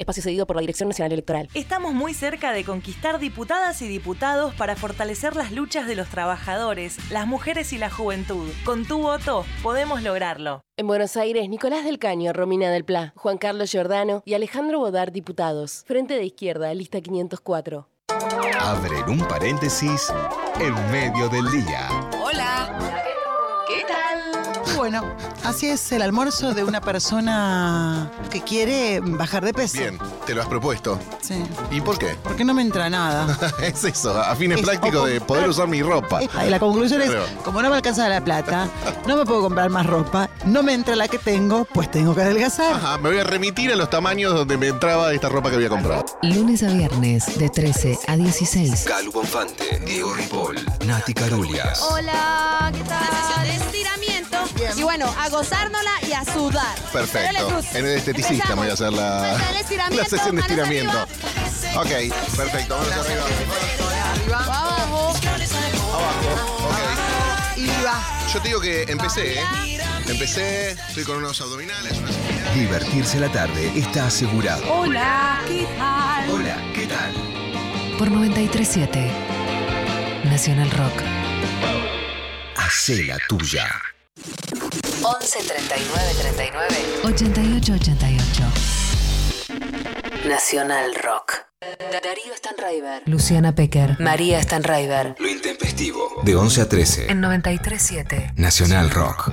Espacio 0.00 0.22
cedido 0.22 0.46
por 0.46 0.54
la 0.54 0.60
Dirección 0.60 0.88
Nacional 0.88 1.10
Electoral. 1.10 1.48
Estamos 1.54 1.92
muy 1.92 2.14
cerca 2.14 2.52
de 2.52 2.62
conquistar 2.64 3.18
diputadas 3.18 3.82
y 3.82 3.88
diputados 3.88 4.54
para 4.54 4.76
fortalecer 4.76 5.34
las 5.34 5.50
luchas 5.50 5.88
de 5.88 5.96
los 5.96 6.08
trabajadores, 6.08 6.98
las 7.10 7.26
mujeres 7.26 7.72
y 7.72 7.78
la 7.78 7.90
juventud. 7.90 8.48
Con 8.64 8.84
tu 8.86 9.00
voto 9.00 9.44
podemos 9.60 10.04
lograrlo. 10.04 10.60
En 10.76 10.86
Buenos 10.86 11.16
Aires, 11.16 11.48
Nicolás 11.48 11.84
del 11.84 11.98
Caño, 11.98 12.32
Romina 12.32 12.70
del 12.70 12.84
Pla, 12.84 13.12
Juan 13.16 13.38
Carlos 13.38 13.72
Giordano 13.72 14.22
y 14.24 14.34
Alejandro 14.34 14.78
Bodar, 14.78 15.10
diputados. 15.10 15.82
Frente 15.88 16.14
de 16.14 16.26
Izquierda, 16.26 16.72
lista 16.74 17.00
504. 17.00 17.88
Abren 18.60 19.08
un 19.08 19.26
paréntesis 19.26 20.12
en 20.60 20.92
medio 20.92 21.28
del 21.28 21.50
día. 21.50 21.88
Hola. 22.22 23.04
¿Qué 23.66 23.82
tal? 23.82 23.97
Bueno, 24.90 25.04
así 25.44 25.66
es 25.68 25.92
el 25.92 26.00
almuerzo 26.00 26.54
de 26.54 26.64
una 26.64 26.80
persona 26.80 28.10
que 28.30 28.40
quiere 28.40 29.00
bajar 29.00 29.44
de 29.44 29.52
peso. 29.52 29.76
Bien, 29.76 29.98
te 30.24 30.34
lo 30.34 30.40
has 30.40 30.48
propuesto. 30.48 30.98
Sí. 31.20 31.44
¿Y 31.70 31.82
por 31.82 31.98
qué? 31.98 32.16
Porque 32.22 32.42
no 32.42 32.54
me 32.54 32.62
entra 32.62 32.88
nada. 32.88 33.38
es 33.62 33.84
eso, 33.84 34.18
a 34.18 34.34
fines 34.34 34.60
Es- 34.60 34.64
prácticos 34.64 35.06
de 35.06 35.20
poder 35.20 35.46
usar 35.46 35.68
mi 35.68 35.82
ropa. 35.82 36.22
Epa, 36.22 36.46
y 36.46 36.48
la 36.48 36.58
conclusión 36.58 37.02
es, 37.02 37.10
Claro. 37.10 37.26
como 37.44 37.60
no 37.60 37.68
me 37.68 37.76
alcanza 37.76 38.08
la 38.08 38.24
plata, 38.24 38.66
no 39.06 39.18
me 39.18 39.26
puedo 39.26 39.42
comprar 39.42 39.68
más 39.68 39.84
ropa, 39.84 40.30
no 40.46 40.62
me 40.62 40.72
entra 40.72 40.96
la 40.96 41.06
que 41.06 41.18
tengo, 41.18 41.66
pues 41.66 41.90
tengo 41.90 42.14
que 42.14 42.22
adelgazar. 42.22 42.72
Ajá, 42.72 42.96
me 42.96 43.10
voy 43.10 43.18
a 43.18 43.24
remitir 43.24 43.70
a 43.70 43.76
los 43.76 43.90
tamaños 43.90 44.32
donde 44.32 44.56
me 44.56 44.68
entraba 44.68 45.12
esta 45.12 45.28
ropa 45.28 45.50
que 45.50 45.56
había 45.56 45.68
comprado. 45.68 46.06
Lunes 46.22 46.62
a 46.62 46.68
viernes 46.68 47.38
de 47.38 47.50
13 47.50 47.98
a 48.06 48.16
16. 48.16 48.84
Calu 48.88 49.12
Bonfante, 49.12 49.82
Diego 49.84 50.14
Ripoll, 50.14 50.56
Nati 50.86 51.12
Carulias. 51.12 51.78
Hola, 51.90 52.72
¿qué 52.74 52.82
tal? 52.84 53.06
Sesión 53.06 53.58
Y 54.76 54.82
bueno, 54.82 55.12
a 55.18 55.28
gozárnosla 55.28 55.92
y 56.06 56.12
a 56.12 56.24
sudar. 56.24 56.78
Perfecto. 56.92 57.60
En 57.74 57.86
el 57.86 57.98
esteticista 57.98 58.54
voy 58.54 58.68
a 58.68 58.72
hacer 58.74 58.92
la, 58.92 59.38
Sesión 59.38 59.52
de 59.52 59.60
estiramiento, 59.60 60.02
la 60.02 60.08
sesión 60.08 60.36
de 60.36 60.42
estiramiento. 60.42 61.02
Ok, 61.76 62.36
perfecto. 62.36 62.76
Vamos 62.76 62.96
arriba. 62.96 63.24
Abajo. 64.36 65.14
Y 67.56 67.66
va. 67.84 68.00
Yo 68.32 68.40
te 68.40 68.48
digo 68.48 68.60
que 68.60 68.82
empecé, 68.82 69.40
¿eh? 69.40 69.44
Empecé, 70.06 70.70
estoy 70.70 71.04
con 71.04 71.16
unos 71.18 71.40
abdominales, 71.40 71.98
unas 71.98 72.14
Divertirse 72.54 73.20
la 73.20 73.30
tarde 73.30 73.72
está 73.78 74.06
asegurado. 74.06 74.64
Hola, 74.72 75.40
¿qué 75.46 75.66
tal? 75.76 76.30
Hola, 76.30 76.56
¿qué 76.74 76.86
tal? 76.86 77.12
Por 77.98 78.10
937. 78.10 79.10
Nacional 80.24 80.70
Rock. 80.70 81.02
Hacé 82.56 83.04
la 83.04 83.18
tuya. 83.28 83.87
11 85.02 85.38
39 85.38 86.14
39 86.20 87.00
88 87.04 87.72
88. 87.72 88.44
Nacional 90.26 90.94
Rock. 90.94 91.32
Darío 91.90 92.34
Stanraiver. 92.36 93.02
Luciana 93.06 93.54
Pecker. 93.54 93.98
María 94.00 94.42
Stanraiver. 94.42 95.14
Lo 95.18 95.28
intempestivo. 95.28 96.20
De 96.24 96.34
11 96.36 96.60
a 96.62 96.68
13. 96.68 97.10
En 97.12 97.20
937. 97.20 98.32
Nacional 98.36 98.90
Rock. 98.90 99.30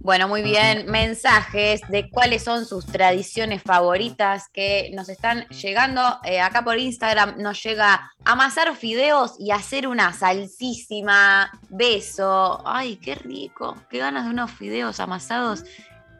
Bueno, 0.00 0.28
muy 0.28 0.42
bien. 0.42 0.84
Mensajes 0.90 1.80
de 1.88 2.10
cuáles 2.10 2.44
son 2.44 2.66
sus 2.66 2.84
tradiciones 2.86 3.62
favoritas 3.62 4.48
que 4.52 4.90
nos 4.94 5.08
están 5.08 5.46
llegando. 5.48 6.18
Eh, 6.24 6.40
acá 6.40 6.62
por 6.62 6.78
Instagram 6.78 7.36
nos 7.40 7.62
llega 7.62 8.12
amasar 8.24 8.74
fideos 8.76 9.36
y 9.38 9.50
hacer 9.50 9.86
una 9.88 10.12
salsísima. 10.12 11.50
Beso. 11.70 12.62
Ay, 12.66 12.96
qué 12.96 13.14
rico. 13.14 13.76
Qué 13.90 13.98
ganas 13.98 14.24
de 14.24 14.30
unos 14.30 14.50
fideos 14.50 15.00
amasados 15.00 15.64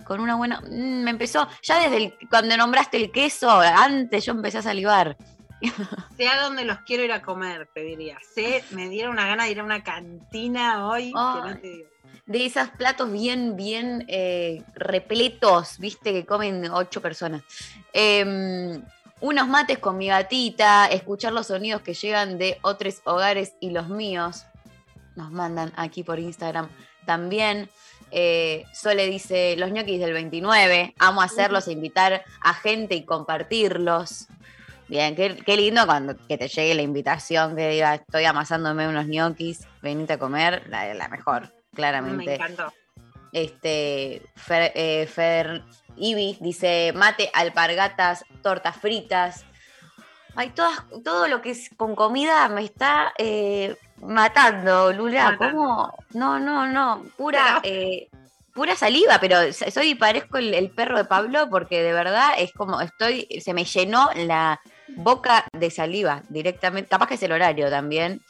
con 0.05 0.20
una 0.20 0.35
buena. 0.36 0.60
Mm, 0.60 1.02
me 1.02 1.10
empezó. 1.10 1.47
Ya 1.62 1.78
desde 1.81 1.97
el- 1.97 2.14
cuando 2.31 2.56
nombraste 2.56 2.97
el 2.97 3.10
queso, 3.12 3.51
antes 3.51 4.24
yo 4.24 4.32
empecé 4.32 4.59
a 4.59 4.62
salivar. 4.62 5.16
Sé 6.16 6.28
a 6.28 6.43
dónde 6.43 6.64
los 6.64 6.78
quiero 6.81 7.05
ir 7.05 7.12
a 7.12 7.22
comer, 7.22 7.68
te 7.74 7.81
diría. 7.81 8.18
Sé, 8.35 8.62
me 8.70 8.89
dieron 8.89 9.12
una 9.12 9.26
gana 9.26 9.44
de 9.44 9.51
ir 9.52 9.60
a 9.60 9.64
una 9.64 9.82
cantina 9.82 10.86
hoy. 10.89 11.06
que 11.12 11.48
no 11.51 11.56
te 11.59 11.68
digo. 11.68 11.89
De 12.26 12.46
esos 12.46 12.68
platos 12.70 13.12
bien, 13.12 13.56
bien 13.56 14.05
eh, 14.09 14.62
repletos, 14.74 15.78
viste, 15.78 16.12
que 16.12 16.24
comen 16.24 16.70
ocho 16.70 17.02
personas. 17.02 17.42
Em, 17.92 18.82
unos 19.20 19.48
mates 19.48 19.78
con 19.78 19.96
mi 19.98 20.09
gatita, 20.09 20.86
escuchar 20.86 21.32
los 21.32 21.48
sonidos 21.48 21.82
que 21.82 21.94
llegan 21.94 22.38
de 22.38 22.59
otros 22.62 23.01
hogares 23.05 23.55
y 23.60 23.70
los 23.70 23.88
míos. 23.88 24.44
Nos 25.16 25.30
mandan 25.30 25.72
aquí 25.76 26.02
por 26.02 26.18
Instagram 26.18 26.68
también. 27.06 27.68
Eh, 28.10 28.64
Sole 28.72 29.06
dice, 29.09 29.56
los 29.56 29.70
ñoquis 29.70 30.01
del 30.01 30.12
29, 30.12 30.94
amo 30.98 31.20
hacerlos 31.20 31.68
e 31.68 31.72
invitar 31.72 32.24
a 32.40 32.55
gente 32.55 32.94
y 32.94 33.05
compartirlos. 33.05 34.28
Bien, 34.88 35.16
qué, 35.16 35.36
qué 35.44 35.56
lindo 35.56 35.86
cuando 35.86 36.14
que 36.28 36.36
te 36.36 36.48
llegue 36.48 36.74
la 36.74 36.82
invitación 36.82 37.56
que 37.56 37.68
diga, 37.70 37.94
estoy 37.94 38.24
amasándome 38.24 38.86
unos 38.86 39.06
ñoquis, 39.06 39.66
venite 39.82 40.14
a 40.14 40.18
comer, 40.18 40.64
la, 40.68 40.92
la 40.94 41.09
mejor, 41.09 41.52
claramente. 41.74 42.24
Me 42.26 42.34
encantó. 42.34 42.72
Este, 43.32 44.22
Fer, 44.36 44.72
eh, 44.74 45.06
Fer 45.06 45.64
Ibi 45.96 46.38
dice 46.40 46.92
mate, 46.94 47.30
alpargatas, 47.34 48.24
tortas 48.42 48.76
fritas. 48.76 49.44
Ay, 50.36 50.51
todas, 50.51 50.84
todo 51.05 51.28
lo 51.28 51.42
que 51.42 51.51
es 51.51 51.70
con 51.76 51.94
comida 51.94 52.48
me 52.48 52.64
está 52.64 53.12
eh, 53.18 53.76
matando, 54.01 54.92
Lula. 54.92 55.32
Matando. 55.32 55.56
¿Cómo? 55.59 55.94
No, 56.12 56.38
no, 56.40 56.66
no. 56.66 57.05
Pura, 57.16 57.60
eh, 57.62 58.09
pura 58.52 58.74
saliva, 58.76 59.18
pero 59.20 59.52
soy 59.52 59.94
parezco 59.94 60.38
el, 60.38 60.55
el 60.55 60.70
perro 60.70 60.96
de 60.96 61.05
Pablo 61.05 61.48
porque 61.51 61.82
de 61.82 61.92
verdad 61.92 62.30
es 62.38 62.52
como 62.52 62.80
estoy, 62.80 63.28
se 63.40 63.55
me 63.55 63.64
llenó 63.64 64.10
la 64.14 64.60
boca 64.96 65.44
de 65.52 65.70
saliva 65.70 66.22
directamente. 66.28 66.88
Capaz 66.88 67.09
que 67.09 67.14
es 67.14 67.22
el 67.22 67.32
horario 67.32 67.70
también. 67.70 68.20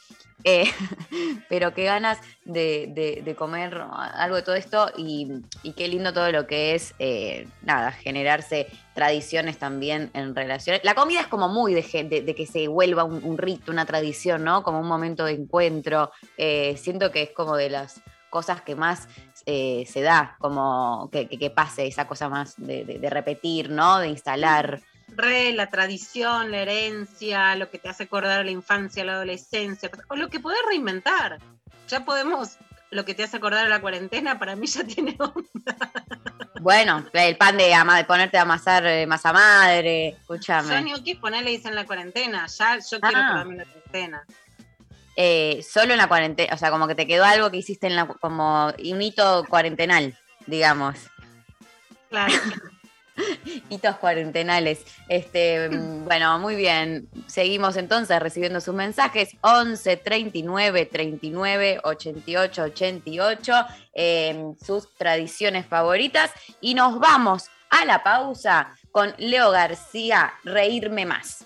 Eh, 0.43 0.65
pero 1.49 1.73
qué 1.73 1.85
ganas 1.85 2.19
de, 2.43 2.87
de- 2.89 3.21
de 3.23 3.35
comer 3.35 3.81
algo 4.13 4.35
de 4.35 4.41
todo 4.41 4.55
esto 4.55 4.91
y, 4.97 5.27
y 5.63 5.71
qué 5.73 5.87
lindo 5.87 6.13
todo 6.13 6.31
lo 6.31 6.45
que 6.45 6.75
es, 6.75 6.93
eh, 6.99 7.47
nada, 7.61 7.91
generarse 7.91 8.67
tradiciones 8.93 9.57
también 9.57 10.11
en 10.13 10.35
relaciones. 10.35 10.81
La 10.83 10.93
comida 10.95 11.21
es 11.21 11.27
como 11.27 11.47
muy 11.49 11.73
de, 11.73 11.81
de, 12.25 12.35
que 12.35 12.45
se 12.45 12.67
vuelva 12.67 13.03
un, 13.03 13.37
rito, 13.37 13.71
una 13.71 13.85
tradición, 13.85 14.43
¿no? 14.43 14.61
Como 14.63 14.79
un 14.79 14.87
momento 14.87 15.25
de 15.25 15.33
encuentro. 15.33 16.11
Eh, 16.37 16.75
siento 16.77 17.11
que 17.11 17.23
es 17.23 17.29
como 17.31 17.55
de 17.55 17.69
las 17.69 18.01
cosas 18.29 18.61
que 18.61 18.75
más 18.75 19.07
eh, 19.45 19.85
se 19.87 20.01
da, 20.01 20.35
como 20.39 21.09
que, 21.11 21.27
que- 21.27 21.37
que 21.39 21.49
pase 21.49 21.87
esa 21.87 22.07
cosa 22.07 22.29
más 22.29 22.55
de 22.57 23.09
repetir, 23.09 23.69
¿no? 23.69 23.99
De 23.99 24.09
instalar. 24.09 24.81
Re, 25.07 25.53
la 25.53 25.69
tradición, 25.69 26.51
la 26.51 26.57
herencia, 26.59 27.55
lo 27.55 27.69
que 27.69 27.79
te 27.79 27.89
hace 27.89 28.03
acordar 28.03 28.39
a 28.39 28.43
la 28.43 28.51
infancia, 28.51 29.03
a 29.03 29.05
la 29.05 29.13
adolescencia, 29.13 29.89
o 30.09 30.15
lo 30.15 30.29
que 30.29 30.39
podés 30.39 30.59
reinventar. 30.67 31.39
Ya 31.87 32.03
podemos 32.03 32.57
lo 32.91 33.05
que 33.05 33.13
te 33.13 33.23
hace 33.23 33.37
acordar 33.37 33.65
a 33.65 33.69
la 33.69 33.81
cuarentena, 33.81 34.39
para 34.39 34.55
mí 34.55 34.67
ya 34.67 34.83
tiene 34.87 35.15
onda. 35.19 35.75
Bueno, 36.61 37.05
el 37.13 37.37
pan 37.37 37.57
de, 37.57 37.73
ama- 37.73 37.97
de 37.97 38.05
ponerte 38.05 38.37
a 38.37 38.41
amasar 38.41 38.85
eh, 38.87 39.05
masa 39.05 39.31
madre, 39.31 40.09
escúchame. 40.09 40.69
Yo 40.73 40.79
ñoquis 40.81 41.17
ponerle 41.17 41.51
dicen 41.51 41.75
la 41.75 41.85
cuarentena, 41.85 42.47
ya 42.47 42.77
yo 42.79 42.99
quiero 42.99 43.17
Ah. 43.17 43.25
acordarme 43.27 43.53
de 43.57 43.65
la 43.65 43.71
cuarentena. 43.71 44.25
Eh, 45.17 45.63
solo 45.69 45.93
en 45.93 45.97
la 45.99 46.07
cuarentena, 46.07 46.53
o 46.53 46.57
sea, 46.57 46.71
como 46.71 46.87
que 46.87 46.95
te 46.95 47.07
quedó 47.07 47.23
algo 47.23 47.49
que 47.51 47.57
hiciste 47.57 47.87
en 47.87 47.95
la, 47.95 48.05
como 48.05 48.67
un 48.67 49.01
hito 49.01 49.45
cuarentenal, 49.47 50.17
digamos. 50.47 50.95
Claro. 52.09 52.33
Hitos 53.69 53.97
cuarentenales. 53.97 54.85
Este, 55.07 55.69
mm, 55.69 56.05
bueno, 56.05 56.37
muy 56.39 56.55
bien. 56.55 57.07
Seguimos 57.27 57.77
entonces 57.77 58.19
recibiendo 58.19 58.61
sus 58.61 58.75
mensajes. 58.75 59.35
11 59.41 59.97
39 59.97 60.85
39 60.85 61.79
88 61.83 62.63
88. 62.63 63.53
eh, 63.93 64.53
sus 64.63 64.93
tradiciones 64.95 65.65
favoritas. 65.65 66.31
Y 66.61 66.73
nos 66.73 66.99
vamos 66.99 67.49
a 67.69 67.85
la 67.85 68.03
pausa 68.03 68.75
con 68.91 69.13
Leo 69.17 69.51
García, 69.51 70.33
Reírme 70.43 71.05
Más. 71.05 71.45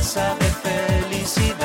Sorpresa 0.00 0.36
de 0.40 0.46
felicidad. 0.46 1.63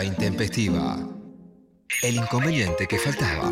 Intempestiva. 0.00 0.96
El 2.02 2.14
inconveniente 2.16 2.88
que 2.88 2.98
faltaba. 2.98 3.50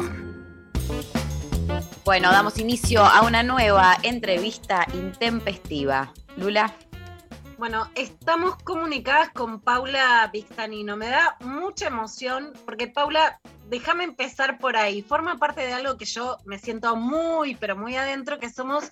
Bueno, 2.05 2.33
damos 2.33 2.59
inicio 2.59 3.05
a 3.05 3.21
una 3.23 3.43
nueva 3.43 3.99
entrevista 4.03 4.87
intempestiva. 4.95 6.12
Lula. 6.37 6.75
Bueno, 7.59 7.91
estamos 7.95 8.57
comunicadas 8.65 9.29
con 9.31 9.61
Paula 9.61 10.31
Pixtanino. 10.33 10.97
Me 10.97 11.09
da 11.09 11.37
mucha 11.41 11.89
emoción 11.89 12.55
porque 12.65 12.89
Paula, 12.89 13.39
déjame 13.69 14.05
empezar 14.05 14.59
por 14.59 14.77
ahí. 14.77 15.03
Forma 15.03 15.37
parte 15.37 15.61
de 15.61 15.75
algo 15.75 15.99
que 15.99 16.07
yo 16.07 16.39
me 16.47 16.59
siento 16.59 16.97
muy, 16.97 17.55
pero 17.55 17.77
muy 17.77 17.97
adentro, 17.97 18.39
que 18.39 18.49
somos 18.49 18.91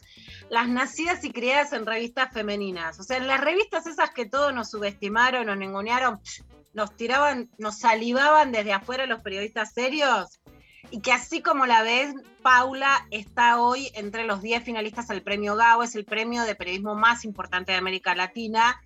las 0.51 0.69
nacidas 0.69 1.25
y 1.25 1.33
criadas 1.33 1.73
en 1.73 1.87
revistas 1.87 2.31
femeninas. 2.33 3.01
O 3.01 3.03
sea, 3.03 3.16
en 3.16 3.27
las 3.27 3.41
revistas 3.41 3.87
esas 3.87 4.11
que 4.11 4.27
todos 4.27 4.53
nos 4.53 4.70
subestimaron, 4.70 5.47
nos 5.47 5.57
ningunearon, 5.57 6.20
psh, 6.23 6.43
nos 6.73 6.97
tiraban, 6.97 7.51
nos 7.59 7.78
salivaban 7.78 8.53
desde 8.53 8.73
afuera 8.73 9.07
los 9.07 9.20
periodistas 9.20 9.73
serios. 9.73 10.40
Y 10.90 11.01
que 11.01 11.12
así 11.12 11.43
como 11.43 11.66
la 11.66 11.82
ves, 11.82 12.15
Paula 12.43 13.07
está 13.11 13.61
hoy 13.61 13.90
entre 13.95 14.24
los 14.24 14.40
10 14.40 14.65
finalistas 14.65 15.11
al 15.11 15.23
premio 15.23 15.55
GAO, 15.55 15.82
es 15.82 15.95
el 15.95 16.05
premio 16.05 16.45
de 16.45 16.55
periodismo 16.55 16.95
más 16.95 17.24
importante 17.24 17.73
de 17.73 17.78
América 17.78 18.15
Latina. 18.15 18.81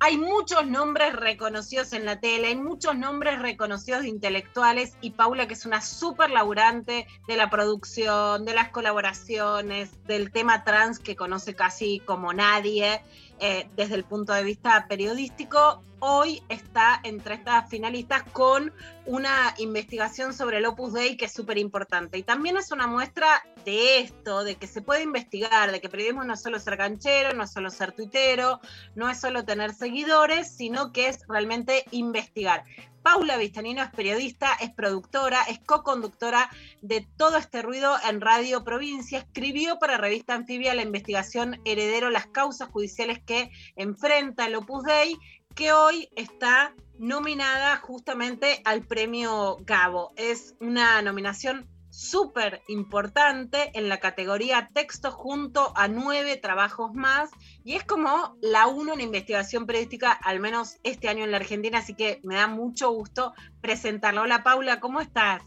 hay 0.00 0.18
muchos 0.18 0.66
nombres 0.66 1.14
reconocidos 1.14 1.92
en 1.92 2.04
la 2.04 2.20
tele, 2.20 2.48
hay 2.48 2.56
muchos 2.56 2.96
nombres 2.96 3.40
reconocidos 3.40 4.02
de 4.02 4.08
intelectuales 4.08 4.96
y 5.00 5.10
Paula, 5.10 5.48
que 5.48 5.54
es 5.54 5.66
una 5.66 5.80
súper 5.80 6.30
laburante 6.30 7.06
de 7.26 7.36
la 7.36 7.48
producción, 7.48 8.44
de 8.44 8.54
las 8.54 8.68
colaboraciones, 8.68 9.90
del 10.04 10.30
tema 10.30 10.62
trans 10.62 10.98
que 10.98 11.16
conoce 11.16 11.54
casi 11.54 12.00
como 12.00 12.32
nadie. 12.32 13.00
Eh, 13.40 13.68
desde 13.76 13.96
el 13.96 14.04
punto 14.04 14.32
de 14.32 14.44
vista 14.44 14.86
periodístico, 14.88 15.82
hoy 15.98 16.42
está 16.48 17.00
entre 17.02 17.34
estas 17.34 17.68
finalistas 17.68 18.22
con 18.32 18.72
una 19.06 19.54
investigación 19.58 20.34
sobre 20.34 20.58
el 20.58 20.66
Opus 20.66 20.92
Dei 20.92 21.16
que 21.16 21.24
es 21.24 21.32
súper 21.32 21.58
importante. 21.58 22.18
Y 22.18 22.22
también 22.22 22.56
es 22.56 22.70
una 22.70 22.86
muestra 22.86 23.44
de 23.64 24.00
esto, 24.00 24.44
de 24.44 24.56
que 24.56 24.66
se 24.66 24.82
puede 24.82 25.02
investigar, 25.02 25.72
de 25.72 25.80
que 25.80 25.88
periodismo 25.88 26.22
no 26.24 26.34
es 26.34 26.42
solo 26.42 26.58
ser 26.58 26.76
canchero, 26.76 27.34
no 27.34 27.44
es 27.44 27.52
solo 27.52 27.70
ser 27.70 27.92
tuitero, 27.92 28.60
no 28.94 29.08
es 29.08 29.20
solo 29.20 29.44
tener 29.44 29.72
seguidores, 29.74 30.54
sino 30.54 30.92
que 30.92 31.08
es 31.08 31.20
realmente 31.26 31.84
investigar. 31.90 32.64
Paula 33.04 33.36
Vistanino 33.36 33.82
es 33.82 33.90
periodista, 33.90 34.54
es 34.54 34.70
productora, 34.70 35.42
es 35.42 35.58
co-conductora 35.58 36.48
de 36.80 37.06
todo 37.18 37.36
este 37.36 37.60
ruido 37.60 37.94
en 38.08 38.22
Radio 38.22 38.64
Provincia. 38.64 39.18
Escribió 39.18 39.78
para 39.78 39.98
Revista 39.98 40.34
Anfibia 40.34 40.72
la 40.72 40.80
investigación 40.80 41.60
Heredero, 41.66 42.08
las 42.08 42.26
causas 42.28 42.70
judiciales 42.70 43.22
que 43.22 43.50
enfrenta 43.76 44.46
el 44.46 44.54
Opus 44.54 44.84
Dei, 44.84 45.18
que 45.54 45.74
hoy 45.74 46.08
está 46.16 46.74
nominada 46.98 47.76
justamente 47.76 48.62
al 48.64 48.86
premio 48.86 49.58
Gabo. 49.60 50.14
Es 50.16 50.54
una 50.60 51.02
nominación 51.02 51.68
súper 51.94 52.62
importante 52.66 53.70
en 53.74 53.88
la 53.88 53.98
categoría 53.98 54.68
texto 54.74 55.12
junto 55.12 55.72
a 55.76 55.86
nueve 55.86 56.36
trabajos 56.36 56.92
más 56.92 57.30
y 57.62 57.76
es 57.76 57.84
como 57.84 58.36
la 58.42 58.66
uno 58.66 58.94
en 58.94 59.00
investigación 59.00 59.64
periodística, 59.64 60.10
al 60.10 60.40
menos 60.40 60.80
este 60.82 61.08
año 61.08 61.22
en 61.22 61.30
la 61.30 61.36
Argentina, 61.36 61.78
así 61.78 61.94
que 61.94 62.20
me 62.24 62.34
da 62.34 62.48
mucho 62.48 62.90
gusto 62.90 63.32
presentarla. 63.60 64.22
Hola 64.22 64.42
Paula, 64.42 64.80
¿cómo 64.80 65.00
estás? 65.00 65.42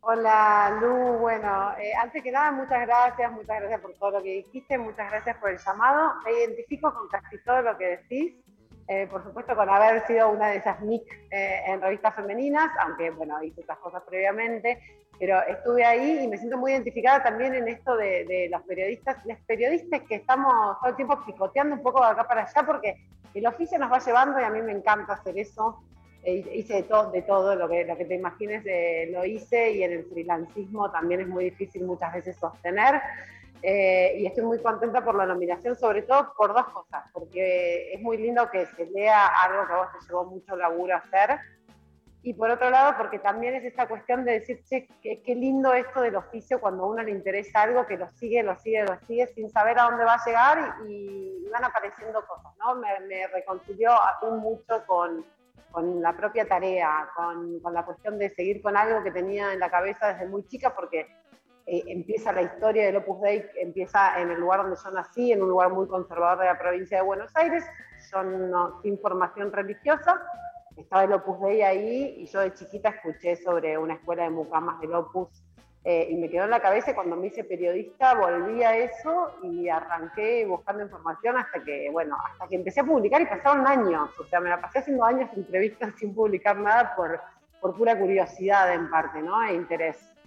Hola 0.00 0.78
Lu, 0.80 1.18
bueno, 1.18 1.72
eh, 1.76 1.92
antes 2.00 2.22
que 2.22 2.30
nada 2.30 2.52
muchas 2.52 2.80
gracias, 2.86 3.32
muchas 3.32 3.58
gracias 3.58 3.80
por 3.80 3.94
todo 3.94 4.10
lo 4.12 4.22
que 4.22 4.34
dijiste, 4.36 4.78
muchas 4.78 5.10
gracias 5.10 5.36
por 5.38 5.50
el 5.50 5.58
llamado. 5.58 6.14
Me 6.24 6.32
identifico 6.32 6.94
con 6.94 7.08
casi 7.08 7.36
todo 7.44 7.62
lo 7.62 7.76
que 7.76 7.98
decís. 7.98 8.34
Eh, 8.90 9.06
por 9.06 9.22
supuesto 9.22 9.54
con 9.54 9.68
haber 9.68 10.06
sido 10.06 10.30
una 10.30 10.48
de 10.48 10.56
esas 10.56 10.80
NIC 10.80 11.02
eh, 11.30 11.60
en 11.66 11.82
revistas 11.82 12.14
femeninas, 12.14 12.70
aunque 12.80 13.10
bueno, 13.10 13.42
hice 13.42 13.60
otras 13.60 13.76
cosas 13.80 14.02
previamente, 14.08 14.80
pero 15.18 15.40
estuve 15.46 15.84
ahí 15.84 16.20
y 16.22 16.28
me 16.28 16.38
siento 16.38 16.56
muy 16.56 16.72
identificada 16.72 17.22
también 17.22 17.54
en 17.54 17.68
esto 17.68 17.96
de, 17.96 18.48
los 18.50 18.62
periodistas, 18.62 19.24
los 19.26 19.38
periodistas 19.46 20.02
que 20.02 20.16
estamos 20.16 20.78
todo 20.80 20.90
el 20.90 20.96
tiempo 20.96 21.24
picoteando 21.24 21.76
un 21.76 21.82
poco 21.82 22.00
de 22.00 22.10
acá 22.10 22.26
para 22.26 22.42
allá, 22.42 22.62
porque 22.64 22.96
el 23.34 23.46
oficio 23.46 23.78
nos 23.78 23.90
va 23.90 23.98
llevando 23.98 24.40
y 24.40 24.44
a 24.44 24.50
mí 24.50 24.62
me 24.62 24.72
encanta 24.72 25.14
hacer 25.14 25.38
eso. 25.38 25.82
Eh, 26.24 26.44
hice 26.52 26.74
de 26.74 26.82
todo, 26.82 27.10
de 27.10 27.22
todo 27.22 27.54
lo, 27.54 27.68
que, 27.68 27.84
lo 27.84 27.96
que 27.96 28.04
te 28.04 28.16
imagines 28.16 28.64
lo 29.12 29.24
hice 29.24 29.70
y 29.70 29.84
en 29.84 29.92
el 29.92 30.04
freelancismo 30.04 30.90
también 30.90 31.20
es 31.20 31.28
muy 31.28 31.44
difícil 31.44 31.84
muchas 31.84 32.12
veces 32.12 32.36
sostener. 32.36 33.00
Eh, 33.62 34.16
y 34.18 34.26
estoy 34.26 34.44
muy 34.44 34.60
contenta 34.60 35.04
por 35.04 35.16
la 35.16 35.26
nominación, 35.26 35.74
sobre 35.74 36.02
todo 36.02 36.32
por 36.36 36.54
dos 36.54 36.66
cosas, 36.66 37.04
porque 37.12 37.92
es 37.92 38.00
muy 38.00 38.16
lindo 38.16 38.48
que 38.50 38.66
se 38.66 38.86
lea 38.86 39.26
algo 39.26 39.66
que 39.66 39.72
a 39.72 39.76
vos 39.76 39.88
te 39.92 40.06
llevó 40.06 40.24
mucho 40.26 40.56
laburo 40.56 40.96
hacer, 40.96 41.38
y 42.22 42.34
por 42.34 42.50
otro 42.50 42.68
lado, 42.70 42.94
porque 42.98 43.18
también 43.18 43.54
es 43.54 43.64
esta 43.64 43.86
cuestión 43.86 44.24
de 44.24 44.32
decir, 44.32 44.62
che, 44.64 44.88
qué, 45.02 45.34
lindo 45.34 45.72
esto 45.72 46.00
del 46.00 46.16
oficio 46.16 46.60
cuando 46.60 46.84
a 46.84 46.86
uno 46.88 47.02
le 47.02 47.12
interesa 47.12 47.62
algo, 47.62 47.86
que 47.86 47.96
lo 47.96 48.08
sigue, 48.08 48.42
lo 48.42 48.56
sigue, 48.58 48.84
lo 48.84 48.98
sigue, 49.06 49.28
sin 49.28 49.48
saber 49.50 49.78
a 49.78 49.84
dónde 49.84 50.04
va 50.04 50.14
a 50.14 50.24
llegar 50.24 50.74
y, 50.88 51.48
van 51.50 51.64
apareciendo 51.64 52.22
cosas, 52.26 52.52
¿no? 52.58 52.74
Me, 52.74 52.88
me 53.06 53.26
reconcilió 53.28 53.90
a 53.92 54.18
mucho 54.30 54.84
con, 54.86 55.24
con 55.70 56.02
la 56.02 56.14
propia 56.14 56.46
tarea, 56.46 57.08
con, 57.16 57.60
con, 57.60 57.72
la 57.72 57.86
cuestión 57.86 58.18
de 58.18 58.28
seguir 58.28 58.60
con 58.60 58.76
algo 58.76 59.02
que 59.02 59.10
tenía 59.10 59.54
en 59.54 59.60
la 59.60 59.70
cabeza 59.70 60.08
desde 60.08 60.26
muy 60.26 60.46
chica, 60.46 60.74
porque 60.74 61.06
eh, 61.70 61.84
empieza 61.86 62.32
la 62.32 62.42
historia 62.42 62.86
del 62.86 62.96
Opus 62.96 63.20
Dei, 63.20 63.44
empieza 63.60 64.20
en 64.20 64.30
el 64.30 64.40
lugar 64.40 64.62
donde 64.62 64.76
yo 64.82 64.90
nací, 64.90 65.32
en 65.32 65.42
un 65.42 65.50
lugar 65.50 65.70
muy 65.70 65.86
conservador 65.86 66.38
de 66.38 66.46
la 66.46 66.58
provincia 66.58 66.98
de 66.98 67.04
Buenos 67.04 67.34
Aires, 67.36 67.64
yo 68.12 68.22
no, 68.22 68.80
sin 68.82 68.98
formación 68.98 69.52
religiosa, 69.52 70.18
estaba 70.80 71.04
el 71.04 71.12
Opus 71.12 71.40
Dei 71.40 71.62
ahí 71.62 72.14
y 72.18 72.26
yo 72.26 72.40
de 72.40 72.54
chiquita 72.54 72.90
escuché 72.90 73.36
sobre 73.36 73.76
una 73.78 73.94
escuela 73.94 74.24
de 74.24 74.30
mucamas 74.30 74.80
del 74.80 74.94
Opus 74.94 75.28
eh, 75.84 76.08
y 76.10 76.16
me 76.16 76.28
quedó 76.28 76.44
en 76.44 76.50
la 76.50 76.60
cabeza 76.60 76.94
cuando 76.94 77.16
me 77.16 77.28
hice 77.28 77.44
periodista 77.44 78.14
volví 78.14 78.62
a 78.62 78.76
eso 78.76 79.32
y 79.42 79.68
arranqué 79.68 80.44
buscando 80.46 80.82
información 80.82 81.36
hasta 81.36 81.62
que, 81.62 81.88
bueno, 81.90 82.16
hasta 82.30 82.48
que 82.48 82.56
empecé 82.56 82.80
a 82.80 82.84
publicar 82.84 83.22
y 83.22 83.26
pasaron 83.26 83.66
años, 83.66 84.10
o 84.18 84.24
sea, 84.24 84.40
me 84.40 84.50
la 84.50 84.60
pasé 84.60 84.80
haciendo 84.80 85.04
años 85.04 85.30
entrevistas 85.34 85.94
sin 85.98 86.14
publicar 86.14 86.58
nada 86.58 86.94
por, 86.96 87.20
por 87.60 87.76
pura 87.76 87.98
curiosidad 87.98 88.74
en 88.74 88.90
parte, 88.90 89.22
¿no? 89.22 89.42
E 89.44 89.54
interés. 89.54 90.17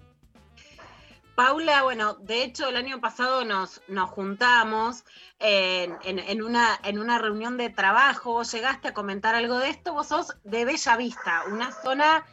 Paula, 1.43 1.81
bueno, 1.81 2.13
de 2.19 2.43
hecho 2.43 2.67
el 2.67 2.75
año 2.75 3.01
pasado 3.01 3.43
nos, 3.43 3.81
nos 3.87 4.11
juntamos 4.11 5.03
en, 5.39 6.43
una, 6.43 6.79
en 6.83 6.99
una 6.99 7.17
reunión 7.17 7.57
de 7.57 7.71
trabajo, 7.71 8.33
vos 8.33 8.51
llegaste 8.51 8.89
a 8.89 8.93
comentar 8.93 9.33
algo 9.33 9.57
de 9.57 9.69
esto, 9.69 9.91
vos 9.91 10.05
sos 10.05 10.37
de 10.43 10.65
Bella 10.65 10.95
Vista, 10.97 11.41
una 11.51 11.71
zona, 11.71 12.27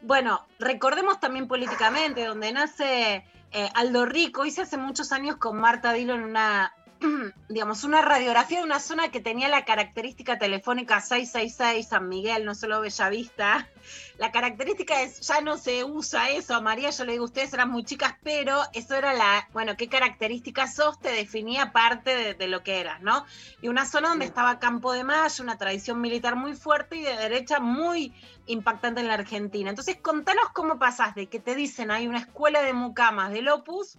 bueno, 0.00 0.46
recordemos 0.58 1.20
también 1.20 1.46
políticamente, 1.46 2.24
donde 2.24 2.52
nace 2.52 3.26
eh, 3.50 3.68
Aldo 3.74 4.06
Rico, 4.06 4.46
hice 4.46 4.62
hace 4.62 4.78
muchos 4.78 5.12
años 5.12 5.36
con 5.36 5.58
Marta 5.58 5.92
Dilo 5.92 6.14
en 6.14 6.24
una, 6.24 6.72
digamos, 7.48 7.84
una 7.84 8.02
radiografía 8.02 8.58
de 8.58 8.64
una 8.64 8.80
zona 8.80 9.10
que 9.10 9.20
tenía 9.20 9.48
la 9.48 9.64
característica 9.64 10.38
telefónica 10.38 11.00
666 11.00 11.88
San 11.88 12.08
Miguel, 12.08 12.44
no 12.44 12.54
solo 12.54 12.80
Bellavista. 12.80 13.68
La 14.18 14.30
característica 14.30 15.02
es, 15.02 15.20
ya 15.20 15.40
no 15.40 15.58
se 15.58 15.82
usa 15.82 16.30
eso, 16.30 16.62
María 16.62 16.90
yo 16.90 17.04
le 17.04 17.12
digo, 17.12 17.24
ustedes 17.24 17.52
eran 17.52 17.70
muy 17.70 17.84
chicas, 17.84 18.14
pero 18.22 18.62
eso 18.72 18.94
era 18.94 19.12
la, 19.12 19.48
bueno, 19.52 19.76
qué 19.76 19.88
características 19.88 20.76
sos 20.76 21.00
te 21.00 21.10
definía 21.10 21.72
parte 21.72 22.34
de, 22.34 22.48
lo 22.48 22.62
que 22.62 22.80
eras, 22.80 23.02
¿no? 23.02 23.26
Y 23.60 23.68
una 23.68 23.84
zona 23.84 24.10
donde 24.10 24.24
estaba 24.24 24.60
Campo 24.60 24.92
de 24.92 25.02
Mayo, 25.02 25.42
una 25.42 25.58
tradición 25.58 26.00
militar 26.00 26.36
muy 26.36 26.54
fuerte 26.54 26.96
y 26.96 27.02
de 27.02 27.16
derecha 27.16 27.58
muy 27.58 28.14
impactante 28.46 29.00
en 29.00 29.08
la 29.08 29.14
Argentina. 29.14 29.68
Entonces, 29.68 29.96
contanos 30.00 30.50
cómo 30.52 30.78
pasás 30.78 31.16
de 31.16 31.26
que 31.26 31.40
te 31.40 31.56
dicen 31.56 31.90
hay 31.90 32.06
una 32.06 32.20
escuela 32.20 32.62
de 32.62 32.72
mucamas 32.72 33.32
del 33.32 33.48
Opus 33.48 33.98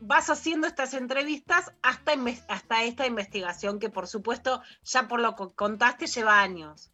vas 0.00 0.30
haciendo 0.30 0.66
estas 0.66 0.94
entrevistas 0.94 1.72
hasta, 1.82 2.12
hasta 2.48 2.84
esta 2.84 3.06
investigación 3.06 3.78
que 3.78 3.90
por 3.90 4.06
supuesto 4.06 4.62
ya 4.84 5.08
por 5.08 5.20
lo 5.20 5.34
que 5.34 5.54
contaste 5.54 6.06
lleva 6.06 6.40
años. 6.40 6.92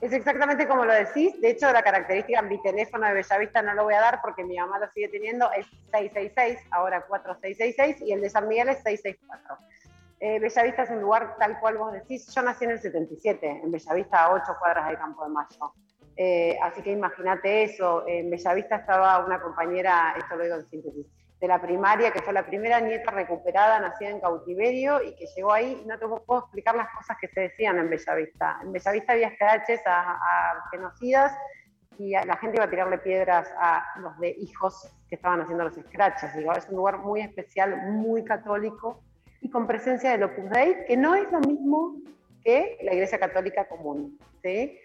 Es 0.00 0.12
exactamente 0.12 0.68
como 0.68 0.84
lo 0.84 0.92
decís. 0.92 1.40
De 1.40 1.50
hecho, 1.50 1.72
la 1.72 1.82
característica 1.82 2.40
mi 2.42 2.62
teléfono 2.62 3.06
de 3.06 3.14
Bellavista 3.14 3.62
no 3.62 3.74
lo 3.74 3.84
voy 3.84 3.94
a 3.94 4.00
dar 4.00 4.20
porque 4.22 4.44
mi 4.44 4.56
mamá 4.56 4.78
lo 4.78 4.88
sigue 4.92 5.08
teniendo. 5.08 5.50
Es 5.52 5.66
666, 5.90 6.58
ahora 6.70 7.04
4666, 7.06 8.08
y 8.08 8.12
el 8.12 8.20
de 8.20 8.30
San 8.30 8.46
Miguel 8.46 8.68
es 8.68 8.78
664. 8.84 9.58
Eh, 10.20 10.38
Bellavista 10.38 10.82
es 10.82 10.90
un 10.90 11.00
lugar 11.00 11.36
tal 11.38 11.58
cual 11.58 11.78
vos 11.78 11.92
decís. 11.92 12.32
Yo 12.32 12.42
nací 12.42 12.64
en 12.64 12.72
el 12.72 12.80
77, 12.80 13.60
en 13.64 13.72
Bellavista, 13.72 14.24
a 14.24 14.34
8 14.34 14.44
cuadras 14.60 14.86
del 14.86 14.98
Campo 14.98 15.24
de 15.24 15.30
Mayo. 15.30 15.72
Eh, 16.16 16.56
así 16.62 16.80
que 16.82 16.92
imagínate 16.92 17.64
eso. 17.64 18.06
En 18.06 18.30
Bellavista 18.30 18.76
estaba 18.76 19.24
una 19.24 19.40
compañera, 19.40 20.14
esto 20.16 20.36
lo 20.36 20.44
digo 20.44 20.56
en 20.56 20.70
síntesis, 20.70 21.06
de 21.40 21.46
la 21.46 21.60
primaria, 21.60 22.10
que 22.10 22.20
fue 22.20 22.32
la 22.32 22.44
primera 22.44 22.80
nieta 22.80 23.10
recuperada, 23.12 23.78
nacida 23.78 24.10
en 24.10 24.20
cautiverio 24.20 25.02
y 25.02 25.14
que 25.14 25.26
llegó 25.36 25.52
ahí. 25.52 25.82
No 25.86 25.98
te 25.98 26.06
puedo 26.06 26.40
explicar 26.40 26.74
las 26.74 26.88
cosas 26.94 27.16
que 27.20 27.28
se 27.28 27.42
decían 27.42 27.78
en 27.78 27.88
Bellavista. 27.88 28.58
En 28.62 28.72
Bellavista 28.72 29.12
había 29.12 29.28
escraches 29.28 29.80
a, 29.86 30.18
genocidas 30.72 31.32
y 31.96 32.10
la 32.10 32.36
gente 32.36 32.56
iba 32.56 32.64
a 32.64 32.70
tirarle 32.70 32.98
piedras 32.98 33.52
a 33.58 33.84
los 34.00 34.18
de 34.18 34.30
hijos 34.30 34.92
que 35.08 35.14
estaban 35.14 35.40
haciendo 35.40 35.64
los 35.64 35.74
scratches. 35.74 36.34
Digo, 36.36 36.52
es 36.52 36.68
un 36.68 36.76
lugar 36.76 36.98
muy 36.98 37.20
especial, 37.20 37.92
muy 37.92 38.24
católico 38.24 39.00
y 39.40 39.50
con 39.50 39.66
presencia 39.66 40.10
del 40.10 40.24
Opus 40.24 40.50
Dei, 40.50 40.84
que 40.86 40.96
no 40.96 41.14
es 41.14 41.30
lo 41.30 41.40
mismo 41.40 41.96
que 42.42 42.78
la 42.82 42.94
Iglesia 42.94 43.18
Católica 43.18 43.68
común. 43.68 44.18
¿sí? 44.42 44.78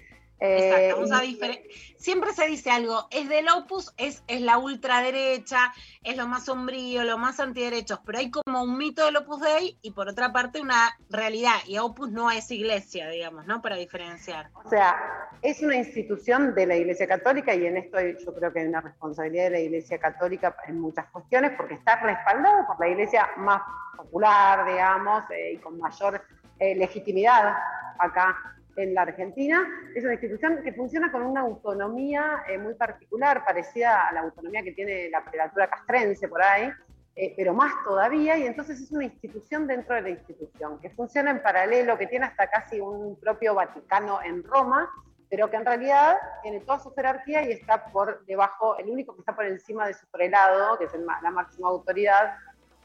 Exacto, 0.45 1.15
eh, 1.41 1.69
siempre 1.95 2.33
se 2.33 2.45
dice 2.47 2.69
algo, 2.69 3.07
es 3.11 3.29
del 3.29 3.47
opus, 3.47 3.93
es, 3.95 4.23
es 4.27 4.41
la 4.41 4.57
ultraderecha, 4.57 5.71
es 6.03 6.17
lo 6.17 6.27
más 6.27 6.45
sombrío, 6.45 7.05
lo 7.05 7.17
más 7.17 7.39
antiderechos, 7.39 8.01
pero 8.05 8.17
hay 8.17 8.29
como 8.29 8.61
un 8.61 8.77
mito 8.77 9.05
del 9.05 9.15
opus 9.15 9.39
dei 9.39 9.77
y 9.81 9.91
por 9.91 10.09
otra 10.09 10.33
parte 10.33 10.59
una 10.59 10.97
realidad, 11.09 11.55
y 11.65 11.77
opus 11.77 12.11
no 12.11 12.29
es 12.29 12.51
iglesia, 12.51 13.07
digamos, 13.07 13.45
¿no? 13.45 13.61
Para 13.61 13.77
diferenciar. 13.77 14.49
O 14.65 14.69
sea, 14.69 14.97
es 15.41 15.61
una 15.61 15.77
institución 15.77 16.53
de 16.53 16.67
la 16.67 16.75
iglesia 16.75 17.07
católica 17.07 17.55
y 17.55 17.65
en 17.65 17.77
esto 17.77 17.97
yo 18.01 18.33
creo 18.33 18.51
que 18.51 18.59
hay 18.59 18.67
una 18.67 18.81
responsabilidad 18.81 19.45
de 19.45 19.49
la 19.51 19.59
iglesia 19.59 19.97
católica 19.97 20.57
en 20.67 20.77
muchas 20.77 21.05
cuestiones 21.05 21.53
porque 21.55 21.75
está 21.75 22.01
respaldado 22.01 22.67
por 22.67 22.81
la 22.81 22.89
iglesia 22.89 23.29
más 23.37 23.61
popular, 23.95 24.65
digamos, 24.65 25.23
eh, 25.31 25.53
y 25.53 25.57
con 25.59 25.79
mayor 25.79 26.21
eh, 26.59 26.75
legitimidad 26.75 27.55
acá 27.97 28.35
en 28.75 28.93
la 28.93 29.03
Argentina. 29.03 29.67
Es 29.95 30.03
una 30.03 30.13
institución 30.13 30.61
que 30.63 30.73
funciona 30.73 31.11
con 31.11 31.23
una 31.23 31.41
autonomía 31.41 32.43
eh, 32.47 32.57
muy 32.57 32.73
particular, 32.75 33.43
parecida 33.45 34.07
a 34.07 34.13
la 34.13 34.21
autonomía 34.21 34.63
que 34.63 34.71
tiene 34.71 35.09
la 35.09 35.23
prelatura 35.23 35.69
castrense 35.69 36.27
por 36.27 36.41
ahí, 36.41 36.71
eh, 37.15 37.33
pero 37.37 37.53
más 37.53 37.71
todavía, 37.83 38.37
y 38.37 38.47
entonces 38.47 38.81
es 38.81 38.91
una 38.91 39.05
institución 39.05 39.67
dentro 39.67 39.95
de 39.95 40.01
la 40.01 40.09
institución, 40.09 40.79
que 40.79 40.89
funciona 40.89 41.29
en 41.29 41.43
paralelo, 41.43 41.97
que 41.97 42.07
tiene 42.07 42.25
hasta 42.25 42.47
casi 42.47 42.79
un 42.79 43.19
propio 43.19 43.53
Vaticano 43.53 44.19
en 44.23 44.43
Roma, 44.43 44.89
pero 45.29 45.49
que 45.49 45.57
en 45.57 45.65
realidad 45.65 46.17
tiene 46.41 46.59
toda 46.61 46.79
su 46.79 46.91
jerarquía 46.93 47.47
y 47.47 47.51
está 47.51 47.85
por 47.85 48.25
debajo, 48.25 48.77
el 48.77 48.89
único 48.89 49.13
que 49.13 49.21
está 49.21 49.35
por 49.35 49.45
encima 49.45 49.87
de 49.87 49.93
su 49.93 50.07
prelado, 50.07 50.77
que 50.77 50.85
es 50.85 50.93
el 50.93 51.05
la 51.05 51.31
máxima 51.31 51.69
autoridad, 51.69 52.35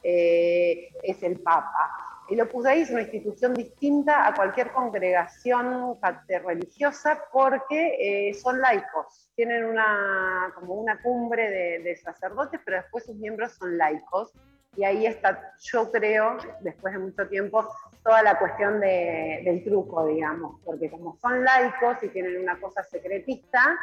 eh, 0.02 0.88
es 1.02 1.22
el 1.22 1.40
Papa. 1.40 2.07
El 2.28 2.42
Opus 2.42 2.64
Dei 2.64 2.82
es 2.82 2.90
una 2.90 3.00
institución 3.00 3.54
distinta 3.54 4.26
a 4.26 4.34
cualquier 4.34 4.70
congregación 4.72 5.96
religiosa 6.44 7.24
porque 7.32 8.28
eh, 8.28 8.34
son 8.34 8.60
laicos, 8.60 9.30
tienen 9.34 9.64
una, 9.64 10.52
como 10.54 10.74
una 10.74 11.00
cumbre 11.00 11.50
de, 11.50 11.78
de, 11.78 11.96
sacerdotes, 11.96 12.60
pero 12.64 12.78
después 12.78 13.06
sus 13.06 13.16
miembros 13.16 13.52
son 13.52 13.78
laicos. 13.78 14.32
Y 14.76 14.84
ahí 14.84 15.06
está, 15.06 15.54
yo 15.60 15.90
creo, 15.90 16.36
después 16.60 16.92
de 16.92 17.00
mucho 17.00 17.26
tiempo, 17.28 17.66
toda 18.04 18.22
la 18.22 18.38
cuestión 18.38 18.78
de, 18.78 19.40
del 19.44 19.64
truco, 19.64 20.06
digamos, 20.06 20.60
porque 20.64 20.90
como 20.90 21.16
son 21.16 21.42
laicos 21.42 22.02
y 22.02 22.08
tienen 22.08 22.40
una 22.40 22.60
cosa 22.60 22.84
secretista, 22.84 23.76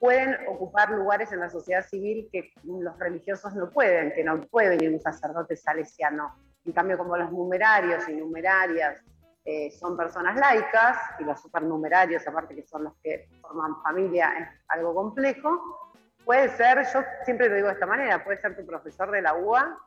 pueden 0.00 0.36
ocupar 0.48 0.90
lugares 0.90 1.32
en 1.32 1.40
la 1.40 1.50
sociedad 1.50 1.84
civil 1.86 2.28
que 2.32 2.52
los 2.64 2.98
religiosos 2.98 3.54
no 3.54 3.70
pueden, 3.70 4.12
que 4.12 4.24
no 4.24 4.40
puede 4.40 4.70
venir 4.70 4.90
un 4.90 5.00
sacerdote 5.00 5.54
salesiano. 5.54 6.34
En 6.64 6.72
cambio, 6.72 6.98
como 6.98 7.16
los 7.16 7.30
numerarios 7.30 8.08
y 8.08 8.14
numerarias 8.14 9.02
eh, 9.44 9.70
son 9.72 9.96
personas 9.96 10.36
laicas, 10.36 10.96
y 11.18 11.24
los 11.24 11.40
supernumerarios, 11.40 12.26
aparte 12.26 12.54
que 12.54 12.66
son 12.66 12.84
los 12.84 12.94
que 13.02 13.28
forman 13.42 13.82
familia, 13.82 14.32
es 14.38 14.48
algo 14.68 14.94
complejo, 14.94 15.94
puede 16.24 16.48
ser, 16.48 16.86
yo 16.92 17.02
siempre 17.24 17.48
lo 17.48 17.56
digo 17.56 17.68
de 17.68 17.74
esta 17.74 17.86
manera, 17.86 18.24
puede 18.24 18.38
ser 18.38 18.56
tu 18.56 18.64
profesor 18.64 19.10
de 19.10 19.20
la 19.20 19.34
UA, 19.34 19.78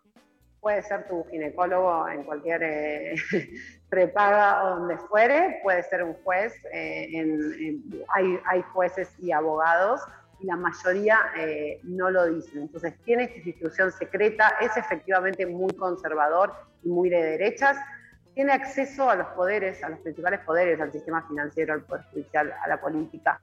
puede 0.59 0.81
ser 0.83 1.07
tu 1.07 1.23
ginecólogo 1.25 2.07
en 2.09 2.23
cualquier 2.23 2.61
eh, 2.63 3.15
prepaga 3.89 4.63
o 4.63 4.79
donde 4.79 4.97
fuere, 4.97 5.59
puede 5.63 5.81
ser 5.83 6.03
un 6.03 6.13
juez, 6.23 6.53
eh, 6.71 7.79
hay, 8.13 8.39
hay, 8.45 8.61
jueces 8.73 9.11
y 9.19 9.31
abogados, 9.31 10.01
y 10.39 10.45
la 10.45 10.55
mayoría 10.55 11.19
eh, 11.38 11.80
no 11.84 12.09
lo 12.09 12.26
dicen. 12.26 12.64
Entonces, 12.64 12.95
tiene 13.03 13.23
esta 13.23 13.38
institución 13.38 13.91
secreta, 13.91 14.55
es 14.61 14.76
efectivamente 14.77 15.45
muy 15.45 15.73
conservador 15.73 16.53
y 16.84 16.89
muy 16.89 17.09
de 17.09 17.23
derechas, 17.23 17.77
tiene 18.34 18.53
acceso 18.53 19.09
a 19.09 19.15
los 19.15 19.27
poderes, 19.30 19.84
a 19.84 19.89
los 19.89 19.99
principales 19.99 20.41
poderes, 20.41 20.80
al 20.80 20.91
sistema 20.91 21.27
financiero, 21.27 21.73
al 21.73 21.81
poder 21.81 22.05
judicial, 22.11 22.53
a 22.64 22.68
la 22.68 22.80
política, 22.80 23.39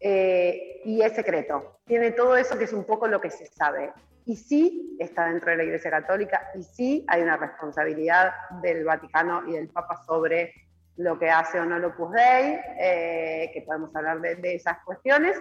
y 0.00 1.00
es 1.02 1.12
secreto. 1.12 1.78
Tiene 1.84 2.12
todo 2.12 2.36
eso 2.36 2.56
que 2.56 2.64
es 2.64 2.72
un 2.72 2.84
poco 2.84 3.08
lo 3.08 3.20
que 3.20 3.30
se 3.30 3.46
sabe 3.46 3.92
y 4.24 4.36
sí 4.36 4.96
está 4.98 5.26
dentro 5.26 5.50
de 5.50 5.56
la 5.56 5.64
Iglesia 5.64 5.90
Católica 5.90 6.50
y 6.54 6.62
sí 6.62 7.04
hay 7.08 7.22
una 7.22 7.36
responsabilidad 7.36 8.32
del 8.62 8.84
Vaticano 8.84 9.42
y 9.48 9.52
del 9.52 9.68
Papa 9.68 10.02
sobre 10.06 10.52
lo 10.96 11.18
que 11.18 11.30
hace 11.30 11.58
o 11.58 11.64
no 11.64 11.76
el 11.76 11.84
Opus 11.86 12.12
Dei, 12.12 12.60
eh, 12.78 13.50
que 13.52 13.62
podemos 13.62 13.94
hablar 13.96 14.20
de, 14.20 14.54
esas 14.54 14.78
cuestiones. 14.84 15.36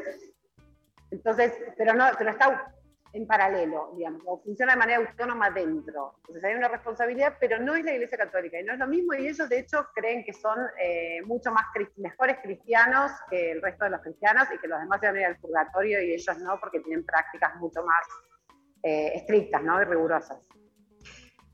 Entonces, 1.12 1.54
pero, 1.78 1.94
no, 1.94 2.06
pero 2.18 2.32
está 2.32 2.74
en 3.14 3.28
paralelo, 3.28 3.92
digamos, 3.96 4.22
o 4.26 4.42
funciona 4.42 4.74
de 4.74 4.80
manera 4.80 5.00
autónoma 5.00 5.50
dentro. 5.50 6.16
Entonces 6.20 6.44
hay 6.46 6.56
una 6.56 6.70
responsabilidad, 6.70 7.36
pero 7.40 7.60
no 7.60 7.76
es 7.76 7.84
la 7.84 7.94
Iglesia 7.94 8.18
Católica 8.18 8.60
y 8.60 8.64
no 8.64 8.74
es 8.74 8.80
lo 8.80 8.88
mismo 8.88 9.14
y 9.14 9.28
ellos 9.28 9.50
de 9.50 9.60
hecho 9.60 9.86
creen 9.94 10.24
que 10.24 10.34
son 10.34 10.58
eh, 10.82 11.22
mucho 11.26 11.52
más 11.52 11.66
mejores 11.98 12.38
cristianos 12.42 13.12
que 13.30 13.52
el 13.52 13.62
resto 13.62 13.84
de 13.86 13.92
los 13.92 14.02
cristianos 14.02 14.48
y 14.54 14.58
que 14.60 14.68
los 14.68 14.80
demás 14.80 15.02
se 15.02 15.08
van 15.08 15.16
a 15.18 15.20
ir 15.20 15.26
al 15.26 15.38
purgatorio 15.38 16.02
y 16.02 16.14
ellos 16.14 16.38
no 16.40 16.58
porque 16.60 16.80
tienen 16.80 17.06
prácticas 17.06 17.56
mucho 17.58 17.84
más 17.84 18.08
eh, 18.84 19.12
estrictas 19.16 19.62
¿no? 19.62 19.82
y 19.82 19.86
rigurosas. 19.86 20.48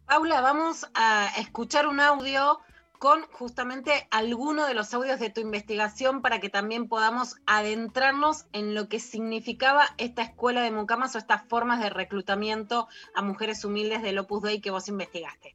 Paula, 0.05 0.41
vamos 0.41 0.89
a 0.93 1.27
escuchar 1.39 1.87
un 1.87 1.99
audio 1.99 2.59
con 2.99 3.21
justamente 3.31 4.07
alguno 4.11 4.65
de 4.65 4.73
los 4.73 4.93
audios 4.93 5.19
de 5.19 5.29
tu 5.29 5.41
investigación 5.41 6.21
para 6.21 6.39
que 6.39 6.49
también 6.49 6.87
podamos 6.87 7.35
adentrarnos 7.45 8.45
en 8.53 8.73
lo 8.73 8.89
que 8.89 8.99
significaba 8.99 9.85
esta 9.97 10.23
escuela 10.23 10.61
de 10.61 10.71
mucamas 10.71 11.15
o 11.15 11.17
estas 11.17 11.43
formas 11.47 11.79
de 11.79 11.89
reclutamiento 11.89 12.87
a 13.15 13.21
mujeres 13.21 13.63
humildes 13.65 14.01
del 14.01 14.19
Opus 14.19 14.43
Dei 14.43 14.61
que 14.61 14.71
vos 14.71 14.87
investigaste. 14.87 15.53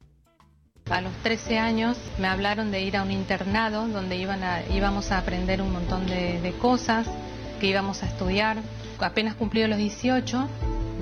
A 0.91 1.01
los 1.01 1.13
13 1.23 1.59
años 1.59 1.97
me 2.19 2.27
hablaron 2.27 2.71
de 2.71 2.83
ir 2.83 2.97
a 2.97 3.03
un 3.03 3.11
internado 3.11 3.87
donde 3.87 4.17
iban 4.17 4.43
a, 4.43 4.63
íbamos 4.67 5.11
a 5.11 5.19
aprender 5.19 5.63
un 5.63 5.73
montón 5.73 6.07
de, 6.07 6.41
de 6.41 6.53
cosas, 6.59 7.07
que 7.61 7.67
íbamos 7.69 8.03
a 8.03 8.07
estudiar. 8.07 8.59
Apenas 8.99 9.35
cumplió 9.35 9.67
los 9.69 9.79
18, 9.79 10.49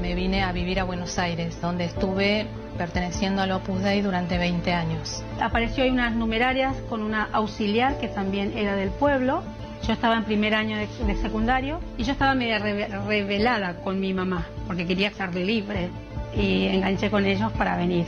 me 0.00 0.14
vine 0.14 0.42
a 0.42 0.52
vivir 0.52 0.80
a 0.80 0.84
Buenos 0.84 1.18
Aires, 1.18 1.60
donde 1.60 1.84
estuve 1.84 2.46
perteneciendo 2.80 3.42
al 3.42 3.52
Opus 3.52 3.82
Dei 3.82 4.00
durante 4.00 4.38
20 4.38 4.72
años. 4.72 5.22
Apareció 5.38 5.84
ahí 5.84 5.90
unas 5.90 6.14
numerarias 6.14 6.74
con 6.88 7.02
una 7.02 7.28
auxiliar 7.30 7.98
que 7.98 8.08
también 8.08 8.56
era 8.56 8.74
del 8.74 8.88
pueblo. 8.88 9.42
Yo 9.86 9.92
estaba 9.92 10.16
en 10.16 10.24
primer 10.24 10.54
año 10.54 10.78
de, 10.78 11.16
secundario 11.16 11.78
y 11.98 12.04
yo 12.04 12.12
estaba 12.12 12.34
media 12.34 12.58
revelada 12.58 13.82
con 13.82 14.00
mi 14.00 14.14
mamá 14.14 14.46
porque 14.66 14.86
quería 14.86 15.08
estar 15.08 15.34
libre 15.34 15.90
y 16.34 16.68
enganché 16.68 17.10
con 17.10 17.26
ellos 17.26 17.52
para 17.52 17.76
venir. 17.76 18.06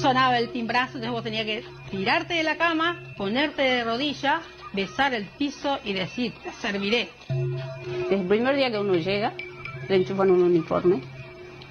sonaba 0.00 0.38
el 0.38 0.48
timbrazo, 0.48 0.98
entonces 0.98 1.12
vos 1.12 1.22
tenías 1.22 1.46
que 1.46 1.62
tirarte 1.88 2.34
de 2.34 2.42
la 2.42 2.56
cama, 2.56 3.00
ponerte 3.16 3.62
de 3.62 3.84
rodilla, 3.84 4.40
besar 4.72 5.14
el 5.14 5.26
piso 5.26 5.78
y 5.84 5.92
decir, 5.92 6.32
te 6.42 6.50
serviré. 6.60 7.10
Desde 7.28 8.22
el 8.22 8.26
primer 8.26 8.56
día 8.56 8.72
que 8.72 8.78
uno 8.78 8.94
llega, 8.94 9.34
te 9.86 9.94
enchufan 9.94 10.32
un 10.32 10.42
uniforme 10.42 11.00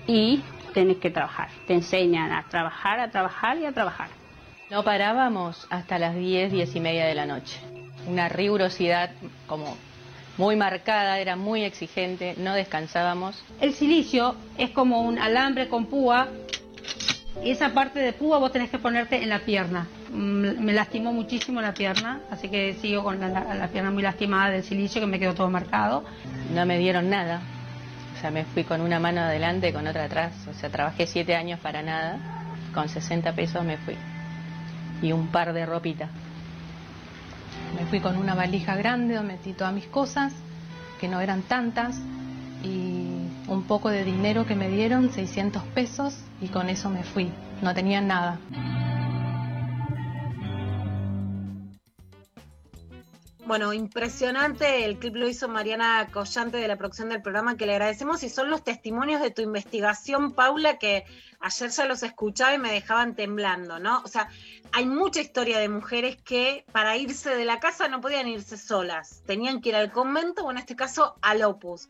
y 0.07 0.41
tienes 0.73 0.97
que 0.97 1.09
trabajar. 1.09 1.49
Te 1.67 1.73
enseñan 1.73 2.31
a 2.31 2.43
trabajar, 2.43 2.99
a 2.99 3.11
trabajar 3.11 3.57
y 3.57 3.65
a 3.65 3.71
trabajar. 3.71 4.09
No 4.69 4.83
parábamos 4.83 5.67
hasta 5.69 5.99
las 5.99 6.15
10, 6.15 6.51
10 6.51 6.75
y 6.75 6.79
media 6.79 7.05
de 7.05 7.15
la 7.15 7.25
noche. 7.25 7.59
Una 8.07 8.29
rigurosidad 8.29 9.11
como 9.47 9.77
muy 10.37 10.55
marcada, 10.55 11.19
era 11.19 11.35
muy 11.35 11.63
exigente, 11.63 12.35
no 12.37 12.53
descansábamos. 12.53 13.43
El 13.59 13.73
silicio 13.73 14.35
es 14.57 14.69
como 14.71 15.01
un 15.01 15.19
alambre 15.19 15.67
con 15.67 15.85
púa 15.85 16.29
y 17.43 17.51
esa 17.51 17.73
parte 17.73 17.99
de 17.99 18.13
púa 18.13 18.39
vos 18.39 18.51
tenés 18.51 18.69
que 18.69 18.79
ponerte 18.79 19.21
en 19.21 19.29
la 19.29 19.39
pierna. 19.39 19.87
Mm, 20.09 20.63
me 20.63 20.73
lastimó 20.73 21.13
muchísimo 21.13 21.61
la 21.61 21.73
pierna, 21.73 22.21
así 22.29 22.49
que 22.49 22.73
sigo 22.75 23.03
con 23.03 23.19
la, 23.19 23.55
la 23.55 23.67
pierna 23.67 23.91
muy 23.91 24.03
lastimada 24.03 24.51
del 24.51 24.63
silicio 24.63 25.01
que 25.01 25.07
me 25.07 25.19
quedó 25.19 25.33
todo 25.33 25.49
marcado. 25.49 26.03
No 26.53 26.65
me 26.65 26.77
dieron 26.77 27.09
nada, 27.09 27.41
sea, 28.21 28.31
me 28.31 28.45
fui 28.45 28.63
con 28.63 28.81
una 28.81 28.99
mano 28.99 29.21
adelante 29.21 29.69
y 29.69 29.73
con 29.73 29.87
otra 29.87 30.05
atrás. 30.05 30.33
O 30.49 30.53
sea, 30.53 30.69
trabajé 30.69 31.07
siete 31.07 31.35
años 31.35 31.59
para 31.59 31.81
nada. 31.81 32.19
Con 32.73 32.87
60 32.87 33.33
pesos 33.33 33.65
me 33.65 33.77
fui. 33.77 33.95
Y 35.01 35.11
un 35.11 35.27
par 35.27 35.53
de 35.53 35.65
ropita. 35.65 36.09
Me 37.77 37.85
fui 37.87 37.99
con 37.99 38.17
una 38.17 38.35
valija 38.35 38.75
grande 38.75 39.15
donde 39.15 39.33
metí 39.33 39.53
todas 39.53 39.73
mis 39.73 39.87
cosas, 39.87 40.33
que 40.99 41.07
no 41.07 41.19
eran 41.19 41.41
tantas, 41.41 41.99
y 42.63 43.07
un 43.47 43.63
poco 43.67 43.89
de 43.89 44.03
dinero 44.03 44.45
que 44.45 44.55
me 44.55 44.69
dieron, 44.69 45.11
600 45.11 45.63
pesos, 45.73 46.15
y 46.41 46.47
con 46.49 46.69
eso 46.69 46.89
me 46.89 47.03
fui. 47.03 47.31
No 47.61 47.73
tenía 47.73 48.01
nada. 48.01 48.39
Bueno, 53.51 53.73
impresionante. 53.73 54.85
El 54.85 54.97
clip 54.97 55.17
lo 55.17 55.27
hizo 55.27 55.49
Mariana 55.49 56.07
Collante 56.13 56.55
de 56.55 56.69
la 56.69 56.77
producción 56.77 57.09
del 57.09 57.21
programa, 57.21 57.57
que 57.57 57.65
le 57.65 57.73
agradecemos. 57.73 58.23
Y 58.23 58.29
son 58.29 58.49
los 58.49 58.63
testimonios 58.63 59.21
de 59.21 59.29
tu 59.29 59.41
investigación, 59.41 60.31
Paula, 60.31 60.79
que 60.79 61.03
ayer 61.41 61.69
ya 61.69 61.85
los 61.85 62.01
escuchaba 62.01 62.53
y 62.53 62.59
me 62.59 62.71
dejaban 62.71 63.13
temblando, 63.13 63.77
¿no? 63.77 64.03
O 64.05 64.07
sea, 64.07 64.29
hay 64.71 64.85
mucha 64.85 65.19
historia 65.19 65.59
de 65.59 65.67
mujeres 65.67 66.15
que 66.23 66.63
para 66.71 66.95
irse 66.95 67.35
de 67.35 67.43
la 67.43 67.59
casa 67.59 67.89
no 67.89 67.99
podían 67.99 68.29
irse 68.29 68.55
solas. 68.57 69.21
Tenían 69.25 69.59
que 69.59 69.67
ir 69.67 69.75
al 69.75 69.91
convento 69.91 70.45
o 70.45 70.51
en 70.51 70.57
este 70.57 70.77
caso 70.77 71.17
al 71.21 71.43
Opus. 71.43 71.89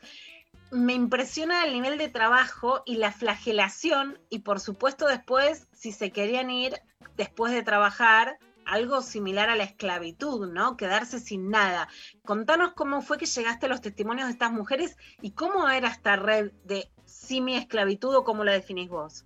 Me 0.71 0.93
impresiona 0.93 1.63
el 1.63 1.73
nivel 1.73 1.99
de 1.99 2.09
trabajo 2.09 2.81
y 2.88 2.95
la 2.95 3.11
flagelación 3.11 4.17
y 4.31 4.39
por 4.39 4.59
supuesto 4.59 5.05
después, 5.05 5.67
si 5.73 5.91
se 5.91 6.09
querían 6.09 6.49
ir 6.49 6.81
después 7.17 7.53
de 7.53 7.61
trabajar, 7.61 8.39
algo 8.72 9.02
similar 9.02 9.49
a 9.49 9.56
la 9.56 9.64
esclavitud, 9.64 10.52
¿no? 10.52 10.77
Quedarse 10.77 11.19
sin 11.19 11.49
nada. 11.49 11.89
Contanos 12.26 12.73
cómo 12.73 13.02
fue 13.02 13.18
que 13.18 13.26
llegaste 13.26 13.65
a 13.65 13.69
los 13.69 13.81
testimonios 13.81 14.27
de 14.27 14.31
estas 14.31 14.52
mujeres 14.52 14.98
y 15.22 15.31
cómo 15.31 15.68
era 15.69 15.89
esta 15.89 16.15
red 16.15 16.52
de 16.64 16.89
simi-esclavitud 17.06 18.15
o 18.15 18.23
cómo 18.23 18.45
la 18.45 18.53
definís 18.53 18.89
vos. 18.89 19.26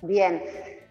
Bien, 0.00 0.42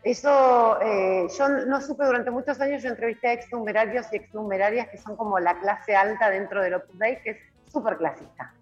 eso 0.03 0.79
eh, 0.81 1.27
yo 1.35 1.49
no 1.49 1.81
supe 1.81 2.05
durante 2.05 2.29
muchos 2.29 2.61
años, 2.61 2.83
yo 2.83 2.89
entrevisté 2.89 3.27
a 3.29 3.33
exnumerarios 3.33 4.05
y 4.11 4.17
exnumerarias 4.17 4.89
que 4.89 4.97
son 4.99 5.15
como 5.15 5.39
la 5.39 5.59
clase 5.59 5.95
alta 5.95 6.29
dentro 6.29 6.61
del 6.61 6.75
Opus 6.75 6.99
Dei, 6.99 7.21
que 7.23 7.31
es 7.31 7.37
súper 7.71 7.97
clasista. 7.97 8.53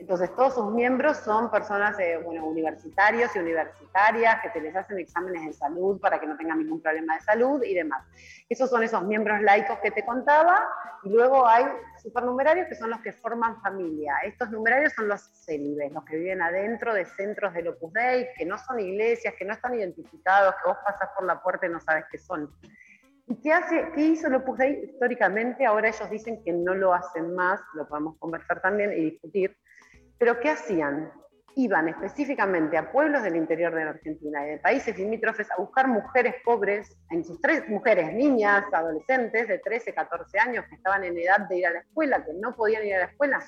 Entonces, 0.00 0.34
todos 0.34 0.54
sus 0.54 0.72
miembros 0.72 1.18
son 1.18 1.50
personas, 1.50 1.98
eh, 2.00 2.18
bueno, 2.24 2.46
universitarios 2.46 3.36
y 3.36 3.38
universitarias 3.38 4.40
que 4.40 4.50
se 4.50 4.60
les 4.62 4.74
hacen 4.74 4.98
exámenes 4.98 5.44
de 5.44 5.52
salud 5.52 6.00
para 6.00 6.18
que 6.18 6.26
no 6.26 6.38
tengan 6.38 6.58
ningún 6.58 6.80
problema 6.80 7.16
de 7.16 7.20
salud 7.20 7.62
y 7.62 7.74
demás. 7.74 8.02
Esos 8.48 8.70
son 8.70 8.82
esos 8.82 9.02
miembros 9.04 9.42
laicos 9.42 9.78
que 9.80 9.90
te 9.90 10.02
contaba. 10.02 10.66
Y 11.02 11.10
luego 11.10 11.46
hay 11.46 11.66
supernumerarios 12.02 12.66
que 12.68 12.76
son 12.76 12.88
los 12.88 13.00
que 13.00 13.12
forman 13.12 13.60
familia. 13.60 14.14
Estos 14.24 14.50
numerarios 14.50 14.94
son 14.94 15.06
los 15.06 15.20
célibes, 15.20 15.92
los 15.92 16.02
que 16.06 16.16
viven 16.16 16.40
adentro 16.40 16.94
de 16.94 17.04
centros 17.04 17.52
del 17.52 17.68
Opus 17.68 17.92
Dei, 17.92 18.26
que 18.38 18.46
no 18.46 18.56
son 18.56 18.80
iglesias, 18.80 19.34
que 19.38 19.44
no 19.44 19.52
están 19.52 19.74
identificados, 19.74 20.54
que 20.62 20.68
vos 20.70 20.78
pasas 20.82 21.10
por 21.14 21.26
la 21.26 21.42
puerta 21.42 21.66
y 21.66 21.68
no 21.68 21.80
sabes 21.80 22.06
qué 22.10 22.16
son. 22.16 22.50
¿Y 23.26 23.38
qué, 23.42 23.52
hace, 23.52 23.92
qué 23.94 24.00
hizo 24.00 24.28
el 24.28 24.36
Opus 24.36 24.56
Dei 24.56 24.82
históricamente? 24.82 25.66
Ahora 25.66 25.88
ellos 25.88 26.08
dicen 26.10 26.42
que 26.42 26.54
no 26.54 26.74
lo 26.74 26.94
hacen 26.94 27.34
más, 27.34 27.60
lo 27.74 27.86
podemos 27.86 28.16
conversar 28.18 28.62
también 28.62 28.92
y 28.94 29.10
discutir 29.10 29.54
pero 30.20 30.38
¿qué 30.38 30.50
hacían? 30.50 31.10
Iban 31.56 31.88
específicamente 31.88 32.76
a 32.76 32.92
pueblos 32.92 33.22
del 33.22 33.36
interior 33.36 33.74
de 33.74 33.84
la 33.84 33.90
Argentina 33.92 34.46
y 34.46 34.50
de 34.50 34.58
países 34.58 34.96
limítrofes 34.98 35.50
a 35.50 35.56
buscar 35.56 35.88
mujeres 35.88 36.34
pobres, 36.44 36.94
en 37.10 37.24
sus 37.24 37.40
tres 37.40 37.66
mujeres, 37.70 38.12
niñas, 38.12 38.64
adolescentes 38.70 39.48
de 39.48 39.58
13, 39.58 39.94
14 39.94 40.38
años 40.38 40.66
que 40.68 40.74
estaban 40.74 41.04
en 41.04 41.18
edad 41.18 41.48
de 41.48 41.56
ir 41.56 41.66
a 41.66 41.70
la 41.70 41.78
escuela, 41.80 42.22
que 42.22 42.34
no 42.34 42.54
podían 42.54 42.84
ir 42.84 42.96
a 42.96 42.98
la 42.98 43.04
escuela, 43.06 43.42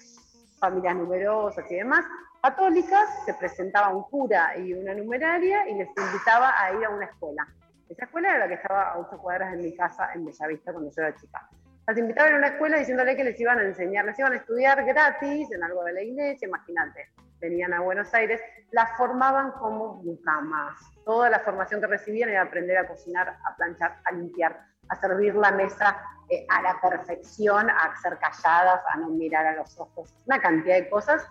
familias 0.58 0.96
numerosas 0.96 1.70
y 1.70 1.74
demás, 1.74 2.06
católicas, 2.42 3.06
se 3.26 3.34
presentaba 3.34 3.94
un 3.94 4.04
cura 4.04 4.56
y 4.56 4.72
una 4.72 4.94
numeraria 4.94 5.68
y 5.68 5.74
les 5.74 5.88
invitaba 5.88 6.54
a 6.58 6.72
ir 6.72 6.86
a 6.86 6.88
una 6.88 7.04
escuela. 7.04 7.46
Esa 7.90 8.06
escuela 8.06 8.30
era 8.30 8.38
la 8.38 8.48
que 8.48 8.54
estaba 8.54 8.92
a 8.92 8.98
8 8.98 9.18
cuadras 9.18 9.52
de 9.52 9.58
mi 9.58 9.76
casa 9.76 10.10
en 10.14 10.24
Bellavista 10.24 10.72
cuando 10.72 10.90
yo 10.90 11.02
era 11.02 11.14
chica. 11.16 11.50
Las 11.86 11.98
invitaban 11.98 12.34
a 12.34 12.36
una 12.36 12.46
escuela 12.48 12.78
diciéndole 12.78 13.16
que 13.16 13.24
les 13.24 13.38
iban 13.40 13.58
a 13.58 13.64
enseñar, 13.64 14.04
les 14.04 14.18
iban 14.18 14.32
a 14.32 14.36
estudiar 14.36 14.84
gratis 14.84 15.50
en 15.50 15.64
algo 15.64 15.82
de 15.82 15.92
la 15.92 16.02
iglesia, 16.02 16.46
imagínate. 16.46 17.10
Venían 17.40 17.72
a 17.72 17.80
Buenos 17.80 18.14
Aires, 18.14 18.40
las 18.70 18.96
formaban 18.96 19.50
como 19.52 19.94
mucamas. 19.94 20.78
Toda 21.04 21.28
la 21.28 21.40
formación 21.40 21.80
que 21.80 21.88
recibían 21.88 22.28
era 22.28 22.42
aprender 22.42 22.78
a 22.78 22.86
cocinar, 22.86 23.36
a 23.44 23.56
planchar, 23.56 23.98
a 24.04 24.12
limpiar, 24.12 24.64
a 24.88 24.96
servir 25.00 25.34
la 25.34 25.50
mesa 25.50 26.00
eh, 26.30 26.46
a 26.48 26.62
la 26.62 26.80
perfección, 26.80 27.68
a 27.68 28.00
ser 28.00 28.16
calladas, 28.18 28.80
a 28.88 28.98
no 28.98 29.08
mirar 29.08 29.44
a 29.44 29.56
los 29.56 29.76
ojos, 29.80 30.14
una 30.26 30.40
cantidad 30.40 30.76
de 30.76 30.88
cosas. 30.88 31.26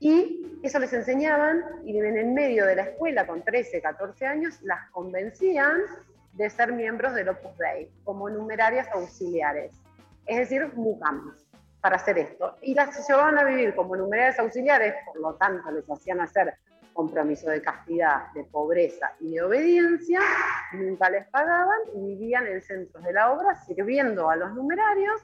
Y 0.00 0.58
eso 0.64 0.80
les 0.80 0.92
enseñaban 0.92 1.64
y 1.84 1.96
en 1.98 2.16
el 2.16 2.32
medio 2.32 2.66
de 2.66 2.74
la 2.74 2.82
escuela 2.82 3.26
con 3.28 3.42
13, 3.42 3.80
14 3.80 4.26
años 4.26 4.60
las 4.62 4.90
convencían 4.90 5.76
de 6.38 6.48
ser 6.48 6.72
miembros 6.72 7.14
del 7.14 7.28
Opus 7.30 7.58
Dei, 7.58 7.90
como 8.04 8.30
numerarias 8.30 8.88
auxiliares, 8.92 9.72
es 10.24 10.38
decir, 10.38 10.72
mucamas, 10.74 11.44
para 11.80 11.96
hacer 11.96 12.16
esto. 12.16 12.56
Y 12.62 12.74
las 12.74 13.06
llevaban 13.08 13.38
a 13.38 13.44
vivir 13.44 13.74
como 13.74 13.96
numerarias 13.96 14.38
auxiliares, 14.38 14.94
por 15.04 15.20
lo 15.20 15.34
tanto 15.34 15.68
les 15.72 15.90
hacían 15.90 16.20
hacer 16.20 16.54
compromiso 16.92 17.50
de 17.50 17.60
castidad, 17.60 18.32
de 18.34 18.44
pobreza 18.44 19.12
y 19.20 19.34
de 19.34 19.42
obediencia, 19.42 20.20
nunca 20.72 21.10
les 21.10 21.26
pagaban 21.28 21.78
y 21.94 22.06
vivían 22.14 22.46
en 22.46 22.62
centros 22.62 23.02
de 23.02 23.12
la 23.12 23.32
obra 23.32 23.56
sirviendo 23.66 24.30
a 24.30 24.36
los 24.36 24.52
numerarios, 24.54 25.20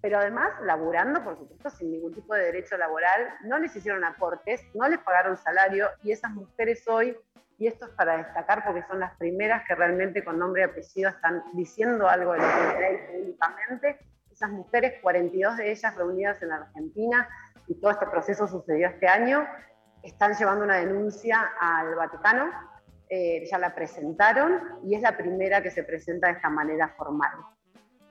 pero 0.00 0.18
además 0.18 0.50
laburando, 0.62 1.22
por 1.24 1.36
supuesto, 1.36 1.68
sin 1.70 1.90
ningún 1.90 2.14
tipo 2.14 2.34
de 2.34 2.44
derecho 2.44 2.78
laboral, 2.78 3.34
no 3.44 3.58
les 3.58 3.74
hicieron 3.76 4.04
aportes, 4.04 4.62
no 4.74 4.88
les 4.88 4.98
pagaron 5.00 5.36
salario 5.36 5.88
y 6.02 6.12
esas 6.12 6.30
mujeres 6.32 6.86
hoy 6.88 7.16
y 7.58 7.66
esto 7.66 7.86
es 7.86 7.92
para 7.92 8.16
destacar 8.16 8.64
porque 8.64 8.84
son 8.84 9.00
las 9.00 9.16
primeras 9.16 9.64
que 9.66 9.74
realmente 9.74 10.24
con 10.24 10.38
nombre 10.38 10.62
y 10.62 10.64
apellido 10.64 11.10
están 11.10 11.42
diciendo 11.54 12.08
algo 12.08 12.32
de 12.32 12.38
lo 12.38 12.78
que 12.78 12.84
hay 12.84 12.96
públicamente. 13.12 13.98
Esas 14.30 14.50
mujeres, 14.50 14.94
42 15.02 15.56
de 15.56 15.72
ellas 15.72 15.96
reunidas 15.96 16.40
en 16.40 16.52
Argentina, 16.52 17.28
y 17.66 17.74
todo 17.80 17.90
este 17.90 18.06
proceso 18.06 18.46
sucedió 18.46 18.88
este 18.88 19.08
año, 19.08 19.46
están 20.02 20.34
llevando 20.34 20.64
una 20.64 20.76
denuncia 20.76 21.50
al 21.60 21.96
Vaticano, 21.96 22.50
eh, 23.10 23.44
ya 23.50 23.58
la 23.58 23.74
presentaron 23.74 24.80
y 24.84 24.94
es 24.94 25.02
la 25.02 25.16
primera 25.16 25.60
que 25.60 25.70
se 25.70 25.82
presenta 25.82 26.28
de 26.28 26.34
esta 26.34 26.50
manera 26.50 26.94
formal. 26.96 27.32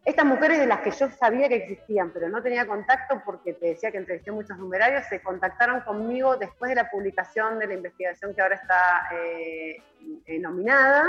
Estas 0.05 0.25
mujeres 0.25 0.59
de 0.59 0.67
las 0.67 0.79
que 0.79 0.91
yo 0.91 1.09
sabía 1.09 1.49
que 1.49 1.57
existían, 1.57 2.11
pero 2.11 2.29
no 2.29 2.41
tenía 2.41 2.65
contacto 2.65 3.21
porque 3.25 3.53
te 3.53 3.67
decía 3.67 3.91
que 3.91 3.97
entrevisté 3.97 4.31
muchos 4.31 4.57
numerarios, 4.57 5.03
se 5.09 5.21
contactaron 5.21 5.81
conmigo 5.81 6.37
después 6.37 6.69
de 6.69 6.75
la 6.75 6.89
publicación 6.89 7.59
de 7.59 7.67
la 7.67 7.73
investigación 7.73 8.33
que 8.33 8.41
ahora 8.41 8.55
está 8.55 9.09
eh, 9.13 9.83
eh, 10.25 10.39
nominada, 10.39 11.03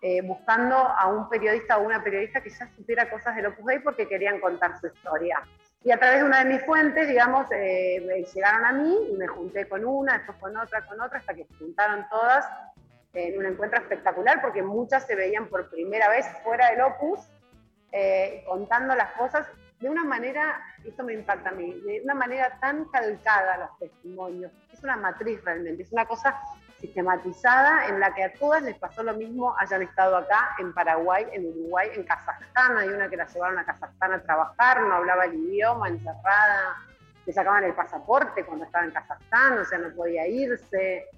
eh, 0.00 0.22
buscando 0.22 0.74
a 0.76 1.06
un 1.06 1.28
periodista 1.28 1.78
o 1.78 1.82
una 1.82 2.02
periodista 2.02 2.40
que 2.40 2.50
ya 2.50 2.68
supiera 2.74 3.08
cosas 3.08 3.36
del 3.36 3.46
Opus 3.46 3.64
Dei 3.64 3.78
porque 3.78 4.08
querían 4.08 4.40
contar 4.40 4.76
su 4.80 4.88
historia. 4.88 5.40
Y 5.84 5.92
a 5.92 5.98
través 5.98 6.18
de 6.18 6.24
una 6.24 6.44
de 6.44 6.52
mis 6.52 6.64
fuentes, 6.64 7.06
digamos, 7.08 7.48
llegaron 7.48 8.64
a 8.64 8.72
mí 8.72 9.08
y 9.10 9.16
me 9.16 9.28
junté 9.28 9.68
con 9.68 9.84
una, 9.84 10.14
después 10.18 10.38
con 10.38 10.56
otra, 10.56 10.84
con 10.86 11.00
otra, 11.00 11.18
hasta 11.18 11.34
que 11.34 11.44
se 11.44 11.54
juntaron 11.54 12.06
todas 12.08 12.44
en 13.14 13.38
un 13.38 13.46
encuentro 13.46 13.80
espectacular 13.80 14.40
porque 14.40 14.62
muchas 14.62 15.06
se 15.06 15.14
veían 15.14 15.46
por 15.46 15.68
primera 15.70 16.08
vez 16.08 16.26
fuera 16.42 16.70
del 16.70 16.80
Opus 16.82 17.20
eh, 17.92 18.42
contando 18.46 18.94
las 18.94 19.12
cosas 19.12 19.46
de 19.80 19.90
una 19.90 20.04
manera, 20.04 20.62
esto 20.84 21.02
me 21.02 21.12
impacta 21.12 21.50
a 21.50 21.52
mí, 21.52 21.72
de 21.80 22.02
una 22.04 22.14
manera 22.14 22.56
tan 22.60 22.84
calcada 22.86 23.58
los 23.58 23.78
testimonios. 23.78 24.52
Es 24.72 24.82
una 24.82 24.96
matriz 24.96 25.44
realmente, 25.44 25.82
es 25.82 25.92
una 25.92 26.06
cosa 26.06 26.40
sistematizada 26.78 27.88
en 27.88 27.98
la 27.98 28.14
que 28.14 28.24
a 28.24 28.32
todas 28.34 28.62
les 28.62 28.76
pasó 28.78 29.02
lo 29.02 29.14
mismo, 29.14 29.54
hayan 29.58 29.82
estado 29.82 30.16
acá, 30.16 30.54
en 30.58 30.72
Paraguay, 30.72 31.26
en 31.32 31.46
Uruguay, 31.46 31.90
en 31.94 32.04
Kazajstán. 32.04 32.76
Hay 32.78 32.88
una 32.88 33.08
que 33.08 33.16
la 33.16 33.26
llevaron 33.26 33.58
a 33.58 33.64
Kazajstán 33.64 34.12
a 34.12 34.22
trabajar, 34.22 34.82
no 34.82 34.94
hablaba 34.94 35.24
el 35.24 35.34
idioma, 35.34 35.88
encerrada, 35.88 36.76
le 37.26 37.32
sacaban 37.32 37.64
el 37.64 37.74
pasaporte 37.74 38.44
cuando 38.44 38.64
estaba 38.64 38.84
en 38.84 38.92
Kazajstán, 38.92 39.58
o 39.58 39.64
sea, 39.64 39.78
no 39.78 39.94
podía 39.94 40.26
irse. 40.28 41.08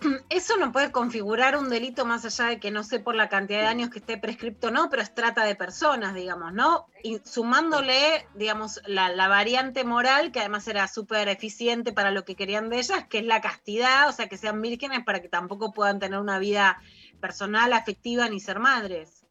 eso 0.28 0.56
no 0.56 0.72
puede 0.72 0.92
configurar 0.92 1.56
un 1.56 1.68
delito 1.68 2.04
más 2.04 2.24
allá 2.24 2.50
de 2.50 2.60
que 2.60 2.70
no 2.70 2.82
sé 2.82 3.00
por 3.00 3.14
la 3.14 3.28
cantidad 3.28 3.60
de 3.60 3.66
años 3.66 3.90
que 3.90 3.98
esté 3.98 4.18
prescripto 4.18 4.68
o 4.68 4.70
no, 4.70 4.88
pero 4.90 5.02
es 5.02 5.14
trata 5.14 5.44
de 5.44 5.54
personas, 5.54 6.14
digamos, 6.14 6.52
¿no? 6.52 6.86
Y 7.02 7.20
sumándole, 7.24 8.26
digamos, 8.34 8.80
la, 8.86 9.28
variante 9.28 9.84
moral, 9.84 10.32
que 10.32 10.40
además 10.40 10.66
era 10.68 10.88
súper 10.88 11.28
eficiente 11.28 11.92
para 11.92 12.10
lo 12.10 12.24
que 12.24 12.36
querían 12.36 12.68
de 12.68 12.78
ellas, 12.78 13.06
que 13.08 13.18
es 13.18 13.24
la 13.24 13.40
castidad, 13.40 14.08
o 14.08 14.12
sea, 14.12 14.28
que 14.28 14.36
sean 14.36 14.60
vírgenes 14.60 15.04
para 15.04 15.20
que 15.20 15.28
tampoco 15.28 15.72
puedan 15.72 15.98
tener 15.98 16.18
una 16.18 16.38
vida 16.38 16.80
personal, 17.20 17.72
afectiva, 17.72 18.28
ni 18.28 18.40
ser 18.40 18.58
madres. 18.58 19.24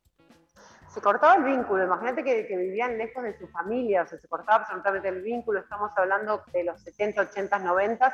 Se 0.94 1.02
cortaba 1.02 1.36
el 1.36 1.44
vínculo, 1.44 1.84
imagínate 1.86 2.24
que, 2.24 2.46
que 2.46 2.56
vivían 2.56 3.00
lejos 3.00 3.24
de 3.24 3.36
su 3.40 3.48
familia, 3.48 4.04
o 4.04 4.08
sea, 4.08 4.20
se 4.20 4.28
cortaba 4.28 4.60
absolutamente 4.60 5.08
el 5.08 5.24
vínculo, 5.24 5.60
estamos 5.60 5.92
hablando 5.96 6.44
de 6.54 6.64
los 6.66 6.80
70, 6.82 7.22
80, 7.22 7.60
90, 7.60 8.14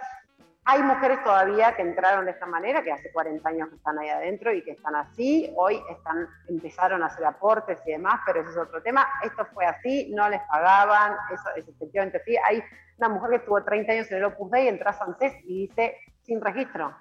hay 0.72 0.84
mujeres 0.84 1.24
todavía 1.24 1.76
que 1.76 1.82
entraron 1.82 2.26
de 2.26 2.32
esta 2.32 2.46
manera, 2.46 2.84
que 2.84 2.92
hace 2.92 3.12
40 3.12 3.50
años 3.50 3.74
están 3.74 3.98
ahí 3.98 4.10
adentro 4.10 4.54
y 4.54 4.64
que 4.64 4.74
están 4.74 4.96
así. 4.96 5.52
Hoy 5.56 5.82
están, 5.90 6.28
empezaron 6.48 7.02
a 7.02 7.08
hacer 7.08 7.26
aportes 7.26 7.80
y 7.88 7.94
demás, 7.94 8.20
pero 8.24 8.42
ese 8.42 8.52
es 8.52 8.58
otro 8.58 8.80
tema. 8.84 9.08
Esto 9.24 9.48
fue 9.52 9.66
así, 9.66 10.12
no 10.14 10.30
les 10.30 10.40
pagaban, 10.44 11.14
eso 11.34 11.50
es 11.56 11.68
efectivamente 11.68 12.18
así. 12.18 12.38
Hay 12.48 12.62
una 13.00 13.10
mujer 13.10 13.32
que 13.32 13.36
estuvo 13.38 13.64
30 13.64 13.92
años 13.92 14.12
en 14.12 14.18
el 14.18 14.26
Opus 14.26 14.52
Dei, 14.52 14.68
entra 14.68 14.92
a 14.92 14.94
Sancés 14.94 15.34
y 15.46 15.68
dice 15.68 15.98
sin 16.22 16.40
registro. 16.40 16.96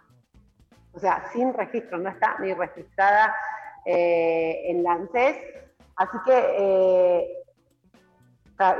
O 0.94 0.98
sea, 0.98 1.28
sin 1.34 1.52
registro, 1.52 1.98
no 1.98 2.08
está 2.08 2.38
ni 2.38 2.54
registrada 2.54 3.36
eh, 3.84 4.62
en 4.70 4.82
la 4.82 4.92
ANSES. 4.92 5.36
Así 5.94 6.16
que, 6.24 6.54
eh, 6.56 7.28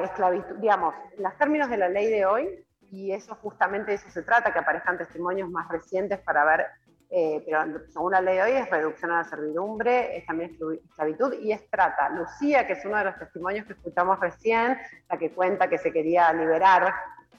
esclavitud, 0.03 0.57
digamos, 0.57 0.95
los 1.19 1.37
términos 1.37 1.69
de 1.69 1.77
la 1.77 1.91
ley 1.91 2.07
de 2.09 2.25
hoy 2.25 2.65
y 2.91 3.13
eso 3.13 3.35
justamente 3.37 3.95
eso 3.95 4.09
se 4.11 4.23
trata, 4.23 4.53
que 4.53 4.59
aparezcan 4.59 4.99
testimonios 4.99 5.51
más 5.51 5.69
recientes 5.69 6.19
para 6.21 6.45
ver, 6.45 6.67
eh, 7.11 7.43
pero 7.45 7.81
según 7.89 8.13
la 8.13 8.21
ley 8.21 8.37
de 8.37 8.43
hoy 8.43 8.53
es 8.53 8.71
reducción 8.71 9.11
a 9.11 9.19
la 9.19 9.25
servidumbre, 9.25 10.17
es 10.17 10.27
también 10.27 10.57
esclavitud 10.85 11.35
y 11.35 11.53
es 11.53 11.69
trata. 11.71 12.09
Lucía, 12.11 12.67
que 12.67 12.75
es 12.75 12.85
uno 12.85 12.97
de 12.99 13.05
los 13.05 13.19
testimonios 13.19 13.67
que 13.67 13.75
escuchamos 13.75 14.19
recién, 14.21 14.79
la 15.09 15.19
que 15.19 15.31
cuenta 15.33 15.69
que 15.69 15.79
se 15.79 15.93
quería 15.93 16.33
liberar 16.33 16.93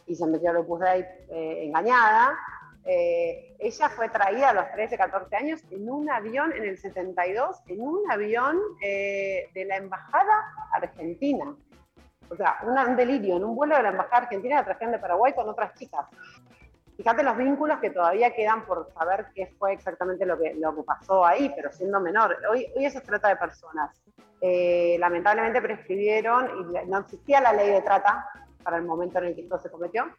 y 0.05 0.15
se 0.15 0.25
metió 0.27 0.51
a 0.51 0.59
Opus 0.59 0.79
Dei 0.79 1.01
eh, 1.29 1.65
engañada, 1.65 2.37
eh, 2.85 3.55
ella 3.59 3.89
fue 3.89 4.09
traída 4.09 4.49
a 4.49 4.53
los 4.53 4.71
13, 4.71 4.97
14 4.97 5.35
años 5.35 5.61
en 5.69 5.89
un 5.89 6.09
avión 6.09 6.51
en 6.53 6.63
el 6.63 6.77
72, 6.77 7.57
en 7.67 7.81
un 7.81 8.09
avión 8.09 8.57
de 8.81 9.65
la 9.67 9.77
Embajada 9.77 10.45
Argentina. 10.73 11.55
O 12.29 12.35
sea, 12.35 12.57
un 12.63 12.95
delirio. 12.95 13.37
En 13.37 13.43
un 13.43 13.55
vuelo 13.55 13.75
de 13.75 13.83
la 13.83 13.89
Embajada 13.89 14.23
Argentina 14.23 14.55
la 14.57 14.65
trajeron 14.65 14.91
de 14.91 14.99
Paraguay 14.99 15.33
con 15.33 15.49
otras 15.49 15.73
chicas. 15.75 16.05
Fíjate 16.95 17.23
los 17.23 17.37
vínculos 17.37 17.79
que 17.79 17.91
todavía 17.91 18.33
quedan 18.35 18.65
por 18.65 18.91
saber 18.93 19.27
qué 19.33 19.47
fue 19.57 19.73
exactamente 19.73 20.25
lo 20.25 20.37
que, 20.37 20.53
lo 20.55 20.75
que 20.75 20.83
pasó 20.83 21.25
ahí, 21.25 21.51
pero 21.55 21.71
siendo 21.71 21.99
menor. 22.01 22.37
Hoy, 22.51 22.67
hoy 22.75 22.85
eso 22.85 22.99
se 22.99 23.05
trata 23.05 23.29
de 23.29 23.37
personas. 23.37 23.99
Eh, 24.41 24.95
lamentablemente 24.99 25.61
prescribieron 25.61 26.49
y 26.59 26.87
no 26.87 26.99
existía 26.99 27.41
la 27.41 27.51
ley 27.51 27.71
de 27.71 27.81
trata 27.81 28.29
para 28.63 28.77
el 28.77 28.83
momento 28.83 29.19
en 29.19 29.25
el 29.25 29.35
que 29.35 29.41
esto 29.41 29.59
se 29.59 29.69
cometió. 29.69 30.09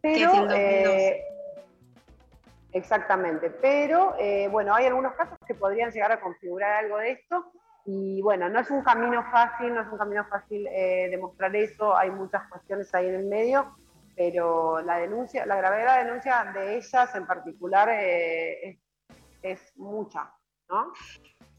Pero, 0.00 0.50
eh, 0.50 1.22
exactamente, 2.72 3.50
pero 3.50 4.14
eh, 4.18 4.48
bueno, 4.48 4.74
hay 4.74 4.86
algunos 4.86 5.14
casos 5.14 5.38
que 5.46 5.54
podrían 5.54 5.90
llegar 5.90 6.12
a 6.12 6.20
configurar 6.20 6.84
algo 6.84 6.98
de 6.98 7.12
esto 7.12 7.52
y 7.84 8.22
bueno, 8.22 8.48
no 8.48 8.60
es 8.60 8.70
un 8.70 8.82
camino 8.82 9.24
fácil, 9.30 9.74
no 9.74 9.82
es 9.82 9.88
un 9.88 9.98
camino 9.98 10.24
fácil 10.24 10.66
eh, 10.68 11.08
demostrar 11.10 11.54
eso, 11.56 11.96
hay 11.96 12.10
muchas 12.10 12.48
cuestiones 12.48 12.94
ahí 12.94 13.08
en 13.08 13.14
el 13.14 13.26
medio, 13.26 13.76
pero 14.14 14.80
la 14.82 14.98
denuncia, 14.98 15.46
la 15.46 15.56
gravedad 15.56 15.80
de 15.80 16.04
la 16.04 16.04
denuncia 16.04 16.52
de 16.52 16.76
ellas 16.76 17.14
en 17.14 17.26
particular 17.26 17.88
eh, 17.90 18.70
es, 18.70 18.78
es 19.42 19.76
mucha, 19.76 20.32
¿no? 20.68 20.92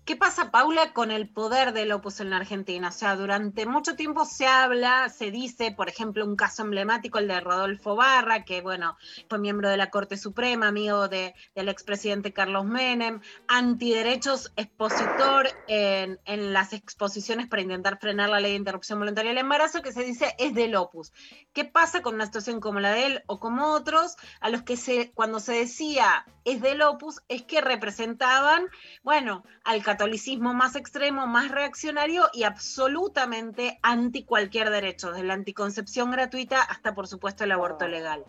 ¿Qué 0.05 0.17
pasa, 0.17 0.51
Paula, 0.51 0.91
con 0.91 1.11
el 1.11 1.29
poder 1.29 1.71
del 1.71 1.93
Opus 1.93 2.19
en 2.19 2.29
la 2.29 2.35
Argentina? 2.35 2.89
O 2.89 2.91
sea, 2.91 3.15
durante 3.15 3.65
mucho 3.65 3.95
tiempo 3.95 4.25
se 4.25 4.45
habla, 4.45 5.07
se 5.07 5.31
dice, 5.31 5.71
por 5.71 5.87
ejemplo, 5.87 6.25
un 6.25 6.35
caso 6.35 6.63
emblemático, 6.63 7.19
el 7.19 7.29
de 7.29 7.39
Rodolfo 7.39 7.95
Barra, 7.95 8.43
que, 8.43 8.59
bueno, 8.59 8.97
fue 9.29 9.39
miembro 9.39 9.69
de 9.69 9.77
la 9.77 9.89
Corte 9.91 10.17
Suprema, 10.17 10.67
amigo 10.67 11.07
de, 11.07 11.33
del 11.55 11.69
expresidente 11.69 12.33
Carlos 12.33 12.65
Menem, 12.65 13.21
antiderechos, 13.47 14.51
expositor 14.57 15.47
en, 15.69 16.19
en 16.25 16.51
las 16.51 16.73
exposiciones 16.73 17.47
para 17.47 17.61
intentar 17.61 17.97
frenar 17.97 18.27
la 18.27 18.41
ley 18.41 18.51
de 18.51 18.57
interrupción 18.57 18.99
voluntaria 18.99 19.31
del 19.31 19.37
embarazo, 19.37 19.81
que 19.81 19.93
se 19.93 20.03
dice 20.03 20.35
es 20.37 20.53
del 20.53 20.75
Opus. 20.75 21.13
¿Qué 21.53 21.63
pasa 21.63 22.01
con 22.01 22.15
una 22.15 22.25
situación 22.25 22.59
como 22.59 22.81
la 22.81 22.91
de 22.91 23.05
él 23.05 23.23
o 23.27 23.39
como 23.39 23.71
otros, 23.71 24.17
a 24.41 24.49
los 24.49 24.63
que 24.63 24.75
se, 24.75 25.13
cuando 25.13 25.39
se 25.39 25.53
decía 25.53 26.25
es 26.43 26.61
del 26.61 26.81
Opus, 26.81 27.21
es 27.29 27.43
que 27.43 27.61
representaban, 27.61 28.65
bueno, 29.01 29.45
al 29.63 29.81
catolicismo 29.93 30.55
más 30.55 30.75
extremo, 30.75 31.27
más 31.27 31.51
reaccionario 31.51 32.23
y 32.33 32.45
absolutamente 32.45 33.77
anti 33.83 34.25
cualquier 34.25 34.71
derecho, 34.71 35.11
desde 35.11 35.23
la 35.23 35.35
anticoncepción 35.35 36.09
gratuita 36.09 36.63
hasta, 36.63 36.95
por 36.95 37.05
supuesto, 37.05 37.43
el 37.43 37.51
aborto 37.51 37.87
legal. 37.87 38.25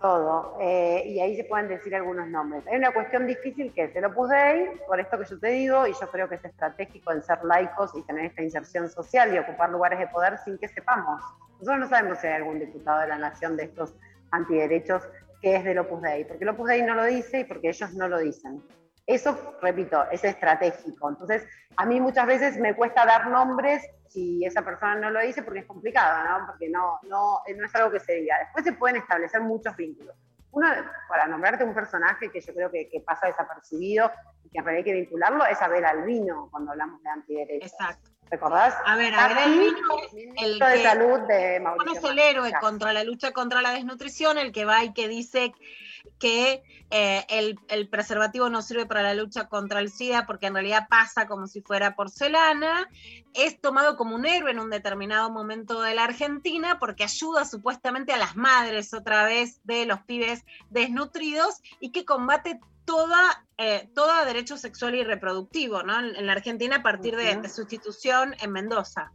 Todo. 0.00 0.56
eh, 0.60 1.02
y 1.06 1.20
ahí 1.20 1.36
se 1.36 1.44
pueden 1.44 1.68
decir 1.68 1.94
algunos 1.94 2.28
nombres. 2.28 2.66
Hay 2.66 2.78
una 2.78 2.94
cuestión 2.94 3.26
difícil 3.26 3.74
que 3.74 3.84
es 3.84 3.96
el 3.96 4.06
Opus 4.06 4.30
Dei, 4.30 4.70
por 4.86 4.98
esto 5.00 5.18
que 5.18 5.26
yo 5.26 5.38
te 5.38 5.48
digo, 5.48 5.86
y 5.86 5.92
yo 5.92 6.10
creo 6.10 6.28
que 6.30 6.36
es 6.36 6.44
estratégico 6.44 7.12
en 7.12 7.22
ser 7.22 7.44
laicos 7.44 7.90
y 7.94 8.02
tener 8.02 8.24
esta 8.24 8.42
inserción 8.42 8.88
social 8.88 9.34
y 9.34 9.38
ocupar 9.38 9.68
lugares 9.68 9.98
de 9.98 10.06
poder 10.06 10.38
sin 10.38 10.56
que 10.56 10.68
sepamos. 10.68 11.20
Nosotros 11.58 11.78
no 11.78 11.88
sabemos 11.90 12.18
si 12.20 12.26
hay 12.26 12.34
algún 12.34 12.58
diputado 12.58 13.00
de 13.00 13.08
la 13.08 13.18
nación 13.18 13.54
de 13.58 13.64
estos 13.64 13.94
antiderechos 14.30 15.02
que 15.42 15.56
es 15.56 15.64
del 15.64 15.78
Opus 15.78 16.00
Dei, 16.00 16.24
porque 16.24 16.44
el 16.44 16.50
Opus 16.50 16.68
Dei 16.68 16.82
no 16.82 16.94
lo 16.94 17.04
dice 17.04 17.40
y 17.40 17.44
porque 17.44 17.68
ellos 17.68 17.92
no 17.92 18.08
lo 18.08 18.18
dicen. 18.18 18.62
Eso, 19.06 19.56
repito, 19.62 20.04
es 20.10 20.24
estratégico. 20.24 21.08
Entonces, 21.08 21.46
a 21.76 21.86
mí 21.86 22.00
muchas 22.00 22.26
veces 22.26 22.58
me 22.58 22.74
cuesta 22.74 23.06
dar 23.06 23.28
nombres 23.28 23.82
si 24.08 24.44
esa 24.44 24.62
persona 24.62 24.96
no 24.96 25.10
lo 25.10 25.20
dice 25.20 25.42
porque 25.42 25.60
es 25.60 25.66
complicado, 25.66 26.24
¿no? 26.40 26.46
Porque 26.46 26.68
no, 26.68 26.98
no, 27.02 27.40
no 27.56 27.66
es 27.66 27.74
algo 27.76 27.90
que 27.92 28.00
se 28.00 28.14
diga. 28.14 28.38
Después 28.40 28.64
se 28.64 28.72
pueden 28.72 28.96
establecer 28.96 29.40
muchos 29.42 29.76
vínculos. 29.76 30.16
Uno, 30.50 30.68
para 31.08 31.26
nombrarte 31.26 31.64
un 31.64 31.74
personaje 31.74 32.30
que 32.30 32.40
yo 32.40 32.54
creo 32.54 32.70
que, 32.70 32.88
que 32.88 33.00
pasa 33.00 33.26
desapercibido 33.26 34.10
y 34.42 34.48
que 34.48 34.58
en 34.58 34.64
realidad 34.64 34.86
hay 34.86 34.92
que 34.92 35.00
vincularlo, 35.00 35.44
es 35.44 35.60
Abel 35.60 35.84
Albino 35.84 36.48
cuando 36.50 36.72
hablamos 36.72 37.02
de 37.02 37.10
antiderechos. 37.10 37.72
Exacto. 37.72 38.10
¿Recordás? 38.28 38.74
A 38.84 38.96
ver, 38.96 39.14
Abel 39.14 39.38
Albino, 39.38 39.78
el 40.12 40.14
ministro 40.34 40.66
de 40.66 40.74
que- 40.74 40.82
Salud 40.82 41.20
de 41.28 41.60
Mauricio 41.60 41.98
es 41.98 42.04
el 42.10 42.18
héroe 42.18 42.52
contra 42.60 42.92
la 42.92 43.04
lucha 43.04 43.32
contra 43.32 43.62
la 43.62 43.70
desnutrición, 43.70 44.38
el 44.38 44.50
que 44.50 44.64
va 44.64 44.82
y 44.82 44.92
que 44.92 45.06
dice 45.08 45.52
que 46.18 46.62
eh, 46.90 47.24
el, 47.28 47.58
el 47.68 47.88
preservativo 47.88 48.48
no 48.48 48.62
sirve 48.62 48.86
para 48.86 49.02
la 49.02 49.14
lucha 49.14 49.48
contra 49.48 49.80
el 49.80 49.90
SIDA 49.90 50.26
porque 50.26 50.46
en 50.46 50.54
realidad 50.54 50.86
pasa 50.88 51.26
como 51.26 51.46
si 51.46 51.60
fuera 51.60 51.94
porcelana, 51.94 52.88
es 53.34 53.60
tomado 53.60 53.96
como 53.96 54.14
un 54.14 54.26
héroe 54.26 54.50
en 54.50 54.60
un 54.60 54.70
determinado 54.70 55.30
momento 55.30 55.82
de 55.82 55.94
la 55.94 56.04
Argentina 56.04 56.78
porque 56.78 57.04
ayuda 57.04 57.44
supuestamente 57.44 58.12
a 58.12 58.16
las 58.18 58.36
madres 58.36 58.94
otra 58.94 59.24
vez 59.24 59.60
de 59.64 59.86
los 59.86 60.00
pibes 60.00 60.44
desnutridos 60.70 61.56
y 61.80 61.90
que 61.90 62.04
combate 62.04 62.60
toda, 62.84 63.44
eh, 63.58 63.90
todo 63.94 64.24
derecho 64.24 64.56
sexual 64.56 64.94
y 64.94 65.04
reproductivo, 65.04 65.82
¿no? 65.82 65.98
En, 65.98 66.16
en 66.16 66.26
la 66.26 66.32
Argentina 66.32 66.76
a 66.76 66.82
partir 66.82 67.16
de, 67.16 67.36
de 67.36 67.48
su 67.48 67.62
institución 67.62 68.34
en 68.40 68.52
Mendoza. 68.52 69.12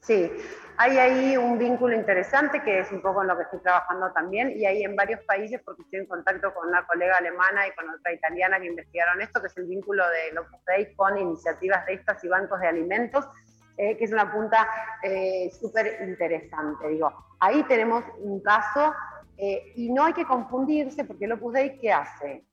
Sí, 0.00 0.30
hay 0.76 0.98
ahí 0.98 1.36
un 1.36 1.58
vínculo 1.58 1.94
interesante 1.94 2.60
que 2.62 2.80
es 2.80 2.90
un 2.90 3.00
poco 3.00 3.22
en 3.22 3.28
lo 3.28 3.36
que 3.36 3.44
estoy 3.44 3.60
trabajando 3.60 4.12
también 4.12 4.52
y 4.56 4.66
hay 4.66 4.82
en 4.82 4.96
varios 4.96 5.20
países 5.22 5.60
porque 5.64 5.82
estoy 5.82 6.00
en 6.00 6.06
contacto 6.06 6.52
con 6.52 6.68
una 6.68 6.84
colega 6.86 7.16
alemana 7.16 7.68
y 7.68 7.72
con 7.72 7.88
otra 7.90 8.12
italiana 8.12 8.58
que 8.58 8.66
investigaron 8.66 9.20
esto, 9.20 9.40
que 9.40 9.46
es 9.46 9.56
el 9.56 9.66
vínculo 9.66 10.02
de 10.08 10.38
Opus 10.38 10.64
Dei 10.66 10.94
con 10.94 11.16
iniciativas 11.16 11.86
de 11.86 11.94
estas 11.94 12.22
y 12.24 12.28
bancos 12.28 12.60
de 12.60 12.66
alimentos, 12.66 13.24
eh, 13.76 13.96
que 13.96 14.04
es 14.04 14.12
una 14.12 14.32
punta 14.32 14.66
eh, 15.02 15.50
súper 15.60 15.98
interesante. 16.08 16.88
Digo, 16.88 17.12
ahí 17.38 17.62
tenemos 17.64 18.04
un 18.18 18.40
caso 18.40 18.92
eh, 19.36 19.72
y 19.76 19.92
no 19.92 20.04
hay 20.04 20.12
que 20.12 20.24
confundirse 20.24 21.04
porque 21.04 21.26
el 21.26 21.32
Opus 21.32 21.52
Dei, 21.52 21.78
¿qué 21.78 21.92
hace? 21.92 22.44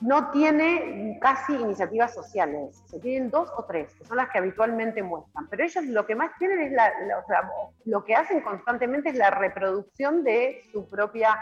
No 0.00 0.30
tiene 0.30 1.18
casi 1.20 1.54
iniciativas 1.54 2.12
sociales, 2.12 2.82
se 2.86 2.98
tienen 3.00 3.30
dos 3.30 3.50
o 3.56 3.64
tres, 3.64 3.94
que 3.94 4.04
son 4.04 4.16
las 4.16 4.28
que 4.30 4.38
habitualmente 4.38 5.02
muestran, 5.02 5.48
pero 5.48 5.64
ellos 5.64 5.84
lo 5.86 6.04
que 6.04 6.14
más 6.14 6.32
tienen 6.38 6.60
es 6.60 6.72
la, 6.72 6.92
o 7.22 7.26
sea, 7.26 7.48
lo 7.84 8.04
que 8.04 8.14
hacen 8.14 8.40
constantemente 8.40 9.10
es 9.10 9.14
la 9.16 9.30
reproducción 9.30 10.24
de 10.24 10.62
su 10.72 10.88
propia 10.88 11.38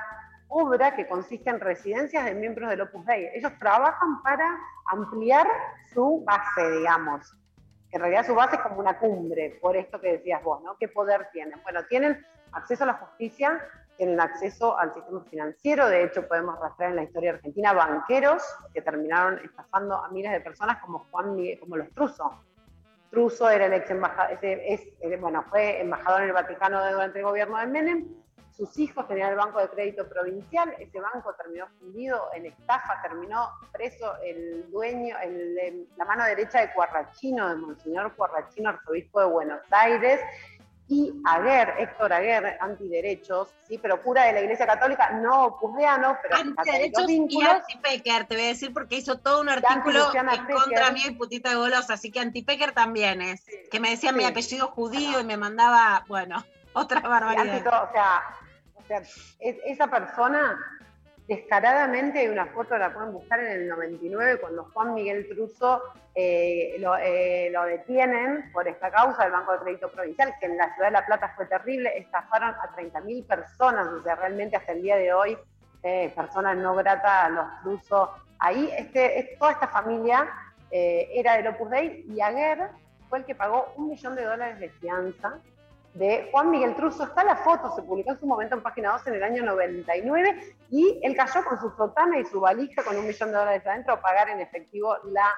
obra 0.48 0.94
que 0.94 1.08
consiste 1.08 1.48
en 1.48 1.60
residencias 1.60 2.24
de 2.24 2.34
miembros 2.34 2.68
del 2.68 2.82
Opus 2.82 3.06
Dei. 3.06 3.30
Ellos 3.34 3.52
trabajan 3.58 4.22
para 4.22 4.58
ampliar 4.90 5.46
su 5.94 6.22
base, 6.24 6.78
digamos, 6.78 7.34
en 7.92 8.00
realidad 8.00 8.26
su 8.26 8.34
base 8.34 8.56
es 8.56 8.62
como 8.62 8.80
una 8.80 8.98
cumbre, 8.98 9.58
por 9.60 9.76
esto 9.76 10.00
que 10.00 10.12
decías 10.12 10.42
vos, 10.42 10.62
¿no? 10.62 10.76
¿Qué 10.78 10.88
poder 10.88 11.28
tienen? 11.32 11.60
Bueno, 11.62 11.84
tienen 11.88 12.24
acceso 12.52 12.84
a 12.84 12.88
la 12.88 12.94
justicia, 12.94 13.62
tienen 13.96 14.20
acceso 14.20 14.78
al 14.78 14.92
sistema 14.94 15.22
financiero, 15.30 15.88
de 15.88 16.04
hecho 16.04 16.26
podemos 16.26 16.58
rastrear 16.58 16.90
en 16.90 16.96
la 16.96 17.02
historia 17.04 17.32
argentina 17.32 17.72
banqueros 17.72 18.42
que 18.72 18.82
terminaron 18.82 19.38
estafando 19.44 19.96
a 19.96 20.08
miles 20.10 20.32
de 20.32 20.40
personas 20.40 20.78
como 20.80 21.00
Juan 21.10 21.36
como 21.60 21.76
los 21.76 21.90
Truso. 21.90 22.42
Truso 23.10 23.50
era 23.50 23.66
el 23.66 23.74
ex 23.74 23.90
embajador, 23.90 24.38
eh, 24.42 25.16
bueno, 25.20 25.44
fue 25.50 25.80
embajador 25.80 26.22
en 26.22 26.28
el 26.28 26.32
Vaticano 26.32 26.78
durante 26.92 27.18
el 27.18 27.24
gobierno 27.24 27.58
de 27.58 27.66
Menem, 27.66 28.08
sus 28.56 28.78
hijos 28.78 29.08
tenían 29.08 29.30
el 29.30 29.36
Banco 29.36 29.58
de 29.60 29.68
Crédito 29.68 30.06
Provincial, 30.08 30.74
ese 30.78 31.00
banco 31.00 31.34
terminó 31.34 31.66
fundido 31.78 32.28
en 32.34 32.46
estafa, 32.46 33.00
terminó 33.02 33.48
preso 33.72 34.14
el 34.22 34.70
dueño, 34.70 35.16
el- 35.22 35.88
la 35.96 36.04
mano 36.04 36.24
derecha 36.24 36.60
de 36.60 36.72
Cuarrachino, 36.72 37.48
de 37.48 37.54
Monseñor 37.56 38.14
Cuarrachino, 38.14 38.70
arzobispo 38.70 39.20
de 39.20 39.26
Buenos 39.26 39.60
Aires, 39.70 40.20
y 40.92 41.10
Aguer, 41.24 41.72
Héctor 41.78 42.12
Aguer, 42.12 42.58
antiderechos, 42.60 43.48
sí, 43.66 43.78
pero 43.78 44.02
cura 44.02 44.24
de 44.24 44.34
la 44.34 44.40
Iglesia 44.42 44.66
Católica, 44.66 45.08
no 45.10 45.46
opusdeano, 45.46 46.18
pero 46.20 46.36
Antiderechos 46.36 47.08
y 47.08 47.42
anti-Pecker, 47.42 48.26
te 48.26 48.34
voy 48.34 48.44
a 48.44 48.48
decir 48.48 48.74
porque 48.74 48.96
hizo 48.96 49.18
todo 49.18 49.40
un 49.40 49.48
artículo 49.48 50.12
en 50.14 50.26
Pecker. 50.26 50.54
contra 50.54 50.90
mía 50.90 51.04
y 51.08 51.14
putita 51.14 51.54
golosa, 51.54 51.94
así 51.94 52.10
que 52.10 52.20
anti-Pecker 52.20 52.72
también 52.72 53.22
es, 53.22 53.42
que 53.70 53.80
me 53.80 53.88
decía 53.88 54.12
mi 54.12 54.24
apellido 54.24 54.68
judío 54.68 55.18
y 55.20 55.24
me 55.24 55.38
mandaba, 55.38 56.04
bueno, 56.08 56.44
otra 56.74 57.00
barbaridad. 57.00 57.64
todo, 57.64 57.84
o 57.88 57.92
sea, 57.92 58.22
o 58.74 58.86
sea, 58.86 58.98
es- 58.98 59.58
esa 59.64 59.86
persona 59.86 60.58
descaradamente 61.28 62.20
hay 62.20 62.28
una 62.28 62.46
foto, 62.46 62.76
la 62.76 62.92
pueden 62.92 63.12
buscar 63.12 63.40
en 63.40 63.52
el 63.52 63.68
99, 63.68 64.40
cuando 64.40 64.64
Juan 64.72 64.94
Miguel 64.94 65.26
Truso 65.28 65.82
eh, 66.14 66.76
lo, 66.78 66.96
eh, 66.96 67.48
lo 67.52 67.64
detienen 67.64 68.50
por 68.52 68.66
esta 68.68 68.90
causa 68.90 69.22
del 69.22 69.32
Banco 69.32 69.52
de 69.52 69.58
Crédito 69.60 69.90
Provincial, 69.90 70.34
que 70.40 70.46
en 70.46 70.56
la 70.56 70.72
ciudad 70.74 70.88
de 70.88 70.92
La 70.92 71.06
Plata 71.06 71.32
fue 71.36 71.46
terrible, 71.46 71.96
estafaron 71.96 72.50
a 72.50 72.74
30.000 72.76 73.26
personas, 73.26 73.86
o 73.88 74.02
sea, 74.02 74.16
realmente 74.16 74.56
hasta 74.56 74.72
el 74.72 74.82
día 74.82 74.96
de 74.96 75.12
hoy, 75.12 75.38
eh, 75.82 76.12
personas 76.14 76.56
no 76.56 76.74
gratas 76.74 77.24
a 77.24 77.28
los 77.28 77.46
Truso. 77.62 78.10
Ahí, 78.38 78.70
este, 78.76 79.18
es- 79.18 79.38
toda 79.38 79.52
esta 79.52 79.68
familia 79.68 80.28
era 80.74 81.36
del 81.36 81.48
Opus 81.48 81.68
Dei 81.68 82.06
y 82.08 82.20
Aguer 82.22 82.70
fue 83.10 83.18
el 83.18 83.24
que 83.26 83.34
pagó 83.34 83.74
un 83.76 83.90
millón 83.90 84.16
de 84.16 84.24
dólares 84.24 84.58
de 84.58 84.70
fianza 84.70 85.38
de 85.94 86.28
Juan 86.30 86.50
Miguel 86.50 86.74
Truso. 86.74 87.04
Está 87.04 87.24
la 87.24 87.36
foto, 87.36 87.74
se 87.74 87.82
publicó 87.82 88.12
en 88.12 88.20
su 88.20 88.26
momento 88.26 88.54
en 88.54 88.62
página 88.62 88.92
2 88.92 89.06
en 89.08 89.14
el 89.14 89.22
año 89.22 89.44
99 89.44 90.56
y 90.70 91.00
él 91.02 91.16
cayó 91.16 91.44
con 91.44 91.58
su 91.60 91.70
sotana 91.70 92.18
y 92.18 92.24
su 92.24 92.40
valija 92.40 92.82
con 92.82 92.96
un 92.96 93.06
millón 93.06 93.30
de 93.30 93.36
dólares 93.36 93.66
adentro 93.66 93.94
a 93.94 94.00
pagar 94.00 94.28
en 94.30 94.40
efectivo 94.40 94.96
la 95.04 95.28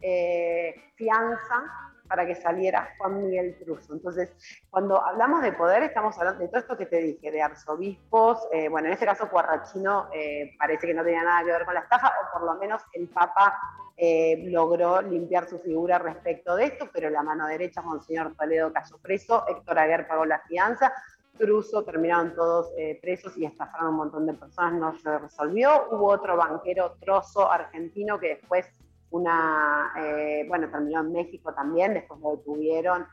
eh, 0.00 0.74
fianza 0.94 1.87
para 2.08 2.26
que 2.26 2.34
saliera 2.34 2.94
Juan 2.98 3.22
Miguel 3.22 3.56
Truso. 3.58 3.92
Entonces, 3.92 4.32
cuando 4.70 5.04
hablamos 5.04 5.42
de 5.42 5.52
poder, 5.52 5.82
estamos 5.82 6.18
hablando 6.18 6.40
de 6.40 6.48
todo 6.48 6.60
esto 6.60 6.76
que 6.76 6.86
te 6.86 6.96
dije, 6.96 7.30
de 7.30 7.42
arzobispos, 7.42 8.48
eh, 8.52 8.68
bueno, 8.68 8.88
en 8.88 8.94
este 8.94 9.06
caso 9.06 9.28
Cuarrachino 9.28 10.08
eh, 10.12 10.54
parece 10.58 10.86
que 10.86 10.94
no 10.94 11.04
tenía 11.04 11.22
nada 11.22 11.44
que 11.44 11.52
ver 11.52 11.64
con 11.64 11.74
la 11.74 11.80
estafa, 11.80 12.08
o 12.08 12.32
por 12.32 12.46
lo 12.46 12.54
menos 12.54 12.82
el 12.94 13.08
Papa 13.08 13.58
eh, 13.96 14.44
logró 14.46 15.02
limpiar 15.02 15.48
su 15.48 15.58
figura 15.58 15.98
respecto 15.98 16.56
de 16.56 16.66
esto, 16.66 16.88
pero 16.92 17.10
la 17.10 17.22
mano 17.22 17.46
derecha, 17.46 17.82
Monseñor 17.82 18.34
Toledo 18.36 18.72
cayó 18.72 18.96
preso, 18.98 19.44
Héctor 19.48 19.78
Aguer 19.78 20.06
pagó 20.06 20.24
la 20.24 20.38
fianza, 20.40 20.92
Truso 21.38 21.84
terminaron 21.84 22.34
todos 22.34 22.72
eh, 22.76 22.98
presos 23.00 23.36
y 23.36 23.44
estafaron 23.44 23.86
a 23.86 23.90
un 23.90 23.96
montón 23.96 24.26
de 24.26 24.34
personas, 24.34 24.74
no 24.74 24.98
se 24.98 25.18
resolvió. 25.18 25.86
Hubo 25.90 26.08
otro 26.08 26.36
banquero 26.36 26.96
trozo 27.00 27.50
argentino 27.50 28.18
que 28.18 28.30
después 28.30 28.66
una, 29.10 29.92
eh, 29.96 30.44
bueno, 30.48 30.70
terminó 30.70 31.00
en 31.00 31.12
México 31.12 31.52
también, 31.54 31.94
después 31.94 32.20
lo 32.20 32.36
detuvieron 32.36 33.06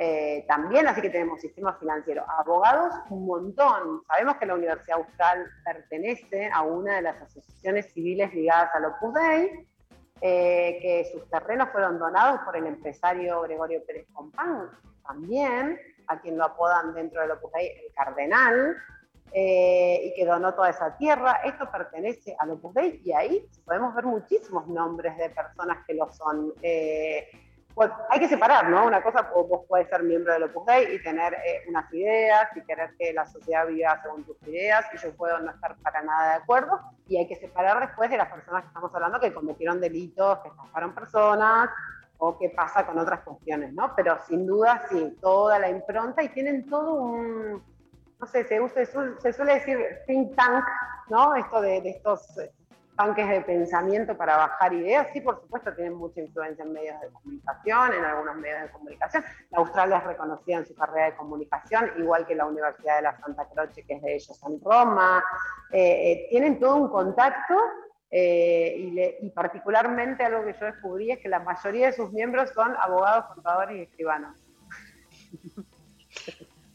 eh, 0.00 0.44
también, 0.46 0.86
así 0.86 1.02
que 1.02 1.10
tenemos 1.10 1.40
sistema 1.40 1.74
financiero. 1.74 2.24
Abogados, 2.38 2.94
un 3.10 3.26
montón. 3.26 4.02
Sabemos 4.06 4.36
que 4.36 4.46
la 4.46 4.54
Universidad 4.54 4.98
Austral 4.98 5.44
pertenece 5.64 6.48
a 6.54 6.62
una 6.62 6.96
de 6.96 7.02
las 7.02 7.20
asociaciones 7.20 7.92
civiles 7.92 8.32
ligadas 8.32 8.70
al 8.76 8.84
Opus 8.84 9.14
Dei, 9.14 9.66
eh, 10.20 10.78
que 10.80 11.10
sus 11.12 11.28
terrenos 11.28 11.70
fueron 11.70 11.98
donados 11.98 12.40
por 12.42 12.56
el 12.56 12.66
empresario 12.66 13.40
Gregorio 13.42 13.84
Pérez 13.84 14.06
Compán 14.12 14.70
también. 15.04 15.80
a 16.10 16.18
quien 16.20 16.38
lo 16.38 16.44
apodan 16.44 16.94
dentro 16.94 17.20
del 17.20 17.32
Opus 17.32 17.52
Dei 17.52 17.66
el 17.66 17.92
cardenal, 17.92 18.76
eh, 19.32 20.00
y 20.04 20.14
que 20.14 20.26
donó 20.26 20.54
toda 20.54 20.70
esa 20.70 20.96
tierra. 20.96 21.40
Esto 21.44 21.70
pertenece 21.70 22.36
al 22.38 22.52
Opus 22.52 22.74
Dei 22.74 23.00
y 23.04 23.12
ahí 23.12 23.46
podemos 23.64 23.94
ver 23.94 24.04
muchísimos 24.04 24.66
nombres 24.68 25.16
de 25.16 25.30
personas 25.30 25.78
que 25.86 25.94
lo 25.94 26.10
son. 26.12 26.52
Eh, 26.62 27.28
pues, 27.74 27.90
hay 28.10 28.18
que 28.18 28.28
separar, 28.28 28.68
¿no? 28.68 28.86
Una 28.86 29.02
cosa, 29.02 29.30
vos 29.32 29.64
podés 29.68 29.88
ser 29.88 30.02
miembro 30.02 30.32
del 30.32 30.44
Opus 30.44 30.66
Dei 30.66 30.96
y 30.96 31.02
tener 31.02 31.34
eh, 31.34 31.62
unas 31.68 31.92
ideas 31.94 32.48
y 32.56 32.62
querer 32.62 32.90
que 32.98 33.12
la 33.12 33.24
sociedad 33.24 33.66
viva 33.68 34.00
según 34.02 34.24
tus 34.24 34.36
ideas, 34.48 34.84
y 34.92 34.98
yo 34.98 35.14
puedo 35.14 35.38
no 35.38 35.52
estar 35.52 35.76
para 35.76 36.02
nada 36.02 36.30
de 36.30 36.42
acuerdo, 36.42 36.80
y 37.06 37.18
hay 37.18 37.28
que 37.28 37.36
separar 37.36 37.78
después 37.78 38.10
de 38.10 38.16
las 38.16 38.32
personas 38.32 38.62
que 38.62 38.68
estamos 38.68 38.92
hablando 38.92 39.20
que 39.20 39.32
cometieron 39.32 39.80
delitos, 39.80 40.38
que 40.40 40.48
estafaron 40.48 40.92
personas, 40.92 41.70
o 42.18 42.36
qué 42.36 42.50
pasa 42.50 42.84
con 42.84 42.98
otras 42.98 43.20
cuestiones, 43.20 43.72
¿no? 43.72 43.94
Pero 43.94 44.18
sin 44.26 44.44
duda, 44.44 44.82
sí, 44.90 45.16
toda 45.20 45.60
la 45.60 45.70
impronta 45.70 46.22
y 46.22 46.30
tienen 46.30 46.68
todo 46.68 46.94
un, 46.94 47.62
no 48.20 48.26
sé, 48.26 48.44
se, 48.44 49.32
suele 49.32 49.54
decir 49.54 49.78
think 50.06 50.34
tank, 50.34 50.64
¿no? 51.08 51.36
Esto 51.36 51.60
de, 51.60 51.80
de 51.80 51.90
estos 51.90 52.36
eh, 52.38 52.50
tanques 52.96 53.28
de 53.28 53.40
pensamiento 53.42 54.16
para 54.16 54.36
bajar 54.36 54.72
ideas, 54.72 55.06
sí, 55.12 55.20
por 55.20 55.40
supuesto, 55.40 55.72
tienen 55.74 55.94
mucha 55.94 56.20
influencia 56.20 56.64
en 56.64 56.72
medios 56.72 57.00
de 57.00 57.10
comunicación, 57.10 57.92
en 57.94 58.04
algunos 58.04 58.36
medios 58.36 58.62
de 58.62 58.70
comunicación. 58.70 59.24
La 59.50 59.58
Australia 59.58 59.98
es 59.98 60.04
reconocida 60.04 60.56
en 60.56 60.66
su 60.66 60.74
carrera 60.74 61.06
de 61.06 61.16
comunicación, 61.16 61.92
igual 61.98 62.26
que 62.26 62.34
la 62.34 62.46
Universidad 62.46 62.96
de 62.96 63.02
la 63.02 63.16
Santa 63.20 63.46
Croce, 63.48 63.84
que 63.84 63.94
es 63.94 64.02
de 64.02 64.14
ellos 64.16 64.40
en 64.44 64.60
Roma. 64.60 65.22
Eh, 65.70 66.12
eh, 66.12 66.26
tienen 66.30 66.58
todo 66.58 66.74
un 66.76 66.88
contacto 66.88 67.54
y, 68.10 69.00
y, 69.20 69.30
particularmente 69.34 70.24
algo 70.24 70.42
que 70.42 70.54
yo 70.58 70.64
descubrí 70.64 71.12
es 71.12 71.18
que 71.18 71.28
la 71.28 71.40
mayoría 71.40 71.88
de 71.88 71.92
sus 71.92 72.10
miembros 72.10 72.50
son 72.50 72.74
abogados, 72.80 73.26
contadores 73.34 73.76
y 73.76 73.82
escribanos. 73.82 74.34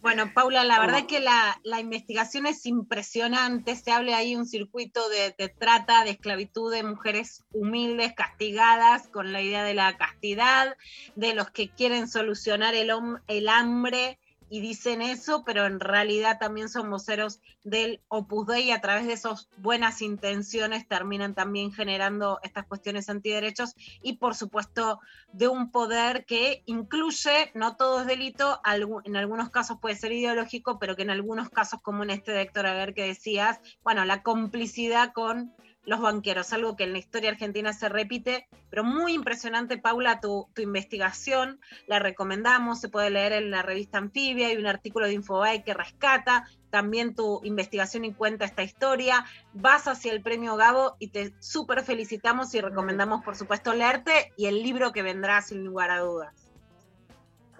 Bueno, 0.03 0.34
Paula, 0.34 0.65
la 0.65 0.81
verdad 0.81 0.99
es 0.99 1.05
que 1.05 1.21
la, 1.21 1.80
investigación 1.80 2.45
es 2.45 2.65
impresionante. 2.65 3.73
Se 3.77 3.89
habla 3.89 4.17
ahí 4.17 4.35
un 4.35 4.45
circuito 4.45 5.07
de, 5.07 5.34
de, 5.38 5.47
trata, 5.47 6.03
de 6.03 6.09
esclavitud 6.09 6.73
de 6.73 6.84
mujeres 6.84 7.45
humildes, 7.53 8.11
castigadas, 8.13 9.07
con 9.07 9.31
la 9.31 9.41
idea 9.41 9.63
de 9.63 9.73
la 9.73 9.95
castidad, 9.95 10.75
de 11.15 11.34
los 11.34 11.51
que 11.51 11.69
quieren 11.69 12.09
solucionar 12.09 12.75
el, 12.75 12.91
el 13.27 13.47
hambre 13.47 14.19
y 14.53 14.61
dicen 14.61 15.01
eso, 15.01 15.43
pero 15.43 15.65
en 15.65 15.80
realidad 15.80 16.38
también 16.39 16.69
son 16.69 16.88
voceros 16.91 17.39
del 17.63 18.01
Opus 18.07 18.45
Dei 18.45 18.65
y 18.65 18.71
a 18.71 18.81
través 18.81 19.07
de 19.07 19.13
esas 19.13 19.49
buenas 19.57 20.03
intenciones 20.03 20.88
terminan 20.88 21.34
también 21.34 21.73
generando 21.73 22.38
estas 22.43 22.67
cuestiones 22.67 23.09
antiderechos 23.09 23.73
y 24.03 24.17
por 24.17 24.35
supuesto 24.35 24.99
de 25.31 25.47
un 25.47 25.71
poder 25.71 26.25
que 26.25 26.61
incluye, 26.67 27.49
no 27.55 27.77
todo 27.77 28.01
es 28.01 28.05
delito, 28.05 28.61
en 29.05 29.15
algunos 29.15 29.49
casos 29.49 29.80
puede 29.81 29.95
ser 29.95 30.11
ideológico, 30.11 30.77
pero 30.77 30.95
que 30.95 31.01
en 31.01 31.09
algunos 31.09 31.49
casos, 31.49 31.81
como 31.81 32.03
en 32.03 32.11
este 32.11 32.31
de 32.31 32.43
Héctor 32.43 32.67
Aguer 32.67 32.93
que 32.93 33.07
decías, 33.07 33.59
bueno, 33.84 34.05
la 34.05 34.21
complicidad 34.21 35.13
con 35.13 35.51
los 35.85 35.99
banqueros, 35.99 36.53
algo 36.53 36.76
que 36.76 36.85
en 36.85 36.93
la 36.93 36.99
historia 36.99 37.30
argentina 37.30 37.73
se 37.73 37.89
repite, 37.89 38.47
pero 38.69 38.84
muy 38.84 39.14
impresionante, 39.14 39.77
Paula, 39.77 40.19
tu, 40.19 40.47
investigación, 40.57 41.60
la 41.88 41.99
recomendamos, 41.99 42.80
se 42.80 42.89
puede 42.89 43.10
leer 43.10 43.34
en 43.34 43.51
la 43.51 43.61
revista 43.61 43.97
Anfibia, 43.97 44.47
hay 44.47 44.57
un 44.57 44.68
artículo 44.68 45.07
de 45.07 45.14
Infobae 45.14 45.64
que 45.64 45.73
rescata 45.73 46.45
también 46.69 47.15
tu 47.15 47.41
investigación 47.43 48.05
y 48.05 48.14
cuenta 48.14 48.45
esta 48.45 48.64
historia, 48.64 49.26
vas 49.53 49.88
hacia 49.88 50.11
el 50.11 50.22
premio 50.22 50.55
Gabo 50.55 50.95
y 50.99 51.10
te 51.10 51.34
súper 51.39 51.84
felicitamos 51.84 52.53
y 52.55 52.61
recomendamos, 52.61 53.23
por 53.23 53.35
supuesto, 53.35 53.73
leerte 53.73 54.31
y 54.38 54.47
el 54.47 54.64
libro 54.64 54.91
que 54.91 55.03
vendrá 55.03 55.41
sin 55.41 55.64
lugar 55.64 55.91
a 55.91 55.99
dudas. 55.99 56.34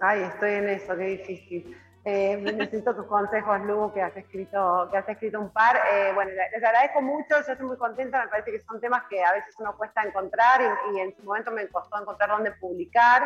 Ay, 0.00 0.22
estoy 0.22 0.52
en 0.54 0.68
eso, 0.68 0.96
qué 0.96 1.04
difícil. 1.04 1.76
Eh, 2.06 2.36
necesito 2.36 2.94
tus 2.94 3.06
consejos, 3.06 3.62
Lu, 3.62 3.90
que 3.94 4.02
has 4.02 4.14
escrito, 4.14 4.88
que 4.90 4.98
has 4.98 5.08
escrito 5.08 5.40
un 5.40 5.50
par. 5.50 5.74
Eh, 5.90 6.12
bueno, 6.14 6.32
les 6.32 6.62
agradezco 6.62 7.00
mucho, 7.00 7.36
yo 7.46 7.52
estoy 7.52 7.66
muy 7.66 7.78
contenta, 7.78 8.22
me 8.22 8.28
parece 8.28 8.52
que 8.52 8.60
son 8.60 8.78
temas 8.78 9.04
que 9.08 9.24
a 9.24 9.32
veces 9.32 9.54
uno 9.58 9.74
cuesta 9.74 10.02
encontrar 10.02 10.60
y, 10.92 11.00
en 11.00 11.16
su 11.16 11.22
momento 11.22 11.50
me 11.50 11.66
costó 11.68 11.98
encontrar 11.98 12.28
dónde 12.28 12.50
publicar 12.52 13.22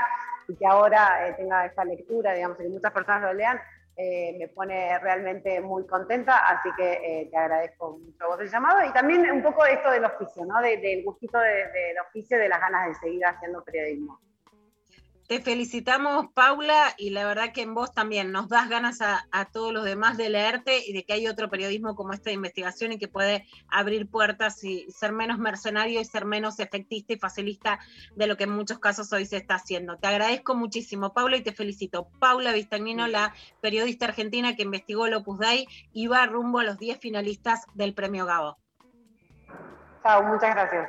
y 0.46 0.54
que 0.54 0.64
ahora 0.64 1.26
eh, 1.26 1.34
tenga 1.34 1.66
esta 1.66 1.84
lectura, 1.84 2.34
digamos, 2.34 2.60
y 2.60 2.64
que 2.64 2.68
muchas 2.68 2.92
personas 2.92 3.22
lo 3.22 3.32
lean, 3.32 3.60
me 3.96 4.46
pone 4.54 4.96
realmente 5.00 5.60
muy 5.60 5.84
contenta, 5.84 6.38
así 6.46 6.68
que 6.76 7.28
te 7.32 7.36
agradezco 7.36 7.98
mucho 7.98 8.28
vos 8.28 8.38
el 8.38 8.48
llamado 8.48 8.84
y 8.88 8.92
también 8.92 9.28
un 9.28 9.42
poco 9.42 9.64
esto 9.64 9.90
del 9.90 10.04
oficio, 10.04 10.44
¿no? 10.46 10.60
del 10.60 11.02
gustito 11.02 11.36
del 11.40 11.98
oficio, 12.06 12.38
de 12.38 12.48
las 12.48 12.60
ganas 12.60 12.86
de 12.86 12.94
seguir 12.94 13.26
haciendo 13.26 13.64
periodismo. 13.64 14.20
Te 15.28 15.42
felicitamos, 15.42 16.32
Paula, 16.32 16.94
y 16.96 17.10
la 17.10 17.26
verdad 17.26 17.52
que 17.52 17.60
en 17.60 17.74
vos 17.74 17.92
también 17.92 18.32
nos 18.32 18.48
das 18.48 18.70
ganas 18.70 19.02
a, 19.02 19.44
todos 19.52 19.74
los 19.74 19.84
demás 19.84 20.16
de 20.16 20.30
leerte 20.30 20.78
y 20.86 20.94
de 20.94 21.04
que 21.04 21.12
hay 21.12 21.28
otro 21.28 21.50
periodismo 21.50 21.94
como 21.94 22.14
esta 22.14 22.30
de 22.30 22.34
investigación 22.34 22.92
y 22.92 22.98
que 22.98 23.08
puede 23.08 23.46
abrir 23.68 24.08
puertas 24.08 24.64
y 24.64 24.90
ser 24.90 25.12
menos 25.12 25.38
mercenario 25.38 26.00
y 26.00 26.04
ser 26.06 26.24
menos 26.24 26.58
efectista 26.60 27.12
y 27.12 27.18
facilista 27.18 27.78
de 28.16 28.26
lo 28.26 28.38
que 28.38 28.44
en 28.44 28.52
muchos 28.52 28.78
casos 28.78 29.12
hoy 29.12 29.26
se 29.26 29.36
está 29.36 29.56
haciendo. 29.56 29.98
Te 29.98 30.06
agradezco 30.06 30.54
muchísimo, 30.54 31.12
Paula, 31.12 31.36
y 31.36 31.42
te 31.42 31.52
felicito. 31.52 32.08
Paula 32.18 32.54
Vistagnino, 32.54 33.06
la 33.06 33.34
periodista 33.60 34.06
argentina 34.06 34.56
que 34.56 34.62
investigó 34.62 35.08
el 35.08 35.14
Opus 35.14 35.40
Dei 35.40 35.66
y 35.92 36.06
va 36.06 36.24
rumbo 36.24 36.60
a 36.60 36.64
los 36.64 36.78
10 36.78 37.00
finalistas 37.00 37.66
del 37.74 37.92
Premio 37.92 38.24
Gabo. 38.24 38.56
Chao, 40.02 40.22
muchas 40.22 40.54
gracias. 40.54 40.88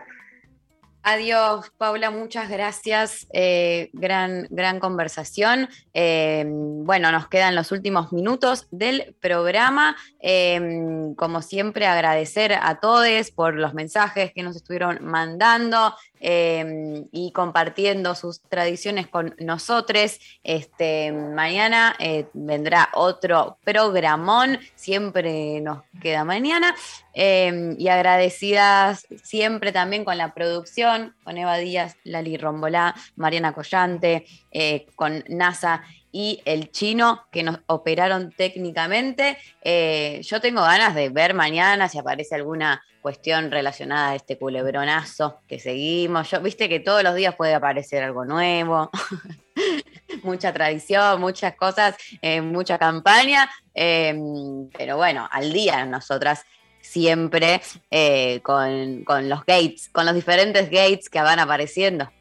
Adiós, 1.01 1.71
Paula, 1.77 2.11
muchas 2.11 2.49
gracias. 2.49 3.25
Eh, 3.31 3.89
gran, 3.93 4.47
gran 4.49 4.81
conversación. 4.81 5.69
Eh, 5.93 6.43
bueno, 6.45 7.09
nos 7.13 7.29
quedan 7.29 7.55
los 7.55 7.71
últimos 7.71 8.11
minutos 8.11 8.67
del 8.69 9.15
programa. 9.21 9.95
Eh, 10.19 11.13
como 11.15 11.41
siempre, 11.41 11.87
agradecer 11.87 12.53
a 12.53 12.81
todos 12.81 13.31
por 13.31 13.55
los 13.55 13.73
mensajes 13.73 14.33
que 14.33 14.43
nos 14.43 14.57
estuvieron 14.57 14.99
mandando. 15.01 15.95
Y 16.21 17.31
compartiendo 17.33 18.13
sus 18.13 18.41
tradiciones 18.41 19.07
con 19.07 19.35
nosotros. 19.39 20.19
Este, 20.43 21.13
mañana 21.13 21.95
vendrá 22.33 22.89
otro 22.93 23.57
programón, 23.63 24.59
siempre 24.75 25.61
nos 25.61 25.83
queda 26.01 26.25
mañana. 26.25 26.75
Y 27.13 27.87
agradecidas 27.87 29.07
siempre 29.23 29.71
también 29.71 30.03
con 30.03 30.17
la 30.17 30.33
producción, 30.33 30.88
con 31.23 31.37
Eva 31.37 31.57
Díaz, 31.57 31.97
Lali 32.03 32.37
Rombolá, 32.37 32.95
Mariana 33.15 33.53
Collante, 33.53 34.25
eh, 34.51 34.87
con 34.95 35.23
NASA 35.27 35.83
y 36.11 36.41
el 36.45 36.71
chino 36.71 37.27
que 37.31 37.43
nos 37.43 37.59
operaron 37.67 38.31
técnicamente. 38.31 39.37
Eh, 39.61 40.21
yo 40.23 40.41
tengo 40.41 40.61
ganas 40.61 40.95
de 40.95 41.09
ver 41.09 41.33
mañana 41.33 41.87
si 41.87 41.99
aparece 41.99 42.35
alguna 42.35 42.81
cuestión 43.01 43.51
relacionada 43.51 44.11
a 44.11 44.15
este 44.15 44.37
culebronazo 44.37 45.41
que 45.47 45.59
seguimos. 45.59 46.29
Yo, 46.31 46.41
viste 46.41 46.67
que 46.67 46.79
todos 46.79 47.03
los 47.03 47.15
días 47.15 47.35
puede 47.35 47.53
aparecer 47.53 48.03
algo 48.03 48.25
nuevo, 48.25 48.89
mucha 50.23 50.51
tradición, 50.51 51.21
muchas 51.21 51.55
cosas, 51.55 51.95
eh, 52.21 52.41
mucha 52.41 52.77
campaña, 52.77 53.49
em, 53.73 54.69
pero 54.77 54.97
bueno, 54.97 55.27
al 55.31 55.53
día 55.53 55.85
nosotras 55.85 56.45
siempre 56.81 57.61
eh, 57.91 58.41
con, 58.41 59.03
con 59.03 59.29
los 59.29 59.45
gates, 59.45 59.89
con 59.89 60.05
los 60.05 60.15
diferentes 60.15 60.69
gates 60.69 61.09
que 61.09 61.21
van 61.21 61.39
apareciendo. 61.39 62.11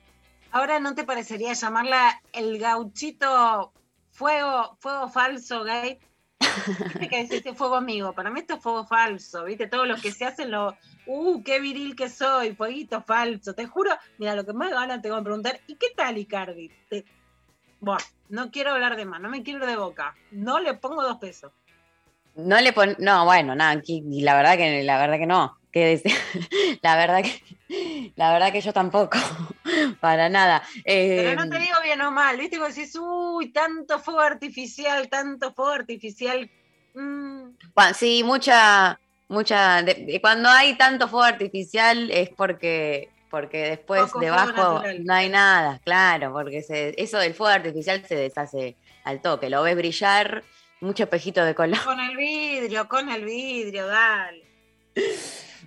Ahora 0.51 0.81
no 0.81 0.95
te 0.95 1.05
parecería 1.05 1.53
llamarla 1.53 2.21
el 2.33 2.59
gauchito 2.59 3.73
fuego, 4.11 4.77
fuego 4.81 5.09
falso 5.09 5.65
gate 5.65 6.01
que 7.11 7.21
este 7.21 7.55
fuego 7.55 7.77
amigo, 7.77 8.13
para 8.13 8.31
mí 8.31 8.41
esto 8.41 8.55
es 8.55 8.63
fuego 8.63 8.85
falso, 8.85 9.45
¿viste? 9.45 9.67
Todos 9.67 9.87
los 9.87 10.01
que 10.01 10.13
se 10.13 10.25
hacen 10.25 10.51
lo, 10.51 10.77
uh, 11.07 11.43
qué 11.43 11.61
viril 11.61 11.97
que 11.97 12.09
soy, 12.09 12.55
fueguito 12.55 13.03
falso, 13.03 13.55
te 13.55 13.67
juro, 13.67 13.91
mira, 14.19 14.35
lo 14.35 14.45
que 14.45 14.53
más 14.53 14.71
ganas 14.71 15.03
te 15.03 15.11
voy 15.11 15.21
a 15.21 15.23
preguntar, 15.25 15.61
¿y 15.67 15.77
qué 15.77 15.89
tal 15.97 16.19
Icardi? 16.19 16.71
Bueno, 17.81 18.05
no 18.29 18.51
quiero 18.51 18.73
hablar 18.73 18.97
de 18.97 19.05
más, 19.05 19.21
no 19.21 19.29
me 19.29 19.43
quiero 19.43 19.67
de 19.67 19.77
boca, 19.77 20.15
no 20.31 20.59
le 20.59 20.75
pongo 20.75 21.03
dos 21.03 21.19
pesos. 21.19 21.53
No 22.37 22.61
le 22.61 22.73
pon, 22.73 22.97
no, 22.99 23.25
bueno, 23.25 23.55
nada, 23.55 23.83
la 23.85 24.37
verdad 24.37 24.57
que 24.57 24.83
la 24.83 24.99
verdad 24.99 25.19
que 25.19 25.27
no. 25.27 25.59
Que 25.73 26.01
la 26.83 26.97
verdad 26.97 27.23
que 27.23 27.43
la 28.17 28.33
verdad 28.33 28.53
que 28.53 28.61
yo 28.61 28.73
tampoco, 28.73 29.19
para 30.01 30.29
nada. 30.29 30.63
Pero 30.85 31.35
no 31.35 31.49
te 31.51 31.57
em, 31.57 31.63
digo 31.63 31.77
bien 31.83 32.01
o 32.01 32.11
mal, 32.11 32.37
viste, 32.39 32.57
como 32.57 32.69
decís, 32.69 32.97
uy, 33.01 33.53
tanto 33.53 33.99
fuego 33.99 34.21
artificial, 34.21 35.09
tanto 35.09 35.53
fuego 35.53 35.73
artificial. 35.73 36.51
Mm. 36.95 37.51
sí, 37.95 38.23
mucha, 38.25 38.99
mucha. 39.29 39.85
cuando 40.21 40.49
hay 40.49 40.77
tanto 40.77 41.09
fuego 41.09 41.25
artificial 41.25 42.11
es 42.11 42.31
porque 42.31 43.11
porque 43.31 43.59
después 43.59 44.11
debajo 44.19 44.83
no 45.01 45.15
hay 45.15 45.29
nada, 45.29 45.81
claro, 45.85 46.33
porque 46.33 46.65
eso 46.97 47.19
del 47.19 47.35
fuego 47.35 47.53
artificial 47.53 48.03
se 48.07 48.17
deshace 48.17 48.77
al 49.05 49.21
toque, 49.21 49.51
lo 49.51 49.63
ves 49.63 49.77
brillar 49.77 50.43
mucho 50.81 51.05
espejito 51.05 51.45
de 51.45 51.55
color. 51.55 51.83
Con 51.85 52.01
el 52.01 52.17
vidrio, 52.17 52.89
con 52.89 53.09
el 53.09 53.25
vidrio, 53.25 53.87
dale. 53.87 54.45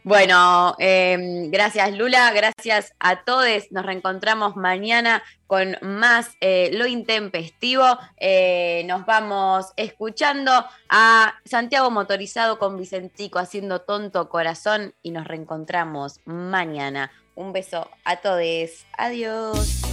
Bueno, 0.03 0.75
eh, 0.79 1.47
gracias 1.49 1.95
Lula, 1.95 2.31
gracias 2.31 2.93
a 2.99 3.23
todos. 3.23 3.71
Nos 3.71 3.85
reencontramos 3.85 4.55
mañana 4.55 5.21
con 5.45 5.77
más 5.81 6.31
eh, 6.41 6.71
Lo 6.73 6.87
Intempestivo. 6.87 7.85
Eh, 8.17 8.83
nos 8.87 9.05
vamos 9.05 9.73
escuchando 9.75 10.51
a 10.89 11.35
Santiago 11.45 11.91
Motorizado 11.91 12.57
con 12.57 12.77
Vicentico 12.77 13.37
haciendo 13.37 13.81
tonto 13.81 14.27
corazón 14.27 14.95
y 15.03 15.11
nos 15.11 15.27
reencontramos 15.27 16.19
mañana. 16.25 17.11
Un 17.35 17.53
beso 17.53 17.87
a 18.03 18.15
todos. 18.17 18.85
Adiós. 18.97 19.90